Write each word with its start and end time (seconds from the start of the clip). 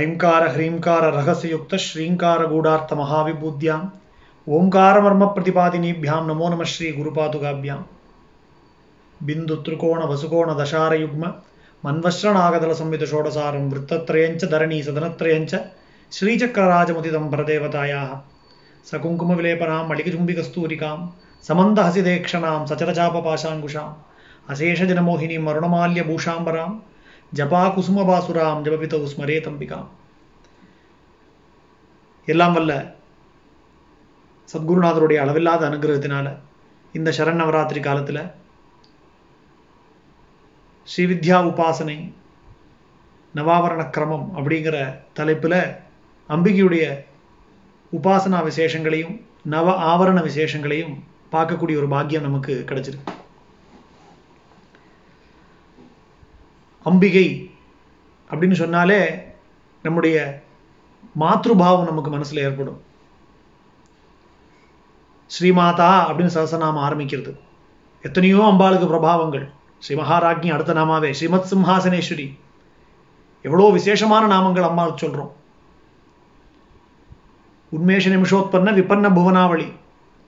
ఐంకార 0.00 0.42
హ్రీంకార 0.48 1.04
రహస్యయుక్త 1.10 1.76
శ్రీంకార 1.84 2.40
గూఢార్థ 2.46 2.94
మహావిభూత్యాం 2.94 3.80
ఓంకారమర్మ 4.46 5.24
ప్రతిపాదినీభ్యాం 5.26 6.22
నమో 6.28 6.46
నమ 6.48 6.64
శ్రీ 6.64 6.88
గురుపాతుగాభ్యాం 6.90 7.80
బిందు 9.20 9.54
త్రికోణ 9.64 10.02
వసుకోణ 10.04 10.50
దశారయుగ్మ 10.60 11.24
మన్వశ్రనాగదల 11.84 12.72
సంవిత 12.72 13.04
షోడసారం 13.04 13.64
వృత్తత్రయంచ 13.70 14.48
ధరణీ 14.48 14.78
సదనత్రయంచ 14.82 15.52
శ్రీచక్రరాజముదితం 16.12 17.26
పరదేవతాయా 17.30 18.02
సకుంకుమ 18.86 19.32
విలేపనాం 19.34 19.84
మళికజుంబికస్తూరికాం 19.88 20.98
సమందహసిదేక్షణాం 21.44 22.62
సచరచాపపాశాంకుశాం 22.66 23.90
అశేషజనమోహినీం 24.50 25.42
మరుణమాల్యభూషాంబరాం 25.44 26.70
ஜபா 27.32 27.60
குசும 27.74 28.04
பாசுராம் 28.08 28.62
ஜபபித 28.66 28.94
உஸ்மரே 29.06 29.34
தம்பிகாம் 29.44 29.88
எல்லாம் 32.28 32.54
வல்ல 32.56 32.72
சத்குருநாதருடைய 34.48 35.18
அளவில்லாத 35.24 35.62
அனுகிரகத்தினால 35.68 36.28
இந்த 36.94 37.10
சரண் 37.18 37.40
நவராத்திரி 37.40 37.80
காலத்தில் 37.84 38.22
ஸ்ரீவித்யா 40.88 41.38
உபாசனை 41.50 41.96
நவாவரண 43.34 43.82
கிரமம் 43.96 44.26
அப்படிங்கிற 44.36 44.76
தலைப்பில் 45.18 45.60
அம்பிகையுடைய 46.28 46.84
உபாசனா 47.92 48.40
விசேஷங்களையும் 48.50 49.14
நவ 49.54 49.76
ஆவரண 49.92 50.18
விசேஷங்களையும் 50.28 50.94
பார்க்கக்கூடிய 51.34 51.80
ஒரு 51.82 51.88
பாக்கியம் 51.94 52.28
நமக்கு 52.28 52.54
கிடைச்சிருக்கு. 52.70 53.14
அம்பிகை 56.82 57.26
அப்படின்னு 58.30 58.52
சொன்னாலே 58.52 59.00
நம்முடைய 59.82 60.16
மாத்ருபாவம் 61.20 61.84
நமக்கு 61.84 62.10
மனசில் 62.10 62.42
ஏற்படும். 62.42 62.82
ஸ்ரீமாதா 65.30 65.90
அப்படின்னு 66.06 66.34
சகசநாமம் 66.36 66.84
ஆரம்பிக்கிறது. 66.86 67.32
எத்தனையோ 68.02 68.38
அம்பாளுக்கு 68.50 68.88
பிரபாவங்கள். 68.92 69.46
ஸ்ரீ 69.78 69.96
மகாராஜ்ஞி 69.96 70.52
அடுத்த 70.52 70.72
நாமாவே 70.74 71.10
ஸ்ரீமத் 71.10 71.50
சிம்ஹாசனேஸ்வரி. 71.50 72.38
எவ்வளோ 73.42 73.70
விசேஷமான 73.70 74.24
நாமங்கள் 74.34 74.68
அம்மாவுக்கு 74.68 74.98
சொல்கிறோம் 74.98 75.32
உண்மேஷ 77.70 78.10
நிமிஷோத்பன்ன 78.10 78.72
விபன்ன 78.78 79.08
புவனாவளி. 79.18 79.68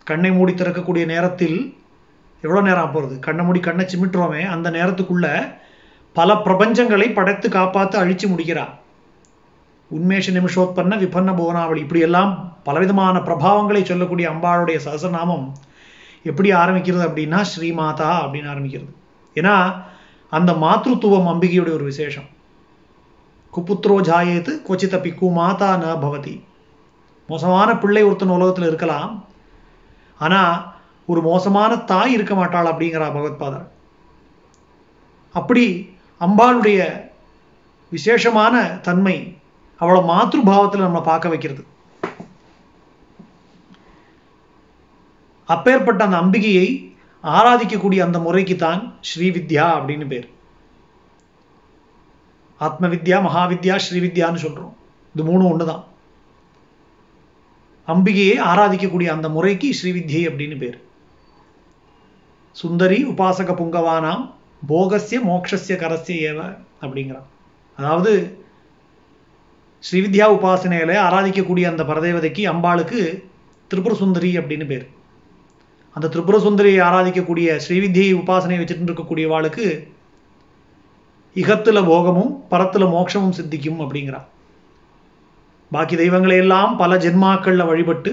கண்ணை 0.04 0.32
மூடி 0.32 0.52
திறக்கக்கூடிய 0.52 1.04
நேரத்தில் 1.04 1.58
எவ்வளோ 2.42 2.62
நேரம் 2.68 2.92
போகிறது 2.92 3.18
கண்ணை 3.18 3.44
மூடி 3.44 3.60
கண்ணை 3.60 3.84
சிமிட்டுறோமே 3.84 4.40
அந்த 4.46 4.70
நேரத்துக்குள்ள 4.70 5.26
பல 6.12 6.34
பிரபஞ்சங்களை 6.34 7.14
படைத்து 7.14 7.48
காப்பாற்று 7.48 7.96
அழிச்சு 8.02 8.26
முடிக்கிறார். 8.28 8.80
உண்மேஷ 9.90 10.32
நிமிஷோத்பன்ன 10.32 10.98
விபன்ன 10.98 11.30
புவனாவளி. 11.38 11.76
இப்படியெல்லாம் 11.76 12.60
பலவிதமான 12.64 13.18
பிரபாவங்களை 13.18 13.82
சொல்லக்கூடிய 13.82 14.30
அம்பாளுடைய 14.30 14.78
சகசநாமம் 14.84 15.52
எப்படி 16.22 16.52
ஆரம்பிக்கிறது 16.52 17.04
அப்படின்னா 17.08 17.44
ஸ்ரீமாதா 17.52 18.10
அப்படின்னு 18.24 18.52
ஆரம்பிக்கிறது. 18.54 18.92
ஏன்னா 19.34 19.82
அந்த 20.30 20.52
மாத்ருத்துவம் 20.52 21.30
அம்பிகையுடைய 21.32 21.72
ஒரு 21.72 21.84
விசேஷம். 21.84 22.24
குப்புத்ரோ 23.52 23.96
ஜாயேத்து 24.10 24.52
கொச்சி 24.68 24.88
தப்பி 24.88 25.14
மாதா 25.18 25.76
ந 25.76 25.98
பவதி. 26.04 26.42
மோசமான 27.26 27.78
பிள்ளை 27.78 28.02
ஒருத்தன் 28.02 28.28
உலகத்தில் 28.28 28.66
இருக்கலாம். 28.66 29.24
ஆனால் 30.18 30.74
ஒரு 31.06 31.22
மோசமான 31.22 31.76
தாய் 31.76 32.12
இருக்க 32.12 32.34
மாட்டாள் 32.34 32.66
அப்படிங்கிறா 32.66 33.06
பகவத்பாதர் 33.16 33.68
அப்படி 35.30 35.91
அம்பாளுடைய 36.24 36.80
விசேஷமான 37.92 38.54
தன்மை 38.86 39.16
அவளை 39.80 40.00
மாத்ருபாவத்தில் 40.10 40.84
நம்மளை 40.84 41.02
பார்க்க 41.10 41.32
வைக்கிறது. 41.32 41.62
அப்பேற்பட்ட 45.54 46.00
அந்த 46.06 46.18
அம்பிகையை 46.24 46.68
ஆராதிக்கக்கூடிய 47.24 48.00
அந்த 48.04 48.18
முறைக்கு 48.26 48.56
தான் 48.56 48.82
ஸ்ரீவித்யா 49.08 49.66
அப்படின்னு 49.78 50.06
பேர். 50.12 50.28
ஆத்ம 52.66 52.88
வித்யா 52.92 53.16
மகாவித்யா 53.26 53.76
ஸ்ரீவித்யான்னு 53.86 54.44
சொல்றோம். 54.44 54.74
இது 55.14 55.22
மூணும் 55.28 55.50
ஒன்று 55.52 55.64
தான் 55.70 55.82
அம்பிகையை 57.92 58.36
ஆராதிக்கக்கூடிய 58.50 59.08
அந்த 59.16 59.28
முறைக்கு 59.36 59.68
ஸ்ரீவித்யை 59.78 60.22
அப்படின்னு 60.28 60.58
பேர். 60.62 60.78
சுந்தரி 62.56 62.98
உபாசக 63.12 63.52
புங்கவானாம் 63.60 64.24
போகசிய 64.66 65.20
மோக்ஷஸ்ய 65.20 65.76
கரஸ்ய 65.82 66.16
ஏவ 66.30 66.40
அப்படிங்கிறான். 66.82 67.28
அதாவது 67.78 68.12
ஸ்ரீவித்யா 69.84 70.26
உபாசனையில 70.36 70.92
ஆராதிக்கக்கூடிய 71.06 71.64
அந்த 71.70 71.82
பரதேவதைக்கு 71.82 72.42
அம்பாளுக்கு 72.52 73.00
திரிபுர 73.70 73.94
சுந்தரி 73.94 74.30
அப்படின்னு 74.38 74.66
பேர். 74.66 74.84
அந்த 75.96 76.08
திரிபுர 76.08 76.36
சுந்தரியை 76.38 76.80
ஆராதிக்கக்கூடிய 76.88 77.48
ஸ்ரீவித்யை 77.64 78.10
உபாசனை 78.20 78.58
வச்சுட்டு 78.60 78.86
இருக்கக்கூடியவாளுக்கு 78.88 79.66
இகத்துல 81.36 81.86
போகமும் 81.86 82.44
பரத்தில் 82.48 82.92
மோட்சமும் 82.94 83.36
சித்திக்கும் 83.38 83.80
அப்படிங்கிறான். 83.80 84.26
பாக்கி 85.72 85.96
தெய்வங்களை 85.96 86.36
எல்லாம் 86.36 86.76
பல 86.76 86.96
ஜென்மாக்களில் 86.96 87.68
வழிபட்டு 87.70 88.10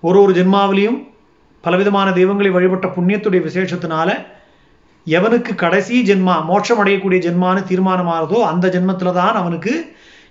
ஒரு 0.00 0.18
ஒரு 0.22 0.32
ஜென்மாவிலையும் 0.32 0.98
பலவிதமான 1.60 2.08
தெய்வங்களை 2.12 2.50
வழிபட்ட 2.50 2.86
புண்ணியத்துடைய 2.86 3.42
விசேஷத்தினால 3.46 4.10
எவனுக்கு 5.06 5.52
கடைசி 5.62 5.96
ஜென்மா 6.08 6.34
மோட்சம் 6.50 6.80
அடையக்கூடிய 6.82 7.18
ஜென்மான்னு 7.26 7.62
தீர்மானமாகிறதோ 7.70 8.38
அந்த 8.52 8.66
ஜென்மத்துல 8.74 9.12
தான் 9.20 9.38
அவனுக்கு 9.42 9.72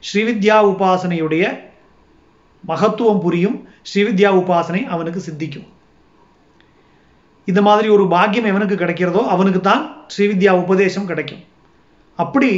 ஸ்ரீவித்யா 0.09 0.57
உபாசனையுடைய 0.71 1.43
மகத்துவம் 2.63 3.21
புரியும். 3.25 3.57
ஸ்ரீவித்யா 3.89 4.29
உபாசனை 4.41 4.81
அவனுக்கு 4.93 5.19
சித்திக்கும். 5.27 5.67
இந்த 7.47 7.61
மாதிரி 7.67 7.87
ஒரு 7.95 8.05
பாக்கியம் 8.13 8.49
எவனுக்கு 8.51 8.75
கிடைக்கிறதோ 8.81 9.21
அவனுக்கு 9.33 9.61
தான் 9.69 9.83
ஸ்ரீவித்யா 10.15 10.51
உபதேசம் 10.63 11.09
கிடைக்கும். 11.11 11.43
அப்படி 12.23 12.51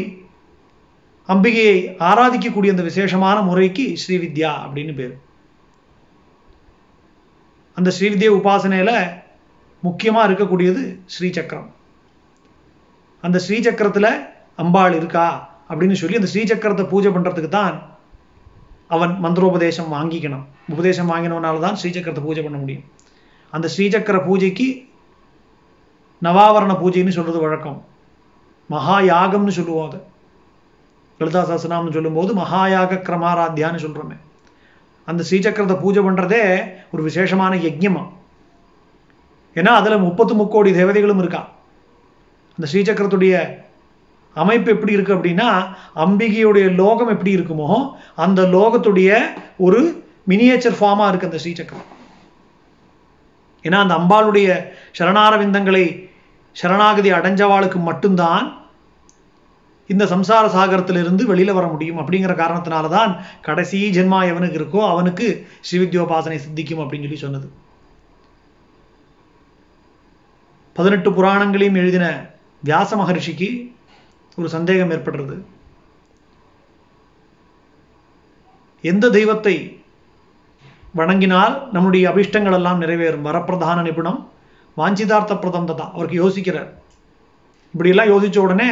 அம்பிகையை 1.34 1.78
ஆராதிக்கக்கூடிய 2.09 2.73
அந்த 2.75 2.84
விசேஷமான 2.89 3.38
முறைக்கு 3.47 3.85
ஸ்ரீவித்யா 4.03 4.51
அப்படின்னு 4.66 4.94
பேர். 4.99 5.16
அந்த 7.78 7.89
ஸ்ரீவித்யா 7.97 8.29
உபாசனையில 8.39 8.91
முக்கியமா 9.84 10.22
இருக்கக்கூடியது 10.28 10.84
ஸ்ரீசக்கரம். 11.16 11.72
அந்த 13.23 13.39
ஸ்ரீசக்கரத்தில் 13.39 14.11
அம்பாள் 14.55 14.94
இருக்கா 14.94 15.50
அப்படின்னு 15.69 15.91
சொல்லி 15.91 16.19
அந்த 16.19 16.29
ஸ்ரீசக்கரத்தை 16.33 16.88
பூஜை 16.88 17.09
பண்றதுக்கு 17.11 17.47
தான் 17.47 17.95
அவன் 18.88 19.13
மந்திரோபதேசம் 19.23 19.94
வாங்கிக்கணும். 19.95 20.45
உபதேசம் 20.73 21.09
வாங்கினவனால 21.11 21.59
தான் 21.59 21.79
ஸ்ரீசக்கரத்தை 21.81 22.23
பூஜை 22.23 22.44
பண்ண 22.44 22.57
முடியும். 22.57 22.83
அந்த 23.50 23.69
ஸ்ரீசக்கர 23.75 24.25
பூஜைக்கு 24.25 24.67
நவாவரண 26.23 26.73
பூஜைன்னு 26.81 27.17
சொல்றது 27.17 27.39
வழக்கம். 27.39 27.85
மகா 28.69 28.99
யாகம்னு 28.99 29.58
சொல்லுவோம் 29.58 29.87
அதை. 29.87 29.99
லலிதா 31.20 31.41
சாஸ்திரநாம்னு 31.49 31.96
சொல்லும்போது 31.97 32.34
மகாயாக 32.34 33.02
கிரமாராத்தியான்னு 33.08 33.84
சொல்றோமே. 33.84 34.17
அந்த 35.05 35.23
ஸ்ரீசக்கரத்தை 35.29 35.78
பூஜை 35.81 36.03
பண்றதே 36.03 36.41
ஒரு 36.91 37.03
விசேஷமான 37.03 37.55
யஜ்யமா. 37.55 38.03
ஏன்னா 39.55 39.72
அதுல 39.81 39.97
முப்பத்து 39.97 40.34
முக்கோடி 40.35 40.72
தேவதைகளும் 40.72 41.20
இருக்கா. 41.20 41.41
இந்த 42.58 42.68
ஸ்ரீசக்கரத்துடைய 42.72 43.36
அமைப்பு 44.34 44.70
எப்படி 44.72 44.94
இருக்கு 44.94 45.16
அப்படின்னா 45.16 45.50
அம்பிகையுடைய 45.96 46.66
லோகம் 46.76 47.12
எப்படி 47.14 47.32
இருக்குமோ 47.38 47.70
அந்த 48.16 48.42
லோகத்துடைய 48.42 49.20
ஒரு 49.58 49.80
மினியேச்சர் 50.28 50.78
ஃபார்மா 50.80 51.08
இருக்கு 51.08 51.30
அந்த 51.30 51.40
ஸ்ரீசக்கரம். 51.44 51.88
ஏன்னா 53.66 53.80
அந்த 53.84 53.96
அம்பாளுடைய 54.00 54.48
சரணாரவிந்தங்களை 55.00 55.86
சரணாகதி 56.52 57.09
அடைஞ்சவாளுக்கு 57.12 57.80
மட்டும்தான் 57.90 58.46
இந்த 59.88 60.06
சம்சார 60.06 60.46
சாகரத்திலிருந்து 60.56 61.24
வெளியில 61.32 61.52
வர 61.54 61.66
முடியும். 61.68 62.00
அப்படிங்கிற 62.00 62.34
காரணத்தினால 62.44 62.90
தான் 62.90 63.12
கடைசி 63.42 63.80
ஜென்மா 63.98 64.20
எவனுக்கு 64.32 64.59
இருக்கோ 64.62 64.82
அவனுக்கு 64.94 65.48
ஸ்ரீவித்யோபாசனை 65.68 66.40
சித்திக்கும் 66.46 66.82
அப்படின்னு 66.84 67.08
சொல்லி 67.08 67.22
சொன்னது. 67.26 67.48
பதினெட்டு 70.74 71.12
புராணங்களையும் 71.12 71.80
எழுதின 71.84 72.08
வியாச 72.64 72.96
மகரிஷிக்கு 72.96 73.72
ஒரு 74.38 74.50
சந்தேகம் 74.50 74.92
ஏற்படுறது. 74.92 75.42
எந்த 78.82 79.09
தெய்வத்தை 79.09 79.82
வணங்கினால் 80.96 81.70
நம்முடைய 81.72 82.12
அபிஷ்டங்கள் 82.12 82.54
எல்லாம் 82.54 82.82
நிறைவேறும்? 82.82 83.28
வரப்பிரதான 83.30 83.82
நிபுணம் 83.82 84.32
வாஞ்சிதார்த்த 84.78 85.40
பிரதம் 85.40 85.66
தான் 85.66 85.94
அவருக்கு 85.94 86.18
யோசிக்கிறார். 86.24 86.70
இப்படியெல்லாம் 87.74 88.12
யோசிச்ச 88.14 88.38
உடனே 88.38 88.70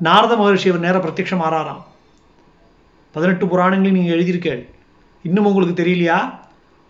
நாரத 0.00 0.36
மகர்ஷி 0.36 0.68
அவர் 0.68 0.84
நேர 0.86 0.98
பிரத்யட்சம் 0.98 1.44
ஆறாராம். 1.46 1.82
பதினெட்டு 3.12 3.46
புராணங்களையும் 3.46 3.98
நீங்கள் 3.98 4.16
எழுதியிருக்கேள் 4.18 4.62
இன்னும் 5.22 5.44
உங்களுக்கு 5.44 5.82
தெரியலையா? 5.82 6.18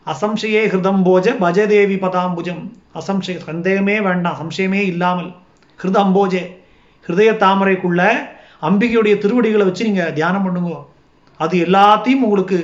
அசம்சயே 0.06 0.62
ஹிருதம் 0.72 1.02
போஜ 1.04 1.34
பஜதேவி 1.38 1.96
பதாம்புஜம். 1.96 2.72
அசம்சய 2.94 3.38
சந்தேகமே 3.38 4.00
வேண்டாம் 4.00 4.38
சம்சயமே 4.42 4.82
இல்லாமல். 4.92 5.30
ஹிருதம்போஜே 5.82 6.42
ஹிருதய 7.06 7.30
தாமரைக்குள்ள 7.44 8.02
அம்பிகையுடைய 8.68 9.14
திருவடிகளை 9.22 9.64
வச்சு 9.68 9.86
நீங்கள் 9.88 10.12
தியானம் 10.18 10.44
பண்ணுங்க. 10.46 10.72
அது 11.40 11.54
எல்லாத்தையும் 11.66 12.24
உங்களுக்கு 12.26 12.58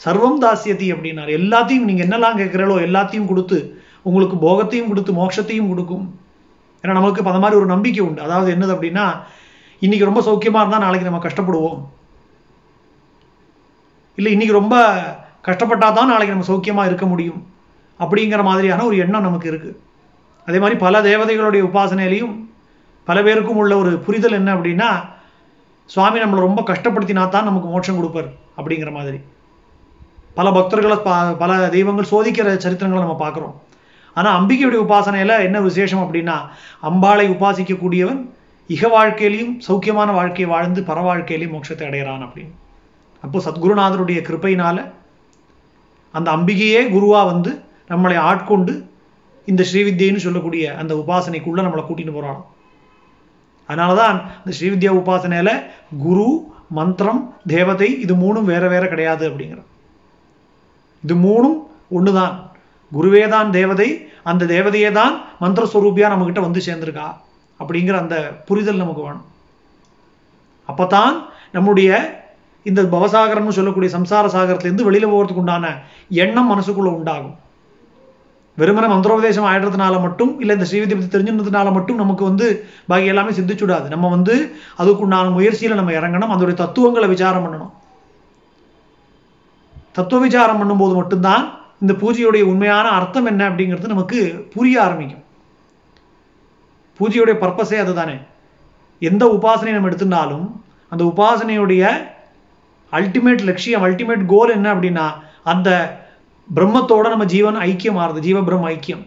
சர்வம் 0.00 0.40
தாசியத்தி 0.44 0.86
அப்படின்னாரு. 0.94 1.30
எல்லாத்தையும் 1.40 1.86
நீங்கள் 1.88 2.06
என்னெல்லாம் 2.06 2.38
கேட்குறீங்களோ 2.40 2.76
எல்லாத்தையும் 2.86 3.28
கொடுத்து 3.30 3.58
உங்களுக்கு 4.08 4.36
போகத்தையும் 4.46 4.90
கொடுத்து 4.90 5.12
மோட்சத்தையும் 5.20 5.70
கொடுக்கும். 5.72 6.04
ஏன்னா 6.82 6.94
நமக்கு 6.98 7.24
அந்த 7.30 7.42
மாதிரி 7.44 7.58
ஒரு 7.60 7.68
நம்பிக்கை 7.74 8.02
உண்டு. 8.06 8.20
அதாவது 8.26 8.48
என்னது 8.54 8.74
அப்படின்னா 8.76 9.06
இன்னைக்கு 9.84 10.08
ரொம்ப 10.08 10.22
சௌக்கியமாக 10.28 10.62
இருந்தால் 10.62 10.84
நாளைக்கு 10.86 11.08
நம்ம 11.08 11.20
கஷ்டப்படுவோம். 11.26 11.78
இல்லை 14.18 14.32
இன்னைக்கு 14.36 14.58
ரொம்ப 14.60 14.76
கஷ்டப்பட்டால் 15.48 15.96
தான் 15.98 16.10
நாளைக்கு 16.12 16.34
நம்ம 16.34 16.48
சௌக்கியமாக 16.50 16.90
இருக்க 16.90 17.06
முடியும். 17.12 17.40
அப்படிங்கிற 18.00 18.42
மாதிரியான 18.48 18.84
ஒரு 18.88 18.96
எண்ணம் 19.04 19.26
நமக்கு 19.28 19.48
இருக்குது 19.52 19.78
அதே 20.46 20.58
மாதிரி 20.58 20.78
பல 20.78 21.02
தேவதைகளுடைய 21.02 21.64
உபாசனையிலையும் 21.64 22.48
பல 23.04 23.22
பேருக்கும் 23.22 23.56
உள்ள 23.56 23.76
ஒரு 23.76 23.98
புரிதல் 23.98 24.32
என்ன 24.32 24.54
அப்படின்னா 24.54 25.08
சுவாமி 25.86 26.20
நம்மளை 26.20 26.34
ரொம்ப 26.34 26.62
கஷ்டப்படுத்தினா 26.62 27.28
தான் 27.28 27.44
நமக்கு 27.44 27.68
மோட்சம் 27.68 27.96
கொடுப்பார் 27.96 28.24
அப்படிங்கிற 28.56 28.92
மாதிரி. 28.92 29.20
பல 30.34 30.50
பக்தர்களை 30.50 30.98
பா- 31.04 31.36
பல 31.36 31.68
தெய்வங்கள் 31.68 32.06
சோதிக்கிற 32.10 32.58
சரித்திரங்களை 32.58 32.98
நம்ம 32.98 33.28
பார்க்குறோம். 33.28 33.54
ஆனால் 34.14 34.42
அம்பிகையுடைய 34.42 34.84
உபாசனையில் 34.88 35.40
என்ன 35.40 35.60
விசேஷம் 35.60 36.14
அப்படின்னா 36.14 36.38
அம்பாளை 36.82 37.28
உபாசிக்கக்கூடியவன் 37.28 38.30
இக 38.68 38.88
வாழ்க்கையிலையும் 38.88 39.58
சௌக்கியமான 39.68 40.12
வாழ்க்கையை 40.12 40.56
வாழ்ந்து 40.56 40.82
பர 40.82 41.00
வாழ்க்கையிலையும் 41.00 41.52
மோட்சத்தை 41.52 41.86
அடைகிறான் 41.86 42.22
அப்படின்னு. 42.22 42.50
அப்போ 43.22 43.38
சத்குருநாதருடைய 43.38 44.20
கிருப்பையினால 44.20 44.90
அந்த 46.12 46.30
அம்பிகையே 46.30 46.88
குருவா 46.88 47.24
வந்து 47.24 47.62
நம்மளை 47.88 48.16
ஆட்கொண்டு 48.16 48.89
இந்த 49.50 49.62
ஸ்ரீவித்யன்னு 49.70 50.24
சொல்லக்கூடிய 50.26 50.64
அந்த 50.82 50.92
உபாசனைக்குள்ள 51.02 51.60
நம்மளை 51.66 51.84
கூட்டிட்டு 51.88 52.14
போறான். 52.18 52.40
அதனாலதான் 53.68 54.18
இந்த 54.40 54.52
ஸ்ரீவித்யா 54.58 54.92
உபாசனையில 55.00 55.50
குரு 56.04 56.28
மந்திரம் 56.78 57.22
தேவதை 57.46 57.88
இது 58.04 58.14
மூணும் 58.22 58.48
வேற 58.52 58.64
வேற 58.72 58.84
கிடையாது 58.92 59.24
அப்படிங்கிற 59.30 59.60
இது 61.04 61.14
மூணும் 61.26 61.58
ஒண்ணுதான். 61.96 62.34
குருவே 62.92 63.22
தான் 63.34 63.50
தேவதை 63.58 63.88
அந்த 64.30 64.44
தேவதையே 64.54 64.90
தான் 65.00 65.14
மந்திர 65.42 65.66
நம்ம 65.72 66.08
நம்மகிட்ட 66.12 66.40
வந்து 66.46 66.60
சேர்ந்திருக்கா 66.66 67.08
அப்படிங்கிற 67.60 67.96
அந்த 68.02 68.16
புரிதல் 68.48 68.82
நமக்கு 68.82 69.02
வேணும். 69.06 69.26
அப்பதான் 70.70 71.14
நம்முடைய 71.56 71.90
இந்த 72.70 72.80
பவசாகரம்னு 72.94 73.56
சொல்லக்கூடிய 73.58 73.90
சம்சார 73.96 74.26
சாகரத்திலேருந்து 74.34 74.88
வெளியில 74.88 75.06
போகிறதுக்கு 75.12 75.42
உண்டான 75.42 75.66
எண்ணம் 76.24 76.50
மனசுக்குள்ள 76.50 76.90
உண்டாகும். 76.98 77.36
வெறுமனே 78.56 78.88
மந்திரோபதேசம் 78.94 79.46
ஆயிடுறதுனால 79.50 80.00
மட்டும் 80.00 80.40
இல்லை 80.40 80.56
இந்த 80.56 80.66
ஸ்ரீவித்யை 80.70 80.96
பற்றி 80.96 81.12
தெரிஞ்சுனதுனால 81.14 81.72
மட்டும் 81.72 81.96
நமக்கு 81.96 82.24
வந்து 82.24 82.46
பாக்கி 82.86 83.06
எல்லாமே 83.06 83.30
சிந்திச்சுடாது. 83.30 83.86
நம்ம 83.88 84.08
வந்து 84.08 84.34
அதுக்குண்டான 84.78 85.32
முயற்சியில 85.36 85.74
நம்ம 85.74 85.92
இறங்கணும் 85.92 86.34
அதோடைய 86.34 86.54
தத்துவங்களை 86.54 87.08
விசாரம் 87.08 87.44
பண்ணணும். 87.44 87.72
தத்துவ 89.92 90.20
விசாரம் 90.22 90.60
பண்ணும்போது 90.60 90.94
மட்டும்தான் 90.94 91.44
இந்த 91.80 91.92
பூஜையுடைய 91.92 92.42
உண்மையான 92.42 92.88
அர்த்தம் 92.88 93.26
என்ன 93.26 93.48
அப்படிங்கிறது 93.50 93.94
நமக்கு 93.94 94.48
புரிய 94.54 94.82
ஆரம்பிக்கும். 94.82 95.24
பூஜையுடைய 97.00 97.36
பர்பஸே 97.44 97.78
அதுதானே. 97.84 98.16
எந்த 98.98 99.24
உபாசனை 99.36 99.70
நம்ம 99.70 99.88
எடுத்துனாலும் 99.88 100.46
அந்த 100.88 101.04
உபாசனையுடைய 101.04 101.84
அல்டிமேட் 102.92 103.42
லட்சியம் 103.44 103.84
அல்டிமேட் 103.84 104.22
கோல் 104.26 104.54
என்ன 104.54 104.74
அப்படின்னா 104.74 105.06
அந்த 105.44 105.68
பிரம்மத்தோட 106.54 107.08
நம்ம 107.08 107.24
ஜீவன் 107.24 107.56
ஐக்கியம் 107.56 107.98
ஆறுது 108.02 108.20
ஜீவ 108.26 108.38
பிரம்ம 108.42 108.70
ஐக்கியம். 108.70 109.04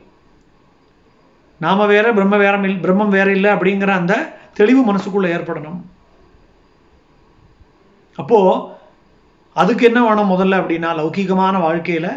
நாம 1.62 1.86
வேற 1.86 2.14
பிரம்ம 2.14 2.38
வேற 2.38 2.58
பிரம்மம் 2.86 3.16
வேற 3.18 3.32
இல்லை 3.32 3.50
அப்படிங்கிற 3.52 3.92
அந்த 3.92 4.14
தெளிவு 4.54 4.82
மனசுக்குள்ள 4.90 5.28
ஏற்படணும். 5.36 5.80
அப்போ 8.20 8.40
அதுக்கு 9.62 9.84
என்ன 9.86 10.00
வேணும் 10.08 10.32
முதல்ல 10.34 10.60
அப்படின்னா 10.62 10.90
லௌகிகமான 11.00 11.56
வாழ்க்கையில 11.68 12.08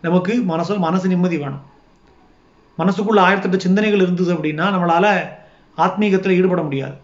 நமக்கு 0.00 0.34
மனசு 0.42 0.78
மனசு 0.78 1.08
நிம்மதி 1.08 1.36
வேணும். 1.36 1.64
மனசுக்குள்ள 2.78 3.20
ஆயிரத்தெட்டு 3.26 3.64
சிந்தனைகள் 3.66 4.00
இருந்தது 4.00 4.34
அப்படின்னா 4.34 4.66
நம்மளால 4.74 5.06
ஆத்மீகத்தில் 5.78 6.36
ஈடுபட 6.38 6.62
முடியாது. 6.62 6.96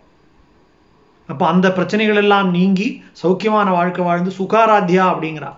அப்போ 1.29 1.45
அந்த 1.47 1.67
பிரச்சனைகள் 1.73 2.17
எல்லாம் 2.17 2.51
நீங்கி 2.51 2.89
சௌக்கியமான 3.23 3.69
வாழ்க்கை 3.71 4.03
வாழ்ந்து 4.05 4.33
சுகாராத்தியா 4.39 5.05
அப்படிங்கிறான் 5.13 5.57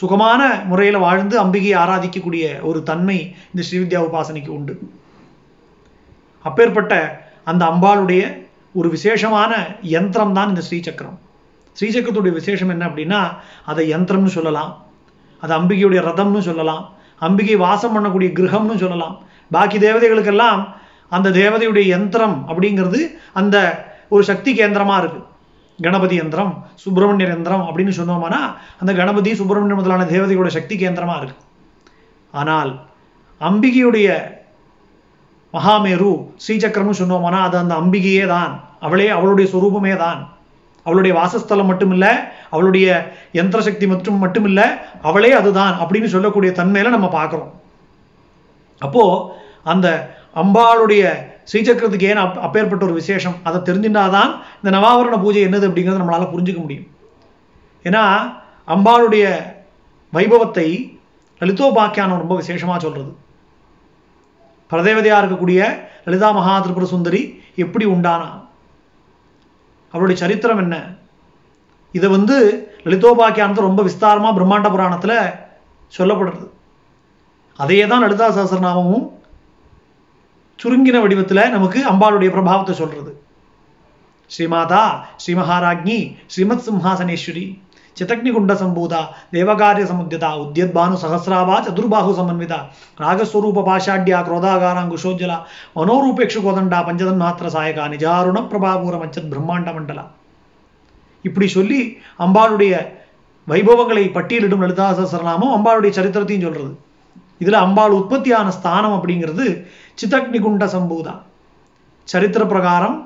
சுகமான 0.00 0.40
முறையில் 0.70 1.04
வாழ்ந்து 1.06 1.34
அம்பிகையை 1.42 1.76
ஆராதிக்கக்கூடிய 1.82 2.44
ஒரு 2.68 2.82
தன்மை 2.82 3.18
இந்த 3.52 3.62
ஸ்ரீவித்யா 3.68 4.00
உபாசனைக்கு 4.08 4.50
உண்டு. 4.58 4.74
அப்பேற்பட்ட 6.44 6.94
அந்த 7.50 7.62
அம்பாளுடைய 7.72 8.22
ஒரு 8.78 8.88
விசேஷமான 8.96 9.52
யந்திரம் 9.94 10.34
தான் 10.38 10.48
இந்த 10.48 10.62
ஸ்ரீசக்கரம். 10.68 11.18
ஸ்ரீசக்கரத்துடைய 11.76 12.34
விசேஷம் 12.40 12.72
என்ன 12.74 12.84
அப்படின்னா 12.88 13.20
அதை 13.70 13.84
யந்திரம்னு 13.94 14.32
சொல்லலாம். 14.38 14.72
அது 15.42 15.52
அம்பிகையுடைய 15.58 16.00
ரதம்னு 16.10 16.42
சொல்லலாம். 16.48 16.82
அம்பிகை 17.26 17.56
வாசம் 17.56 17.94
பண்ணக்கூடிய 17.94 18.30
கிரகம்னு 18.38 18.76
சொல்லலாம். 18.84 19.14
பாக்கி 19.54 19.78
தேவதைகளுக்கெல்லாம் 19.78 20.60
அந்த 21.16 21.28
தேவதையுடைய 21.30 21.86
யந்திரம் 21.94 22.36
அப்படிங்கிறது 22.48 23.00
அந்த 23.40 23.56
ஒரு 24.14 24.22
சக்தி 24.30 24.50
கேந்திரமாக 24.60 25.02
இருக்குது 25.02 25.26
கணபதி 25.84 26.16
யந்திரம் 26.20 26.52
சுப்பிரமணியர் 26.82 27.32
யந்திரம் 27.34 27.64
அப்படின்னு 27.68 27.92
சொன்னோம்னா 27.98 28.40
அந்த 28.80 28.92
கணபதி 29.00 29.30
சுப்பிரமணியர் 29.40 29.80
முதலான 29.80 30.06
தேவதையோட 30.12 30.50
சக்தி 30.56 30.74
கேந்திரமாக 30.82 31.22
இருக்கு. 31.22 31.42
ஆனால் 32.40 32.70
அம்பிகையுடைய 33.40 34.08
மகாமேரு 35.56 36.12
ஸ்ரீசக்கரம்னு 36.44 37.00
சொன்னோம்னா 37.02 37.40
அது 37.48 37.56
அந்த 37.62 37.74
அம்பிகையே 37.82 38.24
தான். 38.26 38.52
அவளே 38.86 39.08
அவளுடைய 39.08 39.46
சொரூபமே 39.52 39.96
தான். 39.96 40.20
அவளுடைய 40.86 41.12
வாசஸ்தலம் 41.18 41.70
மட்டுமில்ல 41.70 42.06
அவளுடைய 42.54 42.88
யந்திரசக்தி 43.38 43.86
சக்தி 43.86 44.10
மற்றும் 44.24 44.46
இல்லை 44.50 44.66
அவளே 45.08 45.30
அதுதான் 45.40 45.74
அப்படின்னு 45.82 46.08
சொல்லக்கூடிய 46.14 46.50
தன்மையில 46.58 46.94
நம்ம 46.96 47.08
பார்க்குறோம். 47.18 47.52
அப்போ 48.86 49.04
அந்த 49.72 49.86
அம்பாளுடைய 50.40 51.02
ஸ்ரீசக்கரத்துக்கு 51.50 52.08
ஏன் 52.10 52.16
அப் 52.16 52.38
அப்பேற்பட்ட 52.38 52.84
ஒரு 52.84 52.94
விசேஷம்? 52.94 53.36
அதை 53.42 53.58
தெரிஞ்சுட்டாதான் 53.60 54.30
இந்த 54.56 54.70
நவாவரண 54.76 55.22
பூஜை 55.22 55.44
என்னது 55.46 55.68
அப்படிங்கிறத 55.68 56.00
நம்மளால 56.00 56.26
புரிஞ்சுக்க 56.32 56.60
முடியும். 56.60 56.86
ஏன்னா 57.84 58.02
அம்பாளுடைய 58.74 59.24
வைபவத்தை 60.12 60.66
லலிதோபாக்கியானம் 61.40 62.22
ரொம்ப 62.22 62.34
விசேஷமா 62.40 62.76
சொல்றது. 62.76 63.16
பிரதேவதையாக 64.70 65.22
இருக்கக்கூடிய 65.22 65.60
லலிதா 66.04 66.30
மகா 66.30 66.60
திரிபுர 66.60 66.84
சுந்தரி 66.84 67.42
எப்படி 67.56 67.84
உண்டானா? 67.86 68.28
அவருடைய 69.92 70.20
சரித்திரம் 70.20 70.58
என்ன? 70.58 70.76
இதை 71.92 72.08
வந்து 72.10 72.36
லலிதோபாக்கியானத்தை 72.84 73.62
ரொம்ப 73.68 73.82
விஸ்தாரமா 73.82 74.30
பிரம்மாண்ட 74.38 74.68
புராணத்துல 74.74 75.12
சொல்லப்படுறது. 75.98 76.48
அதையே 77.56 77.86
தான் 77.86 78.00
லலிதா 78.00 78.26
சஹஸ்ரநாமமும் 78.30 79.06
சுருங்கின 80.62 81.00
வடிவத்துல 81.04 81.40
நமக்கு 81.56 81.80
அம்பாளுடைய 81.92 82.30
பிரபாவத்தை 82.36 82.74
சொல்றது. 82.82 83.12
ஸ்ரீமாதா 84.30 84.82
ஸ்ரீமஹாராஜ்ஞி 85.22 85.98
ஸ்ரீமத் 86.32 86.66
சிம்ஹாசனேஸ்வரி 86.66 87.46
சிதக்னிகுண்ட 87.96 88.54
சம்பூதா 88.62 88.98
தேவகாரிய 89.34 89.84
சமுத்தியதா 89.90 90.30
உத்யத்பானு 90.42 90.96
சஹசிராவா 91.02 91.56
சதுர்பாஹு 91.66 92.10
சமன்விதா 92.18 92.58
ராகஸ்வரூப 93.02 93.62
பாஷாட்யா 93.68 94.18
குரோதாகாராங்குஷோஜ்ஜலா 94.28 95.38
மனோரூபேக்ஷு 95.76 96.40
கோதண்டா 96.46 96.80
பஞ்சதன் 96.88 97.22
மாத்திர 97.22 97.52
சாயகா 97.56 97.84
நிஜாருண 97.94 98.42
பிரபாபூர 98.50 98.94
மச்சத் 99.02 99.30
பிரம்மாண்ட 99.32 99.72
மண்டல. 99.76 100.02
இப்படி 101.24 101.46
சொல்லி 101.56 101.80
அம்பாளுடைய 102.26 102.72
வைபவங்களை 103.48 104.04
பட்டியலிடும் 104.18 104.64
லலிதா 104.64 104.88
சகசரநாமம் 104.98 105.54
அம்பாளுடைய 105.56 105.92
சரித்திரத்தையும் 105.98 106.46
சொல்றது. 106.48 106.72
இதுல 107.42 107.56
அம்பாள் 107.66 107.96
உற்பத்தியான 108.00 108.48
ஸ்தானம் 108.58 108.94
அப்படிங்கிறது 108.96 109.46
சிதக்னிகுண்ட 110.00 110.64
சம்பூதா. 110.76 111.14
சரித்திர 112.04 112.46
பிரகாரம் 112.46 112.96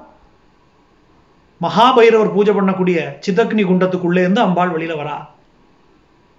மகாபைரவர் 1.61 2.35
பூஜை 2.35 2.55
பண்ணக்கூடிய 2.55 2.99
சிதக்னி 3.27 3.65
குண்டத்துக்குள்ளே 3.67 4.23
இருந்து 4.25 4.41
அம்பாள் 4.41 4.71
வெளியில 4.71 4.95
வரா. 5.01 5.17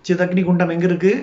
சிதக்னி 0.06 0.44
குண்டம் 0.44 0.70
எங்க 0.70 0.86
இருக்கு? 0.86 1.14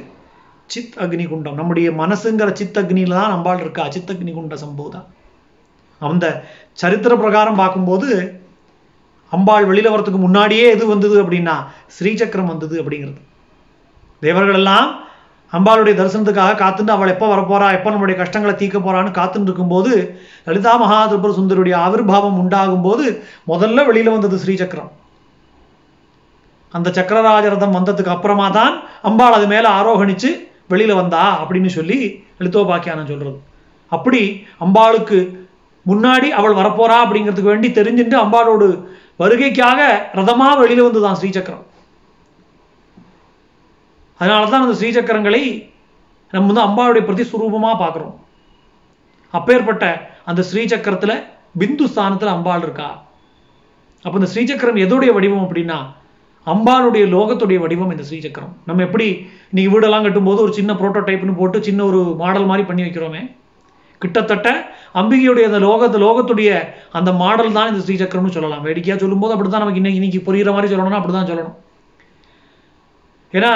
சித் 0.73 0.97
அக்னி 1.05 1.29
குண்டம் 1.29 1.55
நம்முடைய 1.55 1.91
மனசுங்கிற 1.91 2.49
சித் 2.53 2.79
அக்னியில 2.79 3.19
தான் 3.19 3.31
அம்பாள் 3.31 3.61
இருக்கா? 3.61 3.85
சித்தக்னி 3.95 4.33
குண்ட 4.35 4.57
சம்பூதா. 4.65 5.01
அந்த 5.99 6.27
சரித்திர 6.73 7.17
பிரகாரம் 7.17 7.61
பார்க்கும்போது 7.63 8.09
அம்பாள் 9.31 9.69
வெளியில 9.69 9.89
வரத்துக்கு 9.93 10.19
முன்னாடியே 10.27 10.67
எது 10.75 10.87
வந்தது 10.87 11.17
அப்படின்னா 11.23 11.57
ஸ்ரீசக்கரம் 11.97 12.51
வந்தது 12.53 12.77
அப்படிங்கிறது. 12.83 13.21
தேவர்கள் 14.21 14.55
எல்லாம் 14.55 14.89
அம்பாளுடைய 15.53 15.95
தரிசனத்துக்காக 15.99 16.57
காத்துட்டு 16.63 16.93
அவள் 16.95 17.13
எப்போ 17.13 17.27
வரப்போறா? 17.35 17.67
எப்போ 17.77 17.89
நம்மளுடைய 17.93 18.17
கஷ்டங்களை 18.23 18.55
தீர்க்க 18.63 18.79
போறான்னு 18.87 19.11
காத்துட்டு 19.19 19.49
இருக்கும்போது 19.49 19.93
லலிதா 20.47 20.73
மகாதிரிபுர 20.83 21.33
சுந்தருடைய 21.39 21.75
ஆவிர்வாவம் 21.85 22.41
உண்டாகும் 22.43 22.85
போது 22.87 23.05
முதல்ல 23.53 23.87
வெளியில 23.91 24.13
வந்தது 24.17 24.39
ஸ்ரீசக்கரம். 24.43 24.91
அந்த 26.75 26.89
சக்கரராஜ 26.99 27.47
ரதம் 27.55 27.77
வந்ததுக்கு 27.79 28.15
அப்புறமா 28.15 28.47
தான் 28.59 28.75
அம்பாள் 29.11 29.37
அது 29.39 29.47
மேல 29.55 29.67
ஆரோகணிச்சு 29.79 30.31
வெளியில 30.73 30.95
வந்தா 31.01 31.23
அப்படின்னு 31.43 31.71
சொல்லி 31.77 31.99
லலிதோபாக்கியானம் 32.41 33.11
சொல்றது. 33.13 33.39
அப்படி 33.93 34.23
அம்பாளுக்கு 34.65 35.19
முன்னாடி 35.87 36.29
அவள் 36.39 36.59
வரப்போறா 36.61 36.97
அப்படிங்கிறதுக்கு 37.05 37.53
வேண்டி 37.53 37.69
தெரிஞ்சுட்டு 37.79 38.17
அம்பாளோடு 38.25 38.69
வருகைக்காக 39.23 39.81
ரதமா 40.19 40.49
வெளியில 40.63 40.85
வந்துதான் 40.87 41.19
ஸ்ரீசக்கரம். 41.21 41.65
அதனால 44.21 44.51
தான் 44.53 44.65
அந்த 44.67 44.77
ஸ்ரீசக்கரங்களை 44.81 45.43
நம்ம 46.33 46.47
வந்து 46.51 46.67
அம்பாவுடைய 46.69 47.27
சுரூபமாக 47.33 47.77
பார்க்குறோம். 47.83 48.15
அப்பேற்பட்ட 49.35 49.85
அந்த 50.31 50.41
ஸ்ரீசக்கரத்தில் 50.51 51.17
பிந்து 51.61 51.85
ஸ்தானத்தில் 51.93 52.35
அம்பாள் 52.37 52.65
இருக்கா? 52.67 52.89
அப்போ 54.05 54.17
இந்த 54.21 54.29
ஸ்ரீசக்கரம் 54.33 54.83
எதோடைய 54.87 55.13
வடிவம் 55.17 55.45
அப்படின்னா 55.47 55.79
அம்பாளுடைய 56.47 57.05
லோகத்துடைய 57.15 57.59
வடிவம் 57.63 57.93
இந்த 57.95 58.05
ஸ்ரீசக்கரம். 58.09 58.53
நம்ம 58.69 58.83
எப்படி 58.87 59.07
இன்னைக்கு 59.51 59.73
வீடெல்லாம் 59.75 60.05
கட்டும்போது 60.07 60.41
ஒரு 60.45 60.53
சின்ன 60.59 60.73
ப்ரோட்டோடைப்னு 60.81 61.35
போட்டு 61.41 61.59
சின்ன 61.69 61.81
ஒரு 61.91 62.01
மாடல் 62.23 62.49
மாதிரி 62.51 62.65
பண்ணி 62.69 62.85
வைக்கிறோமே 62.87 63.23
கிட்டத்தட்ட 64.03 64.49
அம்பிகையுடைய 65.01 65.45
அந்த 65.51 65.61
லோகத்து 65.67 65.99
லோகத்துடைய 66.05 66.51
அந்த 66.99 67.11
மாடல் 67.23 67.57
தான் 67.59 67.71
இந்த 67.71 67.81
ஸ்ரீசக்கரம்னு 67.87 68.37
சொல்லலாம். 68.37 68.65
வேடிக்கையாக 68.67 68.99
சொல்லும்போது 69.05 69.35
அப்படி 69.35 69.51
தான் 69.51 69.65
நமக்கு 69.65 69.81
இன்னைக்கு 69.83 70.01
இன்னைக்கு 70.01 70.21
புரிகிற 70.29 70.53
மாதிரி 70.57 70.71
சொல்லணும்னா 70.73 71.01
அப்படிதான் 71.01 71.31
சொல்லணும். 71.33 71.57
ஏன்னா 73.33 73.53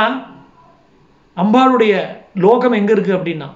அம்பாளுடைய 1.36 2.16
லோகம் 2.34 2.72
எங்க 2.72 2.92
இருக்கு 2.92 3.16
அப்படின்னா 3.16 3.50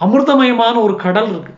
அமிர்தமயமான 0.00 0.82
ஒரு 0.82 0.96
கடல் 0.96 1.28
இருக்கு. 1.28 1.54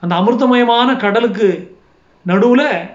அந்த 0.00 0.14
அமிர்தமயமான 0.14 0.96
கடலுக்கு 0.96 1.78
நடுவுல 2.26 2.90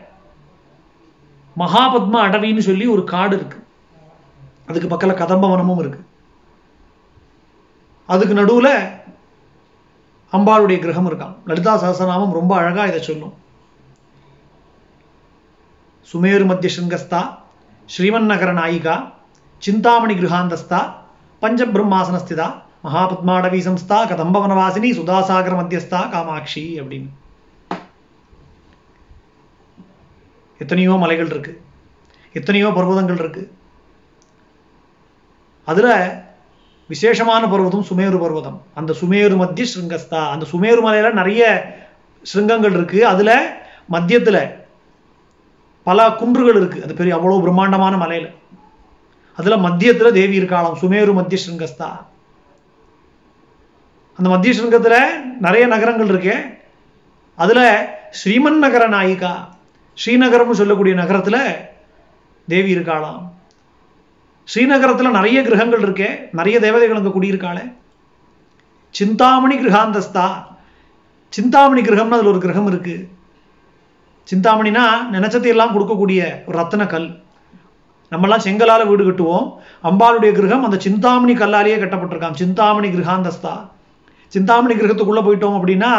மகாபத்மா 1.58 2.20
அடவின்னு 2.28 2.60
சொல்லி 2.60 2.88
ஒரு 2.88 3.04
காடு 3.04 3.36
இருக்கு. 3.36 3.64
அதுக்கு 4.68 4.96
பக்கத்துல 4.96 5.16
கதம்பவனமும் 5.16 5.78
இருக்கு. 5.78 6.06
அதுக்கு 8.06 8.36
நடுவுல 8.36 8.90
அம்பாளுடைய 10.32 10.80
கிரகம் 10.80 11.12
இருக்கான் 11.12 11.36
லலிதா 11.46 11.74
சகசநாமம் 11.84 12.32
ரொம்ப 12.32 12.56
அழகா 12.56 12.86
இதை 12.86 13.02
சொல்லும். 13.02 13.34
சுமேரு 16.14 16.46
மத்திய 16.46 16.82
சிருங்கஸ்தா 16.82 17.38
ஸ்ரீமன் 17.98 18.32
நகர 18.32 18.54
நாயிகா 18.54 19.14
சிந்தாமணி 19.66 20.14
கிருஹாந்தஸ்தா 20.14 20.80
பஞ்சபிரம்மாசனஸ்திதா 21.42 22.48
மகாபத்மாடவி 22.84 23.60
சம்ஸ்தா 23.68 23.98
கதம்பவனவாசினி 24.10 24.90
சுதாசாகர 24.98 25.54
மத்தியஸ்தா 25.60 26.10
காமாட்சி 26.10 26.82
அப்படின்னு. 26.82 27.10
எத்தனையோ 30.58 30.94
மலைகள் 30.94 31.30
இருக்கு. 31.30 31.62
எத்தனையோ 32.34 32.68
பர்வதங்கள் 32.70 33.20
இருக்கு. 33.24 33.44
அதுல 35.66 35.90
விசேஷமான 36.88 37.48
பர்வதம் 37.48 37.88
சுமேரு 37.90 38.20
பர்வதம். 38.20 38.62
அந்த 38.76 38.96
சுமேரு 39.02 39.36
மத்திய 39.36 39.68
ஸ்ருங்கஸ்தா 39.74 40.22
அந்த 40.30 40.46
சுமேரு 40.52 40.82
மலையில 40.88 41.12
நிறைய 41.12 41.44
ஸ்ருங்கங்கள் 42.34 42.78
இருக்கு. 42.80 43.08
அதுல 43.08 43.58
மத்தியத்துல 43.92 44.38
பல 45.84 46.10
குன்றுகள் 46.12 46.56
இருக்கு. 46.56 46.84
அது 46.84 46.94
பெரிய 46.94 47.16
அவ்வளவு 47.16 47.42
பிரம்மாண்டமான 47.42 47.96
மலையில. 48.06 48.34
அதுல 49.38 49.56
மத்தியத்துல 49.56 50.12
தேவி 50.12 50.40
இருக்காளாம். 50.40 50.78
சுமேரு 50.82 51.14
மத்திய 51.14 51.42
ஸ்ருங்கஸ்தா 51.46 51.90
அந்த 54.18 54.30
மத்திய 54.30 54.62
ஸ்ருங்கத்துல 54.62 54.98
நிறைய 55.40 55.68
நகரங்கள் 55.68 56.08
இருக்கு. 56.08 56.58
அதுல 57.36 57.90
ஸ்ரீமன் 58.24 58.58
நகர 58.58 58.90
நாயிகா 58.90 59.48
ஸ்ரீநகரம்னு 60.06 60.52
சொல்லக்கூடிய 60.52 60.96
நகரத்துல 60.96 61.56
தேவி 62.48 62.76
இருக்காளாம். 62.76 63.30
ஸ்ரீநகரத்துல 64.56 65.10
நிறைய 65.10 65.42
கிரகங்கள் 65.42 65.82
இருக்கே. 65.82 66.30
நிறைய 66.32 66.60
தேவதைகள் 66.60 66.98
அங்க 66.98 67.10
குடியிருக்காளே. 67.10 67.74
சிந்தாமணி 68.90 69.56
கிரகாந்தஸ்தா. 69.58 70.44
சிந்தாமணி 71.30 71.82
கிரகம்னு 71.82 72.18
அதுல 72.18 72.30
ஒரு 72.30 72.40
கிரகம் 72.40 72.68
இருக்கு. 72.68 73.10
சிந்தாமணினா 74.34 74.86
நினைச்சதையெல்லாம் 75.12 75.74
கொடுக்கக்கூடிய 75.76 76.46
ஒரு 76.46 76.60
ரத்தன 76.60 76.88
கல் 76.88 77.24
நம்மெல்லாம் 78.16 78.46
செங்கலால 78.48 78.88
வீடு 78.88 79.06
கட்டுவோம். 79.06 79.48
அம்பாளுடைய 79.84 80.32
கிரகம் 80.32 80.64
அந்த 80.64 80.78
சிந்தாமணி 80.88 81.34
கல்லாலேயே 81.34 81.78
கட்டப்பட்டிருக்கான் 81.80 82.40
சிந்தாமணி 82.42 82.90
கிரகாந்தஸ்தா. 82.96 83.56
சிந்தாமணி 84.28 84.76
கிரகத்துக்குள்ள 84.76 85.24
போயிட்டோம் 85.26 85.58
அப்படின்னா 85.60 85.94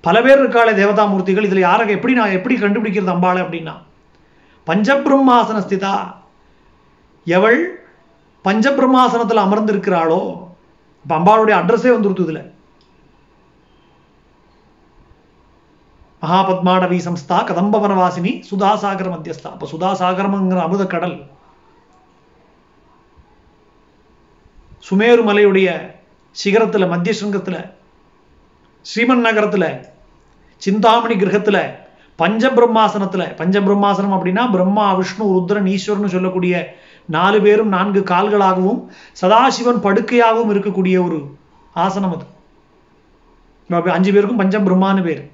பல 0.00 0.22
பேர் 0.22 0.42
இருக்காளே 0.42 0.72
தேவதாமூர்த்திகள். 0.80 1.46
இதுல 1.48 1.66
யாரை 1.66 1.88
எப்படி 1.96 2.12
நான் 2.18 2.36
எப்படி 2.38 2.54
கண்டுபிடிக்கிறது 2.60 3.14
அம்பாளை 3.14 3.40
அப்படின்னா 3.46 3.74
பஞ்சபிரம்மாசனஸ்திதா. 4.66 5.94
எவள் 7.26 7.60
பஞ்சபிரம்மாசனத்தில் 8.44 9.44
அமர்ந்திருக்கிறாளோ 9.46 10.22
இப்ப 11.04 11.12
அம்பாளுடைய 11.18 11.54
அட்ரஸே 11.58 11.90
வந்துருத்து 11.96 12.24
இதுல. 12.26 12.40
மகாபத்மாடவி 16.22 16.98
சம்ஸ்தா 17.04 17.36
கதம்பவனவாசினி 17.50 18.32
சுதாசாகர 18.50 19.08
மத்தியஸ்தா. 19.12 19.50
அப்ப 19.54 19.68
சுதாசாகரம்ங்கிற 19.72 20.60
அமுத 20.66 20.86
கடல் 20.86 21.16
சுமேரு 24.88 25.22
மலையுடைய 25.28 25.94
சிகரத்துல 26.44 26.88
மத்திய 26.88 27.14
சிங்கத்தில் 27.20 27.70
ஸ்ரீமன் 28.86 29.24
நகரத்துல 29.26 29.88
சிந்தாமணி 30.56 31.16
கிரகத்தில் 31.16 31.78
பஞ்சபிரம்மாசனத்தில் 32.18 33.34
பஞ்சபிரம்மாசனம் 33.40 34.14
அப்படின்னா 34.16 34.50
பிரம்மா 34.50 34.92
விஷ்ணு 34.94 35.24
ருத்ரன் 35.34 35.66
ஈஸ்வரன் 35.66 36.08
சொல்லக்கூடிய 36.08 36.78
நாலு 37.06 37.42
பேரும் 37.42 37.68
நான்கு 37.68 38.00
கால்களாகவும் 38.00 38.80
சதாசிவன் 39.20 39.84
படுக்கையாகவும் 39.86 40.50
இருக்கக்கூடிய 40.54 41.04
ஒரு 41.04 41.36
ஆசனம் 41.74 42.14
அது. 42.16 42.26
அஞ்சு 43.92 44.12
பேருக்கும் 44.12 44.40
பஞ்சபிரம்மான்னு 44.40 45.02
பேர். 45.02 45.30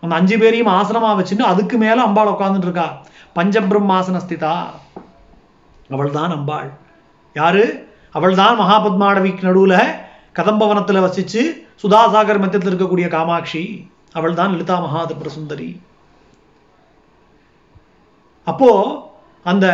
அந்த 0.00 0.14
அஞ்சு 0.14 0.38
பேரையும் 0.38 0.66
ஆசனமா 0.66 1.10
வச்சுட்டு 1.20 1.42
அதுக்கு 1.42 1.76
மேல 1.78 2.02
அம்பாள் 2.02 2.26
உட்காந்துட்டு 2.26 2.68
இருக்கா. 2.68 3.02
பஞ்சபிரம்மாசன 3.34 4.20
ஸ்திதா 4.26 4.54
அவள் 5.90 6.10
தான் 6.10 6.30
அம்பாள். 6.30 6.70
யாரு? 7.34 7.87
அவள் 8.18 8.38
தான் 8.42 8.58
மகாபத்மாடவிக்கு 8.60 9.48
நடுவுல 9.48 9.74
கதம்பவனத்துல 10.38 11.02
வசிச்சு 11.06 11.42
சுதாசாகர் 11.82 12.40
மத்தியத்தில் 12.42 12.72
இருக்கக்கூடிய 12.72 13.06
காமாட்சி. 13.14 13.62
அவள் 14.18 14.38
தான் 14.38 14.52
லலிதா 14.54 14.76
மகாதிபுர 14.84 15.28
சுந்தரி 15.36 15.68
அப்போ 18.46 18.70
அந்த 19.50 19.66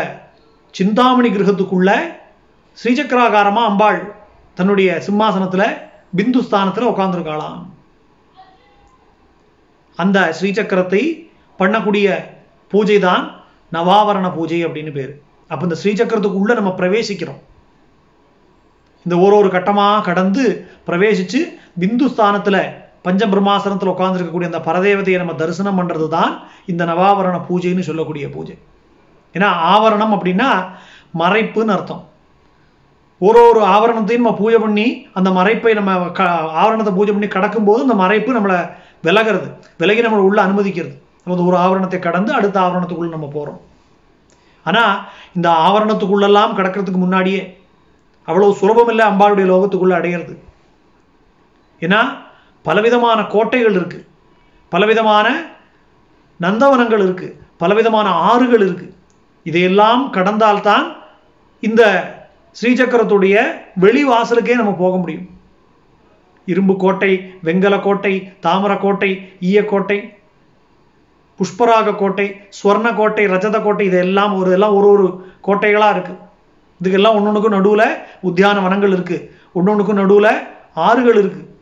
சிந்தாமணி 0.75 1.29
கிரகத்துக்குள்ள 1.33 1.91
ஸ்ரீசக்கராகாரமா 2.79 3.63
அம்பாள் 3.71 4.01
தன்னுடைய 4.59 4.89
சிம்மாசனத்துல 5.07 5.65
பிந்து 6.19 6.41
ஸ்தானத்துல 6.47 6.89
உட்கார்ந்துருக்காளாம் 6.93 7.61
அந்த 9.99 10.19
ஸ்ரீசக்கரத்தை 10.39 11.03
பண்ணக்கூடிய 11.61 12.09
பூஜை 12.73 12.99
தான் 13.09 13.25
நவாவரண 13.73 14.27
பூஜை 14.37 14.59
அப்படின்னு 14.67 14.93
பேரு. 14.99 15.13
அப்ப 15.51 15.63
இந்த 15.67 15.77
ஸ்ரீசக்கரத்துக்குள்ளே 15.83 16.55
நம்ம 16.59 16.71
பிரவேசிக்கிறோம். 16.81 17.41
இந்த 19.05 19.15
ஒரு 19.25 19.35
ஒரு 19.37 19.49
கட்டமாக 19.49 20.05
கடந்து 20.09 20.45
பிரவேசித்து 20.87 21.41
பிந்துஸ்தானத்தில் 21.81 22.63
பஞ்சபிரம்மாசனத்தில் 23.07 23.93
உட்காந்துருக்கக்கூடிய 23.95 24.51
அந்த 24.51 24.61
பரதேவதையை 24.69 25.19
நம்ம 25.19 25.35
தரிசனம் 25.43 25.79
பண்ணுறது 25.79 26.07
தான் 26.09 26.33
இந்த 26.67 26.83
நவாவரண 26.85 27.37
பூஜைன்னு 27.49 27.87
சொல்லக்கூடிய 27.89 28.27
பூஜை. 28.31 28.55
ஏன்னா 29.35 29.49
ஆவரணம் 29.75 30.15
அப்படின்னா 30.17 30.49
மறைப்புன்னு 31.19 31.75
அர்த்தம். 31.77 32.03
ஒரு 33.21 33.41
ஒரு 33.51 33.61
ஆவரணத்தையும் 33.75 34.23
நம்ம 34.25 34.39
பூஜை 34.39 34.59
பண்ணி 34.59 34.87
அந்த 35.13 35.31
மறைப்பை 35.31 35.75
நம்ம 35.75 35.93
க 36.19 36.23
ஆவரணத்தை 36.63 36.95
பூஜை 36.95 37.13
பண்ணி 37.13 37.29
கடக்கும்போது 37.37 37.81
அந்த 37.87 37.97
மறைப்பு 38.05 38.31
நம்மளை 38.39 38.59
விலகிறது. 39.01 39.49
விலகி 39.79 40.03
நம்மளை 40.07 40.25
உள்ள 40.29 40.39
அனுமதிக்கிறது. 40.47 40.95
நம்ம 41.25 41.45
ஒரு 41.51 41.57
ஆவரணத்தை 41.57 41.99
கடந்து 41.99 42.31
அடுத்த 42.33 42.57
ஆவரணத்துக்குள்ளே 42.61 43.15
நம்ம 43.17 43.29
போகிறோம் 43.37 43.61
ஆனால் 44.67 44.95
இந்த 45.37 45.49
ஆவரணத்துக்குள்ளெல்லாம் 45.67 46.57
கடக்கிறதுக்கு 46.59 47.01
முன்னாடியே 47.05 47.43
அவ்வளவு 48.25 48.55
சுலபம் 48.55 48.89
இல்லை 48.89 49.07
அம்பாளுடைய 49.07 49.47
லோகத்துக்குள்ள 49.53 49.95
அடையிறது. 49.99 50.35
ஏன்னா 51.81 52.01
பலவிதமான 52.63 53.23
கோட்டைகள் 53.25 53.73
இருக்கு. 53.73 54.07
பலவிதமான 54.69 55.27
நந்தவனங்கள் 56.41 57.03
இருக்கு. 57.03 57.29
பலவிதமான 57.57 58.09
ஆறுகள் 58.09 58.61
இருக்கு. 58.61 58.95
இதையெல்லாம் 59.45 60.13
கடந்தால்தான் 60.13 60.97
இந்த 61.61 61.83
ஸ்ரீசக்கரத்துடைய 62.63 63.37
வெளிவாசலுக்கே 63.81 64.55
நம்ம 64.55 64.73
போக 64.73 64.97
முடியும். 64.97 65.29
இரும்பு 66.47 66.77
கோட்டை 66.77 67.13
வெங்கல 67.45 67.83
கோட்டை 67.83 68.33
தாமர 68.43 68.81
கோட்டை 68.81 69.11
ஈயக்கோட்டை 69.41 69.99
புஷ்பராக 71.39 71.97
கோட்டை 71.97 72.27
ஸ்வர்ண 72.51 72.95
கோட்டை 72.95 73.27
ரஜத 73.27 73.63
கோட்டை 73.63 73.87
இதெல்லாம் 73.87 74.37
ஒரு 74.37 74.51
எல்லாம் 74.51 74.75
ஒரு 74.75 74.89
ஒரு 74.89 75.07
கோட்டைகளாக 75.47 75.97
இருக்குது 75.97 76.23
இதுக்கெல்லாம் 76.81 77.17
ஒன்னொன்றுக்கும் 77.19 77.57
நடுவில் 77.57 77.87
உத்தியான 78.23 78.63
வனங்கள் 78.63 78.93
இருக்கு. 78.93 79.19
ஒன்னொன்றுக்கும் 79.55 80.01
நடுவுல 80.01 80.29
ஆறுகள் 80.75 81.19
இருக்குது 81.23 81.53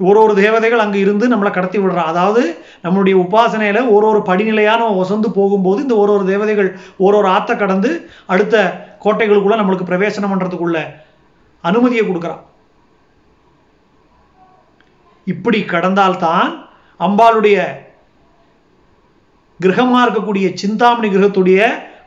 ஒரு 0.00 0.20
ஒரு 0.20 0.34
தேவதைகள் 0.34 0.78
அங்க 0.78 0.96
இருந்து 0.98 1.28
நம்மளை 1.28 1.50
கடத்தி 1.50 1.78
விடுறான் 1.78 2.04
அதாவது 2.04 2.42
நம்மளுடைய 2.84 3.14
உபாசனையில 3.14 3.78
ஒரு 3.90 4.06
ஒரு 4.06 4.18
படிநிலையான 4.26 4.78
நம்ம 4.78 5.04
ஒசந்து 5.04 5.28
போகும்போது 5.32 5.82
இந்த 5.82 5.96
ஒரு 5.96 6.12
ஒரு 6.12 6.24
தேவதைகள் 6.26 6.68
ஒரு 6.98 7.16
ஒரு 7.16 7.28
ஆத்த 7.28 7.56
கடந்து 7.56 7.90
அடுத்த 8.26 8.56
கோட்டைகளுக்குள்ள 9.04 9.56
நம்மளுக்கு 9.56 9.88
பிரவேசனம் 9.90 10.32
பண்றதுக்குள்ள 10.32 10.78
அனுமதியை 11.64 12.04
கொடுக்குறான் 12.06 12.44
இப்படி 15.26 15.64
கடந்தால்தான் 15.64 16.50
அம்பாளுடைய 17.00 17.58
கிரகமா 19.60 20.00
இருக்கக்கூடிய 20.04 20.54
சிந்தாமணி 20.54 21.08
கிரகத்துடைய 21.08 21.60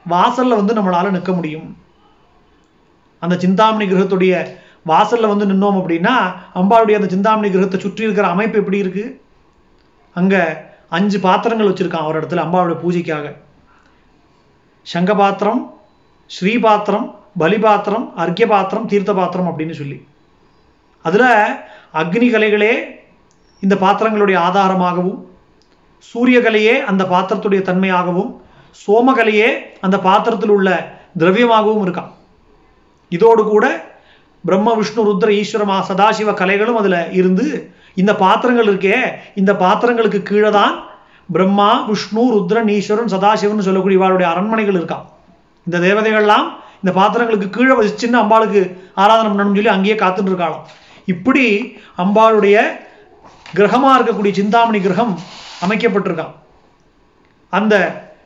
வாசல்ல 0.10 0.56
வந்து 0.56 0.74
நம்மளால 0.74 1.10
நிற்க 1.10 1.32
முடியும். 1.32 1.78
அந்த 3.20 3.38
சிந்தாமணி 3.38 3.94
கிரகத்துடைய 3.94 4.48
வாசல்ல 4.88 5.28
வந்து 5.28 5.46
நின்னோம் 5.46 5.80
அப்படின்னா 5.80 6.34
அம்பாளுடைய 6.56 6.94
அந்த 6.94 7.08
சிந்தாமணி 7.08 7.50
கிரகத்தை 7.50 7.80
சுற்றி 7.80 8.04
இருக்கிற 8.04 8.28
அமைப்பு 8.28 8.60
எப்படி 8.60 8.78
இருக்கு? 8.78 9.22
அங்க 10.14 10.66
அஞ்சு 10.90 11.20
பாத்திரங்கள் 11.20 11.74
வச்சிருக்கான் 11.74 12.06
ஒரு 12.06 12.22
இடத்துல 12.22 12.44
அம்பாவுடைய 12.46 12.78
பூஜைக்காக. 12.84 13.36
சங்க 14.84 15.16
பாத்திரம் 15.16 15.80
ஸ்ரீ 16.26 16.60
பாத்திரம் 16.60 17.20
பலி 17.38 17.60
பாத்திரம் 17.60 18.16
அர்க்கிய 18.16 18.48
பாத்திரம் 18.48 18.86
தீர்த்த 18.86 19.14
பாத்திரம் 19.14 19.48
அப்படின்னு 19.48 19.72
சொல்லி. 19.72 20.08
அதுல 21.02 21.26
அக்னி 21.94 22.28
கலைகளே 22.32 22.74
இந்த 23.60 23.76
பாத்திரங்களுடைய 23.76 24.38
ஆதாரமாகவும் 24.38 25.28
சூரியகலையே 26.14 26.80
அந்த 26.80 27.04
பாத்திரத்துடைய 27.04 27.62
தன்மையாகவும் 27.62 28.41
சோமகலையே 28.84 29.50
அந்த 29.86 29.98
பாத்திரத்தில் 30.08 30.54
உள்ள 30.58 30.70
திரவியமாகவும் 31.20 31.84
இருக்கான். 31.86 32.12
இதோடு 33.18 33.44
கூட 33.54 33.66
பிரம்ம 34.46 34.70
விஷ்ணு 34.80 35.02
ருத்ர 35.08 35.30
ஈஸ்வரமா 35.40 35.78
சதாசிவ 35.90 36.30
கலைகளும் 36.42 36.80
அதுல 36.82 36.98
இருந்து 37.20 37.46
இந்த 38.02 38.12
பாத்திரங்கள் 38.24 38.70
இருக்கே 38.72 38.98
இந்த 39.40 39.52
பாத்திரங்களுக்கு 39.64 40.20
கீழே 40.30 40.52
தான் 40.60 40.76
பிரம்மா 41.36 41.70
விஷ்ணு 41.90 42.24
ருத்ரன் 42.36 42.70
ஈஸ்வரன் 42.76 43.12
சதாசிவன் 43.14 43.68
சொல்லக்கூடிய 43.68 44.00
இவாளுடைய 44.00 44.28
அரண்மனைகள் 44.34 44.78
இருக்கான். 44.80 45.06
இந்த 45.68 45.78
தேவதைகள்லாம் 45.88 46.48
இந்த 46.82 46.92
பாத்திரங்களுக்கு 47.00 47.50
கீழே 47.58 47.74
வச்சுன்னு 47.80 48.22
அம்பாளுக்கு 48.24 48.62
ஆராதனை 49.02 49.28
பண்ணணும்னு 49.32 49.60
சொல்லி 49.60 49.76
அங்கேயே 49.76 49.96
காத்துட்டு 50.04 50.32
இருக்காளாம். 50.32 50.66
இப்படி 51.14 51.46
அம்பாளுடைய 52.04 52.58
கிரகமா 53.58 53.92
இருக்கக்கூடிய 53.98 54.34
சிந்தாமணி 54.40 54.80
கிரகம் 54.88 55.14
அமைக்கப்பட்டிருக்கான். 55.66 56.34
அந்த 57.50 57.76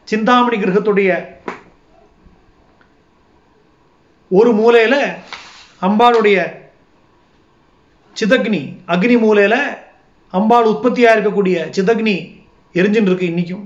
சிந்தாமணி 0.10 0.58
கிரகத்துடைய 0.58 1.12
ஒரு 4.32 4.52
மூலையில் 4.54 5.00
அம்பாளுடைய 5.88 6.38
சிதக்னி 8.16 8.62
அக்னி 8.88 9.16
மூலையில் 9.20 9.60
அம்பாள் 10.30 10.70
உற்பத்தியா 10.72 11.10
இருக்கக்கூடிய 11.16 11.58
சிதக்னி 11.78 12.16
எரிஞ்சுட்டு 12.74 13.10
இருக்கு 13.10 13.26
இன்றைக்கும் 13.26 13.66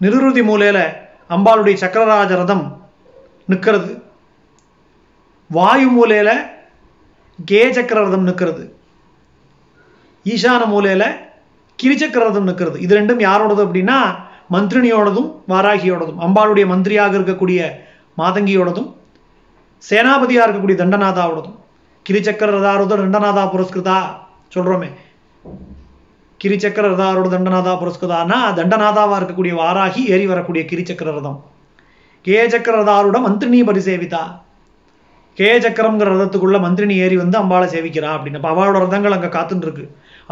நிருருதி 0.00 0.42
மூலையில 0.50 0.78
அம்பாளுடைய 1.34 1.76
சக்கரராஜ 1.82 2.32
ரதம் 2.36 2.64
நிற்கிறது. 3.46 3.92
வாயு 5.50 5.88
மூலையில 5.96 6.30
கே 7.44 7.72
சக்கர 7.72 8.00
ரதம் 8.04 8.28
நிற்கிறது. 8.28 8.64
ஈசான 10.24 10.62
மூலையில 10.74 11.04
கிரிச்சக்கர 11.78 12.22
ரதம் 12.28 12.48
நிற்கிறது. 12.50 12.80
இது 12.80 12.98
ரெண்டும் 12.98 13.24
யாரோடது 13.28 13.62
அப்படின்னா 13.66 13.98
மந்திரினியோடதும் 14.54 15.30
வாராகியோடதும் 15.52 16.20
அம்பாளுடைய 16.26 16.66
மந்திரியாக 16.72 17.16
இருக்கக்கூடிய 17.18 17.60
மாதங்கியோடதும் 18.20 18.90
சேனாபதியா 19.82 20.42
இருக்கக்கூடிய 20.46 20.78
தண்டநாதாவோடதும் 20.82 21.56
கிரிச்சக்கர 22.06 22.50
ரதாரோட 22.56 22.94
தண்டநாதா 23.00 23.42
புரஸ்கிருதா 23.54 23.96
சொல்றோமே. 24.54 24.88
கிரிச்சக்கர 26.40 26.84
ரதாரோட 26.92 27.26
தண்டநாதா 27.34 27.72
புரஸ்கிருதானா? 27.82 28.38
தண்டநாதாவா 28.58 29.16
இருக்கக்கூடிய 29.20 29.54
வாராகி 29.62 30.00
ஏறி 30.14 30.26
வரக்கூடிய 30.30 30.62
கிரிச்சக்கர 30.70 31.10
ரதம். 31.18 31.38
கே 32.26 32.38
சக்கர 32.52 32.74
ரதாரோட 32.82 33.18
மந்திரினி 33.26 33.60
பரிசேவிதா 33.68 34.22
கே 35.38 35.50
சக்கரம்ங்கிற 35.64 36.08
ரதத்துக்குள்ள 36.14 36.58
மந்திரினி 36.64 36.96
ஏறி 37.04 37.16
வந்து 37.16 37.36
அம்பாளை 37.38 37.66
சேவிக்கிறா 37.74 38.10
அப்படின்னு. 38.14 38.40
அப்ப 38.40 38.50
அவளோட 38.54 38.76
ரதங்கள் 38.84 39.16
அங்க 39.16 39.30
காத்துன்னு 39.36 39.66
இருக்கு. 39.66 39.84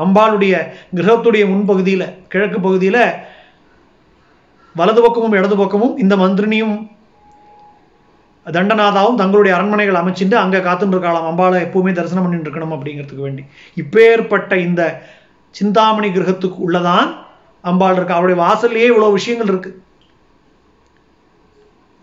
அம்பாளுடைய 0.04 0.54
கிரகத்துடைய 0.96 1.44
முன்பகுதியில 1.52 2.04
கிழக்கு 2.32 2.58
பகுதியில 2.66 2.98
வலது 4.78 5.00
பக்கமும் 5.02 5.36
இடது 5.38 5.56
பக்கமும் 5.56 5.94
இந்த 6.02 6.16
மந்திரினியும் 6.16 6.76
தண்டநாதாவும் 8.46 9.18
தங்களுடைய 9.20 9.52
அரண்மனைகள் 9.56 9.98
அமைச்சுட்டு 10.00 10.36
அங்கே 10.42 10.60
காத்துட்டு 10.66 10.94
இருக்கலாம். 10.94 11.26
அம்பாளை 11.30 11.58
எப்பவுமே 11.66 11.90
தரிசனம் 11.96 12.24
பண்ணிட்டு 12.24 12.46
இருக்கணும் 12.48 12.74
அப்படிங்கிறதுக்கு 12.76 13.26
வேண்டி. 13.26 13.42
இப்பேற்பட்ட 13.82 14.52
இந்த 14.66 14.82
சிந்தாமணி 15.58 16.08
கிரகத்துக்கு 16.16 16.58
உள்ளதான் 16.66 17.08
அம்பாள் 17.70 17.96
இருக்கு. 17.96 18.16
அவருடைய 18.16 18.38
வாசல்லையே 18.44 18.88
இவ்வளோ 18.90 19.10
விஷயங்கள் 19.18 19.50
இருக்கு. 19.52 19.70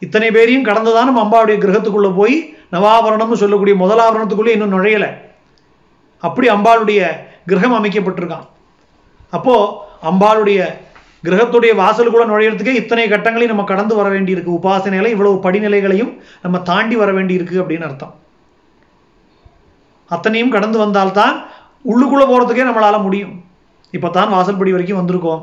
இத்தனை 0.06 0.30
பேரையும் 0.32 0.68
கடந்துதான் 0.70 1.10
நம்ம 1.10 1.22
அம்பாவுடைய 1.26 1.58
கிரகத்துக்குள்ள 1.64 2.10
போய் 2.20 2.36
நவாபரணம்னு 2.76 3.42
சொல்லக்கூடிய 3.44 3.76
முதலாபரணத்துக்குள்ளே 3.84 4.56
இன்னும் 4.56 4.76
நுழையலை. 4.76 5.10
அப்படி 6.28 6.48
அம்பாளுடைய 6.56 7.02
கிரகம் 7.50 7.78
அமைக்கப்பட்டிருக்கான். 7.80 8.46
அப்போ 9.38 9.56
அம்பாளுடைய 10.10 10.60
கிரகத்துடைய 11.24 11.76
வாசலுக்குள்ள 11.76 12.26
நுழையிறதுக்கே 12.26 12.74
இத்தனை 12.74 13.10
கட்டங்களையும் 13.10 13.46
நம்ம 13.46 13.64
கடந்து 13.64 13.96
வர 13.96 14.10
வேண்டியிருக்கு. 14.10 14.58
உபாசனைகளை 14.62 15.08
இவ்வளவு 15.08 15.36
படிநிலைகளையும் 15.36 16.18
நம்ம 16.42 16.60
தாண்டி 16.60 16.96
வர 16.96 17.12
வேண்டியிருக்கு 17.12 17.64
அப்படின்னு 17.64 17.84
அர்த்தம். 17.84 18.16
அத்தனையும் 20.10 20.50
கடந்து 20.50 20.78
வந்தால்தான் 20.78 21.46
உள்ளுக்குள்ள 21.86 22.24
போறதுக்கே 22.24 22.68
நம்மளால 22.68 23.02
முடியும். 23.02 23.44
இப்பதான் 23.92 24.30
வாசல்படி 24.30 24.72
வரைக்கும் 24.72 25.08
வந்திருக்கோம். 25.08 25.42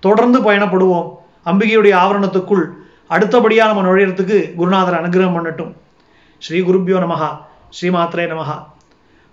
தொடர்ந்து 0.00 0.52
பயணப்படுவோம். 0.52 1.10
அம்பிகையுடைய 1.44 1.96
ஆவரணத்துக்குள் 1.96 2.64
அடுத்தபடியா 3.10 3.66
நம்ம 3.66 3.82
நுழையிறதுக்கு 3.82 4.54
குருநாதர் 4.54 5.08
அனுகிரகம் 5.08 5.36
பண்ணட்டும். 5.36 5.72
ஸ்ரீ 6.38 6.60
குருப்பியோ 6.60 6.98
நமஹா. 6.98 7.28
ஸ்ரீமாத்ரே 7.80 8.24
நமஹா. 8.24 8.66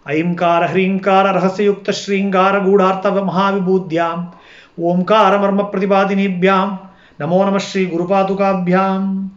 ஐம்கார 0.06 0.65
ஹ்ரீங்கார 0.65 1.32
ரகசியுக்த 1.32 1.93
ஸ்ரீங்கார 2.08 2.58
கூடார்த்தவ 2.58 3.24
மகாவிபூத்யாம். 3.30 4.30
ओङ्कारमर्मप्रतिपादिनीभ्यां 4.79 6.77
नमो 7.21 7.45
नमः 7.45 7.57
श्रीगुरुपादुकाभ्यां। 7.57 9.29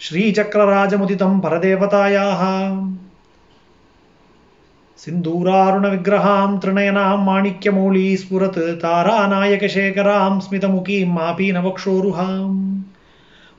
श्रीचक्रराजमुदितं 0.01 1.41
परदेवतायाः। 1.41 2.43
सिन्दूरारुणविग्रहां 5.02 6.60
त्रिनयनां 6.60 7.18
माणिक्यमौली 7.24 8.18
स्फुरत् 8.18 8.60
तारानायकशेखरां 8.84 10.40
स्मितमुखीं 10.40 11.06
मापीनवक्षोरुहाम् 11.16 12.84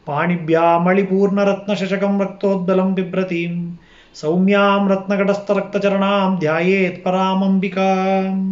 पाणिभ्यामणिपूर्णरत्नशशकं 0.07 2.21
रक्तोद्बलं 2.21 2.95
बिभ्रतीं 2.95 3.77
सौम्यां 4.17 4.89
रत्नकटस्थरक्तचरणां 4.89 6.39
ध्यायेत् 6.39 7.03
பராமம்பிகாம் 7.05 8.45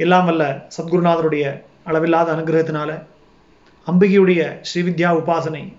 எல்லாம் 0.00 0.26
வல்ல 0.28 0.42
சத்குருநாதருடைய 0.74 1.44
அளவில்லாத 1.88 2.28
அனுகிரகத்தினால 2.34 2.90
அம்பிகையுடைய 3.86 4.40
ஸ்ரீவித்யா 4.62 5.10
உபாசனை 5.20 5.72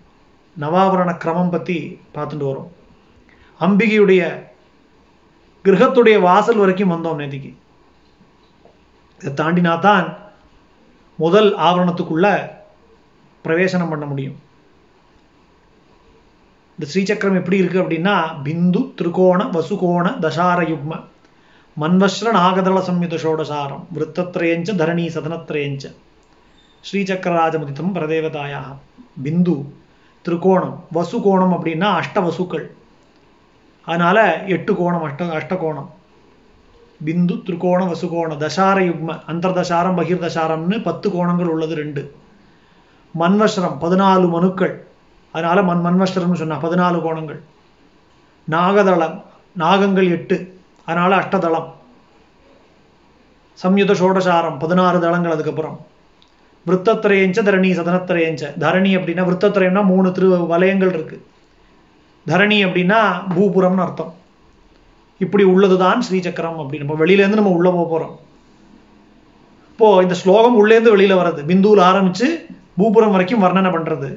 நவாவரண 0.57 1.17
கிரமம் 1.17 1.49
பற்றி 1.49 1.99
பார்த்துட்டு 2.15 2.45
வரோம் 2.49 2.71
அம்பிகையுடைய 3.59 4.21
கிரகத்துடைய 5.64 6.16
வாசல் 6.28 6.60
வரைக்கும் 6.62 6.92
வந்தோம் 6.94 7.20
நேத்திக்கு. 7.20 7.52
இதை 9.20 9.30
தாண்டினா 9.40 9.72
தான் 9.80 10.06
முதல் 11.18 11.50
ஆவரணத்துக்குள்ள 11.68 12.26
பிரவேசனம் 13.44 13.90
பண்ண 13.92 14.04
முடியும். 14.06 14.36
இந்த 16.78 16.86
ஸ்ரீசக்கரம் 16.90 17.38
எப்படி 17.40 17.56
இருக்கு 17.60 17.82
அப்படின்னா 17.82 18.16
பிந்து 18.42 18.80
திரிகோண 18.98 19.40
வசுகோண 19.56 20.06
தசார 20.24 20.58
யுக்ம 20.72 21.00
மன்வஸ்ர 21.76 22.28
நாகதள 22.36 22.78
சம்யுத 22.88 23.16
ஷோடசாரம் 23.24 23.82
விருத்தத்ரயஞ்ச 23.94 24.76
தரணி 24.76 25.04
சதனத்ரயஞ்ச 25.16 25.84
ஸ்ரீசக்கரராஜமுதித்தம் 26.84 27.94
பிரதேவதாயாக 27.96 28.68
பிந்து 29.24 29.56
திருகோணம் 30.24 30.76
வசுகோணம் 30.96 31.54
அப்படின்னா 31.56 31.88
அஷ்ட 32.00 32.20
வசுக்கள் 32.20 32.66
அதனால 33.88 34.44
எட்டு 34.46 34.72
கோணம் 34.72 35.04
அஷ்ட 35.04 35.22
அஷ்டகோணம். 35.38 35.88
பிந்து 37.04 37.34
திருக்கோணம் 37.46 37.90
வசுகோணம் 37.92 38.38
தசார 38.38 38.80
யுக்ம 38.80 39.18
அந்தர்தசாரம் 39.28 39.96
பகிர்தசாரம்னு 40.00 40.82
பத்து 40.82 41.10
கோணங்கள் 41.10 41.50
உள்ளது 41.54 41.74
ரெண்டு. 41.74 42.02
மன்வஸ்ரம் 43.20 43.76
பதினாலு 43.80 44.28
மனுக்கள். 44.28 44.74
அதனால 45.32 45.62
மண் 45.62 45.84
மன்வஸ்ரம்னு 45.86 46.34
சொன்னா 46.34 46.56
பதினாலு 46.62 46.96
கோணங்கள். 46.96 47.40
நாகதளம் 48.50 49.22
நாகங்கள் 49.58 50.10
எட்டு. 50.10 50.58
அதனால 50.84 51.16
அஷ்டதளம். 51.16 51.68
சம்யுத 53.62 53.92
ஷோடசாரம் 53.92 54.58
பதினாறு 54.58 55.00
தளங்கள் 55.00 55.32
அதுக்கப்புறம். 55.32 55.86
விருத்தத்திரையஞ்ச 56.66 57.38
தரணி 57.42 57.70
சதனத்திரையஞ்ச 57.78 58.42
தரணி 58.58 58.92
அப்படின்னா 58.96 59.24
விருத்தத்திரயம்னா 59.30 59.84
மூணு 59.84 60.12
திரு 60.12 60.46
வலயங்கள் 60.46 60.92
இருக்கு. 60.92 61.26
தரணி 62.28 62.58
அப்படின்னா 62.66 63.00
பூபுரம்னு 63.34 63.84
அர்த்தம். 63.86 64.14
இப்படி 65.18 65.44
உள்ளதுதான் 65.44 66.02
ஸ்ரீசக்கரம் 66.10 66.58
அப்படின்னு. 66.58 66.84
நம்ம 66.84 67.04
வெளியிலேருந்து 67.04 67.40
நம்ம 67.40 67.50
உள்ள 67.50 67.70
போக 67.70 67.98
போறோம். 67.98 68.16
இப்போ 69.72 70.02
இந்த 70.02 70.14
ஸ்லோகம் 70.14 70.56
உள்ளேருந்து 70.56 70.96
வெளியில 70.96 71.16
வர்றது. 71.20 71.42
பிந்துவில் 71.50 71.86
ஆரம்பிச்சு 71.90 72.28
பூபுரம் 72.78 73.10
வரைக்கும் 73.10 73.42
வர்ணனை 73.42 73.70
பண்றது. 73.76 74.08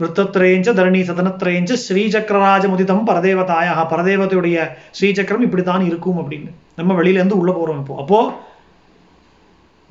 விருத்தத்திரேஞ்ச 0.00 0.68
தரணி 0.72 1.00
சதனத்திரேஞ்ச 1.08 1.76
ஸ்ரீசக்கரராஜ 1.88 2.64
முதிதம் 2.68 3.06
பரதேவதாயாக 3.06 3.80
பரதேவதையுடைய 3.90 4.68
ஸ்ரீசக்கரம் 4.90 5.40
இப்படித்தான் 5.40 5.84
இருக்கும் 5.84 6.18
அப்படின்னு. 6.18 6.50
நம்ம 6.76 7.02
வெளியில 7.02 7.20
இருந்து 7.20 7.38
உள்ள 7.38 7.52
போறோம் 7.52 7.78
இப்போ. 7.78 7.96
அப்போ 7.98 8.20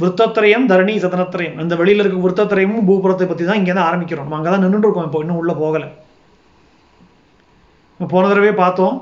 விருத்தத்திரயம் 0.02 0.68
தரணி 0.72 0.94
சதனத்திரயம். 1.04 1.56
அந்த 1.62 1.76
வெளியில 1.76 2.04
இருக்க 2.04 2.20
விருத்தத்திரயமும் 2.26 2.86
பூபுரத்தை 2.90 3.26
பத்தி 3.30 3.46
தான் 3.46 3.60
இங்கே 3.62 3.74
தான் 3.74 3.90
ஆரம்பிக்கிறோம். 3.90 4.26
நம்ம 4.26 4.38
அங்கே 4.40 4.52
தான் 4.54 4.64
நின்றுட்டு 4.66 4.88
இருக்கோம் 4.88 5.08
இப்போ. 5.10 5.22
இன்னும் 5.24 5.40
உள்ள 5.42 5.54
போகலை. 5.64 5.90
போன 8.00 8.28
தடவை 8.28 8.54
பார்த்தோம். 8.64 8.98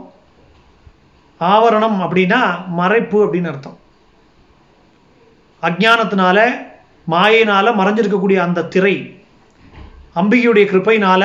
ஆவரணம் 1.41 1.97
அப்படின்னா 2.05 2.39
மறைப்பு 2.79 3.17
அப்படின்னு 3.25 3.51
அர்த்தம். 3.51 3.77
அஜானத்தினால 5.63 6.39
மாயினால 7.13 7.67
மறைஞ்சிருக்கக்கூடிய 7.79 8.37
அந்த 8.45 8.65
திரை 8.73 8.95
அம்பிகையுடைய 10.19 10.65
கிருப்பையினால 10.71 11.23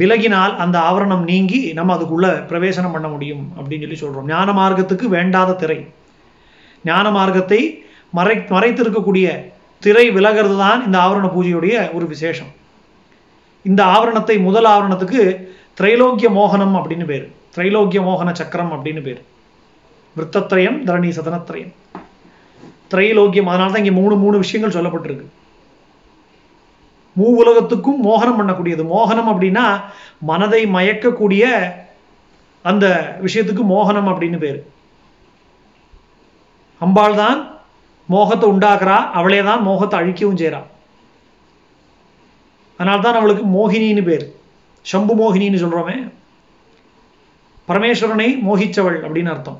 விலகினால் 0.00 0.54
அந்த 0.62 0.76
ஆவரணம் 0.88 1.24
நீங்கி 1.30 1.60
நம்ம 1.78 1.94
அதுக்குள்ள 1.96 2.26
பிரவேசனம் 2.50 2.94
பண்ண 2.96 3.08
முடியும் 3.08 3.44
அப்படின்னு 3.58 3.84
சொல்லி 3.84 4.00
சொல்றோம். 4.02 4.28
ஞான 4.32 4.52
மார்க்கத்துக்கு 4.58 5.06
வேண்டாத 5.16 5.56
திரை. 5.62 5.78
ஞான 6.84 7.06
மார்க்கத்தை 7.16 7.60
மறை 8.16 8.36
மறைத்திருக்கக்கூடிய 8.54 9.26
திரை 9.84 10.06
விலகிறது 10.16 10.56
தான் 10.64 10.80
இந்த 10.86 10.96
ஆவரண 11.04 11.26
பூஜையுடைய 11.34 11.74
ஒரு 11.96 12.06
விசேஷம். 12.06 12.50
இந்த 13.64 13.80
ஆவரணத்தை 13.94 14.36
முதல் 14.46 14.68
ஆவரணத்துக்கு 14.72 15.22
திரைலோக்கிய 15.78 16.28
மோகனம் 16.38 16.74
அப்படின்னு 16.78 17.06
பேர். 17.10 17.26
திரைலோக்கிய 17.54 18.00
மோகன 18.08 18.32
சக்கரம் 18.40 18.72
அப்படின்னு 18.76 19.02
பேர். 19.06 19.20
விருத்தத்ரயம் 20.16 20.78
தரணி 20.88 21.10
சதனத்ரயம். 21.18 21.72
திரைலோக்கியம் 22.92 23.50
அதனால 23.50 23.70
தான் 23.72 23.82
இங்கே 23.84 23.94
மூணு 24.00 24.14
மூணு 24.22 24.36
விஷயங்கள் 24.44 24.76
சொல்லப்பட்டிருக்கு. 24.76 25.26
மூ 27.18 27.28
உலகத்துக்கும் 27.42 28.00
மோகனம் 28.08 28.38
பண்ணக்கூடியது. 28.40 28.82
மோகனம் 28.94 29.30
அப்படின்னா 29.32 29.64
மனதை 30.30 30.62
மயக்கக்கூடிய 30.76 31.44
அந்த 32.70 32.86
விஷயத்துக்கு 33.26 33.64
மோகனம் 33.74 34.10
அப்படின்னு 34.12 34.38
பேரு. 34.44 34.60
அம்பாள் 36.84 37.20
தான் 37.22 37.40
மோகத்தை 38.12 38.46
உண்டாக்குறா 38.50 38.98
அவளே 39.18 39.40
தான் 39.48 39.64
மோகத்தை 39.68 39.96
அழிக்கவும் 40.00 40.40
செய்கிறான் 40.42 40.68
அதனால 42.78 43.00
தான் 43.04 43.18
அவளுக்கு 43.18 43.44
மோகினின்னு 43.56 44.02
பேர். 44.04 44.24
சம்பு 44.90 45.14
மோகினின்னு 45.20 45.62
சொல்றோமே. 45.62 45.96
பரமேஸ்வரனை 47.68 48.28
மோகிச்சவள் 48.46 48.96
அப்படின்னு 49.06 49.32
அர்த்தம். 49.32 49.58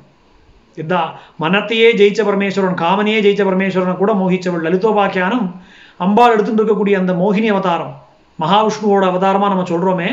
இதா 0.81 1.01
மனத்தையே 1.43 1.89
ஜெயிச்ச 1.99 2.21
பரமேஸ்வரன் 2.29 2.79
காமனையே 2.83 3.19
ஜெயிச்ச 3.25 3.43
பரமேஸ்வரனை 3.49 3.93
கூட 3.97 4.11
மோகிச்சவள். 4.21 4.65
லலிதோபாக்கியானம் 4.67 5.45
அம்பாள் 6.05 6.33
எடுத்துட்டு 6.35 6.61
இருக்கக்கூடிய 6.61 6.95
அந்த 7.01 7.13
மோகினி 7.21 7.47
அவதாரம். 7.53 7.93
மகாவிஷ்ணுவோட 8.39 9.03
அவதாரமாக 9.11 9.51
நம்ம 9.53 9.67
சொல்றோமே. 9.71 10.09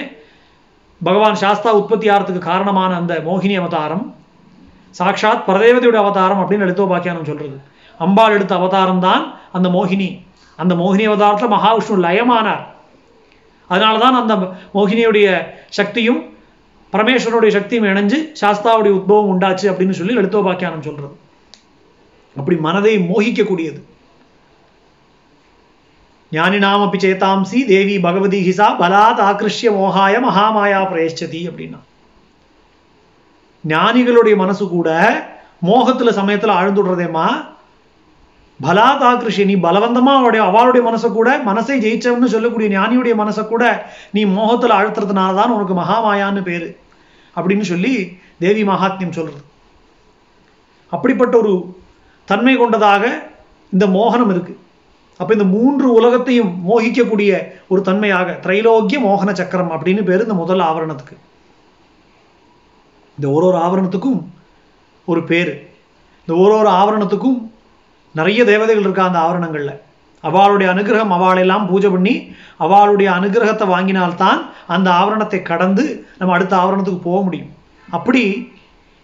பகவான் 1.00 1.40
சாஸ்தா 1.42 1.72
உற்பத்தி 1.80 2.06
ஆகிறதுக்கு 2.10 2.38
காரணமான 2.52 2.92
அந்த 2.96 3.14
மோகினி 3.28 3.56
அவதாரம். 3.62 4.04
சாட்சாத் 5.00 5.44
பரதேவதையோட 5.48 5.98
அவதாரம் 6.04 6.40
அப்படின்னு 6.42 6.66
லலிதோபாக்கியானம் 6.68 7.30
சொல்றது. 7.30 7.58
அம்பாள் 7.98 8.34
எடுத்த 8.36 8.54
அவதாரம் 8.54 9.04
தான் 9.06 9.22
அந்த 9.52 9.68
மோகினி. 9.68 10.08
அந்த 10.56 10.74
மோகினி 10.74 11.04
அவதாரத்தில் 11.10 11.54
மகாவிஷ்ணு 11.56 12.04
லயமானார். 12.06 12.64
அதனால 13.66 13.98
தான் 13.98 14.18
அந்த 14.20 14.34
மோகினியுடைய 14.74 15.28
சக்தியும் 15.78 16.20
பரமேஸ்வரனுடைய 16.92 17.48
சக்தியும் 17.48 17.84
இணைஞ்சு 17.84 18.18
சாஸ்தாவுடைய 18.40 18.92
உத்பவம் 18.98 19.30
உண்டாச்சு 19.32 19.66
அப்படின்னு 19.70 19.98
சொல்லி 20.00 20.16
லலிதோபாக்கியானம் 20.18 20.86
சொல்றது. 20.88 21.16
அப்படி 22.36 22.56
மனதை 22.66 22.98
மோகிக்கக்கூடியது. 22.98 23.80
ஞானினாமப்பி 26.32 26.98
சேதாம்சி 27.02 27.58
தேவி 27.66 27.98
பகவதி 27.98 28.38
ஹிசா 28.48 28.66
பலாத் 28.80 29.20
ஆக்கிருஷ்ய 29.28 29.68
மோகாய 29.76 30.14
மகாமாயா 30.24 30.80
பிரயஷ்டதி 30.92 31.40
அப்படின்னா. 31.50 31.78
ஞானிகளுடைய 33.68 34.36
மனசு 34.36 34.68
கூட 34.68 34.88
மோகத்துல 35.66 36.10
சமயத்துல 36.18 36.56
ஆழ்ந்துடுறதேம்மா 36.58 37.28
பலாதாகிருஷி 38.62 39.44
நீ 39.44 39.54
பலவந்தமா 39.54 40.14
அவளுடைய 40.14 40.46
அவளுடைய 40.46 40.90
மனசை 40.90 41.12
கூட 41.12 41.38
மனசை 41.38 41.80
ஜெயிச்சவன்னு 41.84 42.24
சொல்லக்கூடிய 42.24 42.78
ஞானியுடைய 42.78 43.14
மனசை 43.18 43.46
கூட 43.46 43.90
நீ 44.10 44.24
மோகத்துல 44.24 44.74
அழுத்துறதுனால 44.78 45.34
தான் 45.34 45.50
உனக்கு 45.50 45.74
மகாமாயான்னு 45.74 46.42
பேரு. 46.42 46.78
அப்படின்னு 47.36 47.60
சொல்லி 47.60 48.18
தேவி 48.38 48.62
மகாத்மியம் 48.62 49.10
சொல்றது. 49.10 49.42
அப்படிப்பட்ட 50.90 51.38
ஒரு 51.38 51.78
தன்மை 52.24 52.56
கொண்டதாக 52.56 53.26
இந்த 53.72 53.86
மோகனம் 53.86 54.30
இருக்கு. 54.30 54.58
அப்ப 55.16 55.32
இந்த 55.32 55.44
மூன்று 55.44 55.92
உலகத்தையும் 55.92 56.60
மோகிக்கக்கூடிய 56.68 57.52
ஒரு 57.68 57.80
தன்மையாக 57.82 58.38
திரைலோக்கிய 58.42 58.98
மோகன 59.04 59.32
சக்கரம் 59.32 59.70
அப்படின்னு 59.70 60.04
பேரு 60.04 60.22
இந்த 60.22 60.34
முதல் 60.34 60.58
ஆவரணத்துக்கு. 60.58 61.16
இந்த 63.20 63.30
ஒரு 63.30 63.46
ஒரு 63.46 63.56
ஆவரணத்துக்கும் 63.56 64.22
ஒரு 65.04 65.24
பேரு. 65.24 65.68
இந்த 66.26 66.40
ஒரு 66.42 66.54
ஒரு 66.54 66.68
ஆவரணத்துக்கும் 66.68 67.50
நிறைய 68.12 68.44
தேவதைகள் 68.44 68.82
இருக்கா 68.82 69.04
அந்த 69.04 69.18
ஆவரணங்கள்ல? 69.18 69.72
அவளுடைய 70.20 70.72
அனுகிரகம் 70.72 71.14
அவளெல்லாம் 71.16 71.66
பூஜை 71.66 71.90
பண்ணி 71.90 72.34
அவளுடைய 72.56 73.12
அனுகிரகத்தை 73.12 73.66
வாங்கினால்தான் 73.68 74.40
அந்த 74.66 74.90
ஆவரணத்தை 74.90 75.42
கடந்து 75.42 76.06
நம்ம 76.18 76.34
அடுத்த 76.34 76.56
ஆவரணத்துக்கு 76.56 77.00
போக 77.02 77.22
முடியும். 77.22 77.52
அப்படி 77.90 78.52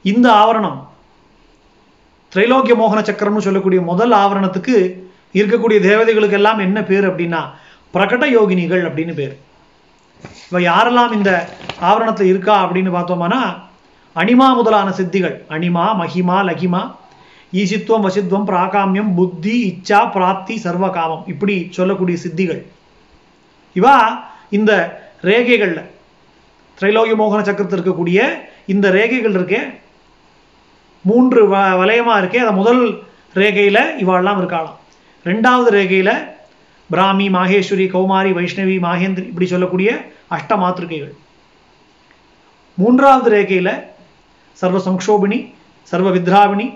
இந்த 0.03 0.31
ஆவரணம் 0.31 0.79
திரைலோக்கிய 2.35 2.75
மோகன 2.75 3.03
சக்கரம்னு 3.05 3.47
சொல்லக்கூடிய 3.47 3.81
முதல் 3.81 4.11
ஆவரணத்துக்கு 4.11 4.77
இருக்கக்கூடிய 5.33 5.79
தேவதைகளுக்கு 5.81 6.33
எல்லாம் 6.33 6.59
என்ன 6.59 6.83
பேர் 6.83 7.17
அப்படின்னா 7.17 7.41
பிரகட 7.95 8.25
யோகினிகள் 8.25 8.85
அப்படின்னு 8.87 9.15
பேர். 9.15 9.39
இவ 10.51 10.73
யாரெல்லாம் 10.73 11.13
இந்த 11.13 11.49
ஆவரணத்தில் 11.83 12.33
இருக்கா 12.33 12.65
அப்படின்னு 12.65 12.93
பார்த்தோம்னா 12.97 13.41
அனிமா 14.17 14.55
முதலான 14.55 14.91
சித்திகள் 14.91 15.45
அனிமா 15.49 15.85
மகிமா 16.03 16.37
லகிமா 16.51 16.95
ஈசித்துவம் 17.61 18.05
வசித்துவம் 18.07 18.47
பிராகாமியம் 18.51 19.11
புத்தி 19.15 19.55
இச்சா 19.71 20.01
பிராப்தி 20.17 20.55
சர்வகாமம். 20.65 21.25
இப்படி 21.33 21.55
சொல்லக்கூடிய 21.71 22.17
சித்திகள். 22.25 22.63
இவா 23.77 23.97
இந்த 24.51 24.73
ரேகைகள்ல 25.31 25.81
திரைலோகி 26.79 27.15
மோகன 27.21 27.41
சக்கரத்தில் 27.49 27.79
இருக்கக்கூடிய 27.79 28.21
இந்த 28.75 28.87
ரேகைகள் 28.99 29.37
இருக்கே 29.39 29.61
மூன்று 31.05 31.41
வ 31.53 31.57
வலயமாக 31.81 32.21
இருக்கே 32.23 32.43
அந்த 32.45 32.55
முதல் 32.61 32.83
ரேகையில 33.35 33.79
இவாள்லாம் 34.05 34.41
இருக்காளாம். 34.43 34.79
ரெண்டாவது 35.25 35.71
ரேகையில 35.79 36.11
பிராமி 36.91 37.27
மாகேஸ்வரி 37.37 37.87
கௌமாரி 37.95 38.31
வைஷ்ணவி 38.39 38.77
மாகேந்திரி 38.87 39.27
இப்படி 39.33 39.47
சொல்லக்கூடிய 39.53 39.91
அஷ்ட 40.37 40.57
மாத்திருக்கைகள் 40.63 41.15
மூன்றாவது 42.79 43.29
ரேகையில 43.37 43.71
சர்வ 44.61 44.79
சங்கோபிணி 44.87 45.39
சர்வ 45.93 46.11
வித்ராவிணி 46.17 46.67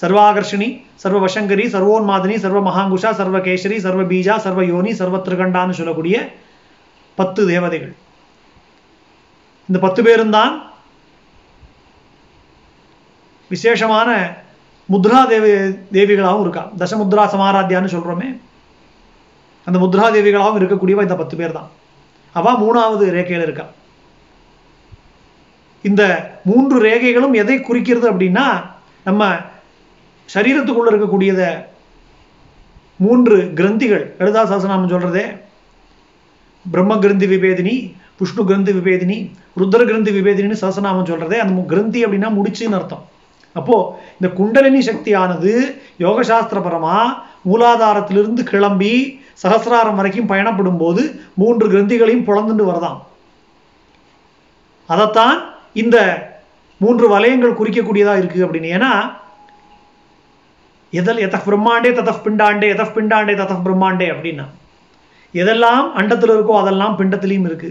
சர்வாகர்ஷிணி 0.00 0.68
சர்வ 1.02 1.18
வசங்கரி 1.24 1.64
சர்வோன்மாதினி 1.74 2.36
சர்வ 2.44 2.60
மகாங்குஷா 2.68 3.10
சர்வ 3.20 3.38
கேசரி 3.46 3.76
சர்வ 3.86 4.02
பீஜா 4.12 4.34
சர்வ 4.44 4.60
யோனி 4.72 4.92
சர்வ 5.00 5.16
திருகண்டான்னு 5.26 5.78
சொல்லக்கூடிய 5.80 6.16
பத்து 7.18 7.40
தேவதைகள். 7.50 7.94
இந்த 9.68 9.78
பத்து 9.86 10.00
பேரும் 10.06 10.34
தான் 10.36 10.54
விசேஷமான 13.50 14.08
முத்ரா 14.92 15.20
தேவி 15.32 15.50
தேவிகளாகவும் 15.96 16.44
இருக்கா 16.46 16.64
தசமுத்ரா 16.80 17.24
சமாராத்தியான்னு 17.34 17.94
சொல்றோமே. 17.96 18.28
அந்த 19.66 19.78
முத்ரா 19.84 20.06
தேவிகளாகவும் 20.16 20.58
இருக்கக்கூடியவா 20.60 21.06
இந்த 21.08 21.16
பத்து 21.22 21.34
பேர் 21.40 21.56
தான் 21.58 21.70
அவ 22.38 22.56
மூணாவது 22.64 23.04
ரேகையில் 23.18 23.46
இருக்கா. 23.46 23.66
இந்த 25.88 26.02
மூன்று 26.48 26.76
ரேகைகளும் 26.88 27.38
எதை 27.42 27.56
குறிக்கிறது 27.68 28.06
அப்படின்னா 28.12 28.46
நம்ம 29.08 29.28
சரீரத்துக்குள்ள 30.32 30.90
இருக்கக்கூடியத 30.92 31.42
மூன்று 33.04 33.36
கிரந்திகள் 33.58 34.04
லலிதா 34.18 34.42
சாசனாமம் 34.50 34.92
சொல்றதே. 34.94 35.24
பிரம்ம 36.72 36.98
கிரந்தி 37.04 37.26
விபேதினி 37.34 37.74
புஷ்ணு 38.18 38.42
கிரந்தி 38.48 38.72
விபேதினி 38.78 39.16
ருத்ர 39.60 39.80
கிரந்தி 39.90 40.10
விபேதினின்னு 40.16 40.60
சகசநாமம் 40.62 41.08
சொல்றதே. 41.10 41.36
அந்த 41.42 41.62
கிரந்தி 41.72 42.00
அப்படின்னா 42.06 42.30
முடிச்சுன்னு 42.38 42.78
அர்த்தம். 42.78 43.04
அப்போ 43.58 43.76
இந்த 44.16 44.28
குண்டலினி 44.38 44.80
சக்தியானது 44.88 45.52
யோகசாஸ்திரபரமா 46.04 46.98
மூலாதாரத்திலிருந்து 47.50 48.42
கிளம்பி 48.50 48.92
சகசிராரம் 49.42 49.98
வரைக்கும் 50.00 50.28
பயணப்படும் 50.32 50.80
போது 50.82 51.02
மூன்று 51.40 51.66
கிரந்திகளையும் 51.72 52.26
புலந்துட்டு 52.28 52.66
வரதாம். 52.70 52.98
அதைத்தான் 54.88 55.38
இந்த 55.82 55.96
மூன்று 56.84 57.06
வலயங்கள் 57.14 57.58
குறிக்கக்கூடியதாக 57.60 58.22
இருக்கு 58.22 58.44
அப்படின்னு. 58.46 58.74
ஏன்னா 58.76 58.92
எதில் 60.98 61.22
எத 61.26 61.36
பிரம்மாண்டே 61.46 61.90
தத 61.98 62.12
பிண்டாண்டே 62.24 62.68
எத 62.74 62.84
பிண்டாண்டே 62.96 63.34
தத 63.40 63.54
பிரம்மாண்டே 63.66 64.08
அப்படின்னா 64.14 64.46
எதெல்லாம் 65.34 65.86
அண்டத்தில் 66.00 66.32
இருக்கோ 66.36 66.54
அதெல்லாம் 66.60 66.94
பிண்டத்திலையும் 67.00 67.46
இருக்கு. 67.48 67.70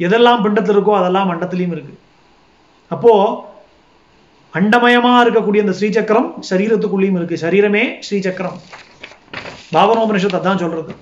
எதெல்லாம் 0.00 0.42
பிண்டத்தில் 0.44 0.76
இருக்கோ 0.76 0.94
அதெல்லாம் 1.00 1.30
அண்டத்திலையும் 1.32 1.74
இருக்கு. 1.76 1.94
அப்போ 2.94 3.12
அண்டமயமா 4.58 5.12
இருக்கக்கூடிய 5.24 5.64
இந்த 5.64 5.74
ஸ்ரீசக்கரம் 5.78 6.28
சரீரத்துக்குள்ளேயும் 6.50 7.18
இருக்கு. 7.20 7.36
சரீரமே 7.44 7.84
ஸ்ரீசக்கரம். 8.08 8.58
பாவனோபனிஷத் 9.76 10.38
அதான் 10.40 10.62
சொல்றது. 10.64 10.92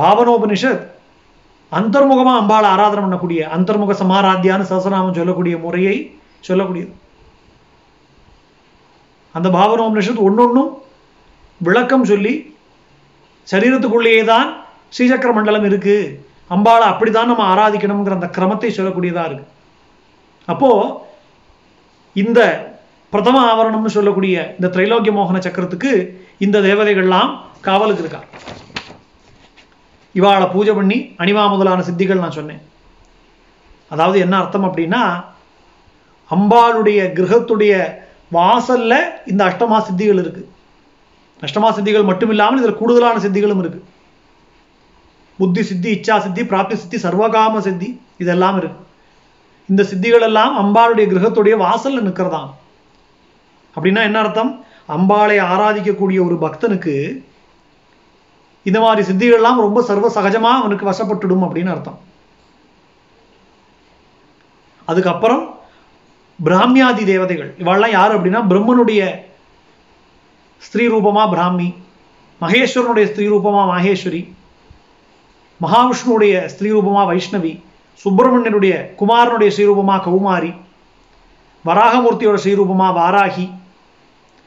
பாவனோபனிஷத் 0.00 0.82
அந்தர்முகமா 1.78 2.32
அம்பாளை 2.40 2.68
ஆராதனை 2.74 3.02
பண்ணக்கூடிய 3.04 3.40
அந்தர்முக 3.56 3.94
சமாராத்தியான்னு 4.02 4.70
சசநாமம் 4.72 5.16
சொல்லக்கூடிய 5.18 5.56
முறையை 5.64 5.96
சொல்லக்கூடியது. 6.48 6.92
அந்த 9.34 9.48
பாவனோபனிஷத் 9.56 10.24
ஒன்னொன்னும் 10.26 10.70
விளக்கம் 11.60 12.08
சொல்லி 12.10 12.34
சரீரத்துக்குள்ளேயே 13.52 14.22
தான் 14.32 14.48
ஸ்ரீசக்கர 14.96 15.30
மண்டலம் 15.36 15.66
இருக்கு. 15.70 15.96
அம்பாளை 16.54 16.86
அப்படிதான் 16.92 17.30
நம்ம 17.30 17.44
ஆராதிக்கணுங்கிற 17.52 18.16
அந்த 18.18 18.28
கிரமத்தை 18.36 18.70
சொல்லக்கூடியதா 18.76 19.24
இருக்கு. 19.28 19.46
அப்போ 20.52 20.70
இந்த 22.16 22.40
பிரதம 23.12 23.40
ஆவரணம்னு 23.50 23.96
சொல்லக்கூடிய 23.96 24.36
இந்த 24.58 24.68
திரைலோக்கிய 24.74 25.12
மோகன 25.16 25.40
சக்கரத்துக்கு 25.46 25.92
இந்த 26.44 26.56
தேவதைகள்லாம் 26.68 27.30
காவலுக்கு 27.66 28.02
இருக்கா 28.04 28.20
இவாளை 30.14 30.46
பூஜை 30.54 30.72
பண்ணி 30.78 30.98
அணிவா 31.22 31.44
முதலான 31.52 31.84
சித்திகள் 31.88 32.22
நான் 32.24 32.38
சொன்னேன். 32.38 32.62
அதாவது 33.90 34.18
என்ன 34.24 34.34
அர்த்தம் 34.42 34.66
அப்படின்னா 34.68 35.02
அம்பாளுடைய 36.30 37.00
கிரகத்துடைய 37.16 37.72
வாசல்ல 38.32 38.94
இந்த 39.26 39.44
அஷ்டமா 39.44 39.82
சித்திகள் 39.88 40.20
இருக்கு. 40.22 40.48
அஷ்டமா 41.40 41.70
சித்திகள் 41.76 42.04
மட்டும் 42.04 42.28
இல்லாமல் 42.28 42.62
இதில் 42.62 42.74
கூடுதலான 42.74 43.18
சித்திகளும் 43.18 43.58
இருக்கு. 43.58 43.84
புத்தி 45.38 45.62
சித்தி 45.62 46.00
இச்சா 46.00 46.18
சித்தி 46.18 46.44
பிராப்தி 46.44 46.76
சித்தி 46.76 47.08
சர்வகாம 47.08 47.58
சித்தி 47.58 48.00
இதெல்லாம் 48.18 48.56
இருக்கு. 48.56 48.82
இந்த 49.68 49.82
சித்திகள் 49.82 50.20
எல்லாம் 50.20 50.52
அம்பாளுடைய 50.62 51.04
கிரகத்துடைய 51.12 51.54
வாசல்ல 51.64 52.02
நிற்கிறதாம் 52.08 52.50
அப்படின்னா 53.76 54.02
என்ன 54.02 54.18
அர்த்தம்? 54.18 54.64
அம்பாளை 54.88 55.36
ஆராதிக்கக்கூடிய 55.42 56.00
ஒரு 56.00 56.36
பக்தனுக்கு 56.40 57.24
இந்த 58.62 58.80
மாதிரி 58.80 59.12
சித்திகள்லாம் 59.12 59.64
ரொம்ப 59.66 59.82
சர்வ 59.82 60.12
சகஜமா 60.14 60.52
அவனுக்கு 60.60 60.90
வசப்பட்டுடும் 60.90 61.44
அப்படின்னு 61.46 61.70
அர்த்தம். 61.70 61.98
அதுக்கப்புறம் 64.84 65.58
பிராமியாதி 66.42 67.04
தேவதைகள். 67.04 67.54
இவாள்லாம் 67.58 67.90
யார் 67.90 68.20
அப்படின்னா 68.20 68.40
பிரம்மனுடைய 68.48 69.24
ஸ்திரீ 70.58 70.88
ரூபமா 70.88 71.30
பிராமி 71.30 71.74
மகேஸ்வரனுடைய 72.40 73.04
ஸ்திரீ 73.12 73.28
ரூபமா 73.28 73.62
மகேஸ்வரி 73.74 74.34
மகாவிஷ்ணுடைய 75.60 76.44
ஸ்திரீ 76.46 76.72
ரூபமா 76.72 77.02
வைஷ்ணவி 77.10 77.62
சுப்பிரமணியனுடைய 78.04 78.94
குமாரனுடைய 79.00 79.50
ஸ்ரீரூபமா 79.56 79.96
கௌமாரி 80.06 80.54
வராகமூர்த்தியோட 81.66 82.38
ஸ்ரீரூபமா 82.44 82.88
வாராகி 82.98 83.50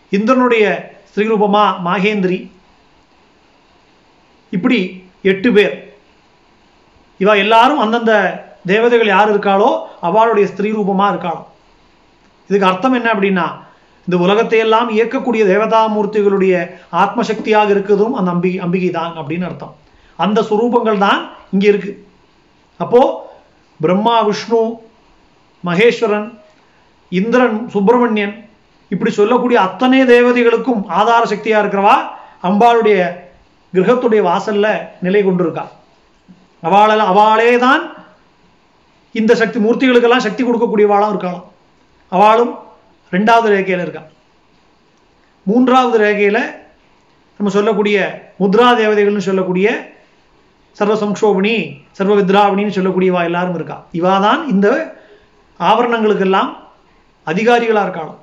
இந்திரனுடைய 0.10 0.94
ஸ்ரீரூபமாக 1.16 1.80
மாகேந்திரி. 1.86 2.52
இப்படி 4.50 5.04
எட்டு 5.22 5.54
பேர். 5.54 5.96
இவா 7.20 7.38
எல்லாரும் 7.38 7.78
அந்தந்த 7.78 8.14
தேவதைகள் 8.66 9.08
யார் 9.08 9.32
இருக்காளோ 9.34 9.80
அவளுடைய 10.02 10.48
ஸ்திரீ 10.48 10.72
ரூபமா 10.72 11.08
இருக்காளோ 11.14 11.44
இதுக்கு 12.50 12.70
அர்த்தம் 12.72 12.98
என்ன 13.00 13.08
அப்படின்னா 13.14 13.46
இந்த 14.08 14.18
உலகத்தை 14.26 14.60
எல்லாம் 14.66 14.90
இயக்கக்கூடிய 14.96 15.44
தேவதாமூர்த்திகளுடைய 15.52 16.54
ஆத்மசக்தியாக 17.04 17.70
இருக்கிறதும் 17.76 18.18
அந்த 18.20 18.30
அம்பி 18.36 18.52
அம்பிகை 18.66 18.90
தான் 19.00 19.14
அப்படின்னு 19.22 19.48
அர்த்தம். 19.50 19.74
அந்த 20.26 20.40
சுரூபங்கள் 20.50 21.00
தான் 21.06 21.20
இங்க 21.54 21.66
இருக்கு. 21.72 21.92
அப்போ 22.84 23.02
பிரம்மா 23.80 24.16
விஷ்ணு 24.28 24.62
மகேஸ்வரன் 25.68 26.28
இந்திரன் 27.20 27.58
சுப்பிரமணியன் 27.74 28.36
இப்படி 28.94 29.12
சொல்லக்கூடிய 29.20 29.58
அத்தனை 29.68 30.00
தேவதைகளுக்கும் 30.14 30.82
ஆதார 31.00 31.24
சக்தியா 31.34 31.58
இருக்கிறவா? 31.64 31.98
அம்பாளுடைய 32.48 33.00
கிரகத்துடைய 33.76 34.22
வாசல்ல 34.30 34.68
நிலை 35.06 35.22
கொண்டிருக்கா. 35.24 35.66
அவளால் 36.68 37.10
அவளே 37.12 37.52
தான் 37.66 37.84
இந்த 39.20 39.32
சக்தி 39.42 39.58
மூர்த்திகளுக்கெல்லாம் 39.66 40.26
சக்தி 40.28 40.42
கொடுக்கக்கூடியவாளும் 40.44 41.12
இருக்காளாம். 41.14 41.46
அவளும் 42.12 42.54
ரெண்டாவது 43.14 43.48
ரேகையில் 43.54 43.84
இருக்கான் 43.86 44.10
மூன்றாவது 45.50 45.98
ரேகையில 46.06 46.40
நம்ம 47.40 47.52
சொல்லக்கூடிய 47.56 47.98
முத்ரா 48.42 48.68
தேவதைகள்னு 48.80 49.28
சொல்லக்கூடிய 49.30 49.68
சர்வ 50.78 50.96
சம்ஷோபிணி 51.04 51.56
சர்வ 51.98 52.14
வித்ராவணின்னு 52.20 52.76
சொல்லக்கூடியவா 52.78 53.22
எல்லாரும் 53.30 53.56
இருக்கா. 53.58 53.78
இவா 54.00 54.14
தான் 54.26 54.42
இந்த 54.54 54.68
ஆவரணங்களுக்கெல்லாம் 55.60 56.50
அதிகாரிகளா 57.28 57.84
இருக்காளாம். 57.86 58.20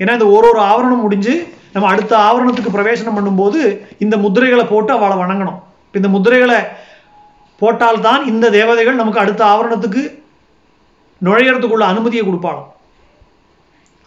ஏன்னா 0.00 0.12
இந்த 0.18 0.26
ஒரு 0.36 0.46
ஒரு 0.52 0.60
ஆவரணம் 0.70 1.04
முடிஞ்சு 1.06 1.34
நம்ம 1.74 1.88
அடுத்த 1.92 2.12
ஆவரணத்துக்கு 2.26 2.74
பிரவேசனம் 2.76 3.16
பண்ணும்போது 3.18 3.60
இந்த 4.04 4.16
முத்திரைகளை 4.24 4.64
போட்டு 4.72 4.92
அவளை 4.96 5.16
வணங்கணும். 5.22 5.58
இப்போ 5.86 5.98
இந்த 6.00 6.10
முத்திரைகளை 6.16 6.60
போட்டால்தான் 7.62 8.22
இந்த 8.32 8.46
தேவதைகள் 8.58 9.00
நமக்கு 9.00 9.22
அடுத்த 9.24 9.42
ஆவரணத்துக்கு 9.52 10.02
நுழையறதுக்குள்ள 11.26 11.84
அனுமதியை 11.92 12.22
கொடுப்பாளாம். 12.26 12.68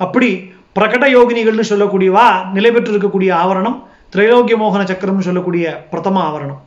அப்படி 0.05 0.29
பிரகட 0.77 1.05
யோகினிகள்னு 1.17 1.71
சொல்லக்கூடியவா 1.71 2.25
நிலை 2.55 2.71
பெற்றிருக்கக்கூடிய 2.71 3.29
ஆவரணம் 3.41 3.77
திரைலோக்கிய 4.13 4.55
மோகன 4.63 4.83
சக்கரம்னு 4.91 5.27
சொல்லக்கூடிய 5.27 5.65
பிரதம 5.91 6.19
ஆவரணம். 6.27 6.59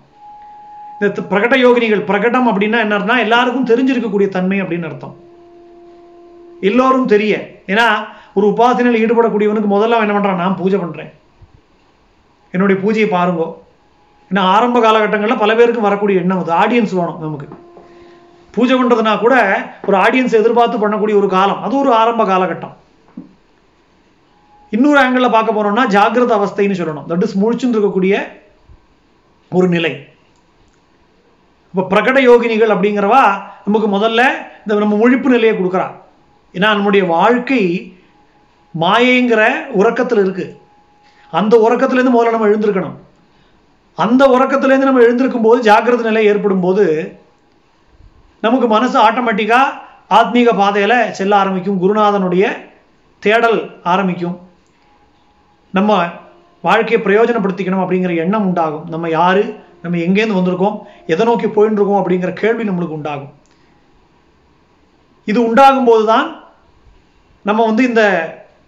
இந்த 0.95 1.23
பிரகட 1.33 1.55
யோகினிகள் 1.65 2.07
பிரகடம் 2.09 2.49
அப்படின்னா 2.51 2.79
என்னன்னா 2.85 3.15
எல்லாருக்கும் 3.27 3.69
தெரிஞ்சிருக்கக்கூடிய 3.71 4.29
தன்மை 4.37 4.59
அப்படின்னு 4.63 4.89
அர்த்தம். 4.89 5.15
எல்லோரும் 6.69 7.07
தெரிய 7.13 7.35
ஏன்னா 7.73 7.87
ஒரு 8.39 8.47
உபாசனையில் 8.53 9.03
ஈடுபடக்கூடியவனுக்கு 9.05 9.71
முதல்ல 9.77 10.03
என்ன 10.05 10.15
பண்ணுறான் 10.17 10.43
நான் 10.43 10.59
பூஜை 10.61 10.79
பண்ணுறேன் 10.83 11.11
என்னுடைய 12.55 12.77
பூஜையை 12.83 13.09
பாருங்கோ. 13.15 13.49
ஏன்னா 14.31 14.43
ஆரம்ப 14.55 14.79
காலகட்டங்களில் 14.85 15.43
பல 15.43 15.55
பேருக்கு 15.59 15.89
வரக்கூடிய 15.89 16.23
எண்ணம் 16.23 16.43
அது 16.43 16.53
ஆடியன்ஸ் 16.63 16.95
வேணும் 16.99 17.21
நமக்கு. 17.25 17.47
பூஜை 18.55 18.77
பண்ணுறதுனா 18.77 19.13
கூட 19.19 19.35
ஒரு 19.89 19.97
ஆடியன்ஸ் 19.97 20.39
எதிர்பார்த்து 20.41 20.83
பண்ணக்கூடிய 20.83 21.17
ஒரு 21.23 21.29
காலம். 21.37 21.63
அது 21.63 21.75
ஒரு 21.79 21.91
ஆரம்ப 21.95 22.25
காலகட்டம். 22.25 22.75
இன்னொரு 24.77 24.99
ஆங்கிளில் 25.01 25.35
பார்க்க 25.37 25.57
போனோம்னா 25.57 25.85
ஜாகிரத 25.97 26.33
அவஸ்தைன்னு 26.39 26.81
சொல்லணும். 26.81 27.07
தட் 27.11 27.25
இஸ் 27.27 27.39
முழிச்சுன்னு 27.43 27.77
இருக்கக்கூடிய 27.77 28.15
ஒரு 29.59 29.69
நிலை. 29.69 29.93
இப்போ 31.75 31.83
பிரகட 31.93 32.19
யோகினிகள் 32.29 32.75
அப்படிங்கிறவா 32.75 33.23
நமக்கு 33.65 33.89
முதல்ல 33.97 34.23
இந்த 34.61 34.79
நம்ம 34.83 34.97
முழிப்பு 35.03 35.29
நிலையை 35.35 35.55
கொடுக்குறா. 35.57 35.87
ஏன்னா 36.55 36.69
நம்முடைய 36.77 37.07
வாழ்க்கை 37.07 37.63
மாயைங்கிற 38.81 39.43
உறக்கத்தில் 39.81 40.23
இருக்கு. 40.25 40.47
அந்த 41.31 41.55
உறக்கத்துலேருந்து 41.67 42.17
முதல்ல 42.17 42.37
நம்ம 42.37 42.49
எழுந்திருக்கணும். 42.53 42.97
அந்த 44.05 44.23
உறக்கத்துலேருந்து 44.35 44.89
நம்ம 44.89 45.03
எழுந்திருக்கும் 45.07 45.47
போது 45.49 45.73
ஜாகிரத 45.73 46.03
நிலை 46.11 46.25
ஏற்படும் 46.33 46.65
போது 46.67 46.85
நமக்கு 48.41 48.67
மனசு 48.67 48.97
ஆட்டோமேட்டிக்காக 49.03 49.79
ஆத்மீக 50.19 50.57
பாதையில் 50.57 51.13
செல்ல 51.13 51.37
ஆரம்பிக்கும். 51.37 51.81
குருநாதனுடைய 51.83 52.45
தேடல் 53.19 53.81
ஆரம்பிக்கும். 53.83 54.41
நம்ம 55.71 56.05
வாழ்க்கையை 56.61 57.07
பிரயோஜனப்படுத்திக்கணும் 57.07 57.83
அப்படிங்கிற 57.83 58.17
எண்ணம் 58.17 58.47
உண்டாகும். 58.47 58.89
நம்ம 58.89 59.09
யாரு? 59.09 59.55
நம்ம 59.83 59.99
எங்கேருந்து 59.99 60.39
வந்திருக்கோம்? 60.39 60.79
எதை 61.07 61.27
நோக்கி 61.27 61.47
போயின்னு 61.47 61.79
இருக்கோம் 61.79 62.01
அப்படிங்கிற 62.03 62.33
கேள்வி 62.33 62.69
நம்மளுக்கு 62.69 62.99
உண்டாகும். 62.99 63.33
இது 65.25 65.47
உண்டாகும் 65.47 65.85
போது 65.85 66.07
தான் 66.07 66.45
நம்ம 67.43 67.67
வந்து 67.67 67.83
இந்த 67.85 68.03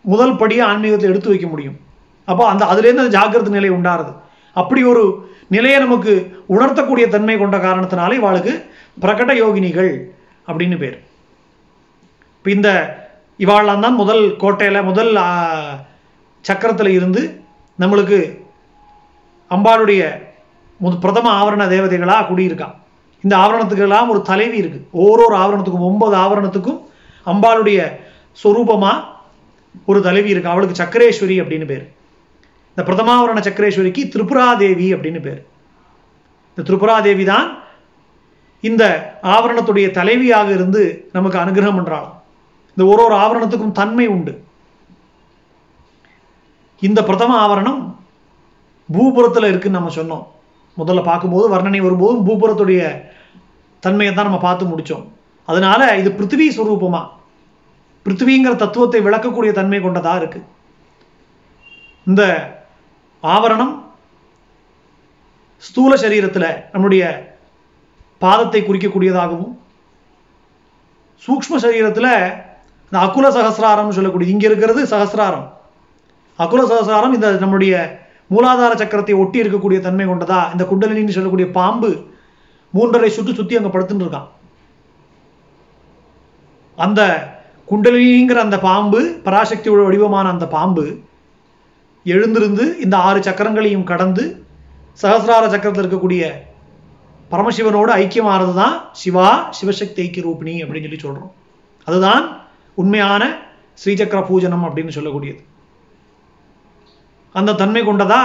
முதல் 0.03 0.33
படியை 0.33 0.63
ஆன்மீகத்தை 0.63 1.09
எடுத்து 1.11 1.29
வைக்க 1.29 1.47
முடியும். 1.47 1.77
அப்போ 2.25 2.47
அந்த 2.47 2.65
அதுலேருந்து 2.65 3.05
அந்த 3.05 3.19
ஜாக்கிரத 3.19 3.49
நிலை 3.49 3.71
உண்டாருது. 3.71 4.13
அப்படி 4.53 4.85
ஒரு 4.85 5.31
நிலையை 5.49 5.79
நமக்கு 5.81 6.43
உணர்த்தக்கூடிய 6.49 7.09
தன்மை 7.09 7.39
கொண்ட 7.39 7.57
காரணத்தினால 7.57 8.17
இவாளுக்கு 8.21 8.72
பிரகட 9.01 9.33
யோகினிகள் 9.43 9.93
அப்படின்னு 10.47 10.79
பேர். 10.79 11.03
இப்போ 12.37 12.51
இந்த 12.51 12.71
இவாளெலாம் 13.39 13.81
தான் 13.81 13.95
முதல் 13.95 14.37
கோட்டையில் 14.37 14.83
முதல் 14.83 15.13
சக்கரத்தில் 16.49 16.89
இருந்து 16.89 17.45
நம்மளுக்கு 17.79 18.41
அம்பாளுடைய 19.51 20.03
முத 20.83 20.99
பிரதம 20.99 21.27
ஆவரண 21.41 21.63
தேவதைகளாக 21.69 22.27
குடியிருக்கான். 22.29 22.75
இந்த 23.21 23.37
ஆவரணத்துக்கெல்லாம் 23.37 24.09
ஒரு 24.09 24.23
தலைவி 24.23 24.57
இருக்கு. 24.57 24.81
ஓரொரு 24.93 25.37
ஆவரணத்துக்கும் 25.43 25.89
ஒன்பது 25.89 26.17
ஆவரணத்துக்கும் 26.17 26.81
அம்பாளுடைய 27.27 27.99
சொரூபமாக 28.43 29.05
ஒரு 29.87 30.03
தலைவி 30.03 30.31
இருக்கு. 30.31 30.51
அவளுக்கு 30.51 30.83
சக்கரேஸ்வரி 30.83 31.37
அப்படின்னு 31.43 31.67
பேர். 31.67 31.93
இந்த 32.77 32.83
பிரதமாவரண 32.89 33.41
சக்கரேஸ்வரிக்கு 33.49 34.03
திரிபுராதேவி 34.15 34.89
அப்படின்னு 34.95 35.21
பேர். 35.21 35.47
இந்த 36.57 36.63
திரிபுரா 36.71 37.03
தேவி 37.03 37.25
தான் 37.25 37.62
இந்த 38.69 38.83
ஆவரணத்துடைய 39.35 39.87
தலைவியாக 39.99 40.49
இருந்து 40.57 40.83
நமக்கு 41.13 41.39
அனுகிரகம் 41.39 41.79
பண்றாளாம் 41.79 42.19
இந்த 42.75 42.85
ஒரு 42.93 43.01
ஒரு 43.07 43.15
ஆவரணத்துக்கும் 43.23 43.79
தன்மை 43.79 44.07
உண்டு. 44.15 44.33
இந்த 46.83 47.01
பிரதம 47.09 47.33
ஆவரணம் 47.45 47.81
பூபுரத்தில் 48.89 49.51
இருக்குன்னு 49.51 49.79
நம்ம 49.79 49.95
சொன்னோம். 49.97 50.25
முதல்ல 50.81 51.03
பார்க்கும்போது 51.09 51.47
வர்ணனை 51.55 51.81
வரும்போது 51.87 52.17
பூபுரத்துடைய 52.29 52.83
தன்மையை 53.85 54.13
தான் 54.15 54.29
நம்ம 54.29 54.41
பார்த்து 54.47 54.71
முடித்தோம் 54.71 55.05
அதனால 55.49 55.81
இது 56.01 56.11
பிருத்திவி 56.19 56.47
சுரூபமா? 56.57 57.03
பிருத்திவிங்கிற 58.07 58.55
தத்துவத்தை 58.63 59.01
விளக்கக்கூடிய 59.07 59.53
தன்மை 59.59 59.81
கொண்டதா 59.81 60.13
இருக்கு. 60.21 60.41
இந்த 62.07 62.23
ஆவரணம் 63.23 63.75
ஸ்தூல 65.67 65.95
சரீரத்தில் 66.05 66.49
நம்முடைய 66.73 67.03
பாதத்தை 68.25 68.61
குறிக்கக்கூடியதாகவும் 68.65 69.53
சூக்ம 71.25 71.59
சரீரத்தில் 71.65 72.13
இந்த 72.85 72.97
அகுல 73.07 73.27
சகசிராரம்னு 73.37 73.97
சொல்லக்கூடிய 73.99 74.33
இங்கே 74.35 74.47
இருக்கிறது 74.49 74.81
சகசிராரம். 74.93 75.45
அகுல 76.39 76.63
சகசிராரம் 76.71 77.15
இந்த 77.17 77.29
நம்முடைய 77.43 77.75
மூலாதார 78.35 78.73
சக்கரத்தை 78.81 79.15
ஒட்டி 79.23 79.39
இருக்கக்கூடிய 79.43 79.79
தன்மை 79.87 80.07
கொண்டதா? 80.09 80.41
இந்த 80.55 80.65
குண்டலினின்னு 80.71 81.17
சொல்லக்கூடிய 81.17 81.47
பாம்பு 81.59 81.91
மூன்றரை 82.75 83.11
சுட்டு 83.17 83.33
சுற்றி 83.39 83.59
அங்கே 83.59 83.73
படுத்துட்டு 83.73 84.05
இருக்கான். 84.05 84.29
அந்த 86.79 87.01
குண்டலினிங்கிற 87.71 88.39
அந்த 88.47 88.59
பாம்பு 88.69 89.01
பராசக்தியோட 89.27 89.81
வடிவமான 89.89 90.27
அந்த 90.35 90.47
பாம்பு 90.57 90.85
எழுந்திருந்து 92.07 92.65
இந்த 92.85 92.97
ஆறு 93.09 93.21
சக்கரங்களையும் 93.27 93.89
கடந்து 93.91 94.25
சகசிரார 95.03 95.45
சக்கரத்தில் 95.53 95.85
இருக்கக்கூடிய 95.85 96.23
பரமசிவனோடு 97.33 97.93
ஐக்கியமானது 98.03 98.55
தான் 98.55 98.75
சிவா 98.93 99.53
சிவசக்தி 99.59 100.01
ஐக்கிய 100.05 100.25
ரூபிணி 100.29 100.55
அப்படின்னு 100.65 100.89
சொல்லி 100.89 101.05
சொல்கிறோம் 101.05 101.33
அதுதான் 101.85 102.25
உண்மையான 102.75 103.23
ஸ்ரீசக்கர 103.85 104.21
பூஜனம் 104.29 104.65
அப்படின்னு 104.67 104.97
சொல்லக்கூடியது. 104.97 105.41
அந்த 107.33 107.55
தன்மை 107.55 107.83
கொண்டதா 107.83 108.23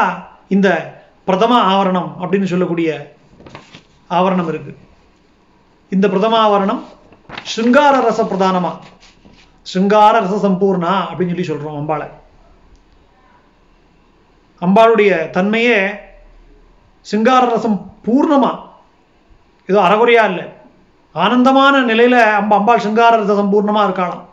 இந்த 0.48 0.68
பிரதம 1.26 1.54
ஆவரணம் 1.74 2.10
அப்படின்னு 2.22 2.44
சொல்லக்கூடிய 2.44 3.16
ஆவரணம் 4.10 4.48
இருக்கு. 4.48 4.78
இந்த 5.90 6.06
பிரதம 6.10 6.34
ஆவரணம் 6.46 6.82
ஸ்ருங்கார 7.52 7.96
ரச 8.08 8.24
பிரதானமா? 8.24 8.72
ஸ்ருங்கார 9.74 10.16
ரச 10.26 10.36
சம்பூர்ணா 10.48 10.94
அப்படின்னு 11.10 11.34
சொல்லி 11.34 11.50
சொல்றோம் 11.50 11.80
அம்பாளை. 11.82 12.08
அம்பாளுடைய 14.62 15.12
தன்மையே 15.38 15.80
சிங்கார 17.02 17.44
ரசம் 17.50 17.92
பூர்ணமா 18.06 18.52
ஏதோ 19.70 19.80
அறகுறையா 19.88 20.24
இல்லை. 20.32 20.46
ஆனந்தமான 21.16 21.76
நிலையில 21.92 22.16
அம்ப 22.40 22.52
அம்பாள் 22.60 22.84
சிங்கார 22.86 23.22
சம்பூர்ணமாக 23.42 23.88
இருக்காளாம். 23.88 24.24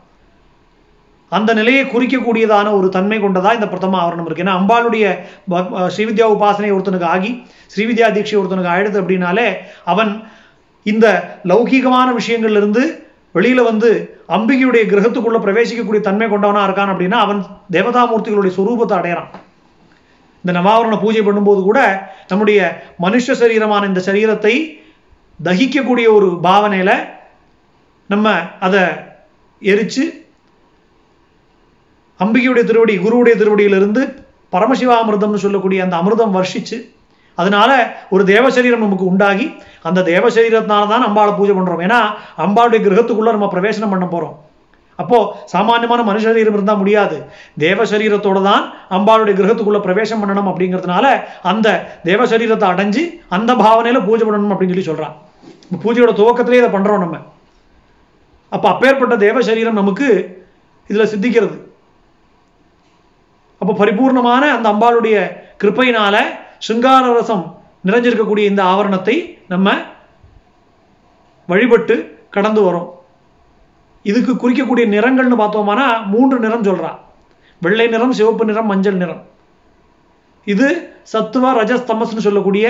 அந்த 1.33 1.51
நிலையை 1.59 1.83
குறிக்கக்கூடியதான 1.92 2.73
ஒரு 2.79 2.88
தன்மை 2.97 3.18
கொண்டதா 3.20 3.51
இந்த 3.57 3.66
பிரதம 3.70 3.99
ஆவரணம் 4.03 4.27
இருக்கு. 4.27 4.44
ஏன்னா 4.44 4.57
அம்பாளுடைய 4.61 5.05
ஸ்ரீவித்யா 5.94 6.27
உபாசனை 6.35 6.70
ஒருத்தனுக்கு 6.75 7.09
ஆகி 7.14 7.31
ஸ்ரீவித்யா 7.75 8.09
தீட்சை 8.16 8.37
ஒருத்தனுக்கு 8.40 8.73
ஆயிடுது 8.75 9.01
அப்படின்னாலே 9.03 9.47
அவன் 9.92 10.12
இந்த 10.92 11.07
லௌகீகமான 11.53 12.09
விஷயங்கள்ல 12.18 12.61
இருந்து 12.62 12.85
வெளியில 13.37 13.61
வந்து 13.70 13.90
அம்பிகையுடைய 14.37 14.83
கிரகத்துக்குள்ள 14.92 15.38
பிரவேசிக்கக்கூடிய 15.47 16.03
தன்மை 16.09 16.27
கொண்டவனா 16.33 16.62
இருக்கான் 16.66 16.92
அப்படின்னா 16.92 17.18
அவன் 17.27 17.40
தேவதாமூர்த்திகளுடைய 17.77 18.53
சுரூபத்தை 18.59 18.97
அடையிறான். 18.99 19.31
இந்த 20.44 20.53
நவாவரண 20.59 20.94
பூஜை 21.03 21.23
பண்ணும்போது 21.27 21.61
கூட 21.68 21.81
நம்முடைய 22.31 22.61
மனுஷ 23.05 23.37
சரீரமான 23.42 23.87
இந்த 23.90 24.01
சரீரத்தை 24.09 24.55
தகிக்கக்கூடிய 25.40 26.07
ஒரு 26.16 26.29
பாவனையில 26.49 26.90
நம்ம 28.11 28.33
அதை 28.66 28.83
எரிச்சு 29.62 30.05
அம்பிகையுடைய 32.20 32.64
திருவடி 32.70 32.94
குருவுடைய 33.05 33.35
திருவடியிலிருந்து 33.40 34.03
பரமசிவாமிர்தம்னு 34.55 35.44
சொல்லக்கூடிய 35.44 35.79
அந்த 35.85 35.97
அமிர்தம் 36.01 36.37
வர்ஷிச்சு 36.38 36.77
அதனால 37.38 37.70
ஒரு 38.14 38.23
தேவசரீரம் 38.33 38.85
நமக்கு 38.85 39.11
உண்டாகி 39.12 39.47
அந்த 39.88 40.01
தேவசரீரத்தினால 40.11 40.88
தான் 40.92 41.07
அம்பாளை 41.09 41.33
பூஜை 41.38 41.55
பண்றோம். 41.55 41.83
ஏன்னா 41.87 42.01
அம்பாளுடைய 42.44 42.81
கிரகத்துக்குள்ள 42.85 43.33
நம்ம 43.37 43.49
பிரவேசனம் 43.55 43.92
பண்ண 43.94 44.07
போறோம். 44.12 44.37
அப்போ 44.99 45.18
சாமானியமான 45.53 46.01
மனுஷரீரம் 46.11 46.57
இருந்தால் 46.57 46.81
முடியாது. 46.83 47.16
தேவ 47.64 47.85
சரீரத்தோட 47.92 48.42
தான் 48.51 48.64
அம்பாளுடைய 48.97 49.35
கிரகத்துக்குள்ள 49.40 49.81
பிரவேசம் 49.87 50.23
பண்ணணும் 50.23 50.51
அப்படிங்கிறதுனால 50.51 51.07
அந்த 51.53 51.68
தேவ 52.11 52.27
சரீரத்தை 52.33 52.68
அடைஞ்சு 52.73 53.05
அந்த 53.38 53.53
பாவனையில 53.64 54.05
பூஜை 54.09 54.27
பண்ணணும் 54.27 54.55
அப்படின்னு 54.55 54.75
சொல்லி 54.75 54.90
சொல்றான். 54.90 55.16
பூஜையோட 55.83 56.13
துவக்கத்திலே 56.21 56.61
இதை 56.61 56.71
பண்றோம் 56.71 57.05
நம்ம. 57.05 57.19
அப்ப 58.49 58.69
அப்பேற்பட்ட 58.69 59.17
தேவ 59.17 59.43
சரீரம் 59.43 59.81
நமக்கு 59.81 60.09
இதுல 60.89 61.05
சித்திக்கிறது. 61.13 61.57
அப்போ 63.59 63.73
பரிபூர்ணமான 63.85 64.43
அந்த 64.57 64.69
அம்பாளுடைய 64.73 65.17
கிருப்பையினால 65.63 66.17
சிங்கார 66.59 67.13
ரசம் 67.15 67.45
நிறைஞ்சிருக்கக்கூடிய 67.87 68.45
இந்த 68.53 68.63
ஆவரணத்தை 68.63 69.17
நம்ம 69.49 69.73
வழிபட்டு 71.47 71.97
கடந்து 72.31 72.61
வரோம். 72.61 72.91
இதுக்கு 74.03 74.33
குறிக்கக்கூடிய 74.35 74.87
நிறங்கள்னு 74.95 75.41
பார்த்தோம்னா 75.43 76.07
மூன்று 76.07 76.39
நிறம் 76.39 76.67
சொல்றா. 76.69 76.91
வெள்ளை 77.61 77.87
நிறம் 77.87 78.13
சிவப்பு 78.13 78.45
நிறம் 78.45 78.67
மஞ்சள் 78.67 79.01
நிறம். 79.03 79.23
இது 80.53 80.67
சத்துவ 81.03 81.53
ரஜஸ் 81.61 81.89
தமஸ்னு 81.91 82.27
சொல்லக்கூடிய 82.27 82.67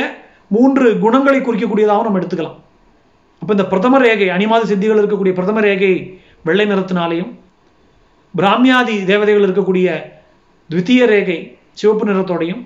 மூன்று 0.49 0.99
குணங்களை 0.99 1.41
குறிக்கக்கூடியதாகவும் 1.41 2.09
நம்ம 2.09 2.19
எடுத்துக்கலாம். 2.19 2.59
அப்போ 3.45 3.53
இந்த 3.53 3.65
பிரதம 3.65 3.99
ரேகை 3.99 4.29
அனிமாதி 4.31 4.65
சித்திகள் 4.65 5.01
இருக்கக்கூடிய 5.01 5.33
பிரதம 5.33 5.61
ரேகை 5.61 5.91
வெள்ளை 6.43 6.67
நிறத்தினாலையும் 6.67 7.33
பிராமியாதி 8.35 9.05
தேவதைகள் 9.05 9.45
இருக்கக்கூடிய 9.47 9.89
த்விତୀய 10.71 11.07
ரேகை 11.07 11.37
சிவப்பு 11.73 12.07
நிறத்தோடையும் 12.07 12.63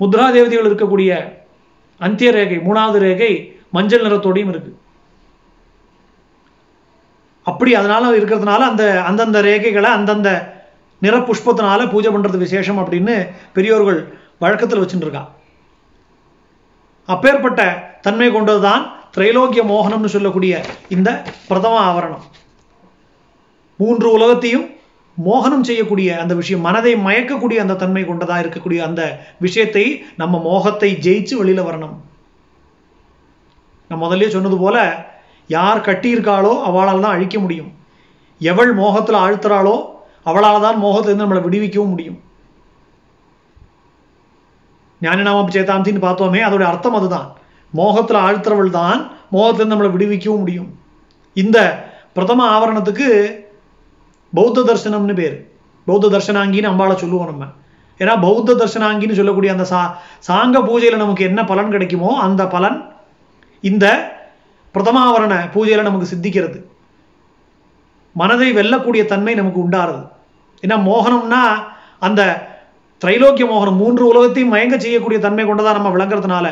முத்ரா 0.00 0.32
தேவதைகள் 0.32 0.68
இருக்கக்கூடிய 0.70 1.10
அந்திய 2.00 2.30
ரேகை 2.30 2.58
மூணாவது 2.58 2.98
ரேகை 2.98 3.30
மஞ்சள் 3.70 4.04
நிறத்தோடையும் 4.04 4.48
இருக்கு. 4.48 4.72
அப்படி 7.46 7.74
அதனால 7.74 8.12
இருக்கிறதுனால 8.18 8.60
அந்த 8.60 9.02
அந்தந்த 9.02 9.40
ரேகைகளை 9.42 9.90
அந்தந்த 9.92 10.30
நிற 11.02 11.18
புஷ்பத்தினால 11.18 11.90
பூஜை 11.90 12.10
பண்றது 12.10 12.36
விசேஷம் 12.36 12.78
அப்படின்னு 12.78 13.14
பெரியோர்கள் 13.52 14.00
வழக்கத்தில் 14.38 14.82
வச்சுட்டு 14.82 15.06
இருக்கான் 15.06 15.30
அப்பேற்பட்ட 17.08 17.60
தன்மை 18.00 18.30
கொண்டதுதான் 18.30 18.82
திரைலோக்கிய 19.14 19.62
மோகனம்னு 19.70 20.12
சொல்லக்கூடிய 20.14 20.52
இந்த 20.94 21.10
பிரதம 21.48 21.78
ஆவரணம். 21.86 22.24
மூன்று 23.80 24.08
உலகத்தையும் 24.16 24.66
மோகனம் 25.26 25.64
செய்யக்கூடிய 25.68 26.10
அந்த 26.22 26.34
விஷயம் 26.40 26.64
மனதை 26.66 26.92
மயக்கக்கூடிய 27.06 27.58
அந்த 27.64 27.78
தன்மை 27.80 28.02
கொண்டதா 28.04 28.36
இருக்கக்கூடிய 28.42 28.80
அந்த 28.88 29.02
விஷயத்தை 29.44 29.84
நம்ம 30.20 30.40
மோகத்தை 30.46 30.90
ஜெயிச்சு 31.06 31.34
வெளியில 31.40 31.62
வரணும். 31.68 31.96
நான் 33.90 34.02
முதல்ல 34.04 34.28
சொன்னது 34.36 34.58
போல 34.58 34.76
யார் 35.56 35.86
கட்டியிருக்காளோ 35.88 36.52
அவளால் 36.68 37.04
தான் 37.04 37.16
அழிக்க 37.16 37.38
முடியும். 37.44 37.70
எவள் 38.40 38.72
மோகத்தில் 38.82 39.22
ஆழ்த்துறாளோ 39.24 39.76
அவளால் 40.30 40.64
தான் 40.66 40.80
மோகத்திலிருந்து 40.84 41.24
நம்மளை 41.24 41.42
விடுவிக்கவும் 41.46 41.92
முடியும். 41.94 42.18
ஞானநாமம் 45.00 45.54
சேதாந்தின்னு 45.56 46.06
பார்த்தோமே 46.06 46.40
அதோட 46.46 46.64
அர்த்தம் 46.70 46.98
அதுதான். 47.00 47.28
மோகத்தில் 47.72 48.16
ஆழ்த்துறவள் 48.16 48.70
தான் 48.70 49.00
மோகத்திலிருந்து 49.32 49.74
நம்மளை 49.74 49.92
விடுவிக்கவும் 49.96 50.38
முடியும். 50.38 50.78
இந்த 51.32 51.58
பிரதம 52.12 52.46
ஆவரணத்துக்கு 52.54 53.08
பௌத்த 54.34 54.60
தர்சனம்னு 54.60 55.14
பேர். 55.14 55.36
பௌத்த 55.84 56.08
தர்சனாங்கின்னு 56.08 56.70
அம்பாளை 56.72 56.94
சொல்லுவோம் 56.94 57.30
நம்ம. 57.30 57.44
ஏன்னா 57.98 58.20
பௌத்த 58.20 58.54
தர்சனாங்கின்னு 58.54 59.18
சொல்லக்கூடிய 59.18 59.52
அந்த 59.52 59.64
சா 59.64 59.80
சாங்க 60.28 60.58
பூஜையில் 60.68 60.96
நமக்கு 60.96 61.24
என்ன 61.24 61.44
பலன் 61.44 61.70
கிடைக்குமோ 61.70 62.20
அந்த 62.20 62.46
பலன் 62.46 62.78
இந்த 63.60 63.86
பிரதமாவரண 64.74 65.34
பூஜையில் 65.54 65.88
நமக்கு 65.88 66.16
சித்திக்கிறது. 66.16 66.58
மனதை 68.12 68.52
வெல்லக்கூடிய 68.52 69.04
தன்மை 69.04 69.34
நமக்கு 69.34 69.60
உண்டாருது. 69.68 70.02
ஏன்னா 70.62 70.76
மோகனம்னா 70.88 71.42
அந்த 71.98 72.49
திரைலோக்கிய 73.02 73.44
மோகனம் 73.50 73.78
மூன்று 73.82 74.02
உலகத்தையும் 74.10 74.52
மயங்க 74.54 74.76
செய்யக்கூடிய 74.84 75.18
தன்மை 75.26 75.44
கொண்டதா 75.44 75.70
நம்ம 75.76 75.90
விளங்குறதுனால 75.94 76.46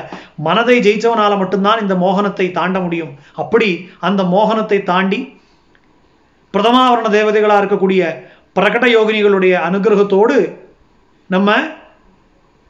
மனதை 0.46 0.76
ஜெயிச்சவனால 0.86 1.32
மட்டும்தான் 1.40 1.82
இந்த 1.84 1.94
மோகனத்தை 2.04 2.46
தாண்ட 2.58 2.78
முடியும். 2.84 3.12
அப்படி 3.42 3.68
அந்த 4.08 4.22
மோகனத்தை 4.34 4.78
தாண்டி 4.92 5.20
பிரதமாவரண 6.54 7.08
தேவதைகளா 7.16 7.56
இருக்கக்கூடிய 7.62 8.02
பிரகட 8.56 8.84
யோகினிகளுடைய 8.96 9.54
அனுகிரகத்தோடு 9.68 10.36
நம்ம 11.34 11.58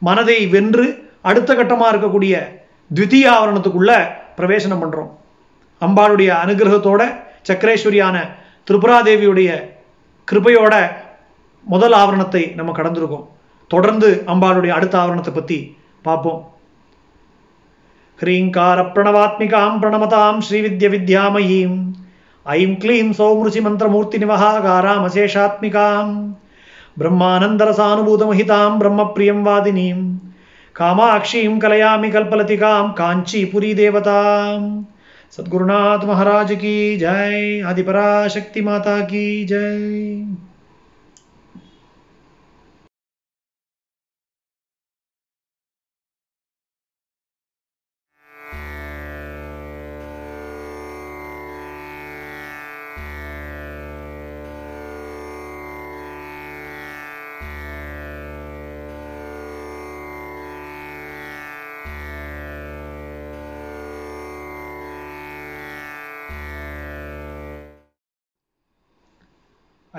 மனதை 0.01 0.39
வென்று 0.55 0.87
அடுத்த 1.29 1.53
கட்டமா 1.59 1.87
இருக்கக்கூடிய 1.93 2.35
த்விதீய 2.91 3.25
ஆவரணத்துக்குள்ள 3.37 3.91
பிரவேசனம் 4.37 4.81
பண்றோம். 4.83 5.09
அம்பாளுடைய 5.81 6.29
அனுகிரகத்தோட 6.43 7.01
சக்கரேஸ்வரியான 7.47 8.15
திரிபுராதேவியுடைய 8.67 9.49
கிருபையோட 10.27 10.75
முதல் 11.67 11.95
ஆவரணத்தை 12.01 12.43
நம்ம 12.57 12.71
கடந்திருக்கோம். 12.77 13.27
தொடர்ந்து 13.69 14.23
அம்பாளுடைய 14.27 14.67
அடுத்த 14.67 14.97
ஆவரணத்தை 14.97 15.33
பற்றி 15.33 15.77
பார்ப்போம். 16.01 16.41
ஹ்ரீங்கார 18.21 18.81
பிரணவாத்மிகாம் 18.93 19.75
பிரணமதாம் 19.81 20.39
ஸ்ரீவித்ய 20.49 20.87
வித்யாமயீம். 20.95 21.77
ஐம் 22.43 22.75
க்ளீம் 22.83 23.11
சௌமிருஷி 23.19 23.61
மந்திரமூர்த்தி 23.61 24.17
நிவகாகாராம் 24.17 25.05
அசேஷாத்மிகாம். 25.09 26.13
பிரம்மானந்தரசானுபூதமஹிதாம் 26.99 28.77
பிரம்மப்பிரியம் 28.81 29.43
வாதினீம். 29.49 30.05
காமாட்சியும் 30.79 31.61
கலையாமி 31.63 32.09
கல்பலதிகாம் 32.15 32.93
காஞ்சி 32.93 33.43
புரி 33.45 33.71
தேவதாம் 33.81 34.67
சத்குருநாத் 35.35 36.05
மகாராஜ் 36.11 36.57
கி 36.57 36.77
ஜெய். 36.99 37.49
ஆதிபராசக்தி 37.71 38.63
மாதா 38.63 39.01
கி 39.01 39.25
ஜெய். 39.47 40.23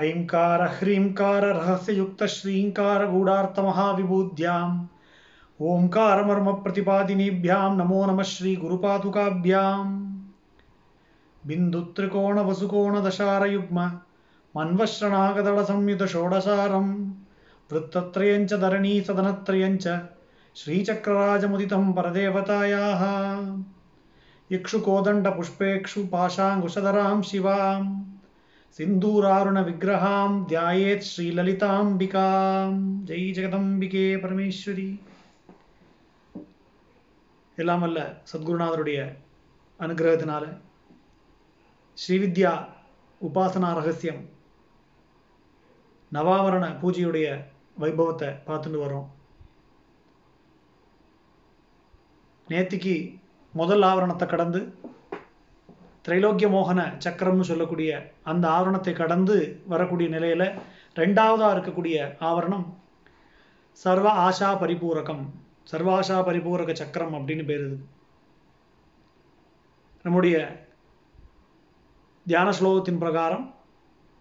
जय 0.00 0.10
ऐङ्कार 0.10 0.62
ह्रीङ्कार 0.78 1.44
रहस्ययुक्तश्रीङ्कार 1.44 3.06
गूढार्थमहाविभूद्याम् 3.10 4.86
ओङ्कारमर्मप्रतिपादिनीभ्यां 5.60 7.76
नमो 7.76 8.06
नमः 8.06 8.22
श्रीगुरुपादुकाभ्याम् 8.22 9.94
बिन्दुत्रिकोणवसुकोणदशारयुग्म 11.46 13.78
मन्वश्रणागदळसंयुतषोडशारं 14.56 16.88
वृत्तत्रयं 17.72 18.46
च 18.46 18.52
धरणी 18.60 19.00
सदनत्रयं 19.08 19.76
च 19.84 19.86
श्रीचक्रराजमुदितं 20.56 21.92
परदेवतायाः 21.92 23.02
इक्षुकोदण्डपुष्पेक्षु 24.50 26.02
पाशाङ्कुशधरां 26.12 27.20
शिवाम् 27.30 27.88
சிந்தூராருண 28.77 29.59
விக்கிரகாம் 29.67 30.35
தியாயேத் 30.49 31.07
ஸ்ரீலலிதாம்பிகாம் 31.07 32.77
ஜெய் 33.05 33.25
ஜெகதம்பிகே 33.37 34.03
பரமேஸ்வரி 34.23 34.99
எல்லாம் 37.55 37.81
அல்ல 37.81 38.21
சத்குருநாதருடைய 38.33 39.17
அனுகிரகத்தினால. 39.79 40.61
ஸ்ரீவித்யா 41.97 42.65
உபாசனா 43.21 43.73
ரகசியம். 43.73 44.29
நவாவரண 46.11 46.65
பூஜையுடைய 46.81 47.27
வைபவத்தை 47.79 48.29
பார்த்துட்டு 48.47 48.79
வரோம் 48.85 49.09
நேத்திக்கு 52.49 53.19
முதல் 53.53 53.81
ஆவரணத்தை 53.81 54.25
கடந்து 54.25 54.80
திரைலோக்கிய 56.05 56.47
மோகன 56.55 56.81
சக்கரம்னு 57.05 57.49
சொல்லக்கூடிய 57.51 57.91
அந்த 58.23 58.47
ஆவரணத்தை 58.47 58.93
கடந்து 58.93 59.35
வரக்கூடிய 59.67 60.09
நிலையில 60.09 60.43
ரெண்டாவதா 60.95 61.49
இருக்கக்கூடிய 61.55 61.97
ஆவரணம் 62.29 62.65
சர்வ 63.71 64.07
ஆஷா 64.27 64.49
பரிபூரகம். 64.63 65.23
சர்வாஷா 65.71 66.17
பரிபூரக 66.27 66.71
சக்கரம் 66.73 67.13
அப்படின்னு 67.13 67.45
பேர் 67.45 67.65
இது. 67.65 67.77
நம்முடைய 70.03 70.35
தியான 72.25 72.49
ஸ்லோகத்தின் 72.49 72.97
பிரகாரம் 72.97 73.45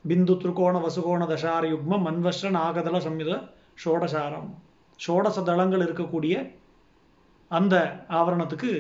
பிந்து 0.09 0.35
திருக்கோண 0.43 0.77
வசுகோண 0.85 1.23
தசார 1.33 1.63
யுக்மம் 1.69 2.07
மன்வஸ்ர 2.07 2.51
நாகதள 2.59 3.01
சம்யுத 3.07 3.33
ஷோடசாரம். 3.85 4.49
ஷோடச 5.07 5.43
தளங்கள் 5.43 5.85
இருக்கக்கூடிய 5.87 6.35
அந்த 7.49 8.05
ஆவரணத்துக்கு 8.09 8.73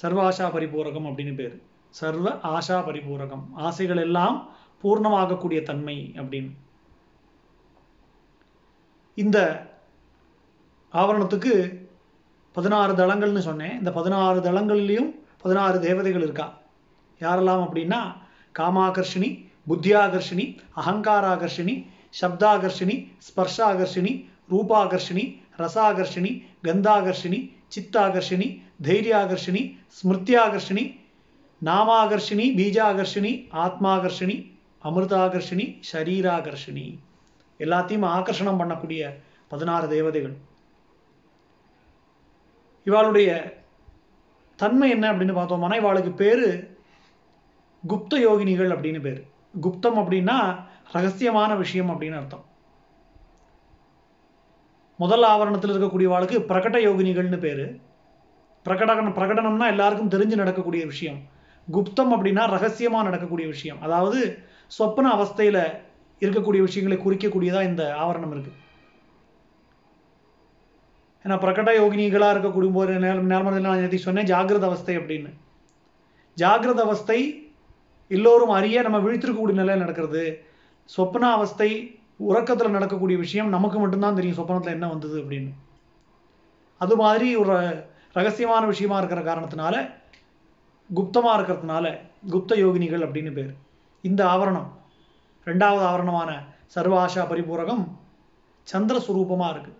சர்வ 0.00 0.20
ஆஷா 0.28 0.46
பரிபூரகம் 0.54 1.06
அப்படின்னு 1.08 1.34
பேர். 1.34 1.54
சர்வ 2.00 2.30
ஆஷா 2.30 2.78
பரிபூரகம் 2.88 3.44
ஆசைகள் 3.66 3.96
எல்லாம் 3.96 4.36
பூர்ணமாகக்கூடிய 4.82 5.62
தன்மை 5.62 5.96
அப்படின்னு. 6.16 6.50
இந்த 9.14 9.38
ஆவரணத்துக்கு 10.92 11.54
பதினாறு 12.52 12.92
தளங்கள்னு 13.00 13.38
சொன்னேன். 13.38 13.78
இந்த 13.78 13.90
பதினாறு 13.92 14.38
தளங்கள்லேயும் 14.40 15.10
பதினாறு 15.42 15.80
தேவதைகள் 15.80 16.22
இருக்கா? 16.22 16.46
யாரெல்லாம் 17.20 17.64
அப்படின்னா 17.66 18.00
காமாகர்ஷினி 18.58 19.30
புத்தியாகர்ஷினி 19.68 20.46
அகங்காராகர்ஷினி 20.76 21.74
சப்தாகர்ஷினி 22.20 22.96
ஸ்பர்ஷாகர்ஷினி 23.26 24.12
ரூபாகர்ஷினி 24.52 25.24
ரசாகர்ஷினி 25.62 26.32
கந்தாகர்ஷினி 26.66 27.40
சித்தாகர்ஷினி 27.74 28.48
தைரியாகர்ஷினி 28.82 29.78
ஸ்மிருத்தியாகர்ஷினி 29.96 31.00
நாமாகர்ஷினி 31.64 32.46
பீஜாகர்ஷினி 32.58 33.32
ஆத்மாகர்ஷினி 33.52 34.36
அமிர்தாகர்ஷினி 34.84 35.82
ஷரீராகர்ஷினி 35.92 36.98
எல்லாத்தையும் 37.58 38.06
ஆகர்ஷணம் 38.16 38.60
பண்ணக்கூடிய 38.60 39.18
பதினாறு 39.48 39.88
தேவதைகள். 39.88 40.36
இவாளுடைய 42.86 43.52
தன்மை 44.56 44.90
என்ன 44.90 45.12
அப்படின்னு 45.12 45.36
பார்த்தோம்னா 45.38 45.78
இவாளுக்கு 45.80 46.14
பேரு 46.14 46.76
குப்த 47.88 48.14
யோகினிகள் 48.14 48.72
அப்படின்னு 48.74 49.00
பேர். 49.00 49.26
குப்தம் 49.60 49.98
அப்படின்னா 49.98 50.64
ரகசியமான 50.92 51.56
விஷயம் 51.56 51.90
அப்படின்னு 51.90 52.16
அர்த்தம். 52.16 52.44
முதல் 54.96 55.22
ஆவரணத்தில் 55.22 55.74
இருக்கக்கூடிய 55.74 56.04
வாழ்க்கை 56.04 56.38
பிரகட 56.38 56.76
யோகினிகள்னு 56.86 57.38
பேர். 57.38 57.86
பிரகடனம் 58.64 59.16
பிரகடனம்னா 59.18 59.66
எல்லாருக்கும் 59.74 60.12
தெரிஞ்சு 60.14 60.40
நடக்கக்கூடிய 60.42 60.86
விஷயம். 60.86 61.18
குப்தம் 61.74 62.12
அப்படின்னா 62.14 62.42
ரகசியமாக 62.50 63.06
நடக்கக்கூடிய 63.08 63.48
விஷயம். 63.48 63.82
அதாவது 63.82 64.20
சொப்பன 64.66 65.10
அவஸ்தையில 65.16 65.58
இருக்கக்கூடிய 66.20 66.60
விஷயங்களை 66.68 66.96
குறிக்கக்கூடியதாக 67.04 67.68
இந்த 67.70 67.84
ஆவரணம் 68.02 68.32
இருக்கு. 68.34 68.52
ஏன்னா 71.24 71.36
பிரகட 71.44 71.70
யோகினிகளாக 71.80 72.34
இருக்கக்கூடிய 72.34 72.72
போது 72.72 72.92
நேர்மறையில் 72.98 73.66
நான் 73.68 73.80
நேற்று 73.80 73.98
சொன்னேன் 73.98 74.28
ஜாகிரத 74.32 74.66
அவஸ்தை 74.70 74.94
அப்படின்னு. 74.98 75.30
ஜாகிரத 76.36 76.80
அவஸ்தை 76.88 77.20
எல்லோரும் 78.08 78.52
அறிய 78.58 78.82
நம்ம 78.82 78.98
விழித்திருக்கக்கூடிய 78.98 79.56
நிலையில் 79.60 79.84
நடக்கிறது. 79.84 80.22
சொப்பன 80.84 81.30
அவஸ்தை 81.32 81.70
உறக்கத்தில் 82.28 82.76
நடக்கக்கூடிய 82.76 83.16
விஷயம் 83.18 83.48
நமக்கு 83.48 83.78
மட்டும்தான் 83.78 84.14
தெரியும் 84.14 84.38
சொப்பனத்தில் 84.38 84.76
என்ன 84.76 84.88
வந்தது 84.88 85.16
அப்படின்னு. 85.22 85.50
அது 86.78 86.96
மாதிரி 86.96 87.28
ஒரு 87.36 87.56
ரகசியமான 88.16 88.66
விஷயமா 88.66 88.98
இருக்கிற 88.98 89.20
காரணத்தினால 89.22 89.74
குப்தமாக 90.90 91.36
இருக்கிறதுனால 91.38 91.86
குப்த 92.30 92.52
யோகினிகள் 92.64 93.04
அப்படின்னு 93.06 93.32
பேர். 93.32 93.52
இந்த 94.00 94.24
ஆவரணம் 94.24 94.68
ரெண்டாவது 95.46 95.84
ஆவரணமான 95.90 96.30
சர்வாஷா 96.74 97.22
பரிபூரகம் 97.30 97.84
சந்திரஸ்வரூபமாக 98.72 99.52
இருக்கு. 99.54 99.72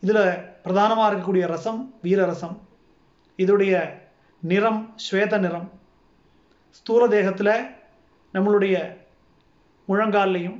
இதில் 0.00 0.24
பிரதானமாக 0.62 1.08
இருக்கக்கூடிய 1.10 1.46
ரசம் 1.46 1.80
வீரரசம் 2.02 2.56
இதோடைய 3.36 3.74
நிறம் 4.42 4.80
ஸ்வேத 5.04 5.38
நிறம். 5.38 5.68
ஸ்தூல 6.70 7.02
தேகத்தில் 7.08 7.54
நம்மளுடைய 8.34 8.76
முழங்கால்லையும் 9.88 10.58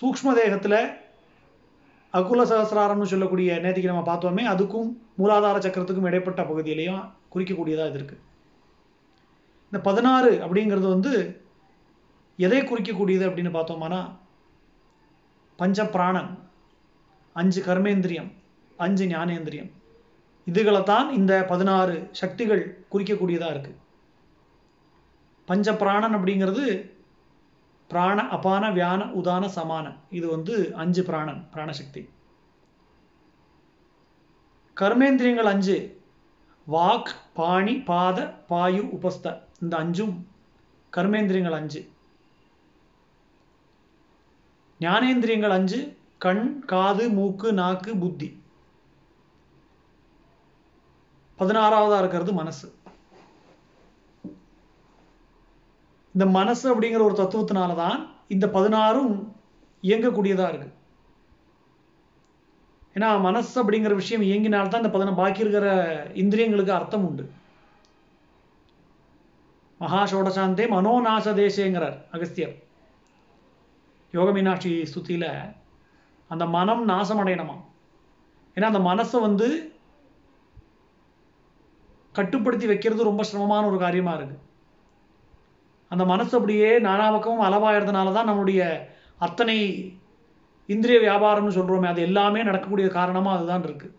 சூக்ம 0.00 0.34
தேகத்தில் 0.40 0.80
அகுல 2.18 2.44
சகசிராரம்னு 2.50 3.10
சொல்லக்கூடிய 3.12 3.58
நேத்திக்கு 3.64 3.92
நம்ம 3.92 4.04
பார்த்தோமே 4.10 4.44
அதுக்கும் 4.52 4.88
மூலாதார 5.20 5.56
சக்கரத்துக்கும் 5.64 6.08
இடைப்பட்ட 6.10 6.42
பகுதியிலையும் 6.42 7.02
குறிக்கக்கூடியதாக 7.32 7.90
இது 7.90 7.98
இருக்கு. 7.98 8.16
இந்த 9.72 9.78
பதினாறு 9.88 10.30
அப்படிங்கிறது 10.44 10.88
வந்து 10.94 11.12
எதை 12.38 12.60
குறிக்கக்கூடியது 12.64 13.24
அப்படின்னு 13.28 13.52
பார்த்தோம்னா 13.56 14.00
பஞ்ச 15.58 15.84
பிராணன் 15.94 16.30
அஞ்சு 17.36 17.60
கர்மேந்திரியம் 17.62 18.30
அஞ்சு 18.76 19.04
ஞானேந்திரியம். 19.06 19.70
இதுகளை 20.46 20.82
தான் 20.82 21.08
இந்த 21.18 21.32
பதினாறு 21.50 21.94
சக்திகள் 22.20 22.62
குறிக்கக்கூடியதாக 22.92 23.54
இருக்கு. 23.54 23.72
பஞ்ச 25.48 25.74
பிராணன் 25.82 26.16
அப்படிங்கிறது 26.18 26.64
பிராண 27.90 28.28
அபான 28.28 28.64
வியான 28.70 29.04
உதான 29.20 29.46
சமான. 29.54 29.86
இது 30.10 30.26
வந்து 30.28 30.74
அஞ்சு 30.74 31.02
பிராணன் 31.04 31.48
பிராணசக்தி. 31.54 32.02
கர்மேந்திரியங்கள் 34.80 35.50
அஞ்சு. 35.52 35.76
வாக் 36.72 37.10
பாணி 37.34 37.74
பாத 37.80 38.34
பாயு 38.48 38.82
உபஸ்த. 38.96 39.42
இந்த 39.62 39.76
அஞ்சும் 39.76 40.14
கர்மேந்திரியங்கள் 40.96 41.58
அஞ்சு. 41.60 41.80
ஞானேந்திரியங்கள் 44.80 45.56
அஞ்சு. 45.58 45.80
கண் 46.18 46.44
காது 46.66 47.10
மூக்கு 47.10 47.52
நாக்கு 47.52 47.96
புத்தி. 47.96 48.28
பதினாறாவதாக 51.38 51.98
இருக்கிறது 51.98 52.32
மனசு. 52.32 52.66
இந்த 56.20 56.32
மனசு 56.32 56.64
அப்படிங்கிற 56.72 57.02
ஒரு 57.02 57.14
தத்துவத்தினால 57.18 57.74
தான் 57.74 57.98
இந்த 58.28 58.48
பதினாறும் 58.48 59.12
இயங்கக்கூடியதா 59.82 60.46
இருக்கு. 60.48 60.68
ஏன்னா 62.94 63.20
மனசு 63.20 63.54
அப்படிங்கிற 63.62 63.94
விஷயம் 63.94 64.24
இயங்கினால்தான் 64.24 64.82
இந்த 64.82 64.90
பதின 64.96 65.14
பாக்கி 65.14 65.40
இருக்கிற 65.40 65.68
இந்திரியங்களுக்கு 66.14 66.68
அர்த்தம் 66.68 67.06
உண்டு. 67.08 67.24
மகாஷோடசாந்தே 69.80 70.66
மனோநாச 70.74 71.34
தேசேங்கிறார் 71.40 71.96
அகஸ்தியர். 72.12 72.54
யோக 74.12 74.30
மீனாட்சி 74.30 74.74
ஸ்துதியில 74.92 75.54
அந்த 76.28 76.46
மனம் 76.46 76.88
நாசமடையணுமா? 76.88 77.56
ஏன்னா 78.54 78.68
அந்த 78.72 78.82
மனசை 78.90 79.20
வந்து 79.20 79.48
கட்டுப்படுத்தி 82.12 82.66
வைக்கிறது 82.66 83.10
ரொம்ப 83.10 83.22
சிரமமான 83.22 83.66
ஒரு 83.66 83.78
காரியமா 83.78 84.14
இருக்கு. 84.14 84.38
அந்த 85.90 86.04
மனசு 86.12 86.32
அப்படியே 86.38 86.68
நானா 86.88 87.06
பக்கமும் 87.14 87.46
அளவாகிறதுனால 87.48 88.12
தான் 88.18 88.30
நம்முடைய 88.30 88.60
அத்தனை 89.26 89.56
இந்திரிய 90.68 90.98
வியாபாரம்னு 91.06 91.56
சொல்கிறோமே 91.56 91.88
அது 91.92 92.00
எல்லாமே 92.08 92.40
நடக்கக்கூடிய 92.48 92.88
காரணமாக 92.98 93.36
அதுதான் 93.38 93.66
இருக்குது 93.68 93.96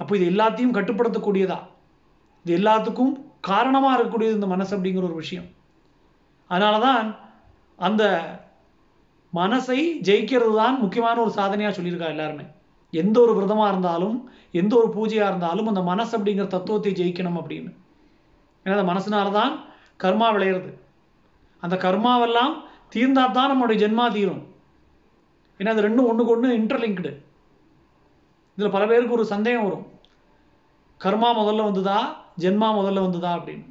அப்போ 0.00 0.12
இது 0.18 0.26
எல்லாத்தையும் 0.32 0.76
கட்டுப்படுத்தக்கூடியதா? 0.76 1.58
இது 2.44 2.52
எல்லாத்துக்கும் 2.58 3.12
காரணமாக 3.48 3.96
இருக்கக்கூடியது 3.96 4.38
இந்த 4.38 4.48
மனசு 4.52 4.72
அப்படிங்கிற 4.76 5.04
ஒரு 5.08 5.16
விஷயம். 5.22 5.48
அதனால 6.50 6.74
தான் 6.86 7.08
அந்த 7.78 8.04
மனசை 9.32 9.78
ஜெயிக்கிறது 10.08 10.54
தான் 10.62 10.76
முக்கியமான 10.84 11.16
ஒரு 11.24 11.32
சாதனையாக 11.38 11.74
சொல்லியிருக்கா 11.76 12.12
எல்லாருமே. 12.14 12.46
எந்த 12.92 13.16
ஒரு 13.24 13.32
விரதமாக 13.38 13.72
இருந்தாலும் 13.72 14.16
எந்த 14.60 14.72
ஒரு 14.80 14.88
பூஜையாக 14.96 15.30
இருந்தாலும் 15.32 15.68
அந்த 15.72 15.82
மனசு 15.90 16.12
அப்படிங்கிற 16.18 16.46
தத்துவத்தை 16.54 16.92
ஜெயிக்கணும் 17.00 17.38
அப்படின்னு. 17.40 17.70
ஏன்னா 18.66 18.76
அந்த 18.78 18.88
மனசுனால 18.92 19.32
தான் 19.40 19.52
கர்மா 20.02 20.28
விளையிறது. 20.34 20.70
அந்த 21.60 21.76
கர்மாவெல்லாம் 21.76 22.52
தீர்ந்தா 22.94 23.24
தான் 23.30 23.50
நம்மளுடைய 23.50 23.78
ஜென்மா 23.82 24.12
தீரும். 24.12 24.42
ஏன்னா 25.58 25.68
அது 25.68 25.86
ரெண்டும் 25.88 26.08
ஒன்றுக்கு 26.10 26.34
ஒன்று 26.34 26.58
இன்டர்லிங்க்டு 26.58 27.12
இதில் 28.56 28.74
பல 28.76 28.86
பேருக்கு 28.86 29.14
ஒரு 29.14 29.24
சந்தேகம் 29.24 29.64
வரும். 29.64 29.86
கர்மா 31.00 31.28
முதல்ல 31.40 31.66
வந்துதா? 31.68 31.98
ஜென்மா 32.38 32.68
முதல்ல 32.78 33.04
வந்துதா 33.06 33.30
அப்படின்னு. 33.36 33.66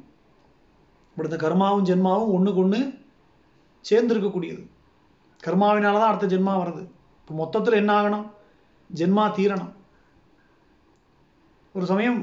இப்படி 1.10 1.28
இந்த 1.30 1.40
கர்மாவும் 1.46 1.86
ஜென்மாவும் 1.90 2.32
ஒன்றுக்கு 2.36 2.62
ஒன்று 2.62 2.80
சேர்ந்துருக்கக்கூடியது. 3.90 4.62
கர்மாவினால 5.46 6.00
தான் 6.00 6.12
அடுத்த 6.12 6.36
ஜென்மா 6.36 6.54
வருது 6.62 6.82
இப்போ 7.20 7.34
மொத்தத்தில் 7.34 7.80
என்ன 7.82 7.92
ஆகணும்? 8.00 8.26
ஜென்மா 8.90 9.24
தீரணும். 9.36 9.72
ஒரு 11.74 11.86
சமயம் 11.86 12.20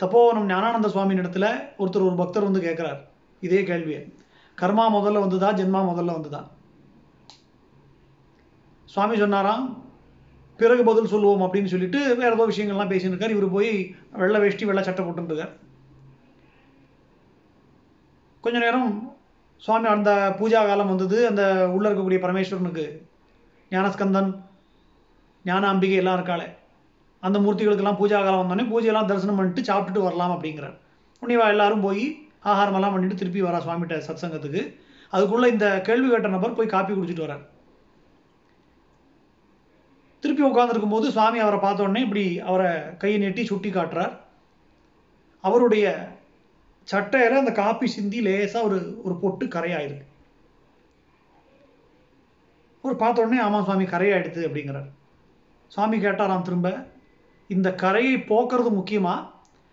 தப்போவனம் 0.00 0.48
ஞானானந்த 0.52 0.88
சுவாமியின் 0.88 1.22
இடத்துல 1.22 1.46
ஒருத்தர் 1.78 2.06
ஒரு 2.06 2.14
பக்தர் 2.16 2.42
வந்து 2.42 2.60
கேட்குறார் 2.60 3.00
இதே 3.40 3.62
கேள்வியை. 3.62 4.14
கர்மா 4.58 4.84
முதல்ல 4.96 5.20
வந்ததா 5.20 5.52
ஜென்மா 5.52 5.80
முதல்ல 5.90 6.14
வந்துதா? 6.16 6.40
சுவாமி 8.84 9.16
சொன்னாராம் 9.16 9.84
பிறகு 10.56 10.84
பதில் 10.84 11.06
சொல்லுவோம் 11.06 11.40
அப்படின்னு 11.40 11.64
சொல்லிட்டு 11.64 12.16
வேற 12.16 12.34
ஏதோ 12.34 12.46
விஷயங்கள்லாம் 12.46 12.92
பேசின்னு 12.92 13.12
இருக்கார் 13.12 13.30
இவர் 13.30 13.50
போய் 13.50 13.94
வெள்ளை 14.12 14.40
வேஷ்டி 14.40 14.64
வெள்ளை 14.64 14.82
சட்டை 14.84 15.04
போட்டுருக்கார் 15.04 15.52
கொஞ்ச 18.40 18.58
நேரம் 18.58 19.16
சுவாமி 19.56 19.88
அந்த 19.88 20.36
பூஜா 20.38 20.60
காலம் 20.66 20.88
வந்தது. 20.88 21.26
அந்த 21.26 21.70
உள்ள 21.70 21.90
இருக்கக்கூடிய 21.90 22.20
பரமேஸ்வரனுக்கு 22.24 22.84
ஞானஸ்கந்தன் 23.70 24.30
ஞான 25.44 25.68
அம்பிகை 25.68 25.96
எல்லாம் 25.96 26.18
இருக்காளே. 26.18 26.46
அந்த 27.22 27.38
மூர்த்திகளுக்கெல்லாம் 27.44 28.00
பூஜா 28.00 28.18
காலம் 28.24 28.40
வந்தோடனே 28.42 28.66
பூஜையெல்லாம் 28.72 29.10
தரிசனம் 29.10 29.38
பண்ணிட்டு 29.38 29.62
சாப்பிட்டுட்டு 29.68 30.06
வரலாம் 30.06 30.34
அப்படிங்கிறார். 30.34 30.76
உன்னிவா 31.22 31.46
எல்லாரும் 31.54 31.84
போய் 31.86 32.04
ஆகாரமெல்லாம் 32.50 32.94
பண்ணிட்டு 32.94 33.20
திருப்பி 33.20 33.42
வரா 33.42 33.60
சுவாமிகிட்ட 33.66 33.96
சத்சங்கத்துக்கு. 34.08 34.62
அதுக்குள்ள 35.14 35.46
இந்த 35.54 35.66
கேள்வி 35.88 36.08
கேட்ட 36.08 36.28
நபர் 36.34 36.58
போய் 36.58 36.74
காப்பி 36.74 36.92
குடிச்சிட்டு 36.94 37.26
வரார் 37.26 37.44
திருப்பி 40.22 40.42
உட்காந்துருக்கும் 40.44 40.94
போது 40.94 41.06
சுவாமி 41.14 41.38
அவரை 41.38 41.58
பார்த்த 41.62 41.84
உடனே 41.84 42.00
இப்படி 42.06 42.24
அவரை 42.50 42.70
கையை 43.02 43.18
நீட்டி 43.22 43.42
சுட்டி 43.50 43.70
காட்டுறார். 43.70 44.14
அவருடைய 45.44 45.86
சட்டையில் 46.92 47.40
அந்த 47.42 47.52
காப்பி 47.60 47.86
சிந்தி 47.94 48.20
லேசாக 48.26 48.66
ஒரு 48.68 48.78
ஒரு 49.04 49.14
பொட்டு 49.22 49.44
கரையாயிருக்கு. 49.46 50.06
ஒரு 52.84 52.96
பார்த்த 53.02 53.24
உடனே 53.24 53.38
சுவாமி 53.68 53.86
கரையாயிடுது 53.94 54.42
அப்படிங்கிறார். 54.48 54.88
சுவாமி 55.72 55.96
கேட்டாராம் 56.04 56.46
திரும்ப 56.48 56.70
இந்த 57.48 57.74
கரையை 57.74 58.14
போக்குறது 58.14 58.68
முக்கியமா? 58.70 59.30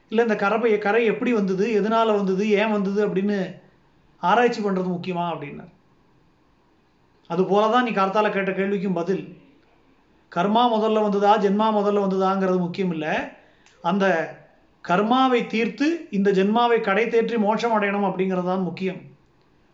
இல்லை 0.09 0.25
இந்த 0.25 0.35
கரை 0.35 0.77
கரை 0.77 1.05
எப்படி 1.05 1.33
வந்தது? 1.33 1.71
எதனால் 1.71 2.15
வந்தது? 2.15 2.49
ஏன் 2.49 2.71
வந்தது? 2.71 3.07
அப்படின்னு 3.07 3.61
ஆராய்ச்சி 4.17 4.61
பண்ணுறது 4.61 4.99
முக்கியமா 4.99 5.25
அப்படின்னார். 5.33 5.71
அது 7.27 7.43
போலதான் 7.43 7.83
நீ 7.83 7.89
கர்த்தால 7.89 8.29
கேட்ட 8.29 8.51
கேள்விக்கும் 8.51 8.93
பதில். 8.93 9.37
கர்மா 10.35 10.71
முதல்ல 10.71 11.01
வந்ததா? 11.01 11.37
ஜென்மா 11.37 11.75
முதல்ல 11.77 12.01
வந்ததாங்கிறது 12.01 12.57
முக்கியம் 12.57 12.91
இல்லை. 12.91 13.17
அந்த 13.81 14.35
கர்மாவை 14.87 15.47
தீர்த்து 15.47 16.07
இந்த 16.11 16.31
ஜென்மாவை 16.31 16.81
கடை 16.81 17.05
தேற்றி 17.05 17.37
மோட்சம் 17.37 17.81
அடையணும் 17.81 18.07
அப்படிங்கிறது 18.07 18.45
தான் 18.45 18.61
முக்கியம். 18.61 19.01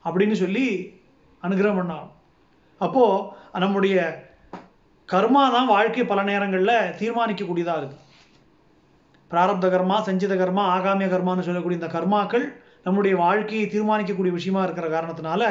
அப்படின்னு 0.05 0.33
சொல்லி 0.33 0.93
அனுகிரகம் 1.43 1.79
பண்ணார் 1.79 2.09
அப்போ 2.79 3.33
நம்முடைய 3.53 4.27
கர்மா 5.11 5.43
தான் 5.55 5.71
வாழ்க்கை 5.75 6.03
பல 6.05 6.23
நேரங்களில் 6.23 6.91
தீர்மானிக்கக்கூடியதாக 6.99 7.81
இருக்குது 7.81 8.05
பிராரப்த 9.31 9.67
கர்மா 9.69 9.97
சஞ்சித 10.07 10.35
கர்மா 10.35 10.63
ஆகாமிய 10.75 11.07
கர்மான்னு 11.09 11.45
சொல்லக்கூடிய 11.47 11.79
இந்த 11.79 11.89
கர்மாக்கள் 11.95 12.45
நம்முடைய 12.83 13.15
வாழ்க்கையை 13.15 13.65
தீர்மானிக்கக்கூடிய 13.65 14.33
விஷயமா 14.35 14.61
இருக்கிற 14.63 14.87
காரணத்தினால 14.87 15.43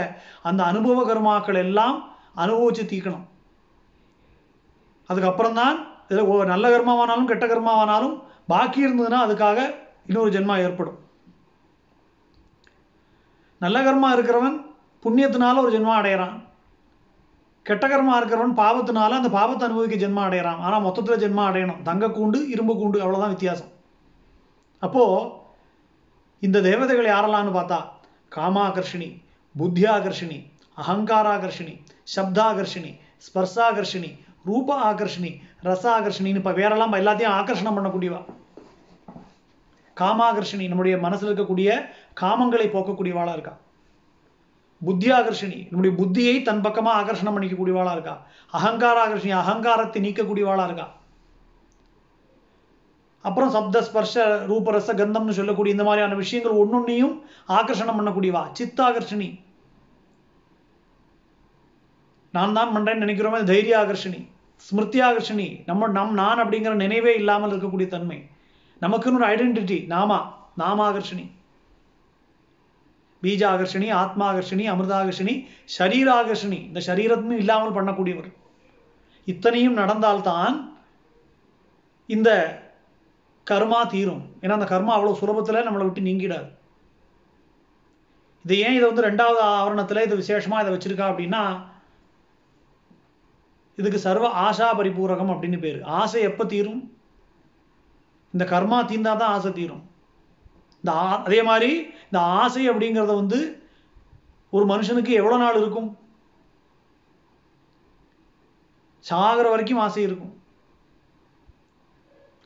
அந்த 0.43 0.61
அனுபவ 0.65 1.03
கர்மாக்கள் 1.11 1.61
எல்லாம் 1.65 1.97
அனுபவிச்சு 2.35 2.85
தீக்கணும் 2.93 3.27
அதுக்கப்புறம் 5.11 5.55
தான் 5.55 5.77
இதில் 6.09 6.51
நல்ல 6.55 6.67
கர்மாவானாலும் 6.71 7.31
கெட்ட 7.31 7.47
கர்மாவானாலும் 7.47 8.17
பாக்கி 8.53 8.81
இருந்ததுன்னா 8.87 9.19
அதுக்காக 9.27 9.59
இன்னொரு 10.07 10.31
ஜென்மா 10.35 10.55
ஏற்படும். 10.67 10.99
நல்ல 13.61 13.79
கர்மா 13.83 14.09
இருக்கிறவன் 14.17 14.57
புண்ணியத்தினால 15.05 15.63
ஒரு 15.65 15.73
ஜென்மா 15.77 15.95
அடையிறான். 16.01 16.37
கெட்டகரமா 17.69 18.15
இருக்கிறவன் 18.19 18.55
பாவத்தினால 18.61 19.17
அந்த 19.21 19.31
பாவத்தை 19.39 19.65
அனுபவிக்க 19.69 19.97
ஜென்மா 20.05 20.23
அடையிறான். 20.29 20.61
ஆனா 20.67 20.77
மொத்தத்துல 20.87 21.17
ஜென்மா 21.25 21.43
அடையணும். 21.49 21.83
தங்க 21.83 22.07
கூண்டு 22.07 22.39
இரும்பு 22.55 22.75
கூண்டு 22.75 22.99
அவ்வளவுதான் 23.05 23.35
வித்தியாசம். 23.35 23.73
அப்போ 24.79 25.03
இந்த 26.47 26.61
தேவதைகள் 26.61 27.13
யாரெல்லாம்னு 27.15 27.55
பார்த்தா 27.59 27.79
காமாகர்ஷினி 28.37 29.11
புத்தியாகர்ஷினி 29.59 30.39
அகங்காராகர்ஷினி 30.83 31.75
சப்தாகர்ஷினி 32.17 32.93
ஸ்பர்சாகர்ஷினி 33.27 34.11
ரூப 34.49 34.69
ஆகர்ஷினி 34.91 35.31
ரச 35.69 35.85
ஆகர்ஷினின்னு 35.99 36.41
இப்போ 36.43 36.53
வேறெல்லாம் 36.53 36.93
எல்லாத்தையும் 36.93 37.37
ஆகர்ஷணம் 37.39 37.77
பண்ணக்கூடியவா? 37.79 38.21
காமாகர்ஷினி 39.97 40.67
நம்முடைய 40.69 40.97
மனசில் 40.99 41.29
இருக்கக்கூடிய 41.29 41.69
காமங்களை 42.21 42.67
போக்கக்கூடியவாளாக 42.75 43.37
இருக்கா? 43.39 43.55
புத்தி 44.87 45.09
ஆகர்ஷணி 45.11 45.59
நம்முடைய 45.71 45.93
புத்தியை 46.01 46.43
தன் 46.49 46.63
பக்கமா 46.67 46.91
ஆகர்ஷணம் 47.01 47.35
பண்ணிக்கக்கூடியவாளா 47.37 47.93
இருக்கா? 47.97 48.15
அகங்கார 48.59 48.97
ஆகர்ஷினி 49.07 49.35
அகங்காரத்தை 49.43 50.01
நீக்கக்கூடியவாளா 50.05 50.65
இருக்கா? 50.69 50.87
அப்புறம் 53.25 53.51
சப்த 53.51 53.83
ஸ்பர்ஷ 53.89 54.15
ரூபரச 54.51 54.95
கந்தம்னு 55.01 55.37
சொல்லக்கூடிய 55.39 55.75
இந்த 55.77 55.85
மாதிரியான 55.89 56.15
விஷயங்கள் 56.15 56.61
ஒன்னொன்னையும் 56.63 57.15
ஆகர்ஷணம் 57.59 57.99
பண்ணக்கூடியவா? 57.99 58.43
சித்தாகர்ஷினி 58.59 59.29
நான் 62.37 62.57
தான் 62.59 62.73
பண்றேன்னு 62.75 63.05
நினைக்கிறோமே 63.05 63.39
தைரிய 63.51 63.75
ஆகர்ஷினி 63.83 64.21
ஸ்மிருதி 64.69 65.01
ஆகர்ஷினி 65.09 65.49
நம்ம 65.67 65.89
நம் 65.97 66.15
நான் 66.15 66.43
அப்படிங்கிற 66.45 66.73
நினைவே 66.85 67.13
இல்லாமல் 67.15 67.53
இருக்கக்கூடிய 67.53 67.89
தன்மை. 67.89 68.19
நமக்குன்னு 68.83 69.19
ஒரு 69.21 69.27
ஐடென்டிட்டி 69.35 69.79
நாமா. 69.95 70.19
நாம 70.63 70.85
ஆகர்ஷணி 70.91 71.25
பீஜாகர்ஷினி 73.25 73.89
ஆத்மாகர்ஷினி 74.03 74.65
அமிர்தாகர்ஷினி 74.75 75.35
ஷரீராகர்ஷினி 75.77 76.61
இந்த 76.69 76.81
சரீரத்தும் 76.89 77.41
இல்லாமல் 77.43 77.77
பண்ணக்கூடியவர். 77.79 78.29
இத்தனையும் 79.27 79.79
நடந்தால்தான் 79.81 80.57
இந்த 82.07 82.31
கர்மா 83.47 83.81
தீரும். 83.95 84.23
ஏன்னா 84.43 84.57
அந்த 84.59 84.69
கர்மா 84.75 84.93
அவ்வளோ 84.97 85.17
சுலபத்தில் 85.21 85.67
நம்மளை 85.67 85.85
விட்டு 85.87 86.09
நீங்கிடாது. 86.09 86.49
இது 88.45 88.59
ஏன் 88.67 88.77
இதை 88.77 88.85
வந்து 88.89 89.07
ரெண்டாவது 89.09 89.41
ஆவரணத்தில் 89.55 90.05
இது 90.07 90.21
விசேஷமாக 90.23 90.63
இதை 90.63 90.73
வச்சிருக்கா 90.75 91.07
அப்படின்னா 91.13 91.43
இதுக்கு 93.79 93.99
சர்வ 94.07 94.27
ஆஷா 94.47 94.69
பரிபூரகம் 94.79 95.33
அப்படின்னு 95.33 95.59
பேர். 95.65 95.81
ஆசை 96.01 96.23
எப்போ 96.29 96.45
தீரும்? 96.53 96.81
இந்த 98.35 98.45
கர்மா 98.53 98.79
தீர்ந்தா 98.91 99.13
தான் 99.17 99.35
ஆசை 99.35 99.51
தீரும். 99.59 99.85
இந்த 100.83 100.99
ஆ- 100.99 101.23
அதே 101.23 101.43
மாதிரி 101.43 101.73
இந்த 102.05 102.21
ஆசை 102.21 102.71
அப்படிங்கிறத 102.71 103.15
வந்து 103.15 103.63
ஒரு 104.51 104.67
மனுஷனுக்கு 104.67 105.09
எவ்வளோ 105.09 105.37
நாள் 105.37 105.57
இருக்கும்? 105.57 105.99
சாகிற 108.99 109.49
வரைக்கும் 109.49 109.79
ஆசை 109.79 110.03
இருக்கும். 110.03 110.43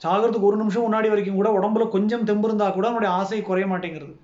சாகிறதுக்கு 0.02 0.40
ஒரு 0.40 0.56
நிமிஷம் 0.56 0.82
முன்னாடி 0.82 1.08
வரைக்கும் 1.08 1.34
கூட 1.34 1.58
உடம்புல 1.58 1.88
கொஞ்சம் 1.88 2.24
தெம்பு 2.24 2.46
இருந்தா 2.46 2.70
கூட 2.70 2.88
அவனுடைய 2.88 3.14
ஆசை 3.14 3.42
குறைய 3.42 3.74
மாட்டேங்கிறது. 3.74 4.16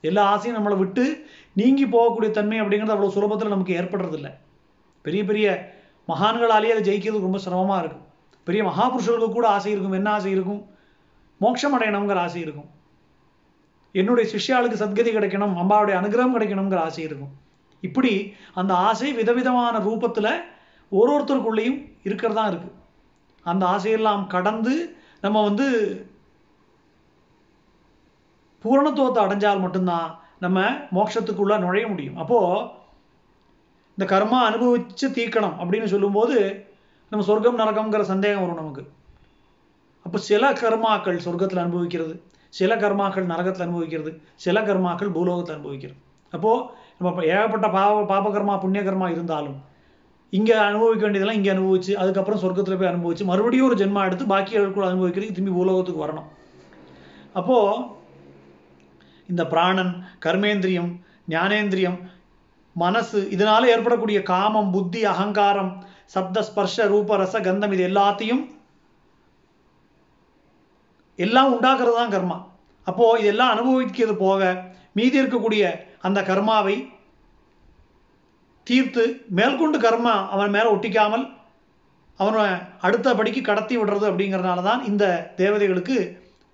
எல்லா 0.00 0.22
ஆசையும் 0.22 0.66
நம்மளை 0.66 0.76
விட்டு 0.76 1.26
நீங்கி 1.52 1.86
போகக்கூடிய 1.86 2.30
தன்மை 2.30 2.60
அப்படிங்கிறது 2.60 2.94
அவ்வளோ 2.94 3.08
சுலபத்தில் 3.08 3.48
நமக்கு 3.48 3.74
ஏற்படுறதில்ல. 3.74 4.34
பெரிய 5.02 5.24
பெரிய 5.24 5.74
மகான்களாலேயே 6.08 6.68
அதை 6.68 6.80
ஜெயிக்கிறது 6.80 7.20
ரொம்ப 7.20 7.38
சிரமமாக 7.38 7.84
இருக்கும். 7.84 8.06
பெரிய 8.44 8.64
மகாபுருஷர்களுக்கு 8.64 9.32
கூட 9.32 9.48
ஆசை 9.48 9.72
இருக்கும். 9.72 9.92
என்ன 9.92 10.10
ஆசை 10.10 10.30
இருக்கும்? 10.30 10.66
மோட்சம் 11.38 11.80
அடையணுங்கிற 11.80 12.14
ஆசை 12.14 12.40
இருக்கும். 12.40 12.75
என்னுடைய 14.00 14.24
சிஷ்யாளுக்கு 14.32 14.78
சத்கதி 14.82 15.10
கிடைக்கணும் 15.16 15.54
அம்பாவுடைய 15.62 15.94
அனுகிரகம் 16.00 16.36
கிடைக்கணுங்கிற 16.36 16.80
ஆசை 16.88 17.02
இருக்கும். 17.08 17.32
இப்படி 17.82 18.12
அந்த 18.60 18.72
ஆசை 18.88 19.08
விதவிதமான 19.12 19.78
ரூபத்தில் 19.78 20.32
ஒரு 20.92 21.10
ஒருத்தருக்குள்ளேயும் 21.14 21.78
இருக்கிறதா 22.02 22.44
இருக்கு. 22.50 22.70
அந்த 23.46 23.62
ஆசையெல்லாம் 23.74 24.22
கடந்து 24.26 24.74
நம்ம 25.20 25.42
வந்து 25.48 25.66
பூரணத்துவத்தை 28.64 29.20
அடைஞ்சால் 29.24 29.64
மட்டும்தான் 29.64 30.08
நம்ம 30.44 30.60
மோட்சத்துக்குள்ள 30.96 31.54
நுழைய 31.64 31.86
முடியும். 31.88 32.16
அப்போ 32.22 32.38
இந்த 33.98 34.04
கர்மா 34.12 34.38
அனுபவிச்சு 34.48 35.06
தீர்க்கணும் 35.18 35.58
அப்படின்னு 35.62 35.88
சொல்லும்போது 35.92 36.38
நம்ம 37.10 37.24
சொர்க்கம் 37.28 37.60
நரகம்ங்கிற 37.60 38.04
சந்தேகம் 38.12 38.42
வரும் 38.44 38.62
நமக்கு. 38.62 38.84
அப்போ 40.06 40.18
சில 40.30 40.50
கர்மாக்கள் 40.62 41.24
சொர்க்கத்தில் 41.26 41.64
அனுபவிக்கிறது. 41.64 42.14
சில 42.50 42.74
கர்மாக்கள் 42.82 43.30
நரகத்தில் 43.32 43.64
அனுபவிக்கிறது 43.66 44.10
சில 44.44 44.60
கர்மாக்கள் 44.60 45.14
பூலோகத்தில் 45.16 45.56
அனுபவிக்கிறது. 45.56 45.98
அப்போது 46.32 46.62
நம்ம 46.98 47.24
ஏகப்பட்ட 47.32 47.68
பாவ 47.70 48.04
பாபகர்மா 48.12 48.54
புண்ணிய 48.60 48.82
கர்மா 48.84 49.08
இருந்தாலும் 49.14 49.56
இங்கே 50.32 50.56
அனுபவிக்க 50.68 51.02
வேண்டியதெல்லாம் 51.04 51.38
இங்கே 51.40 51.52
அனுபவிச்சு 51.54 51.92
அதுக்கப்புறம் 52.02 52.40
சொர்க்கத்தில் 52.42 52.78
போய் 52.78 52.92
அனுபவிச்சு 52.92 53.24
மறுபடியும் 53.30 53.68
ஒரு 53.68 53.76
ஜென்மா 53.82 54.00
எடுத்து 54.08 54.24
பாக்கி 54.32 54.52
கூட 54.58 54.86
அனுபவிக்கிறதுக்கு 54.90 55.36
திரும்பி 55.38 55.54
பூலோகத்துக்கு 55.58 56.04
வரணும். 56.04 56.28
அப்போது 57.32 57.84
இந்த 59.28 59.42
பிராணன் 59.52 59.92
கர்மேந்திரியம் 60.26 60.90
ஞானேந்திரியம் 61.30 61.98
மனசு 62.76 63.18
இதனால 63.34 63.68
ஏற்படக்கூடிய 63.74 64.18
காமம் 64.32 64.72
புத்தி 64.74 65.00
அகங்காரம் 65.12 65.72
சப்த 66.14 66.42
ஸ்பர்ஷ 66.48 66.86
ரூப 66.92 67.16
ரச 67.16 67.36
கந்தம் 67.46 67.72
இது 67.76 67.84
எல்லாத்தையும் 67.88 68.42
எல்லாம் 71.16 71.52
உண்டாக்குறது 71.54 71.96
தான் 72.00 72.14
கர்மா. 72.14 72.38
அப்போது 72.86 73.22
இதெல்லாம் 73.22 73.52
அனுபவிக்கிறது 73.54 74.14
போக 74.16 74.50
மீதி 74.92 75.20
இருக்கக்கூடிய 75.22 75.62
அந்த 76.00 76.20
கர்மாவை 76.20 76.76
தீர்த்து 78.66 79.02
மேற்கொண்டு 79.38 79.78
கர்மா 79.78 80.14
அவன் 80.34 80.54
மேலே 80.54 80.68
ஒட்டிக்காமல் 80.74 81.24
அவனை 82.20 82.44
அடுத்த 82.86 83.14
படிக்கு 83.14 83.40
கடத்தி 83.40 83.74
விடுறது 83.78 84.06
அப்படிங்கிறதுனால 84.10 84.62
தான் 84.62 84.84
இந்த 84.90 85.04
தேவதைகளுக்கு 85.36 85.96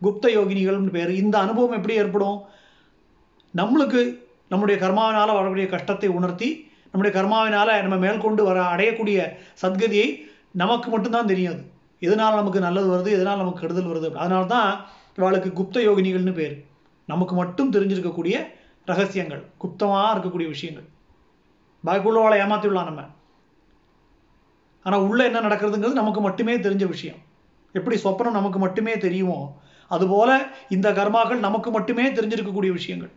குப்த 0.02 0.26
யோகினிகள்னு 0.36 0.94
பேர். 0.96 1.10
இந்த 1.22 1.36
அனுபவம் 1.38 1.76
எப்படி 1.78 1.94
ஏற்படும்? 1.94 2.38
நம்மளுக்கு 3.60 4.00
நம்முடைய 4.48 4.76
கர்மாவினால் 4.84 5.38
வரக்கூடிய 5.38 5.66
கஷ்டத்தை 5.74 6.08
உணர்த்தி 6.18 6.48
நம்முடைய 6.92 7.12
கர்மாவினால் 7.18 7.70
நம்ம 7.84 7.96
மேற்கொண்டு 7.96 8.44
வர 8.44 8.58
அடையக்கூடிய 8.74 9.18
சத்கதியை 9.62 10.08
நமக்கு 10.62 10.88
மட்டும்தான் 10.90 11.30
தெரியும் 11.32 11.52
அது. 11.54 11.62
எதனால் 12.06 12.38
நமக்கு 12.40 12.60
நல்லது 12.66 12.88
வருது 12.92 13.10
எதனால் 13.16 13.40
நமக்கு 13.42 13.62
கெடுதல் 13.62 13.90
வருது? 13.90 14.08
அதனால 14.22 14.42
தான் 14.54 14.70
இவாளுக்கு 15.18 15.50
குப்த 15.58 15.78
யோகினிகள்னு 15.88 16.34
பேர். 16.40 16.54
நமக்கு 17.12 17.34
மட்டும் 17.40 17.72
தெரிஞ்சிருக்கக்கூடிய 17.74 18.36
ரகசியங்கள் 18.90 19.42
குப்தமாக 19.62 20.12
இருக்கக்கூடிய 20.14 20.48
விஷயங்கள். 20.54 20.86
பாக்கியுள்ளவாளை 21.84 22.36
ஏமாத்தி 22.44 22.66
விடலாம் 22.68 22.88
நம்ம. 22.90 23.02
ஆனால் 24.86 25.04
உள்ள 25.08 25.20
என்ன 25.28 25.40
நடக்கிறதுங்கிறது 25.40 26.00
நமக்கு 26.02 26.20
மட்டுமே 26.20 26.54
தெரிஞ்ச 26.66 26.84
விஷயம். 26.94 27.20
எப்படி 27.78 27.96
சொப்பனம் 28.04 28.38
நமக்கு 28.38 28.58
மட்டுமே 28.64 28.94
தெரியுமோ 29.04 29.40
அதுபோல 29.94 30.30
இந்த 30.76 30.88
கர்மாக்கள் 30.98 31.44
நமக்கு 31.46 31.70
மட்டுமே 31.76 32.04
தெரிஞ்சிருக்கக்கூடிய 32.16 32.72
விஷயங்கள். 32.78 33.12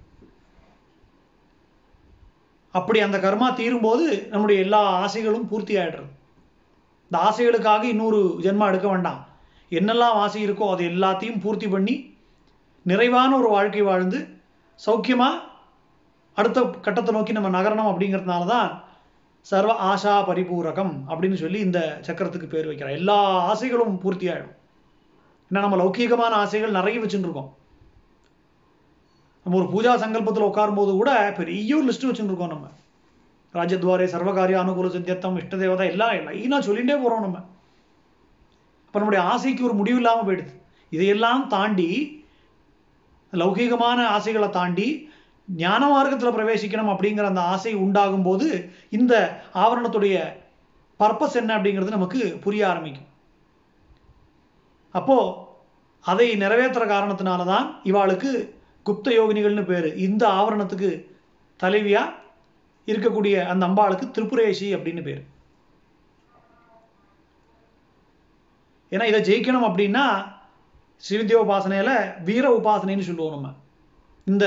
அப்படி 2.80 3.00
அந்த 3.08 3.18
கர்மா 3.26 3.48
தீரும்போது 3.60 4.06
நம்முடைய 4.32 4.58
எல்லா 4.66 4.82
ஆசைகளும் 5.04 5.50
பூர்த்தி 5.50 5.74
ஆயிடுறது. 5.82 6.12
இந்த 7.12 7.18
ஆசைகளுக்காக 7.28 7.84
இன்னொரு 7.94 8.20
ஜென்மா 8.46 8.68
எடுக்க 8.72 8.88
வேண்டாம். 8.88 9.20
என்னெல்லாம் 9.72 10.18
ஆசை 10.24 10.40
இருக்கோ 10.48 10.66
அது 10.74 10.84
எல்லாத்தையும் 10.94 11.42
பூர்த்தி 11.44 11.68
பண்ணி 11.68 11.96
நிறைவான 12.86 13.32
ஒரு 13.38 13.50
வாழ்க்கை 13.50 13.82
வாழ்ந்து 13.82 14.20
சௌக்கியமா 14.80 15.30
அடுத்த 16.38 16.64
கட்டத்தை 16.86 17.12
நோக்கி 17.16 17.34
நம்ம 17.38 17.50
நகரணும் 17.58 17.90
அப்படிங்கிறதுனால 17.92 18.46
தான் 18.46 18.70
சர்வ 19.50 19.72
ஆஷா 19.92 20.14
பரிபூரகம் 20.30 20.94
அப்படின்னு 21.10 21.38
சொல்லி 21.42 21.60
இந்த 21.60 21.80
சக்கரத்துக்கு 22.08 22.48
பேர் 22.54 22.70
வைக்கிறோம் 22.70 22.98
எல்லா 23.00 23.18
ஆசைகளும் 23.52 24.00
பூர்த்தி 24.04 24.28
ஆகிடும் 24.30 24.56
ஏன்னா 25.52 25.64
நம்ம 25.66 25.78
லௌகீகமான 25.82 26.34
ஆசைகள் 26.44 26.78
நிறைய 26.78 27.00
வச்சுட்டு 27.02 27.28
இருக்கோம். 27.28 27.52
நம்ம 29.46 29.58
ஒரு 29.62 29.68
பூஜா 29.74 29.92
சங்கல்பத்தில் 30.04 30.48
உட்காரும்போது 30.50 30.92
கூட 31.02 31.12
பெரிய 31.38 31.78
ஒரு 31.78 31.86
லிஸ்ட் 31.90 32.08
வச்சுட்டு 32.08 32.32
இருக்கோம் 32.32 32.54
நம்ம. 32.56 32.68
ராஜத்வாரே 33.58 34.06
சர்வகாரிய 34.14 34.58
அனுகூல 34.62 34.90
சித்தியத்தம் 34.96 35.40
இஷ்ட 35.42 35.56
தேவதா 35.64 35.86
எல்லாம் 35.94 36.28
லைனாக 36.30 36.62
சொல்லிகிட்டே 36.68 36.96
போகிறோம் 37.02 37.26
நம்ம. 37.26 37.40
அப்போ 38.86 38.98
நம்முடைய 39.00 39.22
ஆசைக்கு 39.34 39.68
ஒரு 39.68 39.76
முடிவு 39.80 40.00
இல்லாமல் 40.02 40.28
போயிடுது. 40.28 40.54
இதையெல்லாம் 40.96 41.44
தாண்டி 41.56 41.90
லௌகீகமான 43.34 44.00
ஆசைகளை 44.16 44.50
தாண்டி 44.58 44.88
ஞான 45.48 45.82
மார்க்கத்தில் 45.94 46.36
பிரவேசிக்கணும் 46.36 46.92
அப்படிங்கிற 46.92 47.26
அந்த 47.32 47.42
ஆசை 47.54 47.74
உண்டாகும் 47.86 48.26
போது 48.28 48.48
இந்த 48.98 49.14
ஆவரணத்துடைய 49.64 50.18
பர்பஸ் 51.00 51.40
என்ன 51.42 51.52
அப்படிங்கிறது 51.58 51.98
நமக்கு 51.98 52.22
புரிய 52.46 52.62
ஆரம்பிக்கும். 52.72 53.10
அப்போ 55.00 55.18
அதை 56.06 56.28
நிறைவேற்றுற 56.44 56.84
காரணத்தினால 56.94 57.46
தான் 57.54 57.68
இவாளுக்கு 57.92 58.32
குப்த 58.86 59.08
யோகினிகள்னு 59.18 59.66
பேர். 59.72 59.90
இந்த 60.08 60.24
ஆவரணத்துக்கு 60.40 60.92
தலைவியாக 61.60 62.14
இருக்கக்கூடிய 62.92 63.36
அந்த 63.52 63.64
அம்பாளுக்கு 63.68 64.06
திரிபுரேஷி 64.16 64.70
அப்படின்னு 64.76 65.04
பேர். 65.08 65.24
ஏன்னா 68.94 69.06
இதை 69.12 69.22
ஜெயிக்கணும் 69.30 69.68
அப்படின்னா 69.70 70.06
ஸ்ரீவித்யா 71.06 71.40
உபாசனையில 71.46 71.92
வீர 72.28 72.46
உபாசனைன்னு 72.60 73.08
சொல்லுவோம் 73.08 73.36
நம்ம. 73.36 73.50
இந்த 74.32 74.46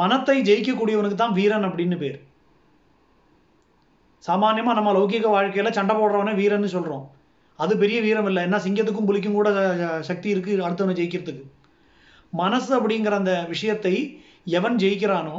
மனத்தை 0.00 0.36
ஜெயிக்கக்கூடியவனுக்கு 0.48 1.18
தான் 1.20 1.36
வீரன் 1.38 1.66
அப்படின்னு 1.68 1.96
பேர். 2.04 2.16
சாமானியமா 4.26 4.72
நம்ம 4.78 4.92
லௌகிக 4.96 5.26
வாழ்க்கையில 5.34 5.70
சண்டை 5.76 5.94
போடுறவனே 5.96 6.32
வீரன்னு 6.40 6.70
சொல்றோம். 6.76 7.04
அது 7.58 7.72
பெரிய 7.82 7.98
வீரம் 8.06 8.28
இல்லை. 8.30 8.40
என்ன 8.46 8.58
சிங்கத்துக்கும் 8.64 9.08
புலிக்கும் 9.10 9.36
கூட 9.38 9.50
சக்தி 10.08 10.28
இருக்கு 10.34 10.52
அடுத்தவனை 10.66 10.96
ஜெயிக்கிறதுக்கு. 11.00 11.44
மனசு 12.40 12.70
அப்படிங்கிற 12.78 13.14
அந்த 13.20 13.34
விஷயத்தை 13.52 13.94
எவன் 14.58 14.76
ஜெயிக்கிறானோ 14.82 15.38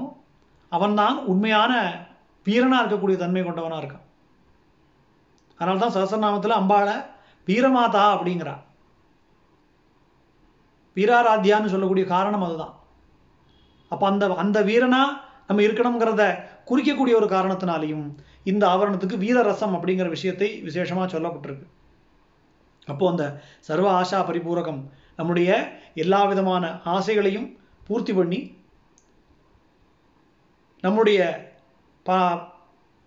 அவன்தான் 0.70 1.26
உண்மையான 1.26 1.74
வீரனா 2.46 2.78
இருக்கக்கூடிய 2.84 3.16
தன்மை 3.16 3.44
கொண்டவனா 3.44 3.78
இருக்கான். 3.82 4.06
அதனால 5.56 5.88
தான் 5.88 5.96
சகசரநாமத்தில் 5.96 6.60
அம்பாளை 6.60 7.06
வீரமாதா 7.48 8.04
அப்படிங்கிறா. 8.16 8.56
வீராராத்தியான்னு 10.96 11.66
சொல்லக்கூடிய 11.66 12.06
காரணம் 12.06 12.42
அதுதான். 12.42 12.74
அப்போ 13.90 14.08
அந்த 14.08 14.26
அந்த 14.28 14.64
வீரனா 14.64 15.02
நம்ம 15.48 15.62
இருக்கணுங்கிறத 15.62 16.44
குறிக்கக்கூடிய 16.66 17.16
ஒரு 17.16 17.26
காரணத்தினாலையும் 17.26 18.18
இந்த 18.44 18.68
ஆவரணத்துக்கு 18.68 19.18
வீரரசம் 19.18 19.76
அப்படிங்கிற 19.76 20.10
விஷயத்தை 20.10 20.64
விசேஷமா 20.64 21.04
சொல்லப்பட்டிருக்கு. 21.14 21.68
அப்போ 22.86 23.10
அந்த 23.10 23.44
சர்வ 23.60 24.02
ஆஷா 24.02 24.20
பரிபூரகம் 24.30 24.90
நம்முடைய 25.16 25.80
எல்லா 25.94 26.26
விதமான 26.26 26.82
ஆசைகளையும் 26.86 27.58
பூர்த்தி 27.84 28.14
பண்ணி 28.14 28.57
நம்முடைய 30.88 31.20
பா 32.06 32.18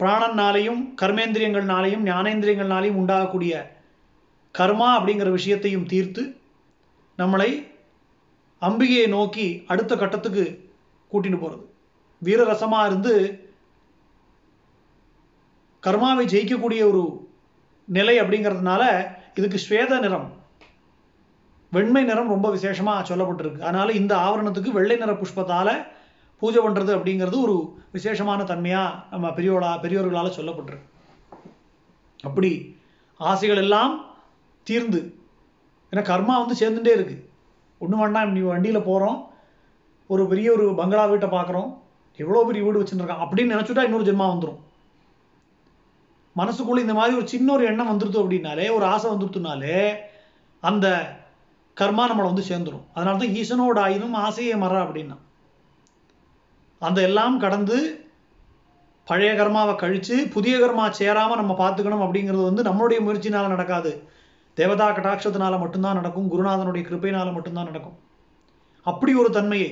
பிராணனாலையும் 0.01 0.81
கர்மேந்திரியங்கள்னாலையும் 1.03 2.07
ஞானேந்திரியங்கள்னாலையும் 2.11 3.01
உண்டாகக்கூடிய 3.01 3.55
கர்மா 4.55 4.89
அப்படிங்கிற 4.99 5.29
விஷயத்தையும் 5.31 5.89
தீர்த்து 5.93 6.23
நம்மளை 7.19 7.51
அம்பிகையை 8.63 9.07
நோக்கி 9.17 9.47
அடுத்த 9.73 9.93
கட்டத்துக்கு 9.97 10.45
கூட்டிட்டு 11.13 11.39
போகிறது 11.41 11.65
வீரரசமாக 12.23 12.89
இருந்து 12.89 13.15
கர்மாவை 15.83 16.25
ஜெயிக்கக்கூடிய 16.33 16.83
ஒரு 16.91 17.03
நிலை 17.99 18.15
அப்படிங்கிறதுனால 18.21 18.83
இதுக்கு 19.35 19.59
ஸ்வேத 19.65 20.01
நிறம் 20.01 20.29
வெண்மை 21.73 22.03
நிறம் 22.05 22.33
ரொம்ப 22.35 22.49
விசேஷமாக 22.51 23.07
சொல்லப்பட்டிருக்கு. 23.11 23.67
அதனால 23.69 23.89
இந்த 24.01 24.13
ஆவரணத்துக்கு 24.27 24.71
வெள்ளை 24.79 24.97
நிற 24.97 25.13
புஷ்பத்தால் 25.15 25.73
பூஜை 26.41 26.61
பண்ணுறது 26.65 26.93
அப்படிங்கிறது 26.97 27.39
ஒரு 27.47 27.57
விசேஷமான 27.97 28.45
தன்மையாக 28.51 28.99
நம்ம 29.13 29.27
பெரியோளா 29.39 29.71
பெரியோர்களால் 29.85 30.37
சொல்லப்பட்டிருக்கு. 30.39 30.89
அப்படி 32.29 32.51
ஆசைகள் 33.21 33.63
எல்லாம் 33.65 33.95
தீர்ந்து 34.67 35.01
ஏன்னா 35.93 36.03
கர்மா 36.11 36.35
வந்து 36.43 36.57
சேர்ந்துட்டே 36.63 36.93
இருக்கு. 36.97 37.17
ஒன்று 37.83 38.01
வேண்டாம் 38.01 38.35
நீ 38.37 38.41
வண்டியில் 38.53 38.89
போகிறோம் 38.89 39.19
ஒரு 40.11 40.23
பெரிய 40.33 40.49
ஒரு 40.57 40.67
பங்களா 40.81 41.05
வீட்டை 41.11 41.29
பார்க்குறோம் 41.29 41.71
எவ்வளோ 42.19 42.43
பெரிய 42.47 42.63
வீடு 42.65 42.81
வச்சுருக்கான் 42.81 43.23
அப்படின்னு 43.25 43.55
நினச்சுட்டா 43.55 43.85
இன்னொரு 43.87 44.09
ஜென்மா 44.09 44.27
வந்துடும் 44.33 44.59
மனசுக்குள்ளே 46.37 46.85
இந்த 46.85 46.95
மாதிரி 46.99 47.17
ஒரு 47.21 47.27
சின்ன 47.33 47.49
ஒரு 47.53 47.65
எண்ணம் 47.71 47.91
வந்துடுது 47.91 48.21
அப்படின்னாலே 48.23 48.67
ஒரு 48.77 48.85
ஆசை 48.85 49.07
வந்துருத்துனாலே 49.11 49.79
அந்த 50.63 50.87
கர்மா 51.77 52.05
நம்மளை 52.11 52.29
வந்து 52.31 52.45
சேர்ந்துடும் 52.51 52.85
அதனால 52.95 53.21
தான் 53.23 53.35
ஈசனோட 53.41 53.79
ஆயினும் 53.87 54.17
ஆசையே 54.27 54.55
மர 54.63 54.75
அப்படின்னா. 54.85 55.17
அந்த 56.87 56.99
எல்லாம் 57.09 57.37
கடந்து 57.45 57.79
பழைய 59.09 59.31
கர்மாவை 59.39 59.75
கழித்து 59.77 60.17
புதிய 60.35 60.55
கர்மா 60.63 60.85
சேராமல் 61.01 61.41
நம்ம 61.41 61.53
பார்த்துக்கணும் 61.61 62.05
அப்படிங்கிறது 62.05 62.45
வந்து 62.49 62.63
நம்மளுடைய 62.69 62.99
முயற்சினால் 63.07 63.53
நடக்காது. 63.55 63.93
தேவதா 64.59 64.87
கட்டாட்சத்தினால 64.97 65.59
மட்டும்தான் 65.63 65.99
நடக்கும் 66.01 66.31
குருநாதனுடைய 66.33 66.83
கிருப்பையினால் 66.89 67.37
மட்டும்தான் 67.37 67.69
நடக்கும். 67.71 67.97
அப்படி 68.87 69.13
ஒரு 69.23 69.31
தன்மையை 69.37 69.71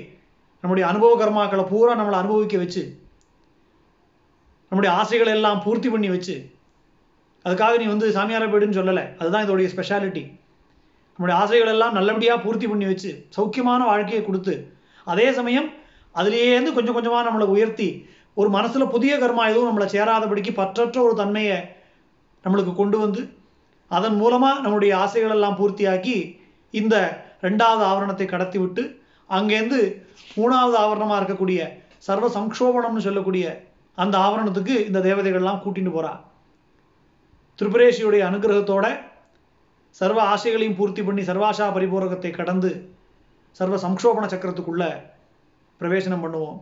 நம்முடைய 0.64 0.84
அனுபவ 0.90 1.12
கர்மாக்களை 1.20 1.64
பூரா 1.72 1.92
நம்மளை 2.00 2.18
அனுபவிக்க 2.22 2.56
வச்சு 2.62 2.82
நம்முடைய 4.72 4.90
ஆசைகளை 5.00 5.32
எல்லாம் 5.38 5.60
பூர்த்தி 5.64 5.88
பண்ணி 5.92 6.08
வச்சு 6.14 6.36
அதுக்காக 7.44 7.76
நீ 7.80 7.86
வந்து 7.92 8.06
சாமியார 8.16 8.46
போயிடுன்னு 8.52 8.78
சொல்லலை. 8.78 9.04
அதுதான் 9.20 9.44
இதோடைய 9.46 9.68
ஸ்பெஷாலிட்டி 9.74 10.24
நம்முடைய 11.12 11.36
ஆசைகள் 11.42 11.72
எல்லாம் 11.74 11.96
நல்லபடியாக 11.98 12.42
பூர்த்தி 12.44 12.66
பண்ணி 12.72 12.86
வச்சு 12.92 13.10
சௌக்கியமான 13.36 13.80
வாழ்க்கையை 13.90 14.22
கொடுத்து 14.24 14.54
அதே 15.12 15.28
சமயம் 15.38 15.68
அதுலேருந்து 16.18 16.70
கொஞ்சம் 16.72 16.96
கொஞ்சமாக 16.96 17.26
நம்மளை 17.26 17.46
உயர்த்தி 17.46 17.88
ஒரு 18.36 18.48
மனசில் 18.50 18.92
புதிய 18.92 19.12
கர்மா 19.18 19.44
எதுவும் 19.46 19.68
நம்மளை 19.68 19.88
சேராதபடிக்கு 19.88 20.52
பற்றற்ற 20.52 20.98
ஒரு 21.02 21.14
தன்மையை 21.14 21.56
நம்மளுக்கு 22.44 22.72
கொண்டு 22.74 22.96
வந்து 22.98 23.22
அதன் 23.90 24.16
மூலமாக 24.16 24.60
நம்முடைய 24.60 24.92
ஆசைகள் 24.96 25.34
எல்லாம் 25.34 25.58
பூர்த்தியாக்கி 25.58 26.16
இந்த 26.74 26.96
ரெண்டாவது 27.42 27.82
ஆவரணத்தை 27.84 28.26
கடத்தி 28.26 28.58
விட்டு 28.58 28.82
அங்கேருந்து 29.30 29.80
மூணாவது 30.36 30.76
ஆவரணமாக 30.76 31.18
இருக்கக்கூடிய 31.20 31.60
சர்வ 31.98 32.26
சம்க்ஷோபணம்னு 32.28 33.06
சொல்லக்கூடிய 33.06 33.46
அந்த 33.98 34.14
ஆவரணத்துக்கு 34.18 34.74
இந்த 34.86 34.98
தேவதைகள்லாம் 35.00 35.62
கூட்டின்னு 35.62 35.94
போகிறா 35.94 36.12
திரிபுரேஷியுடைய 37.58 38.22
அனுகிரகத்தோட 38.26 38.86
சர்வ 40.00 40.18
ஆசைகளையும் 40.24 40.76
பூர்த்தி 40.76 41.02
பண்ணி 41.02 41.22
சர்வாஷா 41.22 41.66
பரிபூரகத்தை 41.72 42.30
கடந்து 42.30 42.70
சர்வ 43.60 43.76
சம்ஷோபண 43.76 44.24
சக்கரத்துக்குள்ள 44.30 44.84
பிரவேசனம் 45.81 46.23
பண்ணுவோம் 46.23 46.59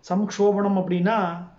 சம்க்ஷோபணம் 0.10 0.78
அப்படின்னா 0.78 1.52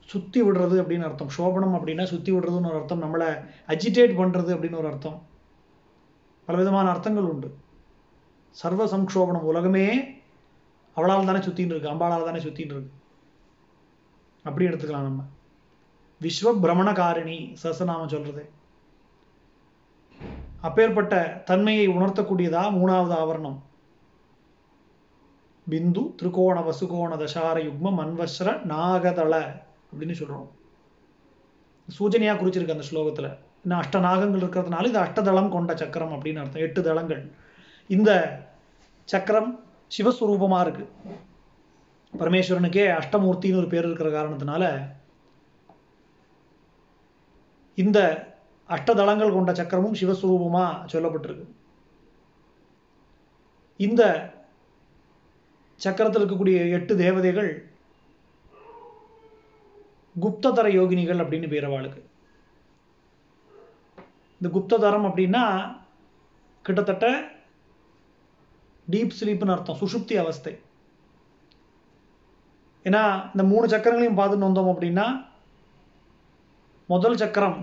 சுத்தி 0.00 0.42
விடுறது 0.42 0.78
அப்படின்னு 0.80 1.04
அர்த்தம். 1.04 1.28
சோபனம் 1.38 1.76
அப்படின்னா 1.76 2.04
சுத்தி 2.04 2.32
விடுறதுன்னு 2.32 2.66
ஒரு 2.66 2.74
அர்த்தம். 2.74 3.02
நம்மளை 3.02 3.28
அஜிடேட் 3.66 4.16
பண்றது 4.20 4.52
அப்படின்னு 4.54 4.78
ஒரு 4.78 4.86
அர்த்தம். 4.86 5.26
பலவிதமான 6.46 6.90
அர்த்தங்கள் 6.90 7.24
உண்டு. 7.24 7.56
சர்வ 8.50 8.84
சம்க்ஷோபனம் 8.84 9.48
உலகமே 9.50 9.86
அவளால் 10.94 11.24
தானே 11.24 11.38
சுத்தின்னு 11.38 11.74
இருக்கு 11.74 11.88
அம்பாளால் 11.88 12.24
தானே 12.24 12.38
சுத்தின்னு 12.38 12.74
இருக்கு. 12.74 12.92
அப்படி 14.42 14.66
எடுத்துக்கலாம் 14.66 15.08
நம்ம. 15.08 15.22
விஸ்வ 16.22 16.50
பிரமணகாரிணி 16.62 17.56
சசநாமம் 17.62 18.12
சொல்றது. 18.14 18.50
அப்பேற்பட்ட 20.60 21.42
தன்மையை 21.44 21.88
உணர்த்தக்கூடியதா 21.88 22.64
மூணாவது 22.80 23.14
ஆவரணம். 23.22 23.58
பிந்து 25.70 26.14
திருகோண 26.14 26.60
வசுகோண 26.60 27.16
தசார 27.16 27.56
யுக்ம 27.62 27.92
மன்வஸ்ர 27.98 28.52
நாகதள 28.68 29.60
அப்படின்னு 29.92 30.14
சொல்றோம். 30.20 30.48
சூஜனையா 31.98 32.34
குறிச்சிருக்கு 32.36 32.70
அந்த 32.70 32.84
ஸ்லோகத்துல. 32.90 33.38
இன்னும் 33.62 33.80
அஷ்ட 33.80 34.00
நாகங்கள் 34.08 34.42
இருக்கிறதுனால 34.42 34.86
இது 34.86 35.00
அஷ்டதளம் 35.00 35.48
கொண்ட 35.48 35.76
சக்கரம் 35.76 36.12
அப்படின்னு 36.12 36.38
அர்த்தம். 36.38 36.62
எட்டு 36.62 36.82
தளங்கள். 36.82 37.32
இந்த 37.88 38.10
சக்கரம் 39.04 39.64
சிவஸ்வரூபமா 39.98 40.60
இருக்கு. 40.60 40.88
பரமேஸ்வரனுக்கே 42.18 43.02
அஷ்டமூர்த்தின்னு 43.02 43.56
ஒரு 43.56 43.66
பேர் 43.66 43.84
இருக்கிற 43.84 44.22
காரணத்தினால 44.22 44.92
இந்த 47.74 47.98
அஷ்டதளங்கள் 48.68 49.32
கொண்ட 49.32 49.54
சக்கரமும் 49.54 49.98
சிவஸ்வரூபமா 50.00 50.64
சொல்லப்பட்டிருக்கு. 50.92 51.46
இந்த 53.76 54.02
சக்கரத்தில் 55.84 56.22
இருக்கக்கூடிய 56.22 56.70
எட்டு 56.70 56.96
தேவதைகள் 56.96 57.70
குப்ததர 60.20 60.66
யோகினிகள் 60.78 61.22
அப்படின்னு 61.22 61.48
பேர் 61.48 61.64
அவளுக்கு. 61.64 62.00
இந்த 64.40 64.48
குப்ததரம் 64.58 65.06
அப்படின்னா 65.08 65.44
கிட்டத்தட்ட 66.62 67.06
டீப் 68.90 69.16
ஸ்லீப்னு 69.20 69.54
அர்த்தம் 69.54 69.80
சுஷுப்தி 69.80 70.14
அவஸ்தை. 70.22 70.52
ஏன்னா 72.84 73.02
இந்த 73.30 73.42
மூணு 73.52 73.66
சக்கரங்களையும் 73.68 74.18
பார்த்துட்டு 74.18 74.48
வந்தோம் 74.48 74.72
அப்படின்னா 74.72 75.06
முதல் 76.92 77.16
சக்கரம். 77.22 77.58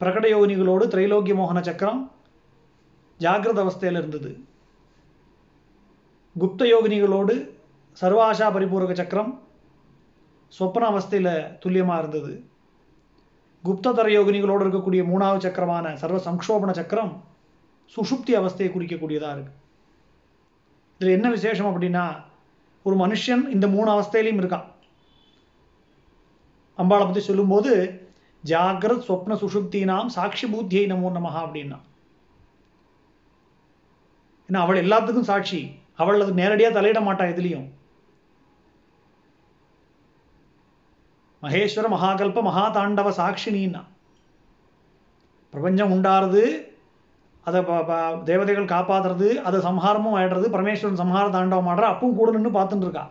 பிரகட 0.00 0.26
யோகினிகளோடு 0.34 0.84
திரைலோக்கிய 0.92 1.34
மோகன 1.40 1.60
சக்கரம் 1.60 2.00
ஜாகிரத 3.20 3.58
அவஸ்தையில் 3.64 3.98
இருந்தது. 4.00 4.30
குப்த 6.36 6.62
யோகினிகளோடு 6.74 7.34
சர்வாஷா 8.00 8.48
பரிபூரக 8.56 8.94
சக்கரம் 8.94 9.30
சொப்பன 10.48 10.88
அவஸ்தையில் 10.92 11.58
துல்லியமாக 11.58 12.00
இருந்தது. 12.02 12.32
குப்ததர 13.64 14.08
யோகினிகளோடு 14.18 14.64
இருக்கக்கூடிய 14.66 15.02
மூணாவது 15.12 15.44
சக்கரமான 15.46 15.96
சர்வ 15.96 16.18
சங்கோபன 16.26 16.70
சக்கரம் 16.70 17.12
சுஷுப்தி 17.96 18.34
அவஸ்தையை 18.40 18.70
குறிக்கக்கூடியதாக 18.72 19.36
இருக்கு. 19.36 19.54
இதில் 20.98 21.16
என்ன 21.16 21.30
விசேஷம் 21.30 21.70
அப்படின்னா 21.70 22.04
ஒரு 22.82 22.96
மனுஷன் 23.04 23.44
இந்த 23.48 23.66
மூணு 23.66 23.88
அவஸ்தையிலையும் 23.94 24.40
இருக்கான். 24.42 24.68
அம்பாளை 26.78 27.04
பற்றி 27.04 27.20
சொல்லும்போது 27.20 27.72
ஜாகிரத் 28.44 29.06
சொப்ன 29.08 29.36
சுஷுப்தினாம் 29.42 30.14
சாட்சி 30.16 30.46
பூத்தியை 30.52 30.84
நமோ 30.92 31.10
நமஹா 31.18 31.40
அப்படின்னா. 31.46 31.78
ஏன்னா 34.48 34.60
அவள் 34.64 34.82
எல்லாத்துக்கும் 34.84 35.30
சாட்சி. 35.30 35.60
அவள் 36.02 36.20
அது 36.20 36.32
நேரடியாக 36.40 36.74
தலையிட 36.76 37.00
மாட்டா 37.06 37.24
எதுலேயும். 37.32 37.68
மகேஸ்வர 41.42 41.86
மகாகல்ப 41.94 42.42
மகாதாண்டவ 42.50 43.08
சாட்சினின்னா. 43.20 43.82
பிரபஞ்சம் 45.54 45.92
உண்டாருது 45.92 46.44
அதை 47.48 47.60
தேவதைகள் 48.24 48.72
காப்பாத்துறது 48.74 49.28
அதை 49.48 49.58
சம்ஹாரமும் 49.60 50.16
ஆயிடுறது 50.18 50.46
பரமேஸ்வரன் 50.54 51.02
சம்ஹார 51.02 51.26
தாண்டவம் 51.30 51.68
ஆடுற 51.72 51.86
அப்பவும் 51.92 52.18
கூட 52.20 52.30
நின்று 52.30 52.50
பார்த்துட்டு 52.50 52.86
இருக்கா. 52.86 53.04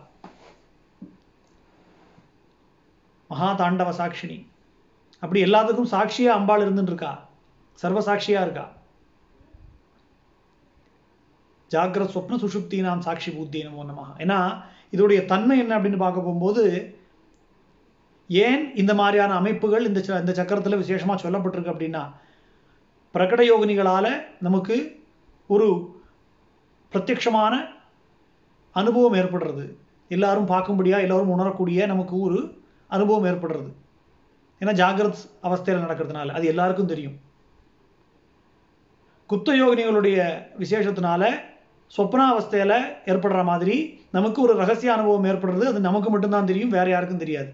மகா 3.34 3.50
தாண்டவ 3.60 3.92
சாட்சினி. 4.00 4.38
அப்படி 5.22 5.40
எல்லாத்துக்கும் 5.44 5.92
சாட்சியாக 5.92 6.38
அம்பாள் 6.38 6.64
இருந்துட்டு 6.64 6.92
இருக்கா 6.92 7.12
சர்வ 7.82 8.00
இருக்கா. 8.26 8.66
ஜாகிரத் 11.70 12.14
சொப்ன 12.14 12.36
சுஷுப்தி 12.42 12.78
நாம் 12.80 13.06
சாட்சி 13.06 13.30
பூத்தி 13.36 13.60
நமோ 13.66 13.84
நமஹா. 13.90 14.12
ஏன்னா 14.24 14.38
இதோடைய 14.94 15.20
தன்மை 15.30 15.54
என்ன 15.58 15.72
அப்படின்னு 15.78 16.02
பார்க்க 16.02 16.26
போகும்போது 16.26 16.64
ஏன் 18.28 18.62
இந்த 18.74 18.92
மாதிரியான 18.94 19.32
அமைப்புகள் 19.34 19.86
இந்த 19.86 20.00
இந்த 20.20 20.32
சக்கரத்தில் 20.32 20.80
விசேஷமாக 20.82 21.22
சொல்லப்பட்டிருக்கு 21.24 21.72
அப்படின்னா 21.72 22.02
பிரகட 23.14 23.40
யோகினிகளால் 23.50 24.10
நமக்கு 24.40 24.76
ஒரு 25.46 25.68
பிரத்யக்ஷமான 26.92 27.54
அனுபவம் 28.76 29.18
ஏற்படுறது. 29.20 29.64
எல்லாரும் 30.08 30.48
பார்க்கும்படியா 30.48 31.00
எல்லாரும் 31.06 31.32
உணரக்கூடிய 31.36 31.86
நமக்கு 31.92 32.16
ஒரு 32.20 32.40
அனுபவம் 32.96 33.28
ஏற்படுறது. 33.30 33.70
ஏன்னா 34.60 34.72
ஜாகிரத் 34.80 35.22
அவஸ்தையில் 35.46 35.84
நடக்கிறதுனால 35.84 36.34
அது 36.38 36.46
எல்லாருக்கும் 36.52 36.92
தெரியும். 36.92 37.16
குப்த 39.30 39.50
யோகினிகளுடைய 39.60 40.18
விசேஷத்தினால 40.62 41.24
சொப்னாவஸ்தையில் 41.96 42.78
ஏற்படுற 43.10 43.40
மாதிரி 43.50 43.76
நமக்கு 44.16 44.38
ஒரு 44.42 44.54
ரகசிய 44.60 44.90
அனுபவம் 44.94 45.28
ஏற்படுறது 45.30 45.64
அது 45.70 45.80
நமக்கு 45.88 46.08
மட்டும்தான் 46.10 46.50
தெரியும் 46.50 46.74
வேற 46.76 46.86
யாருக்கும் 46.90 47.22
தெரியாது. 47.24 47.50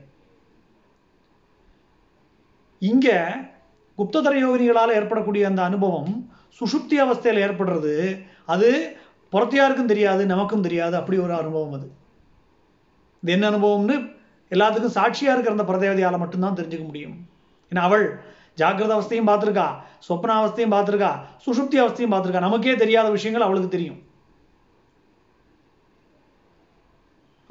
இங்க 2.82 3.08
குப்ததர 3.98 4.34
யோகினிகளால் 4.44 4.96
ஏற்படக்கூடிய 4.98 5.46
அந்த 5.46 5.62
அனுபவம் 5.62 6.12
சுஷுப்தி 6.60 6.96
அவஸ்தையில் 7.04 7.42
ஏற்படுறது 7.46 7.94
அது 8.54 8.68
புறத்தியாருக்கும் 9.32 9.90
தெரியாது 9.92 10.22
நமக்கும் 10.26 10.64
தெரியாது 10.66 10.94
அப்படி 10.96 11.18
ஒரு 11.26 11.34
அனுபவம் 11.42 11.74
அது. 11.78 11.88
இது 13.22 13.32
என்ன 13.32 13.50
அனுபவம்னு 13.50 13.96
எல்லாத்துக்கும் 14.54 14.96
சாட்சியா 14.98 15.32
இருக்கிற 15.34 15.54
அந்த 15.56 15.66
பிரதேவதையால 15.70 16.18
மட்டும்தான் 16.22 16.58
தெரிஞ்சுக்க 16.58 16.84
முடியும். 16.90 17.16
ஏன்னா 17.72 17.82
அவள் 17.88 18.06
ஜாக்கிரத 18.60 18.92
அவஸ்தையும் 18.96 19.30
பார்த்துருக்கா 19.30 19.66
சொப்ன 20.08 20.36
அவஸ்தையும் 20.40 20.74
பார்த்துருக்கா 20.76 21.10
சுஷுப்தி 21.44 21.78
அவஸ்தையும் 21.82 22.12
பார்த்துருக்கா. 22.14 22.46
நமக்கே 22.46 22.74
தெரியாத 22.82 23.08
விஷயங்கள் 23.16 23.46
அவளுக்கு 23.46 23.74
தெரியும். 23.76 24.00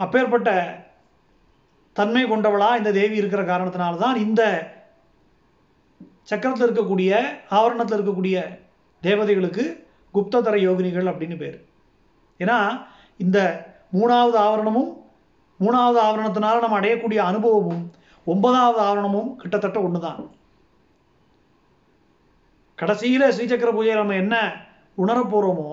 அப்பேற்பட்ட 0.04 0.50
தன்மை 2.00 2.24
கொண்டவளா 2.26 2.68
இந்த 2.80 2.91
தேவி 2.97 3.16
இருக்கிற 3.22 3.41
காரணத்தினால 3.43 3.97
தான் 4.04 4.20
இந்த 4.26 4.43
சக்கரத்தில் 6.30 6.68
இருக்கக்கூடிய 6.68 7.12
ஆவரணத்தில் 7.58 7.97
இருக்கக்கூடிய 7.97 8.38
தேவதைகளுக்கு 9.04 9.64
குப்ததர 10.14 10.56
யோகினிகள் 10.68 11.10
அப்படின்னு 11.12 11.38
பேர். 11.41 11.58
ஏன்னா 12.39 12.58
இந்த 13.26 13.39
மூணாவது 13.97 14.38
ஆவரணமும் 14.45 14.91
மூணாவது 15.60 15.99
ஆவரணத்தினால 15.99 16.60
நம்ம 16.60 16.80
அடையக்கூடிய 16.80 17.18
அனுபவமும் 17.18 17.84
ஒன்பதாவது 18.28 18.80
ஆவரணமும் 18.80 19.36
கிட்டத்தட்ட 19.36 19.80
ஒன்று 19.82 19.99
தான் 19.99 20.20
கடைசியில் 22.78 23.32
ஸ்ரீசக்கர 23.32 23.72
பூஜையில் 23.72 24.01
நம்ம 24.01 24.16
என்ன 24.16 24.36
உணரப்போகிறோமோ 24.97 25.72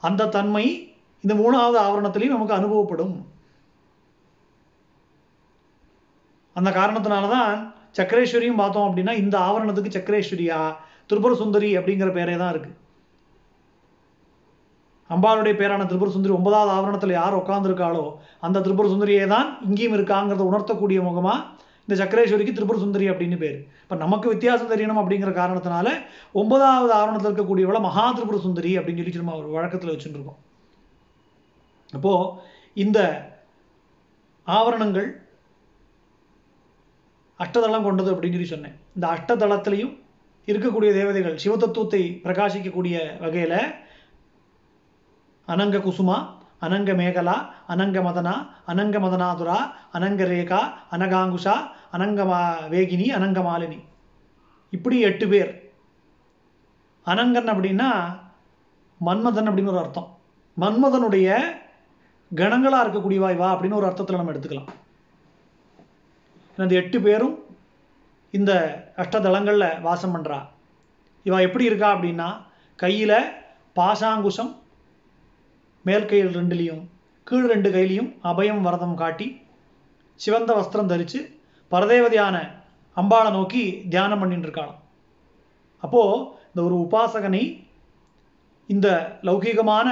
அந்த 0.00 0.28
தன்மை 0.28 0.64
இந்த 1.24 1.34
மூணாவது 1.34 1.78
ஆவரணத்திலையும் 1.78 2.36
நமக்கு 2.36 2.54
அனுபவப்படும். 2.54 3.14
அந்த 6.56 6.70
காரணத்தினால 6.70 7.28
தான் 7.28 7.52
சக்கரேஸ்வரியும் 7.96 8.56
பார்த்தோம் 8.56 8.88
அப்படின்னா 8.88 9.12
இந்த 9.12 9.38
ஆவரணத்துக்கு 9.38 9.96
சக்கரேஸ்வரியா 9.96 10.60
திருபுர 11.06 11.34
சுந்தரி 11.34 11.76
அப்படிங்கிற 11.78 12.10
பேரே 12.12 12.36
தான் 12.36 12.52
இருக்குது 12.54 12.77
அம்பாளுடைய 15.10 15.54
பேரான 15.60 15.86
திரிபுர 15.90 16.10
சுந்தரி 16.14 16.34
ஒன்பதாவது 16.38 16.72
ஆவரணத்தில் 16.76 17.18
யார் 17.18 17.40
உட்காந்துருக்காளோ 17.42 18.04
அந்த 18.46 18.62
திரிபுர 18.66 18.88
சுந்தரியே 18.94 19.26
தான் 19.34 19.48
இங்கேயும் 19.68 19.96
இருக்காங்கிறத 19.98 20.44
உணர்த்தக்கூடிய 20.50 21.00
முகமா 21.08 21.34
இந்த 21.84 21.96
சக்கரேஸ்வரிக்கு 22.00 22.54
திரிபுர 22.56 22.78
சுந்தரி 22.82 23.06
அப்படின்னு 23.10 23.36
பேர். 23.42 23.58
இப்போ 23.82 23.96
நமக்கு 24.02 24.26
வித்தியாசம் 24.32 24.70
தெரியணும் 24.72 25.00
அப்படிங்கிற 25.02 25.30
காரணத்தினால 25.38 25.88
ஒன்பதாவது 26.40 26.92
ஆவரணத்தில் 26.98 27.30
இருக்கக்கூடியவளை 27.30 27.80
மகா 27.86 28.04
திரிபுர 28.16 28.38
சுந்தரி 28.46 28.72
அப்படின்னு 28.78 29.04
சொல்லி 29.04 29.22
நம்ம 29.22 29.36
ஒரு 29.40 29.48
வழக்கத்தில் 29.56 29.92
வச்சுட்டு 29.92 30.18
இருக்கோம் 30.18 30.42
அப்போ 31.92 32.12
இந்த 32.84 32.98
ஆவரணங்கள் 34.46 35.08
அஷ்டதளம் 37.40 37.86
கொண்டது 37.86 38.12
அப்படின்னு 38.12 38.36
சொல்லி 38.36 38.52
சொன்னேன். 38.52 38.76
இந்த 38.96 39.06
அஷ்டதளத்திலையும் 39.16 39.94
இருக்கக்கூடிய 40.48 40.90
தேவதைகள் 40.98 41.42
சிவதத்துவத்தை 41.42 42.02
பிரகாசிக்கக்கூடிய 42.24 42.96
வகையில் 43.24 43.58
அனங்க 45.52 45.78
குசுமா 45.86 46.16
அனங்க 46.66 46.90
மேகலா 47.00 47.36
அனங்க 47.72 47.98
மதனா 48.06 48.34
அனங்க 48.70 48.96
மதனாதுரா 49.04 49.58
அனங்க 49.96 50.22
ரேகா 50.32 50.60
அனகாங்குஷா 50.94 51.54
அனங்க 51.96 52.22
வேகினி 52.72 53.06
அனங்க 53.18 53.40
மாலினி 53.48 53.78
இப்படி 54.72 54.96
எட்டு 55.08 55.26
பேர். 55.32 55.52
அனங்கன் 57.06 57.50
அப்படின்னா 57.52 57.90
மன்மதன் 59.00 59.48
அப்படின்னு 59.48 59.72
ஒரு 59.74 59.82
அர்த்தம். 59.84 60.08
மன்மதனுடைய 60.56 61.28
கணங்களாக 62.30 62.84
இருக்கக்கூடிய 62.84 63.18
வாய்வா 63.24 63.48
அப்படின்னு 63.54 63.78
ஒரு 63.80 63.88
அர்த்தத்தில் 63.88 64.20
நம்ம 64.20 64.32
எடுத்துக்கலாம். 64.32 64.70
இந்த 66.58 66.74
எட்டு 66.82 66.98
பேரும் 67.06 67.36
இந்த 68.34 68.52
அஷ்டதளங்களில் 69.02 69.80
வாசம் 69.86 70.14
பண்ணுறா 70.14 70.38
இவா 71.26 71.38
எப்படி 71.46 71.64
இருக்கா 71.68 71.88
அப்படின்னா 71.94 72.28
கையில் 72.78 73.18
பாசாங்குஷம் 73.78 74.50
மேல் 75.88 76.08
கையில் 76.10 76.36
ரெண்டுலேயும் 76.38 76.82
கீழ் 77.26 77.48
ரெண்டு 77.52 77.68
கையிலையும் 77.70 78.10
அபயம் 78.22 78.62
வரதம் 78.62 78.94
காட்டி 78.94 79.26
சிவந்த 80.20 80.50
வஸ்திரம் 80.54 80.90
தரித்து 80.92 81.20
பரதேவதியான 81.72 82.36
அம்பாளை 82.96 83.30
நோக்கி 83.30 83.62
தியானம் 83.88 84.20
பண்ணிட்டு 84.20 84.46
இருக்காளாம் 84.48 84.80
அப்போது 85.82 86.22
இந்த 86.50 86.60
ஒரு 86.62 86.76
உபாசகனை 86.84 87.42
இந்த 88.68 88.88
லௌகீகமான 89.22 89.88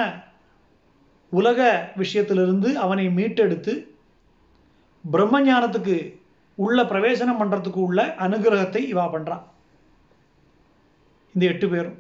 உலக 1.33 1.61
விஷயத்திலிருந்து 1.97 2.69
அவனை 2.85 3.07
மீட்டெடுத்து 3.19 3.75
பிரம்ம 5.05 5.41
ஞானத்துக்கு 5.43 5.97
உள்ள 6.59 6.79
பிரவேசனம் 6.85 7.41
பண்ணுறதுக்கு 7.41 7.81
உள்ள 7.87 8.01
அனுகிரகத்தை 8.27 8.83
இவா 8.93 9.05
பண்ணுறான் 9.15 9.45
இந்த 11.35 11.45
எட்டு 11.53 11.67
பேரும். 11.69 11.97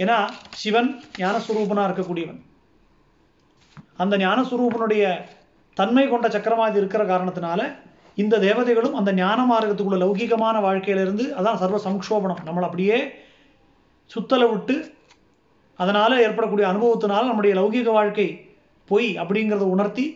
ஏன்னா 0.00 0.16
சிவன் 0.54 0.88
ஞானஸ்வரூபனாக 1.20 1.88
இருக்கக்கூடியவன். 1.88 2.40
அந்த 3.96 4.14
ஞானஸ்வரூபனுடைய 4.16 5.04
தன்மை 5.76 6.04
கொண்ட 6.08 6.26
சக்கரவாதி 6.28 6.76
இருக்கிற 6.78 7.02
காரணத்தினால 7.04 7.60
இந்த 8.18 8.38
தேவதைகளும் 8.38 8.94
அந்த 8.94 9.10
ஞான 9.12 9.40
மார்க்கத்துக்குள்ள 9.46 9.98
லௌகிகமான 10.02 10.56
வாழ்க்கையிலிருந்து 10.60 11.24
அதான் 11.34 11.58
சர்வ 11.58 11.78
சங்கோபனம் 11.78 12.44
நம்மளை 12.46 12.66
அப்படியே 12.66 12.98
சுத்தலை 14.10 14.46
விட்டு 14.50 14.76
அதனால் 15.78 16.22
ஏற்படக்கூடிய 16.24 16.66
அனுபவத்தினால் 16.68 17.28
நம்முடைய 17.28 17.54
லௌகிக 17.54 17.90
வாழ்க்கை 17.92 18.28
பொய் 18.88 19.08
அப்படிங்கிறத 19.22 19.66
உணர்த்தி 19.74 20.06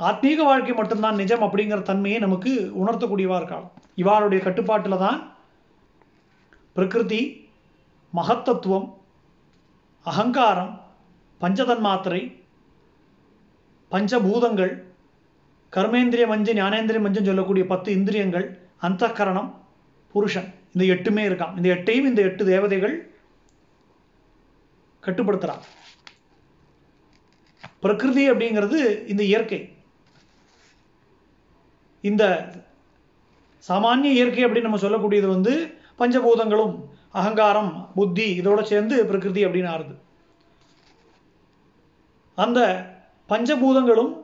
ஆத்மீக 0.00 0.40
வாழ்க்கை 0.44 0.74
மட்டும்தான் 0.74 1.20
நிஜம் 1.20 1.44
அப்படிங்கிற 1.46 1.82
தன்மையை 1.82 2.18
நமக்கு 2.18 2.52
உணர்த்தக்கூடியவா 2.82 3.36
இருக்காள் 3.36 3.66
இவாளுடைய 3.98 4.40
கட்டுப்பாட்டில் 4.42 5.02
தான் 5.04 5.18
பிரகிருதி 6.76 7.20
மகத்தத்துவம் 8.18 8.88
அகங்காரம் 10.06 10.72
பஞ்சதன்மாத்திரை 11.40 12.22
பஞ்சபூதங்கள் 13.92 14.72
கர்மேந்திரிய 15.76 16.26
மஞ்சள் 16.32 16.58
ஞானேந்திரிய 16.60 17.00
மஞ்சள் 17.04 17.28
சொல்லக்கூடிய 17.30 17.64
பத்து 17.66 17.88
இந்திரியங்கள் 17.98 18.46
அந்தக்கரணம் 18.86 19.50
புருஷன். 20.14 20.48
இந்த 20.72 20.84
எட்டுமே 20.94 21.22
இருக்கான் 21.28 21.56
இந்த 21.56 21.68
எட்டையும் 21.76 22.08
இந்த 22.10 22.20
எட்டு 22.28 22.42
தேவதைகள் 22.44 22.96
கட்டுப்படுத்துறான் 25.02 25.62
பிரகிருதி 27.84 28.24
அப்படிங்கிறது 28.30 28.78
இந்த 29.12 29.22
இயற்கை. 29.30 29.60
இந்த 32.10 32.24
சாமானிய 33.68 34.12
இயற்கை 34.18 34.44
அப்படின்னு 34.44 34.68
நம்ம 34.68 34.82
சொல்லக்கூடியது 34.84 35.28
வந்து 35.34 35.52
பஞ்சபூதங்களும் 35.98 36.74
அகங்காரம் 37.12 37.90
புத்தி 37.94 38.40
இதோட 38.40 38.62
சேர்ந்து 38.62 39.06
பிரகிருதி 39.06 39.46
அப்படின்னு 39.46 39.72
ஆறுது. 39.74 39.94
அந்த 42.34 42.60
பஞ்சபூதங்களும் 43.28 44.20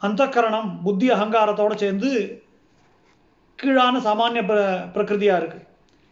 அந்தக்கரணம் 0.00 0.82
புத்தி 0.82 1.10
அகங்காரத்தோட 1.10 1.74
சேர்ந்து 1.76 2.42
கீழான 3.56 3.98
சாமானிய 3.98 4.42
பிர 4.50 4.58
பிரகிருதியாக 4.94 5.42
இருக்கு. 5.42 5.66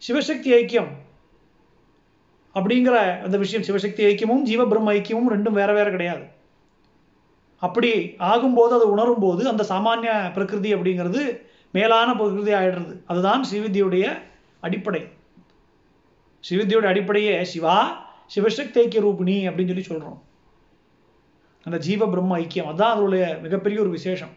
சிவசக்தி 0.07 0.49
ஐக்கியம் 0.59 0.91
அப்படிங்கிற 2.55 3.21
அந்த 3.21 3.37
விஷயம் 3.37 3.65
சிவசக்தி 3.65 4.01
ஐக்கியமும் 4.11 4.41
ஜீவ 4.41 4.67
பிரம்ம 4.67 4.93
ஐக்கியமும் 4.93 5.29
ரெண்டும் 5.29 5.51
வேற 5.51 5.73
வேற 5.73 5.89
கிடையாது. 5.89 6.21
அப்படி 7.59 7.91
ஆகும்போது 8.03 8.73
அதை 8.77 8.87
உணரும் 8.95 9.19
போது 9.19 9.47
அந்த 9.47 9.65
சாமானிய 9.69 10.33
பிரகிருதி 10.33 10.75
அப்படிங்கிறது 10.75 11.41
மேலான 11.71 12.15
பிரகிருதி 12.15 12.51
ஆயிடுறது. 12.51 12.95
அதுதான் 13.05 13.43
ஸ்ரீவித்யுடைய 13.51 14.19
அடிப்படை. 14.61 15.12
ஸ்ரீவித்யோட 16.49 16.85
அடிப்படையே 16.87 17.43
சிவா 17.43 17.75
சிவசக்தி 18.35 18.79
ஐக்கிய 18.83 19.01
ரூபிணி 19.03 19.35
அப்படின்னு 19.49 19.71
சொல்லி 19.71 19.81
சொல்கிறோம் 19.81 20.21
அந்த 21.63 21.77
ஜீவ 21.77 22.07
பிரம்ம 22.09 22.37
ஐக்கியம் 22.37 22.69
அதுதான் 22.69 22.91
அதனுடைய 22.91 23.39
மிகப்பெரிய 23.41 23.81
ஒரு 23.81 23.89
விசேஷம். 23.89 24.33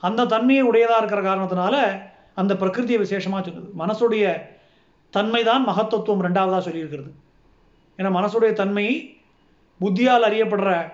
அந்த 0.00 0.26
தன்மையை 0.26 0.64
உடையதாக 0.64 0.98
இருக்கிற 0.98 1.22
காரணத்தினால 1.28 1.74
அந்த 2.34 2.54
பிரகிருதியை 2.54 2.98
விசேஷமாக 2.98 3.50
சொல்லுது. 3.50 3.68
மனசுடைய 3.78 4.42
தன்மை 5.10 5.44
தான் 5.44 5.68
மகத்தத்துவம் 5.68 6.24
ரெண்டாவதாக 6.26 6.62
சொல்லியிருக்கிறது. 6.68 7.10
ஏன்னா 7.98 8.10
மனசுடைய 8.18 8.52
தன்மை 8.52 8.86
புத்தியால் 9.80 10.26
அறியப்படுற 10.28 10.92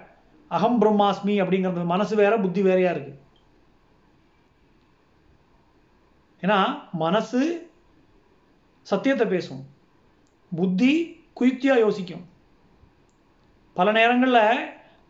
அகம் 0.48 0.80
பிரம்மாஸ்மி 0.82 1.34
அப்படிங்கிறது 1.42 1.84
மனசு 1.84 2.16
வேற 2.16 2.38
புத்தி 2.38 2.62
வேறையா 2.62 2.90
இருக்கு. 2.90 3.12
ஏன்னா 6.42 6.58
மனசு 6.92 7.70
சத்தியத்தை 8.82 9.26
பேசும். 9.26 9.69
புத்தி 10.56 11.20
குயுக்தியாக 11.40 11.78
யோசிக்கும். 11.78 12.24
பல 13.74 13.92
நேரங்களில் 13.92 14.58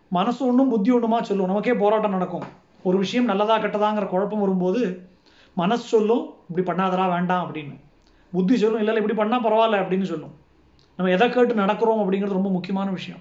மனசு 0.08 0.46
ஒன்றும் 0.46 0.68
புத்தி 0.68 0.92
ஒன்றுமா 0.92 1.22
சொல்லும். 1.22 1.46
நமக்கே 1.46 1.74
போராட்டம் 1.74 2.10
நடக்கும். 2.10 2.42
ஒரு 2.82 2.98
விஷயம் 2.98 3.24
நல்லதா 3.24 3.58
கெட்டதாங்கிற 3.58 4.06
குழப்பம் 4.06 4.40
வரும்போது 4.40 5.08
மனசு 5.54 5.82
சொல்லும் 5.82 6.34
இப்படி 6.48 6.82
பண்ணாதரா 6.82 7.08
வேண்டாம் 7.08 7.54
அப்படின்னு. 7.54 7.76
புத்தி 8.32 8.56
சொல்லும் 8.56 8.78
இல்லை 8.78 8.94
இல்லை 8.94 9.10
இப்படி 9.10 9.30
பண்ணால் 9.30 9.46
பரவாயில்ல 9.46 9.78
அப்படின்னு 9.78 10.02
சொல்லும். 10.02 10.34
நம்ம 10.96 11.12
எதை 11.12 11.30
கேட்டு 11.30 11.54
நடக்கிறோம் 11.54 12.02
அப்படிங்கிறது 12.02 12.38
ரொம்ப 12.38 12.50
முக்கியமான 12.50 12.90
விஷயம். 12.90 13.20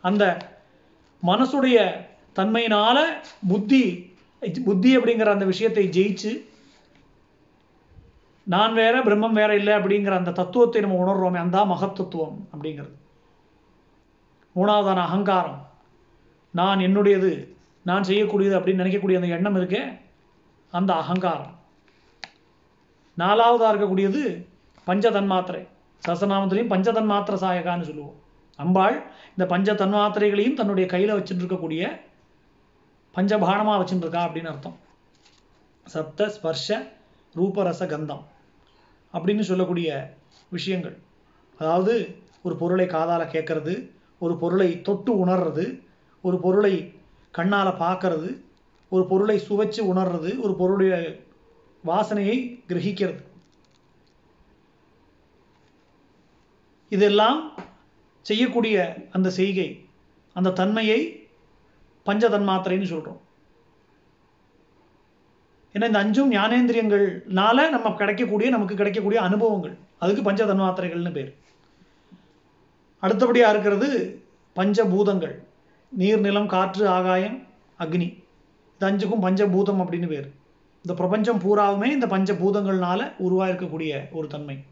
அந்த 0.00 0.36
மனசுடைய 1.26 1.92
தன்மையினால 2.36 3.02
புத்தி 3.48 4.14
புத்தி 4.64 4.98
அப்படிங்கிற 4.98 5.26
அந்த 5.26 5.44
விஷயத்தை 5.44 5.88
ஜெயிச்சு 5.88 6.32
நான் 8.52 8.74
வேற 8.74 8.94
பிரம்மம் 9.04 9.38
வேற 9.38 9.50
இல்லை 9.54 9.72
அப்படிங்கிற 9.76 10.14
அந்த 10.16 10.32
தத்துவத்தை 10.32 10.80
நம்ம 10.80 10.98
உணர்றோமே 11.04 11.38
அந்த 11.44 11.58
மகத்தத்துவம் 11.72 12.36
அப்படிங்கிறது. 12.52 12.94
மூணாவதான 14.56 15.00
அகங்காரம். 15.08 15.60
நான் 16.50 16.78
என்னுடையது 16.78 17.30
நான் 17.82 18.08
செய்யக்கூடியது 18.08 18.54
அப்படின்னு 18.58 18.82
நினைக்கக்கூடிய 18.82 19.16
அந்த 19.20 19.26
எண்ணம் 19.26 19.56
இருக்கே 19.56 19.82
அந்த 20.78 20.92
அகங்காரம். 21.02 21.54
நாலாவதாக 23.18 23.72
இருக்கக்கூடியது 23.72 24.22
பஞ்சதன்மாத்திரை. 24.86 25.62
சசநாமத்திலையும் 26.06 26.72
பஞ்சதன்மாத்திர 26.72 27.36
சாயகான்னு 27.44 27.88
சொல்லுவோம். 27.90 28.16
அம்பாள் 28.56 28.96
இந்த 29.30 29.46
பஞ்ச 29.52 29.72
தன்மாத்திரைகளையும் 29.72 30.58
தன்னுடைய 30.60 30.86
கையில் 30.94 31.16
வச்சுட்டு 31.16 31.42
இருக்கக்கூடிய 31.42 31.82
பஞ்சபானமாக 33.16 33.80
வச்சுட்டு 33.82 34.06
இருக்கா 34.06 34.22
அப்படின்னு 34.28 34.52
அர்த்தம். 34.52 34.78
சப்த 35.86 36.28
ஸ்பர்ஷ 36.36 36.78
ரூபரச 37.34 37.82
கந்தம். 37.94 38.24
அப்படின்னு 39.16 39.40
சொல்லக்கூடிய 39.40 40.16
விஷயங்கள். 40.50 40.96
அதாவது 41.58 41.94
ஒரு 42.42 42.56
பொருளை 42.56 42.86
காதால் 42.86 43.32
கேட்கறது 43.34 43.74
ஒரு 44.18 44.36
பொருளை 44.36 44.82
தொட்டு 44.82 45.26
உணர்றது 45.26 45.64
ஒரு 46.22 46.36
பொருளை 46.40 46.74
கண்ணால் 47.30 47.78
பார்க்கறது 47.84 48.28
ஒரு 48.88 49.06
பொருளை 49.06 49.36
சுவைச்சு 49.48 49.80
உணர்றது 49.92 50.30
ஒரு 50.40 50.54
பொருளுடைய 50.54 50.94
வாசனையை 51.84 52.36
கிரகிக்கிறது. 52.68 53.22
இதெல்லாம் 56.88 57.40
செய்யக்கூடிய 58.22 58.76
அந்த 59.10 59.28
செய்கை 59.30 59.68
அந்த 60.36 60.52
தன்மையை 60.52 61.00
பஞ்சதன்மாத்திரைன்னு 62.06 62.92
சொல்கிறோம் 62.94 63.20
ஏன்னா 65.76 65.86
இந்த 65.86 65.98
அஞ்சும் 65.98 66.32
ஞானேந்திரியங்கள்னால 66.32 67.68
நம்ம 67.68 67.92
கிடைக்கக்கூடிய 67.92 68.50
நமக்கு 68.50 68.74
கிடைக்கக்கூடிய 68.74 69.22
அனுபவங்கள். 69.22 69.78
அதுக்கு 69.98 70.22
பஞ்ச 70.22 70.44
தன்மாத்திரைகள்னு 70.44 71.12
பேர். 71.12 71.34
அடுத்தபடியாக 72.98 73.58
இருக்கிறது 73.58 74.22
பஞ்சபூதங்கள். 74.56 75.44
நீர் 75.88 76.20
நிலம் 76.20 76.46
காற்று 76.46 76.88
ஆகாயம் 76.88 77.46
அக்னி. 77.78 78.24
இது 78.78 78.90
அஞ்சுக்கும் 78.90 79.24
பஞ்சபூதம் 79.26 79.80
அப்படின்னு 79.82 80.08
பேர். 80.08 80.32
இந்த 80.76 80.94
பிரபஞ்சம் 80.94 81.38
பூராவுமே 81.38 81.84
இந்த 81.84 82.06
பஞ்சபூதங்கள்னால 82.06 83.12
உருவாயிருக்கக்கூடிய 83.28 84.10
ஒரு 84.10 84.28
தன்மை. 84.28 84.64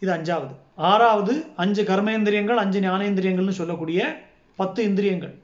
இது 0.00 0.12
அஞ்சாவது. 0.12 0.54
ஆறாவது 0.74 1.44
அஞ்சு 1.56 1.82
கர்மேந்திரியங்கள் 1.82 2.54
அஞ்சு 2.54 2.80
ஞானேந்திரியங்கள்னு 2.80 3.58
சொல்லக்கூடிய 3.60 4.22
பத்து 4.56 4.84
இந்திரியங்கள். 4.84 5.41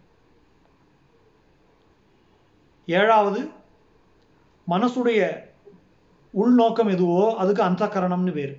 ஏழாவது 2.88 3.40
மனசுடைய 4.68 5.20
உள்நோக்கம் 6.34 6.90
எதுவோ 6.94 7.22
அதுக்கு 7.42 7.62
அந்தகரணம்னு 7.66 8.32
பேர். 8.38 8.54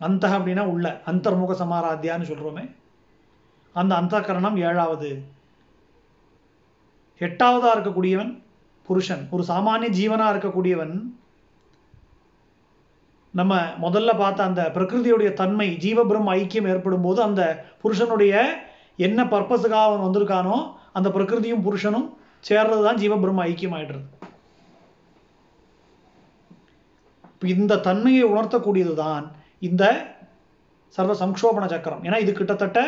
அந்த 0.00 0.24
அப்படின்னா 0.36 0.64
உள்ள 0.72 0.86
அந்தர்முக 1.10 1.54
சமாராத்தியான்னு 1.60 2.28
சொல்கிறோமே 2.30 2.64
அந்த 3.74 3.92
அந்தகரணம் 4.00 4.56
ஏழாவது. 4.68 5.10
எட்டாவதாக 7.20 7.74
இருக்கக்கூடியவன் 7.76 8.32
புருஷன். 8.88 9.22
ஒரு 9.34 9.42
சாமானிய 9.50 9.90
ஜீவனாக 9.98 10.32
இருக்கக்கூடியவன் 10.34 10.94
நம்ம 13.34 13.52
முதல்ல 13.84 14.10
பார்த்த 14.18 14.48
அந்த 14.48 14.62
பிரகிருதியுடைய 14.74 15.30
தன்மை 15.40 15.68
ஜீவபிரம் 15.84 16.28
ஐக்கியம் 16.38 16.68
ஏற்படும் 16.72 17.06
போது 17.06 17.20
அந்த 17.28 17.42
புருஷனுடைய 17.82 18.34
என்ன 19.06 19.20
பர்பஸுக்காக 19.32 19.86
அவன் 19.86 20.04
வந்திருக்கானோ 20.06 20.56
அந்த 20.98 21.08
பிரகிருதியும் 21.16 21.64
புருஷனும் 21.66 22.06
சேர்றது 22.48 22.82
தான் 22.88 23.00
ஜீவபிரம்ம 23.02 23.46
ஐக்கியமாயிடுறது 23.50 24.08
இந்த 27.54 27.74
தன்மையை 27.86 28.24
உணர்த்தக்கூடியது 28.32 28.92
தான் 29.04 29.24
இந்த 29.68 29.84
சர்வ 30.96 31.12
சம்ஷோபண 31.22 31.64
சக்கரம். 31.72 32.02
ஏன்னா 32.06 32.18
இது 32.24 32.32
கிட்டத்தட்ட 32.38 32.80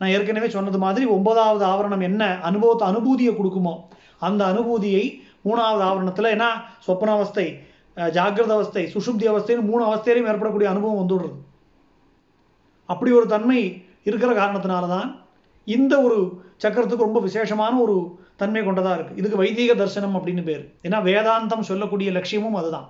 நான் 0.00 0.12
ஏற்கனவே 0.14 0.48
சொன்னது 0.54 0.78
மாதிரி 0.84 1.04
ஒன்பதாவது 1.14 1.64
ஆவரணம் 1.70 2.04
என்ன? 2.08 2.22
அனுபவத்தை 2.48 2.84
அனுபூதியை 2.92 3.32
கொடுக்குமோ. 3.36 3.74
அந்த 4.26 4.42
அனுபூதியை 4.52 5.04
மூணாவது 5.46 5.82
ஆவரணத்தில் 5.88 6.32
ஏன்னா 6.34 6.50
சொப்பனாவஸ்தை 6.86 7.46
ஜாகிரத 8.16 8.52
அவஸ்தை 8.58 8.84
சுஷுப்தி 8.94 9.26
அவஸ்தைன்னு 9.32 9.68
மூணு 9.70 9.82
அவஸ்தையிலையும் 9.88 10.30
ஏற்படக்கூடிய 10.32 10.68
அனுபவம் 10.72 11.00
வந்துடுறது. 11.02 11.38
அப்படி 12.92 13.10
ஒரு 13.18 13.26
தன்மை 13.34 13.60
இருக்கிற 14.08 14.30
காரணத்தினால 14.40 14.84
தான் 14.96 15.08
இந்த 15.66 15.94
ஒரு 16.06 16.18
சக்கரத்துக்கு 16.64 17.08
ரொம்ப 17.08 17.20
விசேஷமான 17.28 17.72
ஒரு 17.84 17.96
தன்மை 18.40 18.62
கொண்டதாக 18.64 18.96
இருக்குது 18.96 19.20
இதுக்கு 19.20 19.42
வைதீக 19.42 19.72
தர்சனம் 19.80 20.16
அப்படின்னு 20.18 20.42
பேர். 20.48 20.64
ஏன்னா 20.86 20.98
வேதாந்தம் 21.08 21.68
சொல்லக்கூடிய 21.70 22.10
லட்சியமும் 22.16 22.58
அதுதான். 22.60 22.86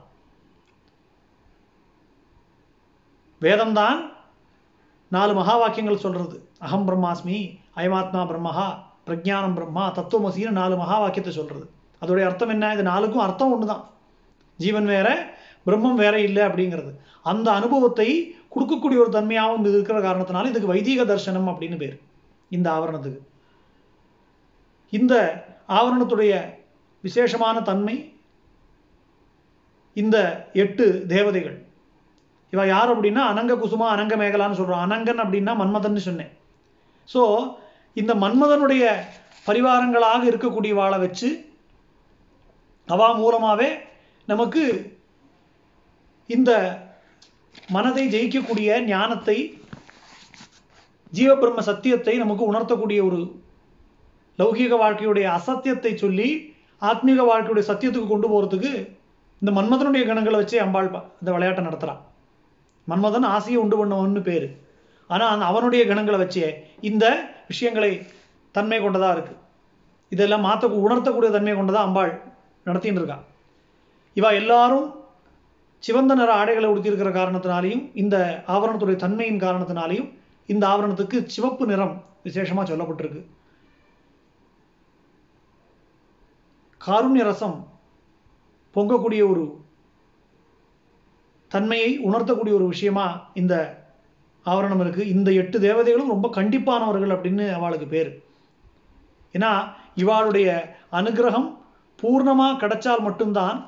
வேதம் 3.45 3.77
தான் 3.81 3.99
நாலு 5.15 5.33
மகா 5.39 5.55
வாக்கியங்கள் 5.63 6.05
சொல்றது. 6.05 6.37
அகம் 6.67 6.87
பிரம்மாஸ்மி 6.89 7.39
அயமாத்மா 7.81 8.21
பிரம்மஹா 8.31 8.69
பிரஜானம் 9.09 9.57
பிரம்மா 9.59 9.85
தத்துவமசின்னு 9.99 10.59
நாலு 10.61 10.77
மகா 10.83 10.97
வாக்கியத்தை 11.03 11.33
சொல்றது. 11.41 11.67
அதோடைய 12.03 12.25
அர்த்தம் 12.29 12.53
என்ன? 12.55 12.73
இது 12.75 12.83
நாலுக்கும் 12.93 13.25
அர்த்தம் 13.27 13.53
ஒன்று 13.55 13.67
தான் 13.73 13.85
ஜீவன் 14.63 14.89
வேற 14.95 15.09
பிரம்மம் 15.67 16.01
வேற 16.05 16.15
இல்லை 16.29 16.43
அப்படிங்கிறது. 16.49 16.91
அந்த 17.31 17.49
அனுபவத்தை 17.59 18.09
கொடுக்கக்கூடிய 18.55 18.99
ஒரு 19.05 19.11
தன்மையாகவும் 19.17 19.65
இது 19.65 19.77
இருக்கிற 19.77 19.99
காரணத்தினால 20.09 20.51
இதுக்கு 20.53 20.73
வைதீக 20.75 21.05
தர்சனம் 21.13 21.49
அப்படின்னு 21.53 21.77
பேர். 21.83 21.97
இந்த 22.57 22.67
ஆவரணத்துக்கு. 22.77 23.21
இந்த 24.93 25.15
ஆவரணத்துடைய 25.79 26.33
விசேஷமான 27.05 27.57
தன்மை 27.69 27.97
இந்த 29.97 30.17
எட்டு 30.63 30.85
தேவதைகள். 31.13 31.57
இவ 32.53 32.65
யார் 32.67 32.93
அப்படின்னா 32.95 33.23
அனங்க 33.33 33.55
குசுமா 33.61 33.87
அனங்க 33.95 34.15
மேகலான்னு 34.23 34.59
சொல்கிறோம் 34.59 34.85
அனங்கன் 34.87 35.23
அப்படின்னா 35.25 35.53
மன்மதன் 35.61 36.07
சொன்னேன். 36.09 36.33
ஸோ 37.09 37.23
இந்த 37.97 38.13
மன்மதனுடைய 38.15 38.85
பரிவாரங்களாக 39.47 40.23
இருக்கக்கூடிய 40.31 40.73
வாழை 40.75 40.99
வச்சு 41.05 41.29
அவா 42.89 43.09
மூலமாகவே 43.21 43.69
நமக்கு 44.29 44.65
இந்த 46.31 46.51
மனதை 47.75 48.05
ஜெயிக்கக்கூடிய 48.15 48.71
ஞானத்தை 48.85 49.37
ஜீவபிரம்ம 51.13 51.63
சத்தியத்தை 51.71 52.15
நமக்கு 52.23 52.45
உணர்த்தக்கூடிய 52.53 53.01
ஒரு 53.05 53.21
லௌகீக 54.39 54.75
வாழ்க்கையுடைய 54.83 55.27
அசத்தியத்தை 55.39 55.93
சொல்லி 56.05 56.29
ஆத்மீக 56.83 57.21
வாழ்க்கையுடைய 57.31 57.65
சத்தியத்துக்கு 57.71 58.09
கொண்டு 58.11 58.29
போகிறதுக்கு 58.33 58.73
இந்த 59.43 59.51
மன்மதனுடைய 59.59 60.03
கணங்களை 60.09 60.37
வச்சே 60.41 60.59
அம்பாள் 60.65 60.89
இந்த 61.21 61.31
விளையாட்டை 61.35 61.63
நடத்துகிறான் 61.69 62.03
மன்மதன் 62.89 63.27
ஆசையை 63.37 63.59
உண்டு 63.63 63.77
பண்ணவன்னு 63.81 64.21
பேர். 64.29 64.47
ஆனால் 65.11 65.33
அந்த 65.33 65.45
அவனுடைய 65.51 65.83
கணங்களை 65.91 66.19
வச்சே 66.23 66.47
இந்த 66.91 67.05
விஷயங்களை 67.51 67.91
தன்மை 68.55 68.79
கொண்டதாக 68.83 69.15
இருக்குது 69.17 69.41
இதெல்லாம் 70.13 70.45
மாற்ற 70.49 70.69
உணர்த்தக்கூடிய 70.85 71.31
தன்மை 71.37 71.55
கொண்டதாக 71.57 71.87
அம்பாள் 71.89 72.13
நடத்தின்னு 72.67 73.01
இருக்கா. 73.01 73.19
இவா 74.17 74.31
எல்லாரும் 74.41 74.87
சிவந்த 75.83 76.13
நிற 76.21 76.31
ஆடைகளை 76.41 76.69
உடுத்தியிருக்கிற 76.73 77.11
காரணத்தினாலையும் 77.17 77.83
இந்த 78.03 78.17
ஆவரணத்துடைய 78.55 78.99
தன்மையின் 79.05 79.43
காரணத்தினாலையும் 79.47 80.09
இந்த 80.53 80.65
ஆவரணத்துக்கு 80.73 81.19
சிவப்பு 81.35 81.65
நிறம் 81.73 81.95
விசேஷமா 82.27 82.63
சொல்லப்பட்டிருக்கு. 82.71 83.23
காருண்ய 86.87 87.23
ரசம் 87.29 87.57
பொங்கக்கூடிய 88.75 89.23
ஒரு 89.31 89.45
தன்மையை 91.51 91.91
உணர்த்தக்கூடிய 92.09 92.55
ஒரு 92.59 92.67
விஷயமா 92.75 93.07
இந்த 93.41 93.55
ஆவரணம் 94.47 94.83
இருக்குது 94.85 95.13
இந்த 95.15 95.31
எட்டு 95.43 95.57
தேவதைகளும் 95.67 96.13
ரொம்ப 96.15 96.29
கண்டிப்பானவர்கள் 96.37 97.15
அப்படின்னு 97.15 97.45
அவளுக்கு 97.59 97.87
பேர். 97.95 98.11
ஏன்னா 99.35 99.53
இவாளுடைய 100.03 100.49
அனுகிரகம் 101.01 101.49
பூர்ணமாக 102.03 102.61
கிடைச்சால் 102.63 103.05
மட்டும்தான் 103.07 103.59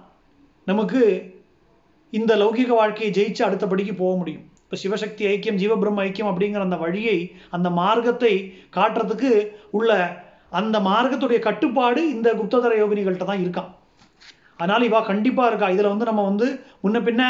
நமக்கு 0.71 1.03
இந்த 2.13 2.33
லௌகிக 2.37 2.71
வாழ்க்கையை 2.81 3.11
ஜெயிச்சு 3.19 3.43
அடுத்தபடிக்கு 3.47 3.95
போக 3.95 4.13
முடியும். 4.21 4.45
இப்போ 4.65 4.77
சிவசக்தி 4.85 5.25
ஐக்கியம் 5.33 5.61
ஜீவபிரம்ம 5.63 6.03
ஐக்கியம் 6.07 6.31
அப்படிங்கிற 6.31 6.63
அந்த 6.69 6.79
வழியை 6.85 7.19
அந்த 7.57 7.69
மார்க்கத்தை 7.81 8.33
காட்டுறதுக்கு 8.77 9.33
உள்ள 9.79 9.93
அந்த 10.53 10.77
மார்க்கத்துடைய 10.89 11.39
கட்டுப்பாடு 11.47 12.03
இந்த 12.15 12.29
குப்ததர 12.39 12.75
யோகினிகள்கிட்ட 12.83 13.27
தான் 13.31 13.45
இருக்கான் 13.45 13.71
அதனால 14.61 14.87
இவா 14.89 15.01
கண்டிப்பா 15.09 15.45
இருக்கா. 15.51 15.67
இதுல 15.75 15.91
வந்து 15.93 16.09
நம்ம 16.09 16.23
வந்து 16.29 16.47
முன்ன 16.85 17.01
பின்ன 17.09 17.23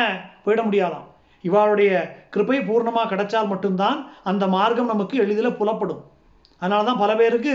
போயிட 0.45 0.61
முடியாதாம். 0.69 1.07
இவாளுடைய 1.49 1.91
கிருபை 2.35 2.59
பூர்ணமாக 2.69 3.11
கிடைச்சால் 3.11 3.51
மட்டும்தான் 3.51 3.99
அந்த 4.31 4.45
மார்க்கம் 4.55 4.93
நமக்கு 4.93 5.17
எளிதில் 5.25 5.59
புலப்படும். 5.59 6.01
அதனால 6.63 6.87
தான் 6.89 7.03
பல 7.03 7.13
பேருக்கு 7.21 7.55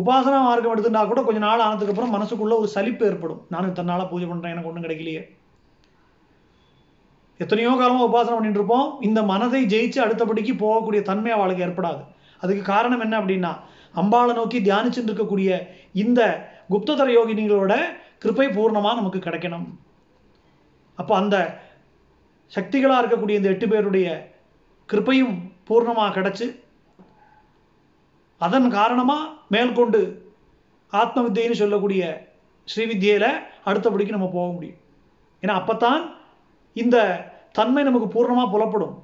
உபாசனா 0.00 0.38
மார்க்கம் 0.46 0.72
எடுத்துட்டா 0.74 1.02
கூட 1.10 1.20
கொஞ்ச 1.26 1.40
நாள் 1.46 1.64
ஆனதுக்கு 1.66 1.92
அப்புறம் 1.94 2.14
மனசுக்குள்ள 2.16 2.54
ஒரு 2.62 2.68
சலிப்பு 2.76 3.04
ஏற்படும். 3.10 3.40
நானும் 3.52 3.70
இத்தனை 3.72 3.90
நாளாக 3.92 4.08
பூஜை 4.12 4.26
பண்றேன் 4.30 4.54
எனக்கு 4.54 4.70
ஒன்றும் 4.70 4.86
கிடைக்கலையே. 4.86 5.22
எத்தனையோ 7.40 7.74
காலமா 7.82 8.06
உபாசனம் 8.08 8.38
பண்ணிட்டு 8.38 8.60
இருப்போம். 8.60 8.88
இந்த 9.08 9.20
மனதை 9.32 9.62
ஜெயிச்சு 9.74 9.98
அடுத்தபடிக்கு 10.04 10.54
போகக்கூடிய 10.64 11.02
தன்மை 11.10 11.32
அவளுக்கு 11.36 11.64
ஏற்படாது. 11.66 12.02
அதுக்கு 12.42 12.62
காரணம் 12.72 13.04
என்ன 13.06 13.14
அப்படின்னா 13.20 13.52
அம்பாளை 14.00 14.32
நோக்கி 14.34 14.58
தியானிச்சுட்டு 14.58 15.10
இருக்கக்கூடிய 15.10 15.50
இந்த 16.02 16.20
குப்ததர 16.70 17.08
யோகினிகளோட 17.18 17.74
கிருபை 18.22 18.46
பூர்ணமா 18.56 18.90
நமக்கு 18.98 19.18
கிடைக்கணும். 19.18 19.66
அப்போ 20.98 21.12
அந்த 21.16 21.36
சக்திகளா 22.52 22.96
இருக்கக்கூடிய 23.00 23.40
இந்த 23.40 23.48
எட்டு 23.48 23.66
பேருடைய 23.68 24.08
கிருபையும் 24.88 25.36
பூர்ணமா 25.68 26.06
கிடைச்சு 26.16 26.46
அதன் 28.40 28.68
காரணமா 28.70 29.18
மேற்கொண்டு 29.48 30.00
ஆத்ம 31.00 31.22
வித்தியைன்னு 31.26 31.60
சொல்லக்கூடிய 31.62 32.02
ஸ்ரீவித்யையில 32.68 33.26
அடுத்தபடிக்கு 33.64 34.16
நம்ம 34.16 34.28
போக 34.32 34.48
முடியும். 34.52 34.80
ஏன்னா 35.42 35.54
அப்போத்தான் 35.60 36.02
இந்த 36.82 36.96
தன்மை 37.52 37.82
நமக்கு 37.82 38.08
பூர்ணமா 38.14 38.44
புலப்படும். 38.54 38.94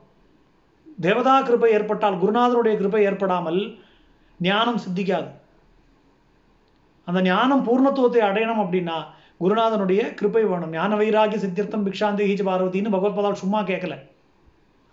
தேவதா 1.01 1.35
கிருபை 1.43 1.71
ஏற்பட்டால் 1.77 2.21
குருநாதனுடைய 2.23 2.75
கிருப்பை 2.81 3.03
ஏற்படாமல் 3.09 3.61
ஞானம் 4.47 4.81
சித்திக்காது. 4.85 5.31
அந்த 7.09 7.21
ஞானம் 7.23 7.65
பூர்ணத்துவத்தை 7.67 8.23
அடையணும் 8.29 8.63
அப்படின்னா 8.65 8.97
குருநாதனுடைய 9.43 10.01
கிருப்பை 10.19 10.43
வேணும். 10.51 10.75
ஞான 10.77 10.97
வைராகிய 11.01 11.39
சித்தியர்த்தம் 11.45 11.87
பிக்ஷாந்தி 11.87 12.25
ஹீஜ 12.29 12.43
பார்வதின்னு 12.49 12.95
பகவத்பதால் 12.95 13.41
சும்மா 13.43 13.61
கேட்கல 13.71 13.97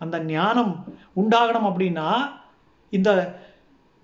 அந்த 0.00 0.16
ஞானம் 0.30 0.72
உண்டாகணும் 1.20 1.68
அப்படின்னா 1.70 2.06
இந்த 2.92 3.10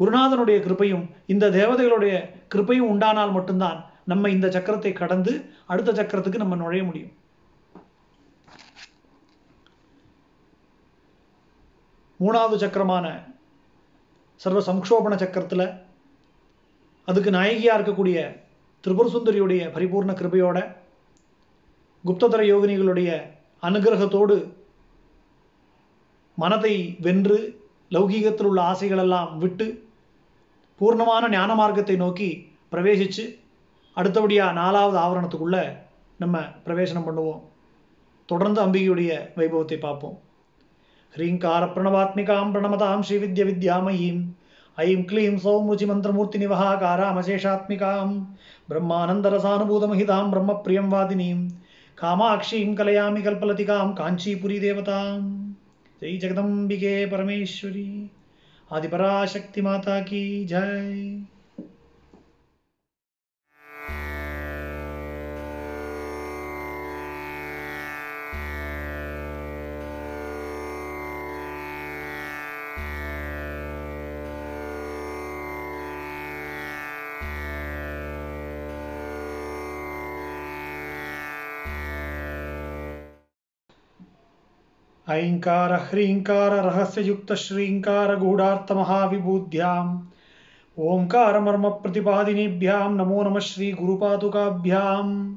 குருநாதனுடைய 0.01 0.59
கிருபையும் 0.67 1.05
இந்த 1.33 1.51
தேவதைகளுடைய 1.59 2.15
கிருபையும் 2.55 2.91
உண்டானால் 2.93 3.35
மட்டும்தான் 3.37 3.79
நம்ம 4.13 4.31
இந்த 4.37 4.47
சக்கரத்தை 4.55 4.93
கடந்து 4.93 5.33
அடுத்த 5.67 5.91
சக்கரத்துக்கு 5.99 6.43
நம்ம 6.43 6.57
நுழைய 6.63 6.85
முடியும். 6.85 7.13
மூணாவது 12.21 12.57
சக்கரமான 12.65 13.07
சர்வ 14.43 14.61
சம்க்ஷோபண 14.69 15.15
சக்கரத்தில் 15.23 15.67
அதுக்கு 17.09 17.31
நாயகியாக 17.37 17.77
இருக்கக்கூடிய 17.79 18.19
திரிபுர 18.85 19.07
சுந்தரியுடைய 19.15 19.63
பரிபூர்ண 19.75 20.13
கிருபையோட 20.21 20.59
குப்ததர 22.05 22.43
யோகினிகளுடைய 22.53 23.11
அனுகிரகத்தோடு 23.63 24.37
மனதை 26.39 26.75
வென்று 27.07 27.39
லௌகீகத்தில் 27.95 28.49
உள்ள 28.51 28.61
ஆசைகளெல்லாம் 28.71 29.31
விட்டு 29.43 29.67
பூர்ணமான 30.81 31.29
ஞான 31.37 31.51
மார்க்கத்தை 31.55 31.97
நோக்கி 32.05 32.29
பிரவேசித்து 32.73 33.25
அடுத்தபடியாக 33.97 34.59
நாலாவது 34.61 34.99
ஆவரணத்துக்குள்ளே 35.05 35.65
நம்ம 36.23 36.37
பிரவேசனம் 36.67 37.07
பண்ணுவோம். 37.09 37.43
தொடர்ந்து 38.29 38.61
அம்பிகையுடைய 38.65 39.13
வைபவத்தை 39.39 39.79
பார்ப்போம். 39.87 40.17
ஹ்ரீங்கார 41.15 41.67
பிரணவாத்மிகாம் 41.67 42.53
பிரணமதாம் 42.55 43.03
ஸ்ரீவித்ய 43.03 43.45
வித்யாமயீம் 43.45 44.35
ஐம் 44.79 45.05
க்ளீம் 45.11 45.37
சௌமுச்சி 45.37 45.87
மந்திரமூர்த்தி 45.87 46.39
நிவகாராமசேஷாத்மிகாம் 46.39 48.15
பிரம்மானந்தரசானுபூதமஹிதாம் 48.69 50.31
பிரம்மப்பிரியம் 50.33 50.89
வாதினீம் 50.89 51.43
காமாட்சீம் 51.99 52.75
கலயாமி 52.75 53.23
கல்பலதிகாம் 53.23 53.93
காஞ்சிபுரி 53.93 54.59
தேவதாம் 54.59 55.27
ஜெய் 56.03 56.19
ஜெகதம்பிகே 56.19 56.97
ऐङ्कार 85.13 85.73
ह्रीङ्कार 85.73 86.51
रहस्ययुक्तश्रीङ्कार 86.51 88.17
गूढार्थमहाविभूद्याम्। 88.17 90.01
ओङ्कारमर्मप्रतिपादिनीभ्यां 90.79 92.93
नमो 92.93 93.23
नमः 93.23 93.39
श्रीगुरुपादुकाभ्याम् 93.39 95.37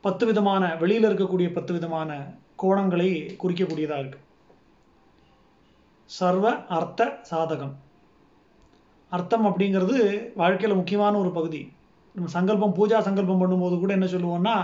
பத்து 0.00 0.26
விதமான 0.26 0.76
வெளியில் 0.76 1.08
இருக்கக்கூடிய 1.08 1.48
பத்து 1.52 1.72
விதமான 1.72 2.10
கோணங்களை 2.62 3.08
குறிக்கக்கூடியதாக 3.42 4.02
இருக்கு. 4.02 4.20
சர்வ 6.04 6.54
அர்த்த 6.66 7.20
சாதகம். 7.30 7.74
அர்த்தம் 9.08 9.46
அப்படிங்கிறது 9.46 9.96
வாழ்க்கையில் 10.34 10.76
முக்கியமான 10.76 11.18
ஒரு 11.18 11.30
பகுதி. 11.30 11.72
நம்ம 12.14 12.28
சங்கல்பம் 12.30 12.74
பூஜா 12.74 12.98
சங்கல்பம் 12.98 13.40
பண்ணும்போது 13.40 13.78
கூட 13.78 13.92
என்ன 13.92 14.06
சொல்லுவோம்னா 14.06 14.56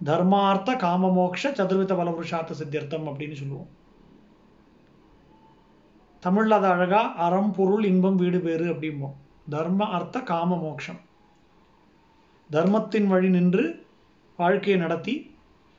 தர்மார்த்த 0.00 0.70
காமமோக்ஷ 0.84 1.42
சதுர்வித 1.58 1.94
பலபுருஷார்த்த 1.98 2.52
சித்தியர்த்தம் 2.60 3.08
அப்படின்னு 3.10 3.36
சொல்லுவோம். 3.40 3.70
தமிழ்ல 6.22 6.56
அது 6.60 6.66
அழகா 6.66 7.02
அறம் 7.26 7.52
பொருள் 7.52 7.84
இன்பம் 7.84 8.16
வீடு 8.16 8.38
பேறு 8.40 8.66
அப்படிம்போம். 8.72 9.16
தர்ம 9.50 9.86
அர்த்த 9.96 10.16
காம 10.20 10.56
மோக்ஷம் 10.56 11.00
தர்மத்தின் 12.50 13.06
வழி 13.06 13.28
நின்று 13.28 13.64
வாழ்க்கையை 14.38 14.80
நடத்தி 14.80 15.14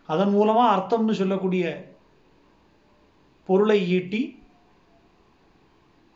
அதன் 0.10 0.32
மூலமாக 0.32 0.74
அர்த்தம்னு 0.76 1.14
சொல்லக்கூடிய 1.14 1.66
பொருளை 3.50 3.80
ஈட்டி 3.98 4.22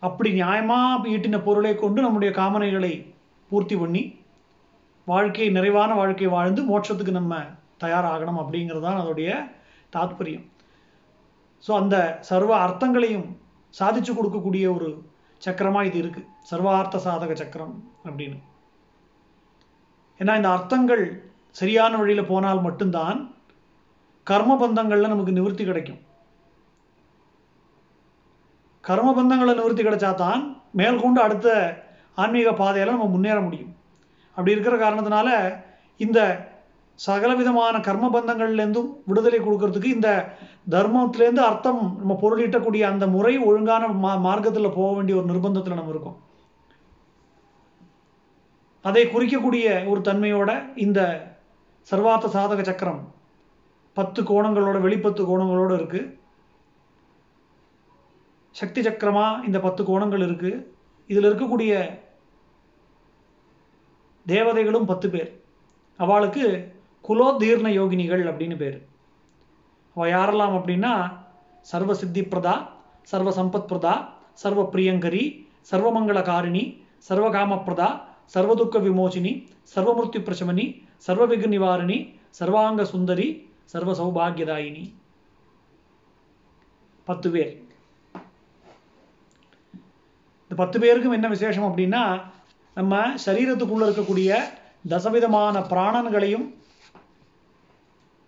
அப்படி 0.01 0.29
நியாயமாக 0.31 1.09
ஈட்டின 1.13 1.37
பொருளை 1.43 1.73
கொண்டு 1.75 1.99
நம்முடைய 2.01 2.31
காமனைகளை 2.33 2.93
பூர்த்தி 3.51 3.75
பண்ணி 3.75 4.03
வாழ்க்கையை 5.07 5.49
நிறைவான 5.53 5.93
வாழ்க்கை 5.93 6.27
வாழ்ந்து 6.27 6.61
மோட்சத்துக்கு 6.63 7.11
நம்ம 7.11 7.35
தயாராகணும் 7.83 8.39
அப்படிங்கிறது 8.41 8.85
தான் 8.87 9.01
அதோடைய 9.01 9.29
தாத்பரியம். 9.95 10.45
ஸோ 11.65 11.71
அந்த 11.81 11.97
சர்வ 12.29 12.51
அர்த்தங்களையும் 12.65 13.27
சாதிச்சு 13.79 14.11
கொடுக்கக்கூடிய 14.17 14.65
ஒரு 14.77 14.89
சக்கரமா 15.45 15.81
இது 15.89 15.97
இருக்கு. 16.01 16.21
சர்வார்த்த 16.49 17.01
சாதக 17.05 17.33
சக்கரம் 17.43 17.75
அப்படின்னு. 18.07 18.37
ஏன்னா 20.19 20.33
இந்த 20.39 20.49
அர்த்தங்கள் 20.55 21.05
சரியான 21.59 21.93
வழியில் 22.01 22.29
போனால் 22.31 22.65
மட்டும்தான் 22.67 23.19
கர்ம 24.29 24.51
பந்தங்களில் 24.61 25.13
நமக்கு 25.13 25.37
நிவர்த்தி 25.37 25.63
கிடைக்கும். 25.69 26.01
கர்ம 28.87 29.09
பந்தங்களை 29.17 29.53
நிவர்த்தி 29.59 29.83
கிடைச்சா 29.83 30.11
தான் 30.25 30.41
மேற்கொண்டு 30.79 31.19
அடுத்த 31.25 31.49
ஆன்மீக 32.23 32.49
பாதையில் 32.61 32.95
நம்ம 32.95 33.07
முன்னேற 33.13 33.37
முடியும். 33.45 33.71
அப்படி 34.37 34.53
இருக்கிற 34.55 34.75
காரணத்தினால 34.83 35.29
இந்த 36.05 36.19
சகல 36.95 37.35
விதமான 37.35 37.79
கர்ம 37.79 38.19
பந்தங்கள்லேருந்தும் 38.19 38.89
விடுதலை 39.05 39.39
கொடுக்கறதுக்கு 39.39 39.83
இந்த 39.83 40.37
தர்மத்திலேருந்து 40.69 41.37
அர்த்தம் 41.37 41.97
நம்ம 41.97 42.17
பொருளீட்டக்கூடிய 42.21 42.81
அந்த 42.81 43.07
முறை 43.07 43.37
ஒழுங்கான 43.37 43.87
மா 43.87 44.15
மார்க்கத்தில் 44.15 44.75
போக 44.75 44.95
வேண்டிய 44.95 45.21
ஒரு 45.21 45.33
நிர்பந்தத்தில் 45.33 45.73
நம்ம 45.73 45.89
இருக்கோம். 45.89 46.23
அதை 48.81 49.05
குறிக்கக்கூடிய 49.05 49.87
ஒரு 49.87 50.01
தன்மையோட 50.01 50.77
இந்த 50.77 50.99
சர்வார்த்த 51.91 52.29
சாதக 52.35 52.61
சக்கரம் 52.61 53.13
பத்து 53.93 54.23
கோணங்களோட 54.23 54.81
வெளிப்பத்து 54.81 55.21
கோணங்களோட 55.23 55.73
இருக்கு. 55.73 56.19
சக்தி 58.51 58.81
சக்கரமா 58.81 59.45
இந்த 59.45 59.59
பத்து 59.59 59.83
கோணங்கள் 59.83 60.23
இருக்கு. 60.23 60.75
இதுல 61.07 61.29
இருக்கக்கூடிய 61.29 61.99
தேவதைகளும் 64.25 64.85
பத்து 64.85 65.09
பேர். 65.09 65.43
அவளுக்கு 65.97 66.74
குலோதீர்ண 67.07 67.67
யோகினிகள் 67.79 68.23
அப்படின்னு 68.29 68.57
பேர். 68.57 68.77
அவள் 69.95 70.11
யாரெல்லாம் 70.11 70.55
அப்படின்னா 70.57 70.93
சர்வ 71.71 71.93
சித்தி 71.93 72.21
பிரதா 72.21 72.55
சர்வ 73.11 73.29
சம்பத் 73.39 73.69
பிரதா 73.71 73.93
சர்வ 74.33 74.61
பிரியங்கரி 74.73 75.23
சர்வமங்களகாரிணி 75.71 76.63
சர்வகாமப்பிரதா 77.09 77.89
சர்வதுக்க 78.33 78.79
விமோச்சினி 78.87 79.31
சர்வமிருத்யு 79.75 80.21
பிரசமனி 80.27 80.65
சர்வவிக 81.07 81.47
நிவாரணி 81.53 81.97
சர்வாங்க 82.39 82.83
சுந்தரி 82.83 83.27
சர்வ 83.73 83.91
சௌபாகியதாயினி 83.99 84.85
பத்து 87.07 87.27
பேர். 87.29 87.53
இந்த 90.43 90.55
பத்து 90.55 90.77
பேருக்கும் 90.79 91.11
என்ன 91.11 91.27
விசேஷம் 91.27 91.63
அப்படின்னா 91.63 92.03
நம்ம 92.77 92.93
சரீரத்துக்குள்ள 93.25 93.87
இருக்கக்கூடிய 93.87 94.37
தசவிதமான 94.89 95.61
பிராணன்களையும் 95.71 96.45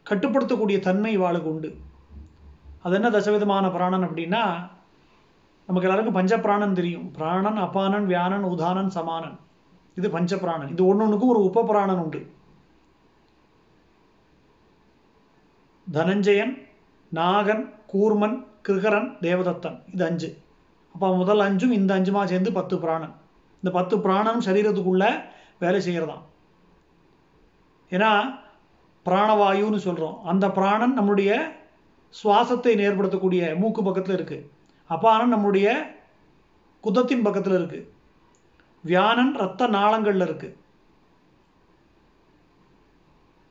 கட்டுப்படுத்தக்கூடிய 0.09 0.79
தன்மை 0.79 1.11
இவாளுக்கு 1.19 1.51
உண்டு. 1.53 1.69
அது 2.83 2.95
என்ன 2.95 3.09
தசவிதமான 3.09 3.71
பிராணன் 3.71 4.03
அப்படின்னா 4.03 4.43
நமக்கு 5.67 5.87
எல்லாருக்கும் 5.87 6.17
பஞ்ச 6.19 6.39
பிராணன் 6.39 6.73
தெரியும். 6.73 7.11
பிராணன் 7.11 7.57
அபானன் 7.57 8.05
வியானன் 8.05 8.45
உதானன் 8.53 8.91
சமானன். 8.97 9.37
இது 9.95 10.09
பஞ்ச 10.09 10.37
பிராணன் 10.37 10.71
இது 10.71 10.87
ஒன்றுக்கும் 10.87 11.29
ஒரு 11.29 11.43
உப 11.43 11.63
பிராணன் 11.63 12.01
உண்டு. 12.03 12.21
தனஞ்சயன் 15.87 16.53
நாகன் 17.13 17.63
கூர்மன் 17.93 18.37
கிருகரன் 18.67 19.09
தேவதத்தன். 19.25 19.77
இது 19.93 20.05
அஞ்சு. 20.05 20.29
அப்போ 20.93 21.15
முதல் 21.15 21.39
அஞ்சும் 21.39 21.71
இந்த 21.71 21.99
அஞ்சுமா 21.99 22.23
சேர்ந்து 22.25 22.51
பத்து 22.51 22.79
பிராணன். 22.79 23.13
இந்த 23.63 23.71
பத்து 23.77 23.95
பிராணம் 23.99 24.41
சரீரத்துக்குள்ள 24.41 25.05
வேலை 25.59 25.79
செய்கிறதாம் 25.87 26.25
ஏன்னா 27.89 28.11
பிராணவாயுன்னு 29.07 29.79
சொல்கிறோம் 29.87 30.15
அந்த 30.31 30.45
பிராணன் 30.57 30.97
நம்முடைய 30.99 31.31
சுவாசத்தை 32.13 32.73
ஏற்படுத்தக்கூடிய 32.87 33.41
மூக்கு 33.61 33.81
பக்கத்தில் 33.87 34.17
இருக்குது 34.19 34.45
அப்பானன் 34.89 35.35
நம்முடைய 35.35 35.67
குதத்தின் 36.83 37.25
பக்கத்தில் 37.25 37.57
இருக்குது 37.59 37.85
வியானன் 38.83 39.33
ரத்த 39.41 39.67
நாளங்களில் 39.75 40.25
இருக்குது 40.27 40.55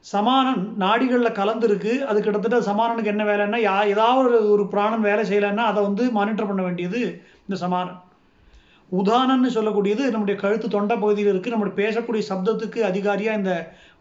சமானன் 0.04 0.60
நாடிகளில் 0.82 1.36
கலந்துருக்கு. 1.38 1.92
அது 2.08 2.18
கிட்டத்தட்ட 2.24 2.58
சமானனுக்கு 2.66 3.12
என்ன 3.12 3.22
வேலைன்னா 3.30 3.58
யா 3.68 3.76
ஏதாவது 3.92 4.20
ஒரு 4.26 4.38
ஒரு 4.54 4.64
பிராணன் 4.72 5.06
வேலை 5.06 5.22
செய்யலைன்னா 5.30 5.64
அதை 5.70 5.80
வந்து 5.86 6.04
மானிட்டர் 6.18 6.48
பண்ண 6.50 6.62
வேண்டியது 6.66 7.00
இந்த 7.46 7.56
சமானன். 7.62 7.98
உதானன்னு 8.92 9.50
சொல்லக்கூடியது 9.56 10.04
நம்முடைய 10.12 10.36
கழுத்து 10.42 10.68
தொண்டை 10.76 10.96
பகுதியில் 11.02 11.30
இருக்குது 11.32 11.54
நம்முடைய 11.54 11.76
பேசக்கூடிய 11.80 12.24
சப்தத்துக்கு 12.30 12.82
அதிகாரியாக 12.90 13.40
இந்த 13.40 13.54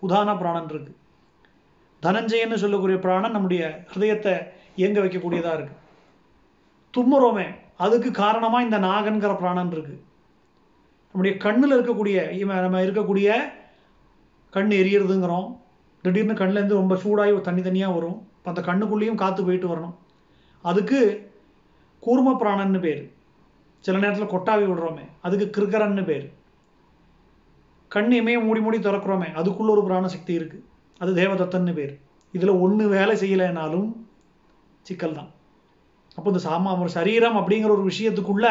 உதான 0.07 0.37
பிராணன் 0.41 0.71
இருக்குது 0.73 0.95
தனஞ்சயன்னு 2.05 2.61
சொல்லக்கூடிய 2.63 2.97
பிராணன் 3.05 3.35
நம்முடைய 3.35 3.63
ஹிரதயத்தை 3.91 4.33
இயங்க 4.79 4.99
வைக்கக்கூடியதாக 5.03 5.57
இருக்கு. 5.57 5.75
தும்முறோமே 6.95 7.47
அதுக்கு 7.85 8.09
காரணமாக 8.23 8.65
இந்த 8.67 8.77
நாகன்கிற 8.87 9.31
பிராணன் 9.41 9.71
இருக்கு. 9.75 9.95
நம்முடைய 11.11 11.33
கண்ணில் 11.45 11.75
இருக்கக்கூடிய 11.77 12.17
இவன் 12.41 12.63
நம்ம 12.65 12.81
இருக்கக்கூடிய 12.85 13.29
கண் 14.55 14.73
எரியறதுங்கிறோம். 14.81 15.47
திடீர்னு 16.03 16.33
கண்ணிலேருந்து 16.39 16.81
ரொம்ப 16.81 16.95
சூடாகி 17.03 17.41
தண்ணி 17.41 17.61
தனியாக 17.61 17.95
வரும். 17.97 18.17
இப்போ 18.37 18.49
அந்த 18.53 18.61
கண்ணுக்குள்ளேயும் 18.69 19.21
காற்று 19.21 19.43
போயிட்டு 19.47 19.71
வரணும். 19.71 19.95
அதுக்கு 20.71 20.99
கூர்ம 22.05 22.33
பிராணன்னு 22.41 22.79
பேர். 22.85 23.03
சில 23.85 23.97
நேரத்தில் 24.03 24.33
கொட்டாவி 24.33 24.65
விடுறோமே 24.67 25.05
அதுக்கு 25.25 25.47
கிருக்கரன்னு 25.55 26.03
பேர். 26.11 26.27
கண் 27.95 28.13
இமையை 28.19 28.39
மூடி 28.45 28.61
மூடி 28.65 28.77
திறக்கிறோமே 28.77 29.27
அதுக்குள்ள 29.39 29.69
ஒரு 29.75 29.83
பிராண 29.87 30.07
சக்தி 30.13 30.33
இருக்குது 30.39 30.63
அது 31.01 31.11
தேவதத்தன்னு 31.21 31.73
பேர். 31.79 31.93
இதில் 32.33 32.59
ஒன்று 32.65 32.85
வேலை 32.95 33.15
செய்யலைனாலும் 33.23 33.87
சிக்கல் 34.85 35.17
தான் 35.19 35.31
அப்போ 36.17 36.27
இந்த 36.31 36.41
சாமா 36.47 36.71
ஒரு 36.83 36.91
சரீரம் 36.97 37.37
அப்படிங்கிற 37.39 37.71
ஒரு 37.75 37.85
விஷயத்துக்குள்ள 37.91 38.47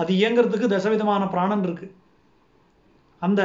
அது 0.00 0.10
இயங்குறதுக்கு 0.20 0.72
தசவிதமான 0.74 1.22
பிராணன் 1.34 1.64
இருக்கு. 1.66 1.86
அந்த 3.22 3.40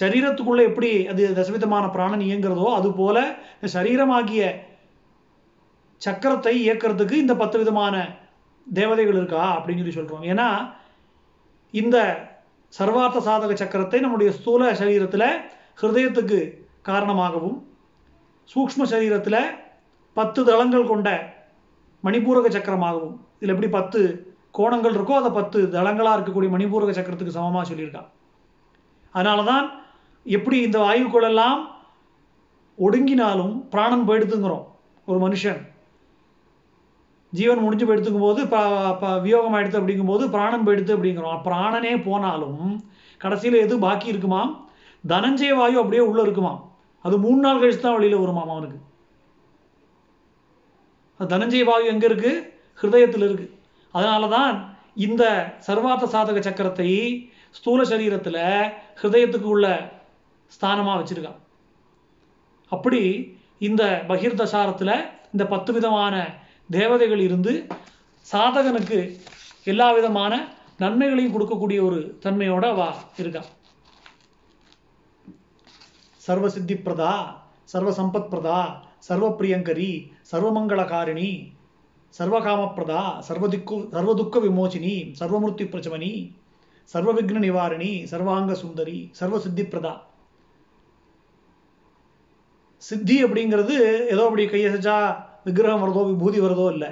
சரீரத்துக்குள்ள 0.00 0.62
எப்படி 0.70 0.90
அது 1.12 1.24
தசவிதமான 1.40 1.84
பிராணன் 1.96 2.24
இயங்குறதோ 2.28 2.68
அது 2.78 2.88
போல 3.00 3.18
சரீரமாகிய 3.76 4.42
சக்கரத்தை 6.02 6.54
இயக்கிறதுக்கு 6.64 7.16
இந்த 7.24 7.34
பத்து 7.42 7.56
விதமான 7.62 7.94
தேவதைகள் 8.66 9.18
இருக்கா 9.20 9.44
அப்படின்னு 9.56 9.82
சொல்லி 9.82 9.98
சொல்றோம். 9.98 10.24
ஏன்னா 10.32 10.48
இந்த 11.74 11.96
சர்வார்த்த 12.72 13.22
சாதக 13.28 13.54
சக்கரத்தை 13.62 13.98
நம்முடைய 14.04 14.30
ஸ்தூல 14.38 14.72
சரீரத்தில் 14.80 15.28
ஹிருதயத்துக்கு 15.80 16.40
காரணமாகவும் 16.90 17.56
சூக்ஷ்ம 18.52 18.86
சரீரத்தில் 18.92 19.40
பத்து 20.16 20.40
தளங்கள் 20.48 20.90
கொண்ட 20.92 21.08
மணிபூரக 22.04 22.48
சக்கரமாகவும் 22.56 23.14
இதில் 23.38 23.52
எப்படி 23.54 23.70
பத்து 23.78 24.00
கோணங்கள் 24.58 24.96
இருக்கோ 24.96 25.14
அதை 25.20 25.30
பத்து 25.38 25.58
தளங்களாக 25.76 26.16
இருக்கக்கூடிய 26.16 26.50
மணிபூரக 26.56 26.92
சக்கரத்துக்கு 26.98 27.36
சமமாக 27.36 27.64
சொல்லியிருக்கான் 27.70 28.10
அதனால 29.14 29.44
தான் 29.50 29.66
எப்படி 30.26 30.56
இந்த 30.66 30.78
வாயுக்கள் 30.84 31.26
எல்லாம் 31.30 31.60
ஒடுங்கினாலும் 32.78 33.54
பிராணன் 33.72 34.06
போயிடுத்துங்கிறோம் 34.08 34.64
ஒரு 35.08 35.18
மனுஷன். 35.24 35.60
ஜீவன் 37.32 37.64
முடிஞ்சு 37.64 37.86
போயிடுத்துக்கும் 37.86 38.26
போது 38.26 38.40
ப 38.52 39.08
வியோகம் 39.24 39.54
ஆயிடுத்து 39.56 39.80
அப்படிங்கும்போது 39.80 40.24
பிராணம் 40.34 40.66
போயிடுத்து 40.66 40.94
அப்படிங்கிறோம். 40.96 41.40
பிராணனே 41.46 41.94
போனாலும் 42.08 42.62
கடைசியில் 43.20 43.62
எது 43.64 43.74
பாக்கி 43.86 44.12
இருக்குமாம்? 44.12 44.52
தனஞ்சய 45.04 45.54
வாயு 45.58 45.76
அப்படியே 45.82 46.02
உள்ளே 46.10 46.22
இருக்குமாம். 46.26 46.60
அது 47.04 47.16
மூணு 47.24 47.40
நாள் 47.44 47.60
கழிச்சு 47.62 47.80
தான் 47.80 47.96
வெளியில் 47.96 48.22
வருமாம் 48.22 48.52
அவனுக்கு. 48.54 48.78
தனஞ்சய 51.20 51.64
வாயு 51.68 51.90
எங்கே 51.92 52.06
இருக்கு? 52.10 52.32
ஹிருதயத்தில் 52.80 53.26
இருக்கு. 53.28 53.46
அதனால 53.94 54.28
தான் 54.36 54.54
இந்த 55.06 55.24
சர்வார்த்த 55.66 56.06
சாதக 56.14 56.38
சக்கரத்தை 56.46 56.88
ஸ்தூல 57.58 57.80
சரீரத்தில் 57.92 58.42
ஹிருதயத்துக்கு 59.00 59.48
உள்ள 59.54 59.66
ஸ்தானமாக 60.52 60.98
வச்சிருக்கான். 61.00 61.40
அப்படி 62.72 63.02
இந்த 63.68 63.82
பகிர்தசாரத்தில் 64.10 64.96
இந்த 65.34 65.44
பத்து 65.52 65.70
விதமான 65.72 66.14
தேவதைகள் 66.70 67.22
இருந்து 67.28 67.52
சாதகனுக்கு 68.26 68.98
எல்லா 69.72 69.88
விதமான 69.98 70.32
நன்மைகளையும் 70.82 71.34
கொடுக்கக்கூடிய 71.34 71.80
ஒரு 71.88 71.98
தன்மையோட 72.24 72.66
வா 72.80 72.88
இருக்கா 73.22 73.42
சர்வசித்திப்பிரதா 76.26 77.14
சர்வசம்பத்பிரதா 77.72 77.72
பிரதா 77.72 77.72
சர்வ 77.72 77.90
சம்பத் 77.90 78.30
பிரதா 78.32 78.60
சர்வ 78.98 79.28
பிரியங்கரி 79.28 79.90
சர்வமங்களகாரிணி 80.32 81.30
சர்வகாமப்பிரதா 82.18 83.20
சர்வதிக்கு 83.28 83.76
சர்வதுக்க 83.94 84.40
விமோச்சினி 84.46 85.14
சர்வமிருத்தி 85.20 85.64
பிரச்சமனி 85.72 86.34
சர்வ 86.84 87.12
விக்ன 87.12 87.38
நிவாரணி 87.44 88.04
சர்வாங்க 88.10 88.52
சுந்தரி 88.52 89.10
சர்வசித்திப்பிரதா. 89.20 89.42
சித்தி 89.44 89.64
பிரதா 89.64 89.94
சித்தி 92.78 93.24
அப்படிங்கிறது 93.24 93.76
ஏதோ 94.12 94.24
அப்படி 94.24 94.46
கையசைச்சா 94.46 94.96
விக்கிரகம் 95.44 95.82
வருதோ 95.84 96.02
விபூதி 96.10 96.40
வருதோ 96.40 96.72
இல்லை. 96.72 96.90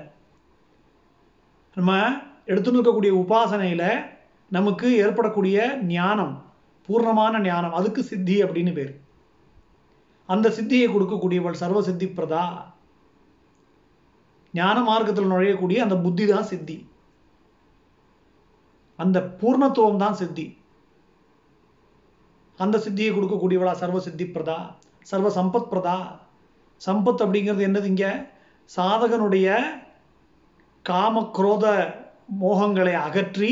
நம்ம 1.75 2.01
எடுத்துன்னு 2.47 2.79
இருக்கக்கூடிய 2.79 3.13
உபாசனையில் 3.23 4.05
நமக்கு 4.49 4.97
ஏற்படக்கூடிய 4.97 5.77
ஞானம் 5.83 6.35
பூர்ணமான 6.89 7.41
ஞானம் 7.41 7.73
அதுக்கு 7.73 8.03
சித்தி 8.03 8.43
அப்படின்னு 8.45 8.73
பேர். 8.73 9.02
அந்த 10.35 10.49
சித்தியை 10.57 10.87
கொடுக்கக்கூடியவள் 10.91 11.61
சர்வ 11.63 11.79
சித்தி 11.89 12.07
பிரதா 12.17 12.45
ஞான 14.55 14.79
மார்க்கத்தில் 14.87 15.31
நுழையக்கூடிய 15.33 15.79
அந்த 15.85 15.97
புத்தி 16.05 16.25
தான் 16.31 16.49
சித்தி. 16.51 16.75
அந்த 18.99 19.19
பூர்ணத்துவம் 19.41 20.03
தான் 20.03 20.19
சித்தி. 20.21 20.45
அந்த 22.59 22.77
சித்தியை 22.85 23.11
கொடுக்கக்கூடியவளா 23.13 23.73
சர்வ 23.83 24.01
சித்தி 24.07 24.25
பிரதா 24.35 24.59
சர்வ 25.11 25.29
சம்பத் 25.39 25.71
பிரதா 25.73 25.97
சம்பத் 26.81 27.23
அப்படிங்கிறது 27.25 27.67
என்னது 27.69 27.89
இங்க? 27.93 28.07
சாதகனுடைய 28.77 29.49
காம 30.85 31.25
குரோத 31.37 31.67
மோகங்களை 32.43 32.95
அகற்றி 33.07 33.51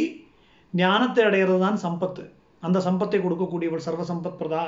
ஞானத்தை 0.75 1.23
அடைகிறது 1.29 1.61
தான் 1.67 1.79
சம்பத்து. 1.87 2.23
அந்த 2.67 2.79
சம்பத்தை 2.87 3.19
கொடுக்கக்கூடியவள் 3.23 3.87
சர்வ 3.87 4.03
சம்பத் 4.13 4.39
பிரதா 4.41 4.65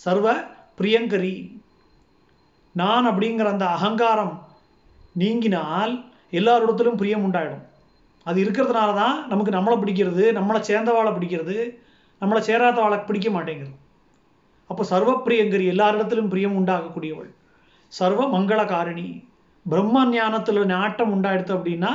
சர்வ 0.00 0.26
பிரியங்கரி 0.78 1.34
நான் 2.80 3.08
அப்படிங்கிற 3.10 3.48
அந்த 3.54 3.66
அகங்காரம் 3.76 4.34
நீங்கினால் 5.22 5.92
எல்லாரிடத்திலும் 6.38 6.98
பிரியம் 7.00 7.24
உண்டாயிடும். 7.26 7.64
அது 8.26 8.38
இருக்கிறதுனால 8.44 8.90
தான் 9.02 9.16
நமக்கு 9.30 9.52
நம்மளை 9.56 9.76
பிடிக்கிறது 9.82 10.24
நம்மளை 10.38 10.60
சேர்ந்தவாளை 10.68 11.12
பிடிக்கிறது 11.16 11.56
நம்மளை 12.22 12.40
சேராதவாளை 12.48 12.98
பிடிக்க 13.08 13.28
மாட்டேங்கிறது 13.34 13.76
அப்போ 14.70 14.82
சர்வ 14.92 15.10
பிரியங்கரி 15.26 15.64
எல்லாரிடத்திலும் 15.72 16.30
பிரியம் 16.32 16.56
உண்டாகக்கூடியவள். 16.60 17.30
சர்வ 17.92 18.20
மங்களகாரிணி. 18.34 19.08
பிரம்ம 19.66 20.04
ஞானத்தில் 20.14 20.60
நாட்டம் 20.74 21.12
உண்டாயிடுத்து 21.14 21.52
அப்படின்னா 21.56 21.90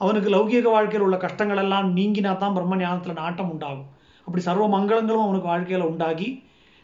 அவனுக்கு 0.00 0.28
லௌகீக 0.34 0.66
வாழ்க்கையில் 0.74 1.04
உள்ள 1.06 1.16
கஷ்டங்கள் 1.24 1.60
எல்லாம் 1.64 1.88
நீங்கினா 1.98 2.32
தான் 2.42 2.54
பிரம்ம 2.56 2.76
ஞானத்தில் 2.82 3.20
நாட்டம் 3.22 3.50
உண்டாகும். 3.54 3.88
அப்படி 4.26 4.42
சர்வ 4.48 4.64
மங்களங்களும் 4.76 5.26
அவனுக்கு 5.26 5.52
வாழ்க்கையில் 5.52 5.88
உண்டாகி 5.90 6.28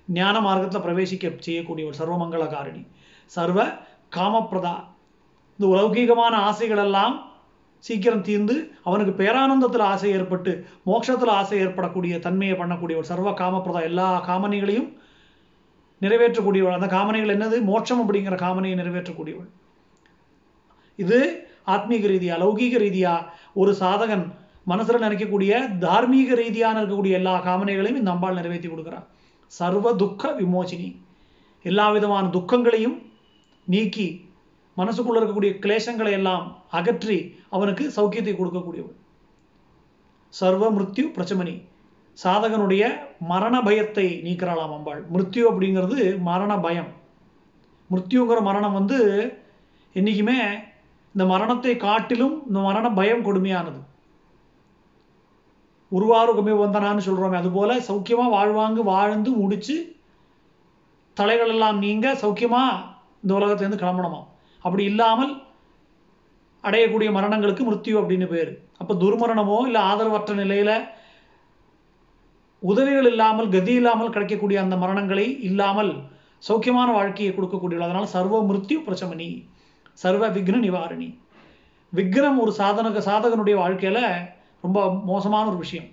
ஞான 0.08 0.36
மார்க்கத்தில் 0.46 0.84
பிரவேசிக்க 0.86 1.26
செய்யக்கூடியவள் 1.46 1.98
சர்வமங்கள 2.00 2.46
காரணி. 2.56 2.82
சர்வ 3.36 3.58
காமப்பிரதா 4.16 4.74
இந்த 5.58 5.66
லௌகீகமான 5.78 6.34
ஆசைகள் 6.48 6.82
எல்லாம் 6.86 7.14
சீக்கிரம் 7.84 8.26
தீர்ந்து 8.28 8.54
அவனுக்கு 8.88 9.12
பேரானந்தத்தில் 9.20 9.84
ஆசை 9.92 10.10
ஏற்பட்டு 10.18 10.52
மோட்சத்தில் 10.90 11.32
ஆசை 11.38 11.56
ஏற்படக்கூடிய 11.64 12.18
தன்மையை 12.26 12.56
பண்ணக்கூடியவள் 12.60 13.10
சர்வ 13.12 13.30
காமப்பிரதா 13.40 13.80
எல்லா 13.90 14.08
காமனைகளையும் 14.28 14.90
நிறைவேற்றக்கூடியவள். 16.00 16.76
அந்த 16.78 16.88
காமனைகள் 16.96 17.34
என்னது? 17.34 17.56
மோட்சம் 17.70 18.00
அப்படிங்கிற 18.02 18.36
காமனையை 18.44 18.76
நிறைவேற்றக்கூடியவள். 18.80 19.50
இது 20.98 21.18
ஆத்மீக 21.74 22.06
ரீதியா 22.12 22.36
லௌகீக 22.42 22.76
ரீதியா 22.84 23.12
ஒரு 23.60 23.72
சாதகன் 23.82 24.24
மனசுல 24.70 24.98
நினைக்கக்கூடிய 25.06 25.52
தார்மீக 25.84 26.34
ரீதியான 26.34 26.80
இருக்கக்கூடிய 26.80 27.18
எல்லா 27.20 27.34
காமனைகளையும் 27.48 28.00
இந்த 28.00 28.10
அம்பாள் 28.14 28.38
நிறைவேற்றி 28.40 28.68
கொடுக்குறான் 28.68 29.06
சர்வ 29.58 29.86
துக்க 30.02 30.32
விமோச்சினி. 30.40 30.88
எல்லா 31.64 31.86
விதமான 31.94 32.24
துக்கங்களையும் 32.36 32.96
நீக்கி 33.66 34.06
மனசுக்குள்ள 34.76 35.18
இருக்கக்கூடிய 35.20 35.52
கிளேசங்களை 35.64 36.12
எல்லாம் 36.18 36.44
அகற்றி 36.78 37.18
அவனுக்கு 37.56 37.84
சௌக்கியத்தை 37.96 38.34
கொடுக்கக்கூடியவள் 38.36 38.96
சர்வ 40.34 40.70
மிருத்யு 40.76 41.04
பிரச்சமணி. 41.16 41.54
சாதகனுடைய 42.18 42.82
மரண 43.32 43.54
பயத்தை 43.66 44.06
நீக்கிறாளாம் 44.26 44.74
அம்பாள். 44.76 45.02
மிருத்யு 45.12 45.42
அப்படிங்கிறது 45.50 45.98
மரண 46.30 46.52
பயம். 46.66 46.90
மிருத்யுங்கிற 47.90 48.40
மரணம் 48.48 48.76
வந்து 48.78 48.98
என்றைக்குமே 49.96 50.38
இந்த 51.14 51.24
மரணத்தை 51.32 51.74
காட்டிலும் 51.86 52.36
இந்த 52.48 52.58
மரண 52.68 52.86
பயம் 52.98 53.24
கொடுமையானது. 53.26 53.80
உருவாருகமே 55.96 56.52
வந்தனான்னு 56.62 57.06
சொல்கிறோமே 57.06 57.36
அதுபோல் 57.40 57.74
சௌக்கியமாக 57.88 58.34
வாழ்வாங்க 58.36 58.82
வாழ்ந்து 58.92 59.30
முடித்து 59.40 59.76
தலைகள் 61.16 61.52
எல்லாம் 61.54 61.78
நீங்க 61.84 62.06
சௌக்கியமாக 62.22 62.80
இந்த 63.22 63.32
உலகத்துலேருந்து 63.38 63.82
கிளம்பணுமா? 63.82 64.20
அப்படி 64.64 64.84
இல்லாமல் 64.92 65.32
அடையக்கூடிய 66.64 67.08
மரணங்களுக்கு 67.16 67.62
மிருத்யு 67.68 67.94
அப்படின்னு 68.00 68.26
பேர். 68.32 68.50
அப்போ 68.80 68.92
துர்மரணமோ 69.02 69.58
இல்லை 69.68 69.80
ஆதரவற்ற 69.90 70.32
நிலையில் 70.42 70.74
உதவிகள் 72.62 73.08
இல்லாமல் 73.12 73.48
கதி 73.54 73.72
இல்லாமல் 73.80 74.12
கிடைக்கக்கூடிய 74.14 74.58
அந்த 74.64 74.76
மரணங்களை 74.82 75.26
இல்லாமல் 75.48 75.92
சௌக்கியமான 76.48 76.88
வாழ்க்கையை 76.98 77.32
கொடுக்கக்கூடிய 77.34 77.86
அதனால 77.86 78.06
சர்வ 78.16 78.40
மிருத்யு 78.50 78.76
பிரச்சமணி 78.86 79.28
சர்வ 80.02 80.28
விக்ன 80.36 80.60
நிவாரணி. 80.66 81.08
விக்னம் 81.92 82.38
ஒரு 82.42 82.52
சாதனக 82.60 83.00
சாதகனுடைய 83.08 83.56
வாழ்க்கையில் 83.62 84.04
ரொம்ப 84.62 84.78
மோசமான 85.10 85.44
ஒரு 85.50 85.58
விஷயம். 85.64 85.88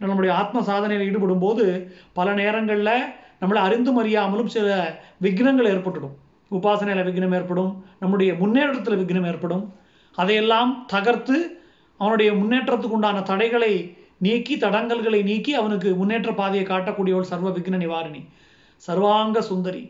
நம்முடைய 0.00 0.32
ஆத்ம 0.40 0.62
சாதனையில் 0.68 1.06
ஈடுபடும் 1.08 1.42
போது 1.44 1.64
பல 2.18 2.28
நேரங்களில் 2.40 2.94
நம்மளை 3.40 3.60
அறிந்தும் 3.66 4.00
அறியாமலும் 4.02 4.52
சில 4.54 4.68
விக்னங்கள் 5.24 5.70
ஏற்பட்டுடும். 5.72 6.14
உபாசனையில் 6.50 7.08
விக்னம் 7.08 7.34
ஏற்படும் 7.38 7.72
நம்முடைய 8.00 8.30
முன்னேற்றத்தில் 8.42 9.00
விக்னம் 9.02 9.28
ஏற்படும். 9.30 9.64
அதையெல்லாம் 10.18 10.70
தகர்த்து 10.86 11.36
அவனுடைய 12.00 12.30
முன்னேற்றத்துக்கு 12.32 12.96
உண்டான 12.98 13.22
தடைகளை 13.30 13.72
நீக்கி 14.26 14.54
தடங்கல்களை 14.56 15.20
நீக்கி 15.22 15.52
அவனுக்கு 15.60 15.90
முன்னேற்ற 16.00 16.32
பாதையை 16.40 16.64
காட்டக்கூடியவள் 16.66 17.30
சர்வ 17.30 17.50
விக்ன 17.50 17.78
நிவாரணி. 17.84 18.22
சர்வாங்க 18.86 19.40
சுந்தரி. 19.50 19.82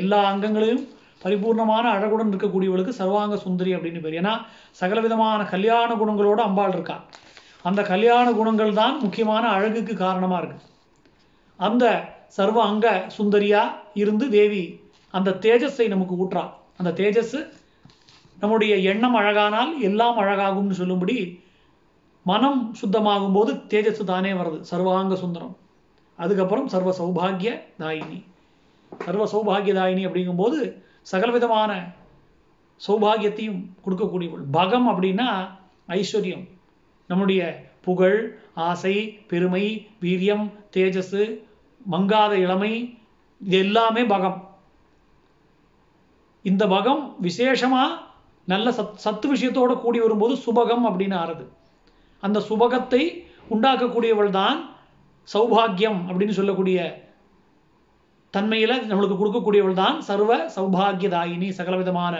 எல்லா 0.00 0.20
அங்கங்களையும் 0.32 0.84
பரிபூர்ணமான 1.24 1.86
அழகுடன் 1.96 2.30
இருக்கக்கூடியவளுக்கு 2.32 2.92
சர்வாங்க 3.00 3.36
சுந்தரி 3.36 3.70
அப்படின்னு 3.74 4.00
பேர். 4.00 4.18
ஏன்னா 4.20 4.34
சகல 4.80 5.00
விதமான 5.00 5.40
கல்யாண 5.54 5.90
குணங்களோட 5.94 6.40
அம்பாள் 6.48 6.74
இருக்கா. 6.76 6.96
அந்த 7.62 7.82
கல்யாண 7.82 8.26
குணங்கள் 8.32 8.72
தான் 8.72 8.96
முக்கியமான 9.00 9.44
அழகுக்கு 9.48 9.94
காரணமாக 9.94 10.40
இருக்கு. 10.42 10.66
அந்த 11.56 11.84
சர்வ 12.36 12.58
அங்க 12.62 12.86
சுந்தரியா 13.18 13.62
இருந்து 13.94 14.30
தேவி 14.30 14.64
அந்த 15.10 15.30
தேஜஸை 15.30 15.86
நமக்கு 15.88 16.14
ஊற்றா 16.22 16.44
அந்த 16.78 16.90
தேஜஸ் 16.90 17.38
நம்முடைய 18.40 18.76
எண்ணம் 18.90 19.16
அழகானால் 19.16 19.72
எல்லாம் 19.80 20.18
அழகாகும்னு 20.18 20.78
சொல்லும்படி 20.80 21.16
மனம் 22.26 22.60
சுத்தமாகும் 22.80 23.32
போது 23.32 23.52
தேஜஸ் 23.54 24.02
தானே 24.04 24.32
வருது 24.32 24.58
சர்வாங்க 24.70 25.14
சுந்தரம். 25.14 25.56
அதுக்கப்புறம் 26.16 26.68
சர்வ 26.68 26.90
சௌபாகிய 26.98 27.50
தாயினி. 27.78 28.18
சர்வ 28.92 29.24
சௌபாகிய 29.32 29.72
தாயினி 29.80 30.02
அப்படிங்கும்போது 30.08 30.58
சகலவிதமான 31.02 31.70
சௌபாகியத்தையும் 32.86 33.60
கொடுக்கக்கூடியவள். 33.84 34.44
பகம் 34.52 34.88
அப்படின்னா 34.88 35.28
ஐஸ்வர்யம். 35.88 36.44
நம்முடைய 37.10 37.42
புகழ் 37.86 38.18
ஆசை 38.68 38.94
பெருமை 39.30 39.64
வீரியம் 40.04 40.44
தேஜஸ் 40.74 41.20
மங்காத 41.92 42.32
இளமை 42.44 42.72
இது 43.40 43.56
எல்லாமே 43.64 44.02
பகம். 44.12 44.38
இந்த 46.44 46.64
பகம் 46.74 47.02
விசேஷமா 47.26 47.84
நல்ல 48.52 48.70
சத் 48.78 49.00
சத்து 49.04 49.26
விஷயத்தோட 49.32 49.72
கூடி 49.84 49.98
வரும்போது 50.04 50.34
சுபகம் 50.44 50.84
அப்படின்னு 50.88 51.16
ஆறுது. 51.22 51.44
அந்த 52.22 52.38
சுபகத்தை 52.48 53.02
உண்டாக்கக்கூடியவள் 53.54 54.30
தான் 54.40 54.58
சௌபாகியம் 55.28 56.00
அப்படின்னு 56.08 56.38
சொல்லக்கூடிய 56.38 56.78
தன்மையில் 58.34 58.76
நம்மளுக்கு 58.90 59.20
கொடுக்கக்கூடியவள் 59.20 59.80
தான் 59.82 59.96
சர்வ 60.08 60.36
சௌபாகியதாயினி 60.56 61.48
சகலவிதமான 61.58 62.14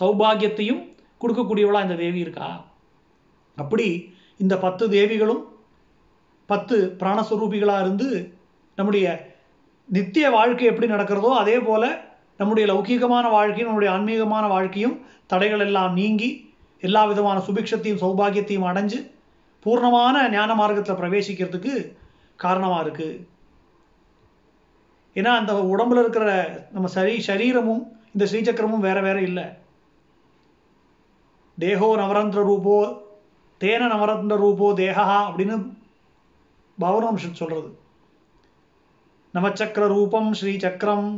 சௌபாகியத்தையும் 0.00 0.82
கொடுக்கக்கூடியவளா 1.22 1.82
இந்த 1.86 1.96
தேவி 2.04 2.20
இருக்கா. 2.26 2.48
அப்படி 3.58 3.88
இந்த 4.40 4.58
பத்து 4.58 4.88
தேவிகளும் 4.88 5.42
பத்து 6.46 6.96
பிராணஸ்வரூபிகளாக 7.00 7.80
இருந்து 7.80 8.08
நம்முடைய 8.78 9.34
நித்திய 9.86 10.30
வாழ்க்கை 10.30 10.66
எப்படி 10.66 10.86
நடக்கிறதோ 10.86 11.30
அதே 11.36 11.58
போல் 11.58 12.04
நம்முடைய 12.36 12.72
லௌகீகமான 12.72 13.30
வாழ்க்கையும் 13.30 13.68
நம்முடைய 13.68 13.92
ஆன்மீகமான 13.92 14.46
வாழ்க்கையும் 14.48 15.04
தடைகள் 15.26 15.60
எல்லாம் 15.60 15.92
நீங்கி 15.92 16.54
எல்லா 16.80 17.04
விதமான 17.04 17.38
சுபிக்ஷத்தையும் 17.38 18.00
சௌபாகியத்தையும் 18.00 18.68
அடைஞ்சு 18.72 18.98
பூர்ணமான 19.66 20.30
ஞான 20.30 20.54
மார்க்கத்தில் 20.54 21.00
பிரவேசிக்கிறதுக்கு 21.00 21.74
காரணமாக 22.36 22.90
இருக்குது 22.90 23.24
ஏன்னா 25.16 25.28
அந்த 25.28 25.52
உடம்புல 25.52 25.98
இருக்கிற 25.98 26.26
நம்ம 26.72 26.88
சரி 26.88 27.20
சரீரமும் 27.20 27.96
இந்த 28.12 28.24
ஸ்ரீசக்கரமும் 28.24 28.78
வேற 28.78 29.00
வேற 29.00 29.20
இல்லை. 29.20 29.44
தேகோ 31.58 31.96
நவரந்திர 31.96 32.42
ரூபோ 32.42 33.05
தேன 33.60 33.82
நவரத்ன 33.92 34.36
ரூபோ 34.36 34.72
தேகா 34.72 35.04
அப்படின்னு 35.28 35.56
பௌர்ணம்ஷத் 36.78 37.40
சொல்றது. 37.40 37.78
நவச்சக்கர 39.34 39.86
ரூபம் 39.86 40.32
ஸ்ரீசக்கரம் 40.32 41.08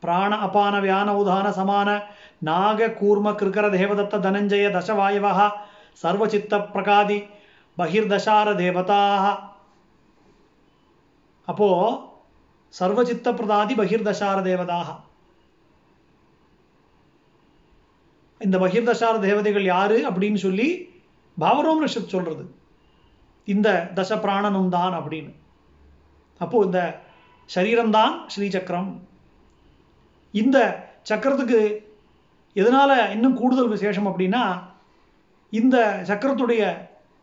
பிராண 0.00 0.36
அபான 0.36 0.80
வியான 0.80 1.08
உதான 1.20 1.46
சமான 1.56 1.88
நாக 2.38 2.88
கூர்ம 3.00 3.32
கிருக்கர 3.32 3.66
தேவதத்த 3.70 4.20
தனஞ்சய 4.26 4.68
தசவாயவா 4.76 5.48
சர்வசித்த 6.02 6.58
பிரகாதி 6.72 7.18
பகிர்தசார 7.78 8.48
தேவதாக 8.62 9.24
அப்போ 11.48 11.68
சர்வசித்த 12.74 13.28
பிரதாதி 13.34 13.74
பகிர்தசார 13.74 14.38
தேவதாக 14.42 14.88
இந்த 18.40 18.58
பகிர்தசார 18.58 19.14
தேவதைகள் 19.20 19.64
யாரு 19.64 19.98
அப்படின்னு 20.10 20.36
சொல்லி 20.36 20.68
பாவரோபனிஷத் 21.40 22.14
சொல்றது. 22.14 22.44
இந்த 23.44 23.68
தச 23.94 24.10
பிராணனும் 24.24 24.68
தான் 24.68 24.94
அப்படின்னு. 24.98 25.32
அப்போ 26.38 26.62
இந்த 26.64 27.00
சரீரம்தான் 27.54 28.14
ஸ்ரீசக்கரம். 28.32 28.90
இந்த 30.32 30.58
சக்கரத்துக்கு 31.08 31.60
எதனால 32.54 33.10
இன்னும் 33.10 33.36
கூடுதல் 33.36 33.68
விசேஷம் 33.68 34.06
அப்படின்னா 34.06 34.42
இந்த 35.50 35.76
சக்கரத்துடைய 36.06 36.62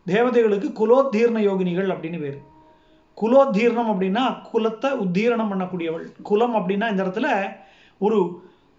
தேவதைகளுக்கு 0.07 0.68
குலோத்தீர்ண 0.80 1.38
யோகினிகள் 1.49 1.91
அப்படின்னு 1.94 2.19
பேர். 2.19 2.38
குலோத்தீர்ணம் 3.22 3.91
அப்படின்னா 3.91 4.23
குலத்தை 4.53 4.89
உத்தீரணம் 5.03 5.52
பண்ணக்கூடியவள். 5.52 6.06
குலம் 6.22 6.56
அப்படின்னா 6.56 6.89
இந்த 6.89 7.03
இடத்துல 7.03 7.56
ஒரு 7.99 8.19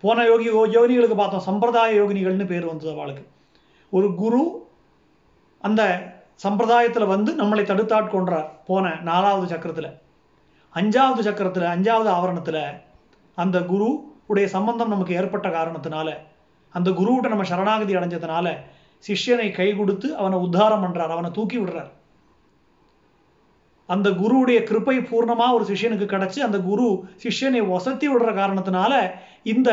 போன 0.02 0.24
யோகி 0.24 0.48
யோகினிகளுக்கு 0.76 1.16
பார்த்தோம். 1.16 1.46
சம்பிரதாய 1.48 2.00
யோகினிகள்னு 2.00 2.46
பேர் 2.46 2.70
வந்தது 2.70 2.90
அவளுக்கு. 2.90 3.24
ஒரு 3.90 4.08
குரு 4.14 4.42
அந்த 5.60 5.82
சம்பிரதாயத்தில் 6.44 7.06
வந்து 7.06 7.30
நம்மளை 7.32 7.62
தடுத்தாட்கொன்றார் 7.70 8.48
போன 8.66 8.94
நாலாவது 9.00 9.46
சக்கரத்தில். 9.46 9.90
அஞ்சாவது 10.74 11.20
சக்கரத்தில் 11.20 11.70
அஞ்சாவது 11.74 12.10
ஆவரணத்தில் 12.16 12.80
அந்த 13.34 13.62
குரு 13.62 14.16
உடைய 14.26 14.48
சம்பந்தம் 14.48 14.88
நமக்கு 14.88 15.14
ஏற்பட்ட 15.14 15.48
காரணத்தினால 15.48 16.16
அந்த 16.70 16.90
குருவிட்ட 16.90 17.28
நம்ம 17.28 17.44
சரணாகதி 17.44 17.96
அடைஞ்சதுனால 17.96 18.56
சிஷ்யனை 19.08 19.52
கை 19.52 19.76
கொடுத்து 19.76 20.16
அவனை 20.16 20.38
உத்தாரம் 20.38 20.82
பண்றார் 20.84 21.14
அவனை 21.14 21.30
தூக்கி 21.30 21.58
விடுறார். 21.58 21.90
அந்த 23.86 24.10
குருவுடைய 24.10 24.58
கிருப்பை 24.70 24.96
பூர்ணமா 25.10 25.52
ஒரு 25.52 25.64
சிஷ்யனுக்கு 25.64 26.06
கிடைச்சு 26.06 26.38
அந்த 26.38 26.58
குரு 26.60 27.04
சிஷ்யனை 27.22 27.60
வசத்தி 27.74 28.06
விடுற 28.08 28.32
காரணத்தினால 28.32 29.10
இந்த 29.42 29.70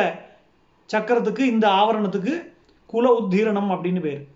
சக்கரத்துக்கு 0.93 1.39
இந்த 1.39 1.67
ஆவரணத்துக்கு 1.67 2.33
குல 2.85 3.19
உத்தீரணம் 3.21 3.71
அப்படின்னு 3.75 3.99
பேர். 3.99 4.34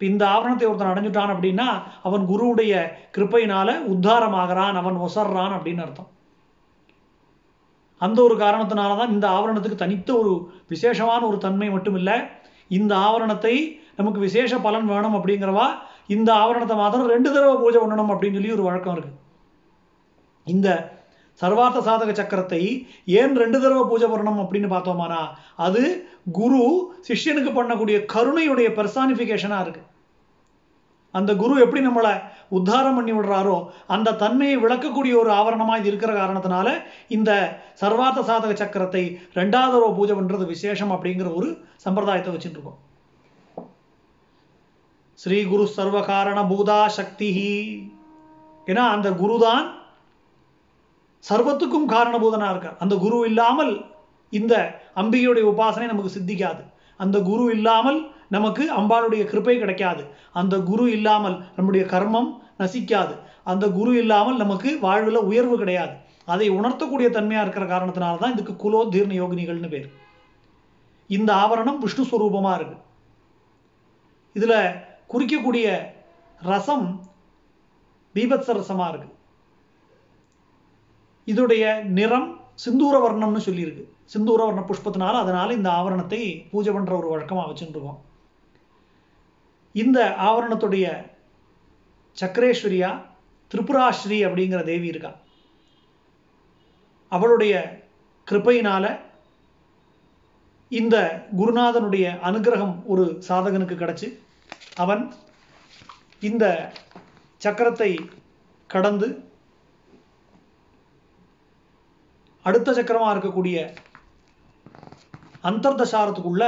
இந்த 0.00 0.26
ஆவரணத்தை 0.26 0.66
ஒருத்தன் 0.68 0.92
அடைஞ்சுட்டான் 0.92 1.32
அப்படின்னா 1.34 1.68
அவன் 2.02 2.24
குருவுடைய 2.28 2.72
கிருப்பையினால 3.16 3.68
உத்தாரமாகறான் 3.92 4.76
அவன் 4.80 4.96
ஒசர்றான் 4.96 5.54
அப்படின்னு 5.56 5.84
அர்த்தம். 5.84 6.10
அந்த 8.00 8.22
ஒரு 8.22 8.34
காரணத்தினால 8.36 8.96
தான் 8.96 9.12
இந்த 9.12 9.28
ஆவரணத்துக்கு 9.28 9.82
தனித்த 9.84 10.10
ஒரு 10.18 10.32
விசேஷமான 10.68 11.26
ஒரு 11.26 11.38
தன்மை 11.38 11.70
மட்டும் 11.70 11.94
இல்லை 11.94 12.16
இந்த 12.68 12.94
ஆவரணத்தை 12.96 13.54
நமக்கு 13.96 14.20
விசேஷ 14.20 14.58
பலன் 14.58 14.86
வேணும் 14.86 15.14
அப்படிங்கிறவா 15.14 15.66
இந்த 16.06 16.32
ஆவரணத்தை 16.32 16.76
மாத்திரம் 16.76 17.08
ரெண்டு 17.08 17.32
தடவை 17.32 17.56
பூஜை 17.56 17.78
பண்ணணும் 17.80 18.12
அப்படின்னு 18.14 18.34
சொல்லி 18.34 18.52
ஒரு 18.52 18.62
வழக்கம் 18.62 18.92
இருக்கு. 18.92 19.14
இந்த 20.44 20.68
சர்வார்த்த 21.40 21.80
சாதக 21.80 22.10
சக்கரத்தை 22.12 22.60
ஏன் 23.04 23.34
ரெண்டு 23.36 23.60
தடவை 23.60 23.82
பூஜை 23.88 24.06
பண்ணணும் 24.08 24.42
அப்படின்னு 24.42 24.68
பார்த்தோமானா 24.74 25.20
அது 25.56 25.82
குரு 26.26 26.62
சிஷ்யனுக்கு 27.08 27.50
பண்ணக்கூடிய 27.56 27.96
கருணையுடைய 28.14 28.68
பெர்சானிஃபிகேஷனாக 28.78 29.64
இருக்கு. 29.64 29.82
அந்த 31.14 31.32
குரு 31.40 31.54
எப்படி 31.64 31.80
நம்மளை 31.86 32.12
உத்தாரம் 32.56 32.96
பண்ணி 32.98 33.12
விடுறாரோ 33.12 33.54
அந்த 33.94 34.14
தன்மையை 34.22 34.56
விளக்கக்கூடிய 34.64 35.14
ஒரு 35.20 35.30
ஆவரணமாக 35.36 35.80
இது 35.80 35.88
இருக்கிற 35.90 36.12
காரணத்தினால 36.18 36.68
இந்த 37.16 37.30
சர்வார்த்த 37.82 38.26
சாதக 38.30 38.52
சக்கரத்தை 38.62 39.04
ரெண்டாவது 39.38 39.74
தடவை 39.74 39.90
பூஜை 39.98 40.16
பண்ணுறது 40.18 40.46
விசேஷம் 40.54 40.92
அப்படிங்கிற 40.96 41.30
ஒரு 41.38 41.48
சம்பிரதாயத்தை 41.84 42.32
வச்சுட்டு 42.34 42.58
இருக்கோம். 42.58 42.80
ஸ்ரீ 45.22 45.38
குரு 45.52 45.66
சர்வ 45.78 45.98
காரண 46.12 46.38
பூதா 46.52 46.86
சக்தி. 46.98 47.30
ஏன்னா 48.66 48.84
அந்த 48.94 49.10
குருதான் 49.22 49.66
சர்வத்துக்கும் 51.24 51.92
காரணபூதனா 51.96 52.48
இருக்கார். 52.50 52.80
அந்த 52.84 52.94
குரு 53.04 53.18
இல்லாமல் 53.28 53.72
இந்த 54.30 54.80
அம்பிகையுடைய 54.94 55.44
உபாசனை 55.52 55.86
நமக்கு 55.86 56.10
சித்திக்காது. 56.18 56.62
அந்த 56.96 57.20
குரு 57.20 57.44
இல்லாமல் 57.54 58.10
நமக்கு 58.28 58.72
அம்பாளுடைய 58.76 59.22
கிருப்பை 59.24 59.58
கிடைக்காது. 59.58 60.06
அந்த 60.32 60.60
குரு 60.60 60.90
இல்லாமல் 60.90 61.44
நம்முடைய 61.56 61.86
கர்மம் 61.86 62.30
நசிக்காது. 62.58 63.14
அந்த 63.44 63.68
குரு 63.68 63.96
இல்லாமல் 63.96 64.36
நமக்கு 64.36 64.78
வாழ்வில் 64.80 65.16
உயர்வு 65.16 65.58
கிடையாது. 65.58 65.94
அதை 66.24 66.50
உணர்த்தக்கூடிய 66.50 67.08
தன்மையா 67.16 67.40
இருக்கிற 67.40 67.66
காரணத்தினால 67.66 68.18
தான் 68.18 68.32
இதுக்கு 68.32 68.52
குலோ 68.52 68.88
தீர்ண 68.88 69.12
யோகினிகள்னு 69.22 69.68
பேர். 69.68 69.90
இந்த 71.06 71.34
ஆவரணம் 71.34 71.78
விஷ்ணு 71.78 72.04
ஸ்வரூபமா 72.04 72.54
இருக்கு. 72.54 72.76
இதுல 74.34 74.54
குறிக்கக்கூடிய 75.12 75.86
ரசம் 76.42 77.00
பீபத்ச 78.12 78.54
ரசமா 78.54 78.88
இருக்கு. 78.88 79.14
இதோடைய 81.26 81.82
நிறம் 81.82 82.40
சிந்தூர 82.64 83.08
வர்ணம்னு 83.08 83.40
சொல்லியிருக்கு. 83.46 83.84
சிந்தூர 84.10 84.44
வர்ண 84.44 84.60
புஷ்பத்தினால 84.60 85.20
அதனால் 85.20 85.50
இந்த 85.50 85.70
ஆவரணத்தை 85.70 86.20
பூஜை 86.50 86.72
பண்ணுற 86.72 86.92
ஒரு 86.98 87.08
வழக்கமாக 87.08 87.50
வச்சுருக்கோம் 87.52 88.00
இந்த 89.74 89.98
ஆவரணத்துடைய 90.18 90.86
சக்கரேஸ்வரியா 92.16 92.90
திரிபுராஸ்ரீ 93.50 94.18
அப்படிங்கிற 94.26 94.64
தேவி 94.64 94.86
இருக்கா? 94.86 95.10
அவளுடைய 97.12 97.54
கிருப்பையினால் 98.26 98.88
இந்த 100.70 100.96
குருநாதனுடைய 101.36 102.06
அனுகிரகம் 102.22 102.84
ஒரு 102.86 103.04
சாதகனுக்கு 103.28 103.74
கிடைச்சு 103.74 104.08
அவன் 104.76 105.02
இந்த 106.22 106.44
சக்கரத்தை 107.42 107.90
கடந்து 108.70 109.08
அடுத்த 112.46 112.72
சக்கரமா 112.72 113.08
இருக்கக்கூடிய 113.14 113.58
அந்தர்தசாரத்துக்குள்ள 115.48 116.44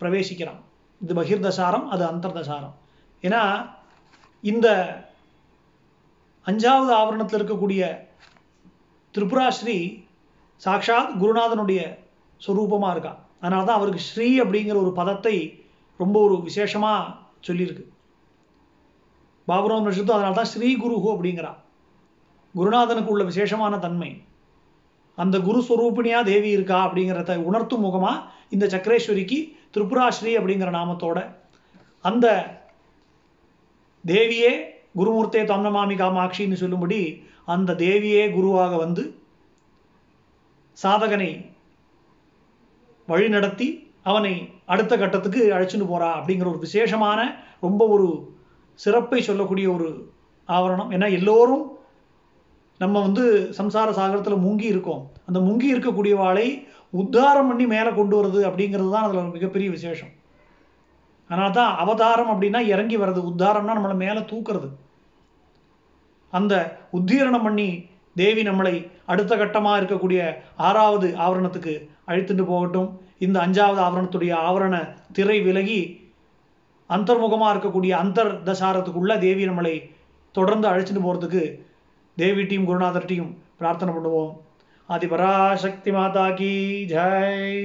பிரவேசிக்கிறான். 0.00 0.60
இது 1.00 1.14
பகிர்தசாரம் 1.20 1.86
அது 1.94 2.04
அந்தர்தசாரம். 2.12 2.74
ஏன்னா 3.22 3.42
இந்த 4.50 4.68
அஞ்சாவது 6.46 6.92
ஆவரணத்தில் 7.00 7.38
இருக்கக்கூடிய 7.40 7.82
திரிபுராஸ்ரீ 9.14 9.76
சாக்ஷாத் 10.64 11.12
குருநாதனுடைய 11.22 11.80
சொரூபமா 12.46 12.90
இருக்கா. 12.90 13.12
அதனால 13.40 13.64
தான் 13.68 13.78
அவருக்கு 13.78 14.02
ஸ்ரீ 14.10 14.28
அப்படிங்கிற 14.42 14.76
ஒரு 14.84 14.92
பதத்தை 15.00 15.36
ரொம்ப 16.02 16.16
ஒரு 16.26 16.36
விசேஷமா 16.48 16.92
சொல்லியிருக்கு. 17.48 17.84
பாபுராம் 19.48 19.86
ரிஷத்து 19.88 20.16
அதனால 20.16 20.38
தான் 20.40 20.52
ஸ்ரீ 20.54 20.68
குருஹு 20.82 21.08
அப்படிங்கிறா 21.14 21.52
குருநாதனுக்கு 22.54 23.12
உள்ள 23.14 23.24
விசேஷமான 23.24 23.78
தன்மை. 23.78 24.10
அந்த 25.14 25.38
குரு 25.38 25.60
ஸ்வரூபிணியா 25.68 26.24
தேவி 26.24 26.50
இருக்கா 26.50 26.86
அப்படிங்கிறத 26.86 27.36
உணர்த்தும் 27.42 27.84
முகமா 27.84 28.12
இந்த 28.50 28.66
சக்கரேஸ்வரிக்கு 28.66 29.38
திரிபுராஸ்ரீ 29.74 30.32
அப்படிங்கிற 30.38 30.70
நாமத்தோட 30.70 31.18
அந்த 32.04 32.26
தேவியே 34.06 34.52
குருமூர்த்தே 34.96 35.42
தம்னமாமி 35.44 35.94
காமாட்சின்னு 35.96 36.52
சொல்லும்படி 36.52 37.24
அந்த 37.44 37.74
தேவியே 37.74 38.32
குருவாக 38.32 38.76
வந்து 38.76 39.02
சாதகனை 40.82 41.52
வழிநடத்தி 43.08 43.68
அவனை 44.02 44.48
அடுத்த 44.64 44.96
கட்டத்துக்கு 44.96 45.40
அழைச்சிட்டு 45.52 45.86
போறா 45.88 46.10
அப்படிங்கிற 46.18 46.48
ஒரு 46.48 46.58
விசேஷமான 46.58 47.20
ரொம்ப 47.60 47.86
ஒரு 47.86 48.06
சிறப்பை 48.74 49.20
சொல்லக்கூடிய 49.22 49.72
ஒரு 49.72 49.88
ஆவரணம். 50.48 50.90
ஏன்னா 50.90 51.08
எல்லோரும் 51.12 51.64
நம்ம 52.82 52.96
வந்து 53.06 53.24
சம்சார 53.58 53.88
சாகரத்தில் 53.98 54.44
முங்கி 54.46 54.66
இருக்கோம். 54.74 55.02
அந்த 55.28 55.38
முங்கி 55.48 55.68
இருக்கக்கூடிய 55.74 56.14
வாளை 56.22 56.46
உத்தாரம் 57.00 57.48
பண்ணி 57.50 57.64
மேலே 57.74 57.90
கொண்டு 57.98 58.14
வருது 58.18 58.40
அப்படிங்கிறது 58.48 58.90
தான் 58.94 59.06
அதில் 59.06 59.34
மிகப்பெரிய 59.36 59.68
விசேஷம். 59.76 60.12
அதனால 61.30 61.50
தான் 61.58 61.72
அவதாரம் 61.82 62.32
அப்படின்னா 62.32 62.60
இறங்கி 62.72 62.96
வர்றது 63.02 63.20
உத்தாரம்னா 63.30 63.76
நம்மளை 63.78 63.96
மேலே 64.04 64.20
தூக்குறது. 64.32 64.68
அந்த 66.32 66.54
உத்தீரணம் 66.98 67.46
பண்ணி 67.46 67.68
தேவி 68.20 68.42
நம்மளை 68.48 68.74
அடுத்த 69.12 69.32
கட்டமாக 69.36 69.80
இருக்கக்கூடிய 69.80 70.20
ஆறாவது 70.68 71.08
ஆவரணத்துக்கு 71.24 71.74
அழித்துட்டு 72.10 72.44
போகட்டும். 72.52 72.88
இந்த 73.24 73.36
அஞ்சாவது 73.46 73.80
ஆவரணத்துடைய 73.86 74.32
ஆவரண 74.48 74.76
திரை 75.16 75.38
விலகி 75.48 75.80
அந்தர்முகமாக 76.96 77.52
இருக்கக்கூடிய 77.54 77.92
அந்தர் 78.04 78.32
தசாரத்துக்குள்ள 78.48 79.12
தேவி 79.26 79.44
நம்மளை 79.50 79.74
தொடர்ந்து 80.34 80.66
அழைச்சிட்டு 80.70 81.02
போகிறதுக்கு 81.04 81.44
தேவி 82.17 82.43
டீம் 82.43 82.65
குருநாதர் 82.65 83.09
டீம் 83.11 83.29
பிரார்த்தனை 83.59 83.93
பண்ணுவோம் 83.93 84.33
ஆதிபராசக்தி 84.89 85.91
மாதா 85.91 86.25
கி 86.39 86.53
ஜெய் 86.93 87.59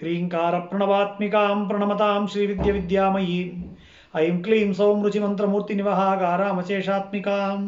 ஹ்ரீங்கார 0.00 0.54
பிரணவாத்மிகாம் 0.68 1.64
பிரணமதாம் 1.70 2.28
ஸ்ரீ 2.32 2.44
வித்ய 2.46 2.72
வித்யாமயீம் 2.72 3.56
ஐம் 4.14 4.40
க்ளீம் 4.46 4.72
சௌம் 4.72 5.02
ருச்சி 5.04 5.20
மந்திரமூர்த்தி 5.20 5.76
நிவகாகாராமசேஷாத்மிகாம் 5.80 7.66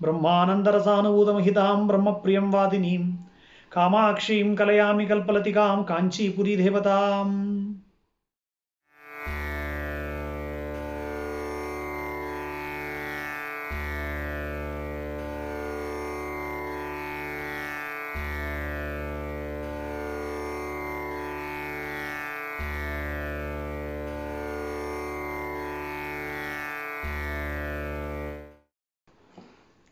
ब्रह्मानन्दरसानुभूतमहितां 0.00 1.78
ब्रह्मप्रियं 1.86 2.46
वादिनीं 2.50 3.02
कामाक्षीं 3.72 4.54
कलयामि 4.56 5.04
कल्पलतिकां 5.06 5.76
काञ्चीपुरीदेवताम् 5.84 7.34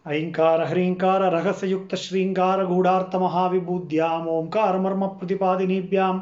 ऐङ्कार 0.08 0.62
ह्रीङ्कार 0.62 1.22
ओङ्कार 4.30 4.80
मर्म 4.80 5.08
प्रतिपादिनीभ्यां 5.08 6.20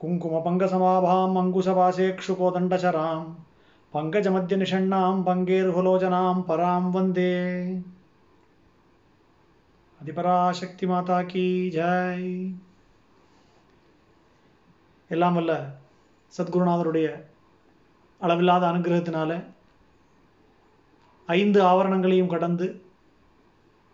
कुङ्कुमपङ्गसमाभाम् 0.00 1.38
अङ्कुशवासेक्षुकोदण्डशरां 1.38 3.34
पङ्कजमध्यनिषण्णां 3.94 5.22
पङ्गेर्हुलोचनां, 5.22 6.42
परां 6.42 6.92
वंदे। 6.92 7.82
அதிபராசக்தி 10.04 10.86
மாதா 10.86 11.18
கி 11.22 11.44
ஜாய். 11.74 12.32
எல்லாம் 15.10 15.36
வல்ல 15.36 15.52
சத்குருநாதருடைய 16.32 17.06
அளவில்லாத 18.20 18.64
அனுகிரகத்தினால 18.72 19.30
ஐந்து 21.28 21.60
ஆவரணங்களையும் 21.60 22.30
கடந்து 22.34 22.66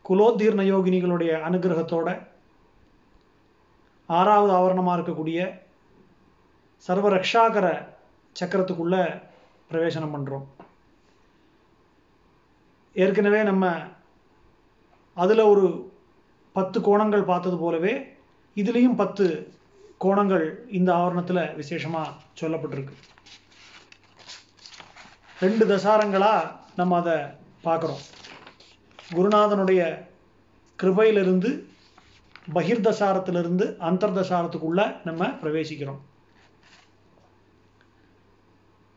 குலோத்தீர்ண 0.05 0.65
யோகினிகளுடைய 0.71 1.35
அனுகிரகத்தோட 1.49 2.09
ஆறாவது 4.09 4.53
ஆவரணமாக 4.53 4.97
இருக்கக்கூடிய 4.99 5.41
சர்வ 6.89 7.13
ரக்ஷாகர 7.17 7.69
சக்கரத்துக்குள்ள 8.37 8.97
பிரவேசனம் 9.71 10.17
பண்ணுறோம் 10.17 10.49
ஏற்கனவே 12.97 13.43
நம்ம 13.43 13.65
அதில் 15.17 15.51
ஒரு 15.53 15.65
பத்து 16.53 16.79
கோணங்கள் 16.81 17.25
பார்த்தது 17.25 17.57
போலவே 17.57 17.95
இதுலேயும் 18.55 18.95
பத்து 18.95 19.55
கோணங்கள் 20.05 20.47
இந்த 20.69 20.93
ஆவரணத்தில் 20.93 21.55
விசேஷமாக 21.55 22.11
சொல்லப்பட்டிருக்கு. 22.41 22.95
ரெண்டு 25.41 25.65
தசாரங்களாக 25.67 26.51
நம்ம 26.77 26.97
அதை 26.97 27.17
பார்க்குறோம். 27.65 28.03
குருநாதனுடைய 29.15 29.81
கிருபையிலிருந்து 30.79 31.51
பகிர்தசாரத்திலிருந்து 32.55 33.67
அந்தர்தசாரத்துக்குள்ள 33.91 34.97
நம்ம 35.05 35.27
பிரவேசிக்கிறோம். 35.27 36.01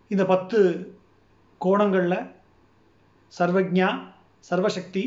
இந்த 0.07 0.25
பத்து 0.25 0.59
கோணங்களில் 1.57 2.19
சர்வஜா 3.39 3.89
சர்வசக்தி 4.49 5.03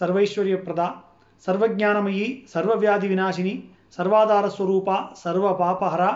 சர்வைஸ்வரிய 0.00 0.56
பிரதா 0.66 0.88
சர்வஜானமயி 1.46 2.26
சர்வவியாதி 2.54 3.08
விநாசினி 3.14 3.54
சர்வாதார 3.96 4.46
ஸ்வரூபா 4.56 4.96
சர்வ 5.22 5.46
பாபஹரா 5.60 6.10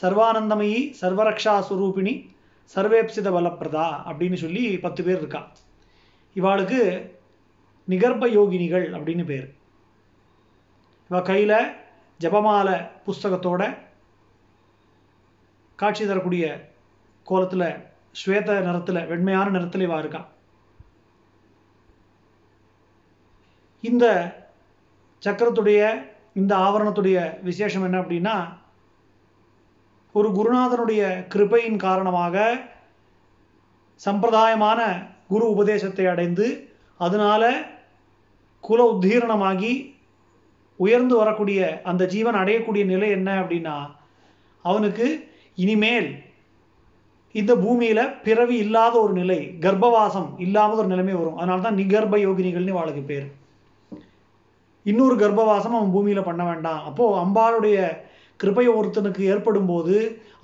சர்வானந்தமயி 0.00 0.80
சர்வரக்ஷா 1.00 1.54
சுரூபிணி 1.68 2.14
சர்வேப்சித 2.74 3.28
பலப்பிரதா 3.36 3.86
அப்படின்னு 4.08 4.38
சொல்லி 4.44 4.62
பத்து 4.84 5.00
பேர் 5.04 5.20
இருக்கா. 5.22 5.40
இவாளுக்கு 6.36 6.80
நிகர்ப 7.88 8.24
யோகினிகள் 8.36 8.86
அப்படின்னு 8.96 9.24
பேர். 9.24 9.48
இவ 11.10 11.20
கையில் 11.22 11.58
ஜபமால 12.20 12.68
புஸ்தகத்தோட 13.06 13.62
காட்சி 15.76 16.06
தரக்கூடிய 16.06 16.44
கோலத்தில் 17.26 17.68
ஸ்வேத 18.20 18.50
நிறத்தில் 18.66 19.06
வெண்மையான 19.06 19.46
நிறத்தில் 19.50 19.86
இவா 19.86 19.98
இருக்கா. 19.98 20.22
இந்த 23.80 24.04
சக்கரத்துடைய 25.22 25.80
இந்த 26.40 26.52
ஆவரணத்துடைய 26.66 27.18
விசேஷம் 27.48 27.84
என்ன 27.88 27.98
அப்படின்னா 28.02 28.36
ஒரு 30.14 30.28
குருநாதனுடைய 30.38 31.02
கிருபையின் 31.32 31.78
காரணமாக 31.86 32.44
சம்பிரதாயமான 34.00 34.80
குரு 35.28 35.44
உபதேசத்தை 35.54 36.06
அடைந்து 36.06 36.46
அதனால 37.00 37.42
குல 38.64 38.80
உத்தீரணமாகி 38.92 39.72
உயர்ந்து 40.80 41.14
வரக்கூடிய 41.16 41.60
அந்த 41.90 42.02
ஜீவன் 42.06 42.38
அடையக்கூடிய 42.42 42.84
நிலை 42.84 43.08
என்ன 43.10 43.28
அப்படின்னா 43.42 43.76
அவனுக்கு 44.64 45.06
இனிமேல் 45.54 46.08
இந்த 47.34 47.52
பூமியில 47.54 48.00
பிறவி 48.22 48.56
இல்லாத 48.56 48.94
ஒரு 49.00 49.12
நிலை 49.12 49.40
கர்ப்பவாசம் 49.64 50.28
இல்லாத 50.44 50.76
ஒரு 50.76 50.88
நிலைமை 50.92 51.14
வரும். 51.14 51.36
அதனால 51.36 51.64
தான் 51.66 51.78
நிகர்ப்ப 51.80 52.18
யோகினிகள்னு 52.18 52.78
வாழ்க்கை 52.78 53.02
பேர். 53.02 53.26
இன்னொரு 54.90 55.14
கர்ப்பவாசம் 55.22 55.76
அவன் 55.78 55.94
பூமியில் 55.94 56.28
பண்ண 56.28 56.42
வேண்டாம். 56.50 56.82
அப்போது 56.88 57.18
அம்பாளுடைய 57.24 57.76
கிருப்பை 58.40 58.66
ஒருத்தனுக்கு 58.78 59.22
ஏற்படும் 59.32 59.68
போது 59.70 59.96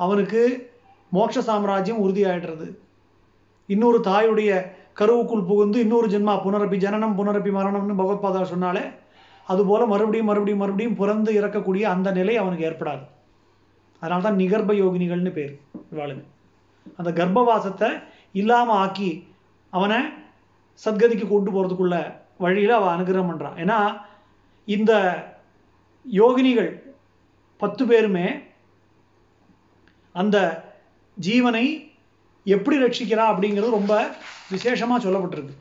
அவனுக்கு 0.04 0.42
மோட்ச 1.12 1.38
சாம்ராஜ்யம் 1.48 2.02
உறுதியாயிடுறது. 2.04 2.66
இன்னொரு 3.68 3.98
தாயுடைய 4.10 4.50
கருவுக்குள் 5.00 5.48
புகுந்து 5.50 5.78
இன்னொரு 5.84 6.06
ஜென்மா 6.14 6.34
புனரப்பி 6.44 6.78
ஜனனம் 6.84 7.16
புனரப்பி 7.18 7.50
மரணம்னு 7.56 7.94
பகவத்பாதா 8.00 8.42
சொன்னாலே 8.52 8.84
அதுபோல் 9.46 9.90
மறுபடியும் 9.92 10.28
மறுபடியும் 10.30 10.62
மறுபடியும் 10.62 10.98
பிறந்து 11.00 11.30
இறக்கக்கூடிய 11.38 11.84
அந்த 11.94 12.08
நிலை 12.18 12.34
அவனுக்கு 12.42 12.66
ஏற்படாது. 12.68 13.04
அதனால 14.02 14.24
தான் 14.26 14.40
நிகர்ப்ப 14.42 14.72
யோகினிகள்னு 14.82 15.32
பேர் 15.38 15.52
இவாளுங்க 15.94 16.24
அந்த 17.00 17.10
கர்ப்பவாசத்தை 17.18 17.88
இல்லாமல் 18.40 18.78
ஆக்கி 18.84 19.10
அவனை 19.72 19.98
சத்கதிக்கு 20.82 21.26
கொண்டு 21.28 21.50
போகிறதுக்குள்ள 21.50 21.96
வழியில் 22.44 22.78
அவள் 22.78 22.94
அனுகிரகம் 22.94 23.30
பண்ணுறான் 23.30 23.58
ஏன்னா 23.62 23.78
இந்த 24.68 24.92
யோகினிகள் 26.04 26.70
பத்து 27.62 27.82
பேருமே 27.90 28.26
அந்த 30.14 30.36
ஜீவனை 31.16 31.64
எப்படி 32.46 32.76
ரட்சிக்கிறா 32.82 33.24
அப்படிங்கிறது 33.32 33.78
ரொம்ப 33.78 33.94
விசேஷமாக 34.54 35.04
சொல்லப்பட்டிருக்கு. 35.04 35.54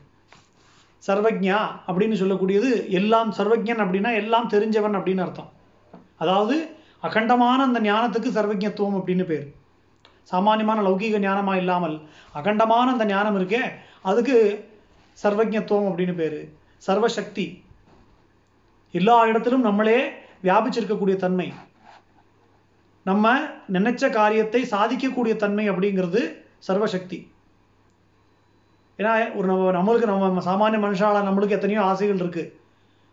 சர்வஜா 1.02 1.58
அப்படின்னு 1.88 2.16
சொல்லக்கூடியது 2.20 2.70
எல்லாம் 2.98 3.30
சர்வஜன் 3.38 3.82
அப்படின்னா 3.84 4.10
எல்லாம் 4.22 4.50
தெரிஞ்சவன் 4.54 4.98
அப்படின்னு 4.98 5.24
அர்த்தம். 5.24 5.50
அதாவது 6.22 6.56
அகண்டமான 7.06 7.58
அந்த 7.68 7.80
ஞானத்துக்கு 7.88 8.30
சர்வஜத்துவம் 8.38 8.98
அப்படின்னு 8.98 9.24
பேர். 9.30 9.46
சாமானியமான 10.32 10.82
லௌகீக 10.88 11.20
ஞானமாக 11.26 11.62
இல்லாமல் 11.62 11.96
அகண்டமான 12.40 12.86
அந்த 12.94 13.04
ஞானம் 13.12 13.38
இருக்கே 13.38 13.62
அதுக்கு 14.10 14.36
சர்வஜத்துவம் 15.18 15.88
அப்படின்னு 15.90 16.14
பேர். 16.20 16.40
சர்வசக்தி 16.88 17.46
எல்லா 18.98 19.26
இடத்திலும் 19.26 19.66
நம்மளே 19.68 19.98
வியாபிச்சிருக்கக்கூடிய 20.46 21.16
தன்மை. 21.16 21.52
நம்ம 23.04 23.34
நினைச்ச 23.76 24.10
காரியத்தை 24.10 24.60
சாதிக்கக்கூடிய 24.70 25.36
தன்மை 25.36 25.70
அப்படிங்கிறது 25.70 26.20
சர்வசக்தி. 26.66 27.18
ஏன்னா 28.98 29.12
ஒரு 29.38 29.46
நம்ம 29.48 29.70
நம்மளுக்கு 29.78 30.10
நம்ம 30.10 30.42
சாமானிய 30.50 30.80
மனுஷால 30.84 31.22
நம்மளுக்கு 31.28 31.56
எத்தனையோ 31.58 31.82
ஆசைகள் 31.82 32.16
இருக்கு. 32.16 32.44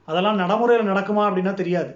அதெல்லாம் 0.06 0.40
நடைமுறையில் 0.42 0.92
நடக்குமா 0.92 1.24
அப்படின்னா 1.30 1.54
தெரியாது. 1.54 1.92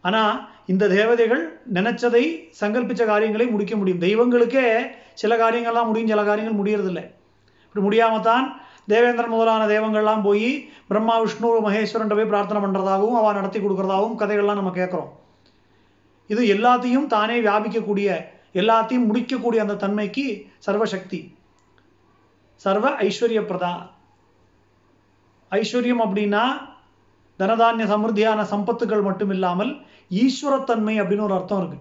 ஆனால் 0.00 0.34
இந்த 0.66 0.88
தேவதைகள் 0.88 1.42
நினைச்சதை 1.72 2.24
சங்கல்பிச்ச 2.60 3.06
காரியங்களை 3.06 3.46
முடிக்க 3.46 3.76
முடியும். 3.76 4.02
தெய்வங்களுக்கே 4.06 4.66
சில 5.14 5.36
காரியங்கள்லாம் 5.36 5.88
முடியும் 5.90 6.12
சில 6.12 6.24
காரியங்கள் 6.24 6.60
முடியறதில்லை. 6.60 7.04
இப்படி 7.66 7.84
முடியாமல் 7.86 8.26
தான் 8.30 8.46
தேவேந்திரன் 8.86 9.34
முதலான 9.34 9.66
தெய்வங்கள்லாம் 9.66 10.22
போய் 10.22 10.70
பிரம்மா 10.88 11.18
விஷ்ணு 11.18 11.48
மகேஸ்வரன் 11.68 12.16
போய் 12.16 12.30
பிரார்த்தனை 12.32 12.60
பண்ணுறதாகவும் 12.62 13.18
அவள் 13.20 13.34
நடத்தி 13.34 13.58
கொடுக்குறதாகவும் 13.58 14.18
கதைகள்லாம் 14.22 14.60
நம்ம 14.60 14.70
கேட்குறோம். 14.70 15.10
இது 16.26 16.42
எல்லாத்தையும் 16.54 17.06
தானே 17.06 17.40
வியாபிக்கக்கூடிய 17.40 18.08
எல்லாத்தையும் 18.54 19.08
முடிக்கக்கூடிய 19.10 19.60
அந்த 19.62 19.74
தன்மைக்கு 19.74 20.46
சர்வசக்தி. 20.66 21.34
சர்வ 22.56 22.88
ஐஸ்வர்ய 23.06 23.40
பிரதா. 23.50 23.74
ஐஸ்வர்யம் 25.52 26.02
அப்படின்னா 26.06 26.44
தனதானிய 27.38 27.84
சமிருத்தியான 27.92 28.40
சம்பத்துகள் 28.54 29.02
மட்டும் 29.02 29.30
இல்லாமல் 29.30 29.72
ஈஸ்வரத்தன்மை 30.10 30.94
அப்படின்னு 31.00 31.26
ஒரு 31.28 31.34
அர்த்தம் 31.34 31.58
இருக்கு. 31.58 31.78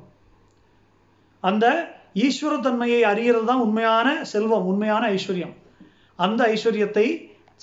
அந்த 1.39 1.65
ஈஸ்வரத்தன்மையை 2.13 3.01
அறிகிறது 3.01 3.45
தான் 3.45 3.59
உண்மையான 3.59 4.23
செல்வம் 4.23 4.65
உண்மையான 4.65 5.09
ஐஸ்வர்யம். 5.15 5.55
அந்த 6.25 6.41
ஐஸ்வர்யத்தை 6.53 7.05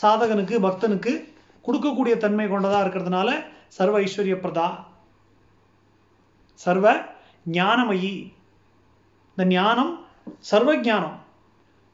சாதகனுக்கு 0.02 0.56
பக்தனுக்கு 0.66 1.12
கொடுக்கக்கூடிய 1.66 2.14
தன்மை 2.24 2.46
கொண்டதாக 2.48 2.84
இருக்கிறதுனால 2.84 3.28
சர்வ 3.76 3.96
ஐஸ்வர்ய 4.06 4.34
பிரதா 4.44 4.68
சர்வ 6.64 6.86
ஞானமயி. 7.58 8.12
இந்த 9.32 9.44
ஞானம் 9.54 9.92
சர்வ 10.50 10.70
ஞானம் 10.88 11.16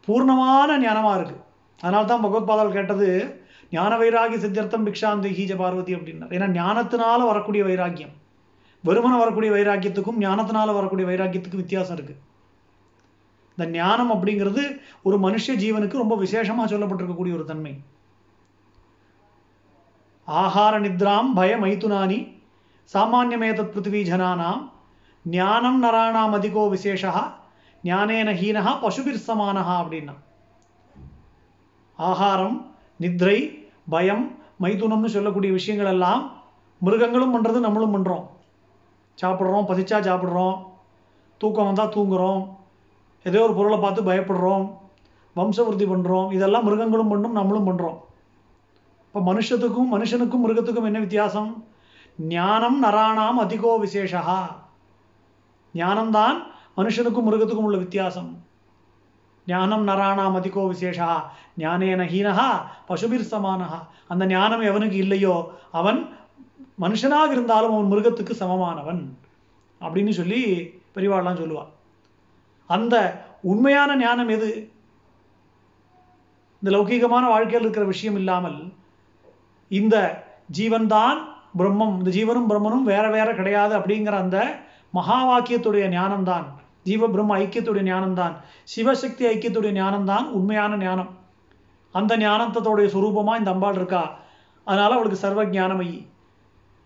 பூர்ணமான 0.07 0.79
ஞானமாக 0.87 1.17
இருக்கு. 1.19 1.39
அதனால 1.81 2.03
தான் 2.11 2.25
பகவத்பாதால் 2.25 2.77
கேட்டது 2.77 3.09
ஞான 3.77 3.93
வைராகி 4.03 4.37
சித்தியர்த்தம் 4.45 4.87
பிக்ஷாந்தி 4.89 5.31
ஹீஜ 5.39 5.53
பார்வதி 5.63 5.93
அப்படின்னார். 5.99 6.35
ஏன்னா 6.37 6.49
ஞானத்தினால 6.59 7.21
வரக்கூடிய 7.31 7.63
வைராக்கியம். 7.69 8.15
வெறுமன 8.89 9.19
வரக்கூடிய 9.23 9.51
வைராக்கியத்துக்கும் 9.57 10.21
ஞானத்தினால 10.25 10.71
வரக்கூடிய 10.79 11.07
வைராக்கியத்துக்கும் 11.11 11.63
வித்தியாசம் 11.65 11.97
இருக்குது 11.99 12.21
இந்த 13.59 13.65
ஞானம் 13.79 14.13
அப்படிங்கிறது 14.15 14.63
ஒரு 15.03 15.17
மனுஷ 15.19 15.55
ஜீவனுக்கு 15.63 16.03
ரொம்ப 16.03 16.15
விசேஷமா 16.25 16.65
சொல்லப்பட்டிருக்கக்கூடிய 16.73 17.33
ஒரு 17.39 17.45
தன்மை. 17.45 17.73
ஆஹார 20.29 20.75
நித்ராம் 20.87 21.31
பய 21.39 21.53
மைதுனானி 21.65 22.19
சாமானியமேதத் 22.95 23.73
பிருத்திவி 23.73 24.01
ஜனானாம் 24.11 24.63
ஞானம் 25.25 25.79
நராணாம் 25.85 26.35
அதிகோ 26.39 26.63
விசேஷா 26.75 27.13
ஞானேன 27.85 28.31
ஹீனஹா 28.41 28.73
பசுபிர் 28.85 29.25
சமானஹா 29.29 29.75
அப்படின்னா. 29.83 30.15
ஆகாரம் 31.99 32.57
நித்ரை 33.01 33.39
பயம் 33.95 34.25
மைதுனம்னு 34.63 35.09
சொல்லக்கூடிய 35.17 35.53
விஷயங்கள் 35.53 35.93
எல்லாம் 35.95 36.23
மிருகங்களும் 36.81 37.35
பண்ணுறது 37.35 37.59
நம்மளும் 37.67 37.95
பண்ணுறோம் 37.95 38.25
சாப்பிட்றோம் 39.19 39.69
பசிச்சா 39.71 39.99
சாப்பிட்றோம் 40.09 40.57
தூக்கம் 41.41 41.69
வந்தால் 41.69 41.95
தூங்குறோம் 41.97 42.43
ஏதோ 43.25 43.43
ஒரு 43.47 43.55
பொருளை 43.55 43.79
பார்த்து 43.79 44.09
பயப்படுறோம் 44.09 44.65
வம்சவருத்தி 45.37 45.87
பண்ணுறோம் 45.93 46.33
இதெல்லாம் 46.37 46.67
மிருகங்களும் 46.69 47.13
பண்ணும் 47.13 47.37
நம்மளும் 47.39 47.69
பண்ணுறோம் 47.69 47.99
இப்போ 49.07 49.21
மனுஷத்துக்கும் 49.33 49.93
மனுஷனுக்கும் 49.95 50.45
மிருகத்துக்கும் 50.45 50.89
என்ன 50.89 51.01
வித்தியாசம்? 51.01 51.51
ஞானம் 52.19 52.79
நராணாம் 52.85 53.39
அதிகோ 53.45 53.73
விசேஷா 53.85 54.23
ஞானம்தான் 55.75 56.39
மனுஷனுக்கும் 56.79 57.27
மிருகத்துக்கும் 57.29 57.69
உள்ள 57.69 57.79
வித்தியாசம். 57.79 58.31
ஞானம் 59.47 59.85
நராணாம் 59.89 60.37
அதிகோ 60.39 60.63
விசேஷா 60.73 61.11
ஞானேன 61.63 62.03
ஹீனஹா 62.13 62.51
பசுபிர் 62.89 63.31
சமானஹா. 63.33 63.81
அந்த 64.09 64.27
ஞானம் 64.27 64.65
எவனுக்கு 64.71 64.99
இல்லையோ 65.05 65.35
அவன் 65.73 66.01
மனுஷனாக 66.81 67.31
இருந்தாலும் 67.37 67.75
அவன் 67.75 67.93
மிருகத்துக்கு 67.93 68.35
சமமானவன். 68.43 69.03
அப்படின்னு 69.81 70.13
சொல்லி 70.21 70.41
பெரியவாள்லாம் 70.97 71.41
சொல்லுவாள் 71.43 71.71
அந்த 72.67 73.25
உண்மையான 73.43 73.97
ஞானம் 73.97 74.29
எது? 74.29 74.71
இந்த 76.63 76.79
லௌகீகமான 76.79 77.27
வாழ்க்கையில் 77.29 77.61
இருக்கிற 77.61 77.87
விஷயம் 77.87 78.17
இல்லாமல் 78.17 78.73
இந்த 79.69 80.25
ஜீவன்தான் 80.59 81.19
பிரம்மம் 81.59 81.99
இந்த 81.99 82.11
ஜீவனும் 82.11 82.51
பிரம்மனும் 82.51 82.83
வேற 82.83 83.11
வேற 83.11 83.35
கிடையாது 83.35 83.79
அப்படிங்கிற 83.79 84.11
அந்த 84.11 84.57
மகா 84.91 85.19
வாக்கியத்துடைய 85.31 85.85
ஞானம்தான். 85.89 86.45
ஜீவ 86.83 87.09
பிரம்ம 87.09 87.39
ஐக்கியத்துடைய 87.39 87.85
ஞானம்தான். 87.93 88.33
சிவசக்தி 88.77 89.27
ஐக்கியத்துடைய 89.27 89.73
ஞானம்தான் 89.83 90.25
உண்மையான 90.25 90.77
ஞானம். 90.77 91.19
அந்த 91.93 92.17
ஞானத்தோடைய 92.17 92.87
சுரூபமாக 92.95 93.39
இந்த 93.39 93.51
அம்பாள் 93.51 93.75
இருக்கா? 93.75 94.21
அதனால 94.65 94.95
அவளுக்கு 94.95 95.17
சர்வ 95.17 95.45
ஜானமயி 95.45 96.07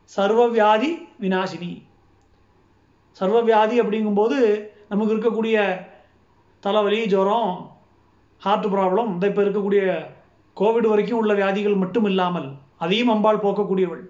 சர்வ 0.05 0.49
வியாதி 0.49 1.09
வினாசினி 1.21 1.83
சர்வ 3.13 3.41
வியாதி 3.41 3.81
அப்படிங்கும்போது 3.81 4.69
நமக்கு 4.89 5.15
இருக்கக்கூடிய 5.15 5.87
தலைவலி 6.61 7.07
ஜுரம் 7.07 7.71
ஹார்ட் 8.39 8.67
ப்ராப்ளம் 8.67 9.07
இந்த 9.07 9.27
இப்போ 9.27 9.43
இருக்கக்கூடிய 9.43 10.07
கோவிட் 10.57 10.89
வரைக்கும் 10.89 11.19
உள்ள 11.19 11.35
வியாதிகள் 11.35 11.75
மட்டும் 11.75 12.05
இல்லாமல் 12.05 12.55
அதையும் 12.79 13.09
அம்பாள் 13.09 13.37
போக்கக்கூடியவள். 13.37 14.01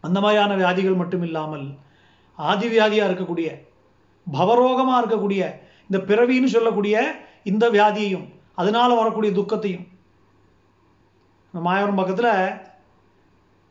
அந்த 0.00 0.20
மாதிரியான 0.20 0.54
வியாதிகள் 0.54 0.94
மட்டும் 0.94 1.22
இல்லாமல் 1.22 1.76
ஆதி 2.36 2.78
வியாதியாக 2.78 3.12
இருக்கக்கூடிய 3.12 3.64
பவரோகமாக 4.32 5.04
இருக்கக்கூடிய 5.04 5.60
இந்த 5.90 5.98
பிறவின்னு 5.98 6.44
சொல்லக்கூடிய 6.44 7.14
இந்த 7.44 7.70
வியாதியையும் 7.70 8.28
அதனால 8.54 8.94
வரக்கூடிய 8.94 9.32
துக்கத்தையும். 9.32 9.86
இந்த 11.46 11.68
மாயவரம் 11.68 11.94
பக்கத்தில் 11.94 12.58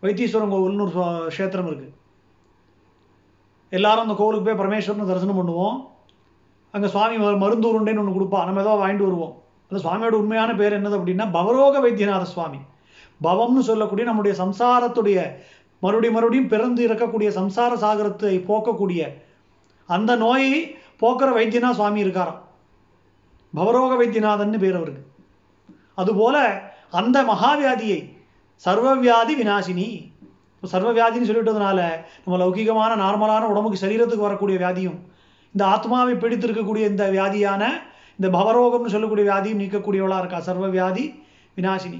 வைத்தீஸ்வரன் 0.01 0.51
கோவில்னு 0.51 0.81
ஒரு 0.81 0.91
சுவா- 0.95 1.27
க்ஷேத்திரம் 1.27 1.92
எல்லாரும் 3.73 4.01
அந்த 4.01 4.13
கோவிலுக்கு 4.13 4.55
போய் 4.55 4.65
பரமேஸ்வரனை 4.65 5.05
தரிசனம் 5.05 5.47
பண்ணுவோம். 5.47 5.79
அங்கே 6.71 6.87
சுவாமி 6.87 7.17
மரு- 7.17 7.39
ஒன்று 7.97 8.21
கொடுப்பா. 8.21 8.45
நம்ம 8.45 8.61
ஏதோ 8.61 8.69
வாங்கிட்டு 8.69 9.03
வருவோம். 9.03 9.41
அந்த 9.69 9.89
சுவாமியோட 9.89 10.09
உண்மையான 10.09 10.53
பேர் 10.53 10.81
என்னது 10.81 10.93
அப்படின்னா 10.93 11.27
பவரோக 11.33 11.79
வைத்தியநாத 11.81 12.21
சுவாமி. 12.21 12.57
பவம்னு 13.23 13.59
சொல்லக்கூடிய 13.59 14.07
நம்முடைய 14.07 14.43
சம்சாரத்துடைய 14.43 15.35
மறுபடியும் 15.79 16.13
மறுபடியும் 16.13 16.47
பிறந்து 16.47 16.87
இருக்கக்கூடிய 16.87 17.29
சம்சார 17.29 17.73
சாகரத்தை 17.75 18.37
போக்கக்கூடிய 18.37 19.21
அந்த 19.87 20.15
நோயை 20.15 20.75
போக்குற 21.01 21.31
வைத்தியனா 21.35 21.71
சுவாமி 21.71 22.03
இருக்காராம். 22.03 22.39
பவரோக 23.55 23.97
வைத்தியநாதன் 23.97 24.59
பேர் 24.59 24.75
அவருக்கு. 24.75 25.05
அதுபோல 25.95 26.61
அந்த 26.91 27.23
மகாவியாதியை 27.23 28.17
சர்வவியாதி 28.65 29.33
வினாசினி 29.41 30.12
இப்போ 30.63 30.71
சர்வ 30.73 30.89
வியாதின்னு 30.97 31.27
சொல்லிட்டதுனால 31.29 31.79
நம்ம 32.25 32.35
லௌகிகமான 32.41 32.91
நார்மலான 33.01 33.47
உடம்புக்கு 33.53 33.79
சரீரத்துக்கு 33.81 34.25
வரக்கூடிய 34.25 34.57
வியாதியும் 34.61 34.99
இந்த 35.55 35.63
ஆத்மாவை 35.65 36.13
பிடித்திருக்கக்கூடிய 36.21 36.83
இந்த 36.91 37.05
வியாதியான 37.15 37.63
இந்த 38.19 38.27
பவரோகம்னு 38.35 38.93
சொல்லக்கூடிய 38.93 39.23
வியாதியும் 39.29 39.59
நீக்கக்கூடியவளா 39.61 40.17
இருக்கா? 40.21 40.39
சர்வ 40.47 40.67
வியாதி 40.67 41.03
வினாசினி 41.57 41.99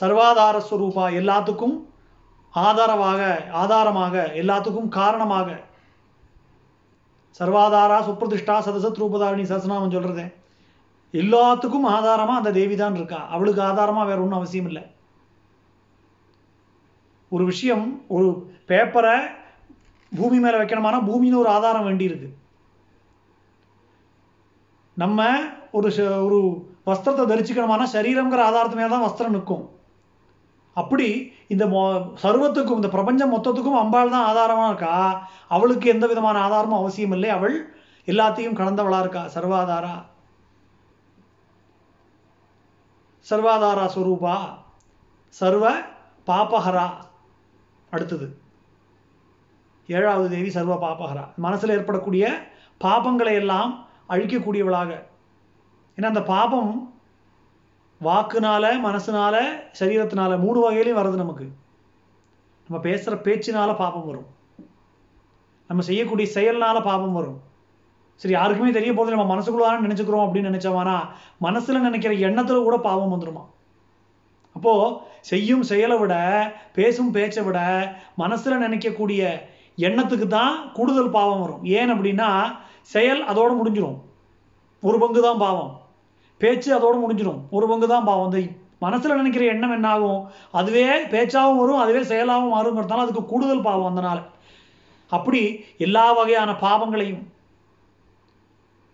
சர்வாதார 0.00 0.56
ஸ்வரூபா 0.68 1.06
எல்லாத்துக்கும் 1.20 1.74
ஆதாரமாக 2.54 3.20
ஆதாரமாக 3.62 4.14
எல்லாத்துக்கும் 4.42 4.88
காரணமாக. 4.98 5.48
சர்வாதாரா 7.40 7.98
சுப்பிரதிஷ்டா 8.10 8.58
சதசத் 8.66 9.00
ரூபதாரணி 9.02 9.46
சசநாமம் 9.52 9.94
சொல்கிறது 9.96 10.26
எல்லாத்துக்கும் 11.14 11.88
ஆதாரமாக 11.96 12.40
அந்த 12.42 12.52
தேவி 12.60 12.76
தான் 12.76 12.96
இருக்கா? 13.00 13.20
அவளுக்கு 13.34 13.62
ஆதாரமாக 13.70 14.08
வேற 14.12 14.20
ஒன்றும் 14.26 14.40
அவசியம் 14.40 14.70
இல்லை 14.70 14.84
ஒரு 17.28 17.44
விஷயம் 17.44 18.04
ஒரு 18.08 18.50
பேப்பரை 18.68 19.16
பூமி 20.16 20.38
மேல 20.38 20.64
வைக்கணுமானா 20.64 21.00
பூமின்னு 21.04 21.36
ஒரு 21.36 21.48
ஆதாரம் 21.48 21.84
வேண்டி 21.84 22.04
இருக்கு 22.04 22.36
நம்ம 24.94 25.38
ஒரு 25.72 25.88
ச- 25.90 26.24
ஒரு 26.24 26.38
வஸ்திரத்தை 26.86 27.24
தரிச்சுக்கணுமானா 27.26 27.86
சரீரங்கிற 27.92 28.40
ஆதாரத்து 28.42 28.74
மேல 28.74 28.88
தான் 28.88 29.02
வஸ்திரம் 29.02 29.28
நிற்கும். 29.28 29.70
அப்படி 30.74 31.32
இந்த 31.48 31.66
சர்வத்துக்கும் 32.22 32.74
இந்த 32.74 32.88
பிரபஞ்சம் 32.88 33.36
மொத்தத்துக்கும் 33.36 33.78
அம்பாள் 33.78 34.10
தான் 34.10 34.36
ஆதாரமா 34.36 34.66
இருக்கா? 34.66 35.26
அவளுக்கு 35.48 35.88
எந்த 35.88 36.06
விதமான 36.06 36.40
ஆதாரமும் 36.40 36.78
அவசியம் 36.78 37.12
இல்லை. 37.12 37.28
அவள் 37.28 37.74
எல்லாத்தையும் 38.06 38.56
கடந்தவளா 38.56 39.00
இருக்கா? 39.00 39.26
சர்வாதாரா? 39.34 40.04
சர்வாதாரா 43.30 43.88
ஸ்வரூபா? 43.94 44.36
சர்வ 45.28 45.72
பாபஹரா? 46.26 47.06
அடுத்தது. 47.90 48.38
ஏழாவது 49.86 50.36
தேவி 50.36 50.50
சர்வ 50.50 50.74
பாபகரா. 50.74 51.24
மனசில் 51.36 51.70
ஏற்படக்கூடிய 51.70 52.24
பாபங்களை 52.84 53.34
எல்லாம் 53.34 53.88
அழிக்கக்கூடியவளாக. 54.08 54.90
ஏன்னா 55.96 56.04
அந்த 56.04 56.22
பாபம் 56.22 56.94
வாக்குனால 58.04 58.64
மனசுனால 58.86 59.36
சரீரத்தினால 59.80 60.38
மூணு 60.38 60.58
வகையிலையும் 60.64 61.00
வருது 61.00 61.14
நமக்கு. 61.14 61.46
நம்ம 62.68 62.82
பேசுகிற 62.82 63.16
பேச்சினால 63.22 63.76
பாபம் 63.76 64.06
வரும். 64.06 64.26
நம்ம 65.66 65.82
செய்யக்கூடிய 65.82 66.26
செயல்னால 66.34 66.82
பாபம் 66.84 67.12
வரும். 67.12 67.40
சரி 68.14 68.34
யாருக்குமே 68.34 68.70
தெரிய 68.70 68.94
போகிறது 68.94 69.16
நம்ம 69.16 69.34
மனசுக்குள்ளார 69.34 69.80
நினச்சிக்கிறோம் 69.80 70.24
அப்படின்னு 70.26 70.50
நினைச்சோமானா 70.50 71.08
மனசில் 71.38 71.80
நினைக்கிற 71.80 72.14
எண்ணத்தில் 72.14 72.66
கூட 72.68 72.76
பாவம் 72.76 73.12
வந்துடுமா 73.12 73.44
அப்போ 74.58 74.74
செய்யும் 75.28 75.64
செயலை 75.68 75.96
விட 75.98 76.14
பேசும் 76.76 77.10
பேச்சை 77.16 77.42
விட 77.48 77.58
மனசுல 78.22 78.56
நினைக்கக்கூடிய 78.64 79.22
எண்ணத்துக்கு 79.78 80.26
தான் 80.38 80.54
கூடுதல் 80.76 81.12
பாவம் 81.16 81.42
வரும். 81.42 81.60
ஏன் 81.78 81.90
அப்படின்னா 81.94 82.30
செயல் 82.94 83.20
அதோடு 83.30 83.52
முடிஞ்சிடும் 83.58 83.98
ஒரு 84.82 84.96
பங்கு 85.02 85.20
தான் 85.26 85.42
பாவம். 85.44 85.70
பேச்சு 86.40 86.70
அதோடு 86.78 86.98
முடிஞ்சிடும் 87.04 87.38
ஒரு 87.56 87.66
பங்கு 87.70 87.86
தான் 87.92 88.08
பாவம். 88.08 88.26
இந்த 88.30 88.40
மனசில் 88.84 89.18
நினைக்கிற 89.20 89.44
எண்ணம் 89.52 89.76
என்ன 89.76 89.86
ஆகும்? 89.94 90.20
அதுவே 90.58 90.84
பேச்சாகவும் 91.14 91.60
வரும் 91.62 91.82
அதுவே 91.84 92.02
செயலாகவும் 92.10 92.54
மாறுங்கிறதுனால 92.56 93.06
அதுக்கு 93.06 93.24
கூடுதல் 93.32 93.66
பாவம் 93.68 93.90
அதனால் 93.92 94.22
அப்படி 95.12 95.42
எல்லா 95.86 96.06
வகையான 96.18 96.50
பாவங்களையும் 96.66 97.24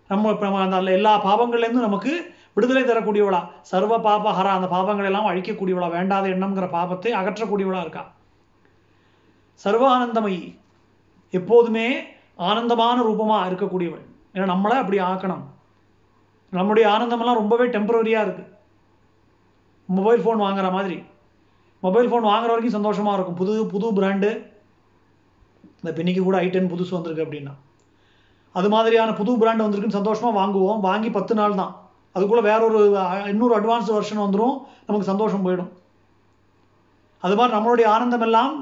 நம்ம 0.09 0.31
இப்போ 0.33 0.45
நம்ம 0.47 0.63
அந்த 0.65 0.97
எல்லா 0.99 1.13
பாவங்கள்லேருந்தும் 1.27 1.89
நமக்கு 1.89 2.13
விடுதலை 2.55 2.83
தரக்கூடியவளா? 2.83 3.39
சர்வ 3.71 3.93
பாபஹரா 4.07 4.51
அந்த 4.57 4.67
பாபங்களை 4.75 5.07
எல்லாம் 5.11 5.29
அழிக்கக்கூடியவளா 5.31 5.89
வேண்டாத 5.95 6.27
எண்ணம்ங்கிற 6.35 6.67
பாபத்தை 6.75 7.11
அகற்றக்கூடியவளா 7.21 7.81
இருக்கா? 7.85 8.03
சர்வானந்தமயி 9.63 10.41
எப்போதுமே 11.37 11.87
ஆனந்தமான 12.49 12.97
ரூபமா 13.07 13.37
இருக்கக்கூடியவள். 13.49 14.05
ஏன்னா 14.35 14.47
நம்மளை 14.53 14.77
அப்படி 14.83 14.97
ஆக்கணும். 15.09 15.43
நம்முடைய 16.57 16.85
ஆனந்தமெல்லாம் 16.95 17.39
ரொம்பவே 17.41 17.65
டெம்பரரியாக 17.75 18.25
இருக்கு. 18.25 18.43
மொபைல் 19.97 20.21
ஃபோன் 20.23 20.43
வாங்குற 20.45 20.67
மாதிரி. 20.75 20.97
மொபைல் 21.85 22.09
ஃபோன் 22.09 22.27
வாங்குற 22.31 22.51
வரைக்கும் 22.53 22.77
சந்தோஷமாக 22.79 23.15
இருக்கும். 23.17 23.39
புது 23.39 23.53
புது 23.73 23.87
பிராண்டு 23.97 24.29
இந்த 25.79 25.91
பெண்ணிக்கு 25.97 26.21
கூட 26.27 26.37
ஐ 26.45 26.47
டென் 26.53 26.69
புதுசு 26.73 26.93
வந்திருக்கு 26.97 27.25
அப்படின்னா. 27.25 27.53
அது 28.59 28.67
மாதிரியான 28.75 29.13
புது 29.19 29.31
பிராண்ட் 29.41 29.63
வந்திருக்குன்னு 29.63 29.99
சந்தோஷமாக 29.99 30.37
வாங்குவோம். 30.39 30.79
வாங்கி 30.87 31.09
பத்து 31.17 31.33
நாள் 31.39 31.59
தான் 31.61 31.73
அதுக்குள்ளே 32.15 32.43
வேற 32.49 32.61
ஒரு 32.67 32.81
இன்னொரு 33.31 33.53
அட்வான்ஸ் 33.57 33.93
வெர்ஷன் 33.95 34.23
வந்துடும் 34.23 34.57
நமக்கு 34.87 35.09
சந்தோஷம் 35.11 35.45
போயிடும். 35.45 35.71
அது 37.23 37.35
மாதிரி 37.35 37.55
நம்மளுடைய 37.57 37.87
ஆனந்தம் 37.95 38.25
எல்லாம் 38.27 38.55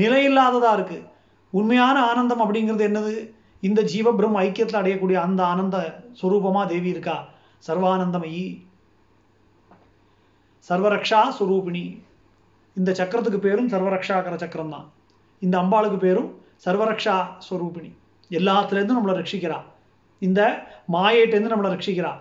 நிலையில்லாததாக 0.00 0.76
இருக்குது 0.78 1.06
உண்மையான 1.58 1.96
ஆனந்தம் 2.10 2.42
அப்படிங்கிறது 2.44 2.84
என்னது? 2.88 3.14
இந்த 3.68 3.80
ஜீவ 3.92 4.08
பிரம்ம 4.18 4.42
ஐக்கியத்தில் 4.42 4.80
அடையக்கூடிய 4.80 5.18
அந்த 5.26 5.40
ஆனந்த 5.52 5.76
ஸ்வரூபமா 6.20 6.62
தேவி 6.72 6.88
இருக்கா? 6.94 7.16
சர்வானந்தமயி. 7.68 8.44
சர்வரக்ஷா 10.68 11.20
சுரூபிணி. 11.38 11.84
இந்த 12.78 12.90
சக்கரத்துக்கு 12.98 13.40
பேரும் 13.46 13.68
சர்வரக்ஷாகர 13.68 14.36
சக்கரம் 14.42 14.72
தான் 14.74 14.86
இந்த 15.46 15.54
அம்பாளுக்கு 15.58 15.98
பேரும் 15.98 16.30
சர்வரக்ஷா 16.64 17.16
ஸ்வரூபிணி 17.48 17.90
எல்லாத்துலேருந்தும் 18.38 18.98
நம்மளை 18.98 19.16
ரட்சிக்கிறா. 19.20 19.58
இந்த 20.26 20.40
மாயைட்டேருந்து 20.92 21.52
நம்மளை 21.54 21.70
ரட்சிக்கிறா. 21.74 22.12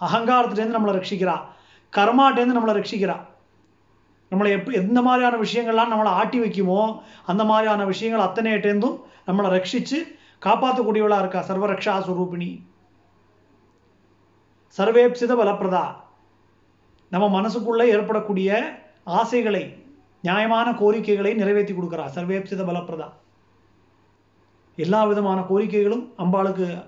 அகங்காரத்துலேருந்து 0.00 0.76
நம்மளை 0.76 0.94
ரட்சிக்கிறா. 0.98 1.36
கர்மாட்டேருந்து 1.96 2.56
நம்மளை 2.58 2.74
ரட்சிக்கிறா. 2.78 3.16
நம்மளை 4.30 4.48
எப் 4.48 4.70
எந்த 4.70 5.02
மாதிரியான 5.02 5.36
விஷயங்கள்லாம் 5.36 5.92
நம்மளை 5.92 6.12
ஆட்டி 6.20 6.40
வைக்குமோ 6.40 7.00
அந்த 7.26 7.44
மாதிரியான 7.44 7.84
விஷயங்கள் 7.84 8.26
அத்தனையிட்டேருந்தும் 8.26 9.00
நம்மளை 9.26 9.50
ரட்சித்து 9.56 9.98
காப்பாற்றக்கூடியவளாக 10.46 11.18
இருக்கா 11.18 11.40
சர்வரக்ஷா 11.48 11.94
சுரூபிணி. 12.06 12.50
சர்வேப்சித 14.78 15.32
பலப்பிரதா. 15.40 15.84
நம்ம 17.10 17.40
மனசுக்குள்ளே 17.40 17.84
ஏற்படக்கூடிய 17.84 18.78
ஆசைகளை 19.04 19.84
நியாயமான 20.22 20.72
கோரிக்கைகளை 20.72 21.34
நிறைவேற்றி 21.34 21.74
கொடுக்குறா 21.74 22.04
சர்வேப்சித 22.14 22.62
பலப்பிரதா. 22.70 23.08
எல்லா 24.76 25.04
விதமான 25.04 25.40
கோரிக்கைகளும் 25.40 26.12
அம்பாளுக்கு 26.18 26.84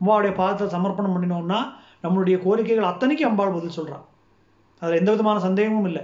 அம்பாவுடைய 0.00 0.34
பாதத்தை 0.34 0.66
சமர்ப்பணம் 0.66 1.14
பண்ணினோம்னா 1.14 1.60
நம்மளுடைய 2.04 2.36
கோரிக்கைகள் 2.46 2.90
அத்தனைக்கும் 2.90 3.30
அம்பாள் 3.30 3.56
பதில் 3.56 3.76
சொல்கிறான் 3.78 4.04
அதில் 4.82 5.00
எந்த 5.00 5.10
விதமான 5.14 5.38
சந்தேகமும் 5.46 5.86
இல்லை. 5.90 6.02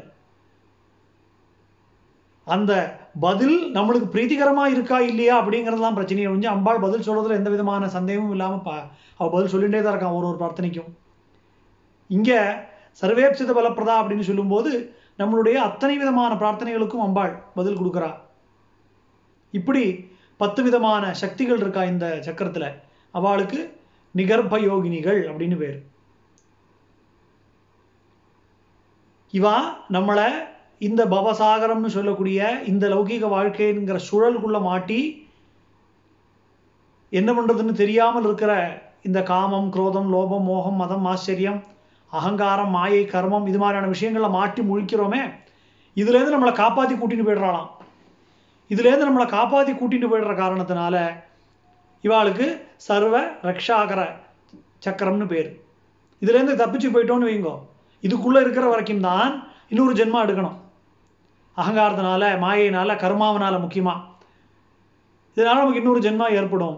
அந்த 2.47 2.73
பதில் 3.25 3.59
நம்மளுக்கு 3.77 4.07
பிரீத்திகரமாக 4.15 4.73
இருக்கா 4.75 4.99
இல்லையா 5.11 5.35
அப்படிங்கிறதுலாம் 5.41 5.99
பிரச்சனையை 5.99 6.29
முடிஞ்சு 6.29 6.49
அம்பாள் 6.55 6.85
பதில் 6.85 7.07
சொல்கிறதுல 7.09 7.39
எந்த 7.41 7.51
விதமான 7.55 7.89
சந்தேகமும் 7.97 8.35
இல்லாமல் 8.37 8.65
பா 8.69 8.75
அவள் 9.19 9.33
பதில் 9.35 9.53
சொல்லிகிட்டே 9.55 9.81
தான் 9.83 9.95
இருக்கான் 9.95 10.17
ஒரு 10.19 10.27
ஒரு 10.31 10.39
பிரார்த்தனைக்கும். 10.43 10.91
இங்கே 12.11 12.39
சர்வேப்சித 13.01 13.51
பலப்பிரதா 13.59 13.97
அப்படின்னு 14.01 14.29
சொல்லும்போது 14.31 14.71
நம்மளுடைய 15.21 15.57
அத்தனை 15.69 15.97
விதமான 16.03 16.33
பிரார்த்தனைகளுக்கும் 16.43 17.05
அம்பாள் 17.07 17.35
பதில் 17.59 17.79
கொடுக்குறா. 17.81 18.11
இப்படி 19.59 19.85
பத்து 20.41 20.61
விதமான 20.67 21.05
சக்திகள் 21.23 21.63
இருக்கா 21.63 21.83
இந்த 21.93 22.07
சக்கரத்தில். 22.27 22.69
அவளுக்கு 23.15 23.61
நிகர்ப்ப 24.15 24.59
யோகினிகள் 24.69 25.21
அப்படின்னு 25.31 25.57
பேர். 25.63 25.79
இவா 29.33 29.57
நம்மளை 29.93 30.29
இந்த 30.79 31.03
பவசாகரம்னு 31.07 31.91
சொல்லக்கூடிய 31.97 32.49
இந்த 32.65 32.89
லௌகீக 32.89 33.25
வாழ்க்கைங்கிற 33.35 33.99
சுழலுக்குள்ளே 34.09 34.61
மாட்டி 34.61 35.01
என்ன 37.11 37.31
பண்ணுறதுன்னு 37.33 37.73
தெரியாமல் 37.73 38.25
இருக்கிற 38.25 38.53
இந்த 39.03 39.23
காமம் 39.23 39.69
குரோதம் 39.73 40.09
லோபம் 40.15 40.49
மோகம் 40.51 40.81
மதம் 40.83 41.05
ஆச்சரியம் 41.05 41.61
அகங்காரம் 42.13 42.71
மாயை 42.71 43.03
கர்மம் 43.05 43.47
இது 43.47 43.59
மாதிரியான 43.59 43.91
விஷயங்களை 43.95 44.29
மாட்டி 44.31 44.63
முழிக்கிறோமே 44.63 45.23
இதுலேருந்து 45.97 46.35
நம்மளை 46.35 46.53
காப்பாற்றி 46.53 46.95
கூட்டிகிட்டு 46.95 47.29
போயிடுறாளாம். 47.29 47.71
இதுலேருந்து 48.71 49.09
நம்மளை 49.09 49.27
காப்பாற்றி 49.27 49.73
கூட்டிகிட்டு 49.73 50.11
போயிடுற 50.11 50.35
காரணத்தினால 50.43 50.97
இவாளுக்கு 52.05 52.47
சர்வ 52.77 53.17
ரக்ஷாகர 53.49 54.01
சக்கரம்னு 54.85 55.27
பேர். 55.27 55.51
இதுலேருந்து 56.23 56.61
தப்பிச்சு 56.63 56.89
போயிட்டோன்னு 56.95 57.29
வைங்கோ. 57.31 57.55
இதுக்குள்ளே 58.07 58.41
இருக்கிற 58.45 58.67
வரைக்கும் 58.73 59.07
தான் 59.09 59.33
இன்னொரு 59.73 59.95
ஜென்மா 60.01 60.21
எடுக்கணும். 60.27 60.59
அகங்காரத்தினால 61.57 62.25
மாயினால் 62.45 63.01
கர்மாவனால 63.03 63.55
முக்கியமாக 63.65 64.07
இதனால் 65.37 65.61
நமக்கு 65.63 65.83
இன்னொரு 65.83 66.01
ஜென்மா 66.07 66.27
ஏற்படும். 66.39 66.77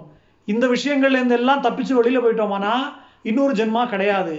இந்த 0.53 0.65
விஷயங்கள்லேருந்து 0.74 1.36
எல்லாம் 1.40 1.62
தப்பிச்சு 1.66 1.93
வெளியில் 1.99 2.24
போயிட்டோமானா 2.24 2.73
இன்னொரு 3.31 3.53
ஜென்மா 3.61 3.82
கிடையாது. 3.93 4.35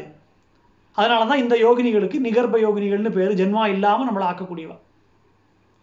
அதனால 0.97 1.27
தான் 1.29 1.41
இந்த 1.43 1.55
யோகினிகளுக்கு 1.65 2.17
நிகர்ப்ப 2.25 2.57
யோகினிகள்னு 2.65 3.11
பேர் 3.17 3.39
ஜென்மா 3.41 3.63
இல்லாமல் 3.75 4.07
நம்மளை 4.07 4.25
ஆக்கக்கூடியவா. 4.31 4.77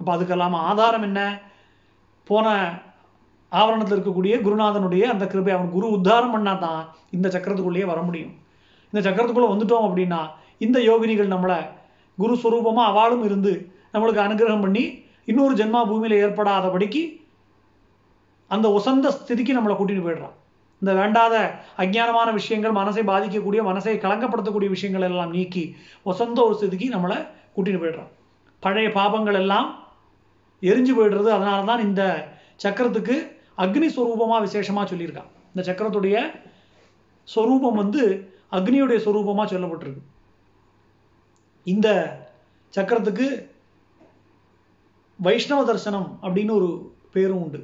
அப்போ 0.01 0.11
அதுக்கெல்லாம் 0.17 0.57
ஆதாரம் 0.71 1.07
என்ன? 1.09 1.21
போன 2.29 2.47
ஆவரணத்தில் 3.53 3.97
இருக்கக்கூடிய 3.97 4.35
குருநாதனுடைய 4.45 5.05
அந்த 5.13 5.25
கிருபை 5.31 5.53
அவன் 5.55 5.73
குரு 5.77 5.87
உத்தாரம் 5.97 6.35
பண்ணால் 6.35 6.63
தான் 6.67 6.83
இந்த 7.17 7.27
சக்கரத்துக்குள்ளேயே 7.35 7.87
வர 7.93 8.01
முடியும். 8.09 8.35
இந்த 8.93 9.01
சக்கரத்துக்குள்ளே 9.07 9.51
வந்துட்டோம் 9.53 9.87
அப்படின்னா 9.89 10.21
இந்த 10.67 10.79
யோகினிகள் 10.89 11.33
நம்மளை 11.35 11.59
குரு 12.19 12.35
அவாளும் 12.91 13.25
இருந்து 13.29 13.53
நம்மளுக்கு 13.95 14.27
அனுகிரகம் 14.27 14.65
பண்ணி 14.67 14.85
இன்னொரு 15.31 15.55
ஜென்மா 15.61 15.81
பூமியில் 15.91 16.21
ஏற்படாதபடிக்கு 16.25 17.03
அந்த 18.55 18.67
உசந்த 18.79 19.11
ஸ்திதிக்கு 19.17 19.53
நம்மளை 19.57 19.75
கூட்டிகிட்டு 19.77 20.07
போயிடுறான். 20.07 20.37
இந்த 20.83 20.93
வேண்டாத 21.01 21.35
அஜ்ஞானமான 21.83 22.29
விஷயங்கள் 22.39 22.75
மனசை 22.79 23.03
பாதிக்கக்கூடிய 23.11 23.61
மனசை 23.71 23.95
கலங்கப்படுத்தக்கூடிய 24.05 24.69
விஷயங்கள் 24.75 25.05
எல்லாம் 25.09 25.35
நீக்கி 25.37 25.65
வசந்த 26.09 26.39
ஒரு 26.47 26.55
ஸ்திதிக்கு 26.59 26.89
நம்மளை 26.95 27.19
கூட்டிகிட்டு 27.57 27.83
போயிடுறான். 27.83 28.11
பழைய 28.65 28.89
பாபங்கள் 28.99 29.39
எல்லாம் 29.43 29.69
எரிஞ்சு 30.71 30.93
போயிடுறது 30.99 31.31
அதனால 31.37 31.61
தான் 31.71 31.85
இந்த 31.89 32.03
சக்கரத்துக்கு 32.65 33.17
அக்னி 33.65 33.89
ஸ்வரூபமாக 33.97 34.41
விசேஷமாக 34.47 34.85
சொல்லியிருக்கான். 34.93 35.31
இந்த 35.53 35.63
சக்கரத்துடைய 35.69 36.17
ஸ்வரூபம் 37.29 37.81
வந்து 37.83 38.03
அக்னியுடைய 38.59 38.99
ஸ்வரூபமாக 39.05 39.47
சொல்லப்பட்டிருக்கு. 39.55 40.03
இந்த 41.73 41.89
சக்கரத்துக்கு 42.75 43.27
வைஷ்ணவ 45.19 45.63
தரிசனம் 45.69 46.09
அப்படின்னு 46.23 46.53
ஒரு 46.59 46.69
பேரும் 47.15 47.43
உண்டு. 47.45 47.61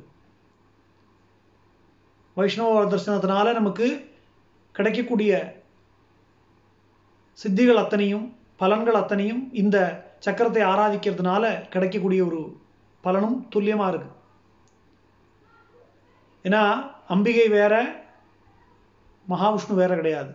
வைஷ்ணவ 2.36 2.82
தரிசனத்தினால 2.92 3.52
நமக்கு 3.58 3.86
கிடைக்கக்கூடிய 4.76 5.32
சித்திகள் 7.38 7.82
அத்தனையும் 7.82 8.26
பலன்கள் 8.60 8.98
அத்தனையும் 9.00 9.42
இந்த 9.62 9.76
சக்கரத்தை 10.26 10.62
ஆராதிக்கிறதுனால 10.72 11.44
கிடைக்கக்கூடிய 11.74 12.20
ஒரு 12.28 12.40
பலனும் 13.06 13.38
துல்லியமா 13.54 13.86
இருக்கு. 13.88 14.10
ஏன்னா 16.46 16.62
அம்பிகை 17.14 17.46
வேற 17.58 17.74
மகாவிஷ்ணு 19.28 19.74
வேற 19.82 19.92
கிடையாது. 19.94 20.32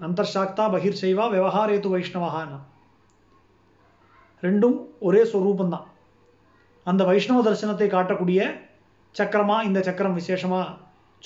அந்தர்சாக்தா 0.00 0.64
பகிர் 0.74 1.02
செய்வா 1.02 1.24
விவகாரேத்து 1.34 1.88
வைஷ்ணவகான்னா 1.94 2.58
ரெண்டும் 4.42 4.76
ஒரே 5.00 5.22
ஸ்வரூபந்தான் 5.22 5.86
அந்த 6.84 7.04
வைஷ்ணவ 7.04 7.40
தரிசனத்தை 7.42 7.86
காட்டக்கூடிய 7.92 8.40
சக்கரமாக 9.14 9.64
இந்த 9.64 9.82
சக்கரம் 9.82 10.18
விசேஷமாக 10.18 10.74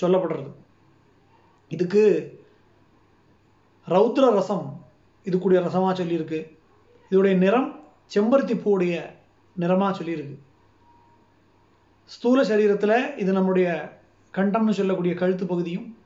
சொல்லப்படுறது. 0.01 0.51
இதுக்கு 1.69 2.03
ரௌத்ர 3.89 4.24
ரசம் 4.35 4.66
இதுக்குடைய 5.24 5.61
ரசமாக 5.66 6.03
சொல்லியிருக்கு. 6.03 6.41
இதோடைய 7.11 7.37
நிறம் 7.37 7.69
செம்பருத்தி 8.15 8.55
பூவுடைய 8.65 8.95
நிறமாக 9.57 9.93
சொல்லியிருக்கு. 9.99 10.37
ஸ்தூல 12.05 12.43
சரீரத்தில் 12.43 13.16
இது 13.16 13.32
நம்முடைய 13.32 13.69
கண்டம்னு 14.35 14.78
சொல்லக்கூடிய 14.78 15.15
கழுத்து 15.15 15.47
பகுதியும் 15.47 15.97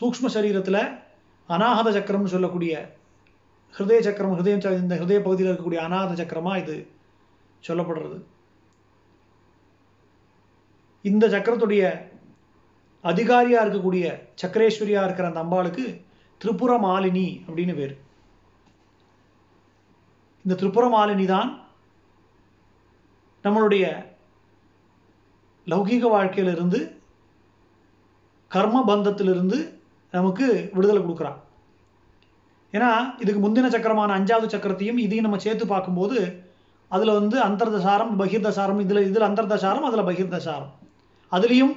சூக்ஷ்ம 0.00 0.26
சரீரத்தில் 0.36 0.82
அநாகத 1.48 1.88
சக்கரம்னு 1.96 2.34
சொல்லக்கூடிய 2.34 2.95
ஹிருதய 3.76 4.00
சக்கரம் 4.00 4.34
ஹிருதயம் 4.36 4.80
இந்த 4.82 4.96
ஹிருதய 5.00 5.20
பகுதியில் 5.22 5.50
இருக்கக்கூடிய 5.50 5.80
அநாத 5.86 6.16
சக்கரமா 6.20 6.52
இது 6.62 6.76
சொல்லப்படுறது. 7.68 8.18
இந்த 11.04 11.24
சக்கரத்துடைய 11.28 11.82
அதிகாரியா 13.04 13.58
இருக்கக்கூடிய 13.64 14.04
சக்கரேஸ்வரியா 14.42 15.02
இருக்கிற 15.04 15.28
அந்த 15.28 15.42
அம்பாளுக்கு 15.44 15.84
திரிபுர 16.40 16.72
மாலினி 16.86 17.26
அப்படின்னு 17.46 17.74
பேர். 17.74 17.94
இந்த 20.44 20.54
திரிபுர 20.54 20.86
மாலினி 20.96 21.26
தான் 21.26 21.50
நம்மளுடைய 23.44 23.86
லௌகீக 25.66 26.08
வாழ்க்கையிலிருந்து 26.10 26.80
கர்ம 28.48 28.84
பந்தத்திலிருந்து 28.88 29.58
நமக்கு 30.10 30.70
விடுதலை 30.74 31.00
கொடுக்குறான் 31.02 31.40
ஏன்னா 32.72 32.90
இதுக்கு 33.18 33.40
முந்தின 33.48 33.68
சக்கரமான 33.68 34.18
அஞ்சாவது 34.18 34.46
சக்கரத்தையும் 34.46 34.98
இதையும் 34.98 35.26
நம்ம 35.26 35.38
சேர்த்து 35.38 35.66
பார்க்கும்போது 35.66 36.44
அதில் 36.88 37.12
வந்து 37.12 37.42
அந்தர்தசாரம் 37.42 38.12
பகிர்தசாரம் 38.18 38.80
இதில் 38.80 39.06
இதில் 39.06 39.22
அந்தர்தசாரம் 39.22 39.86
அதில் 39.88 40.08
பகிர்தசாரம். 40.08 40.72
அதுலேயும் 41.32 41.74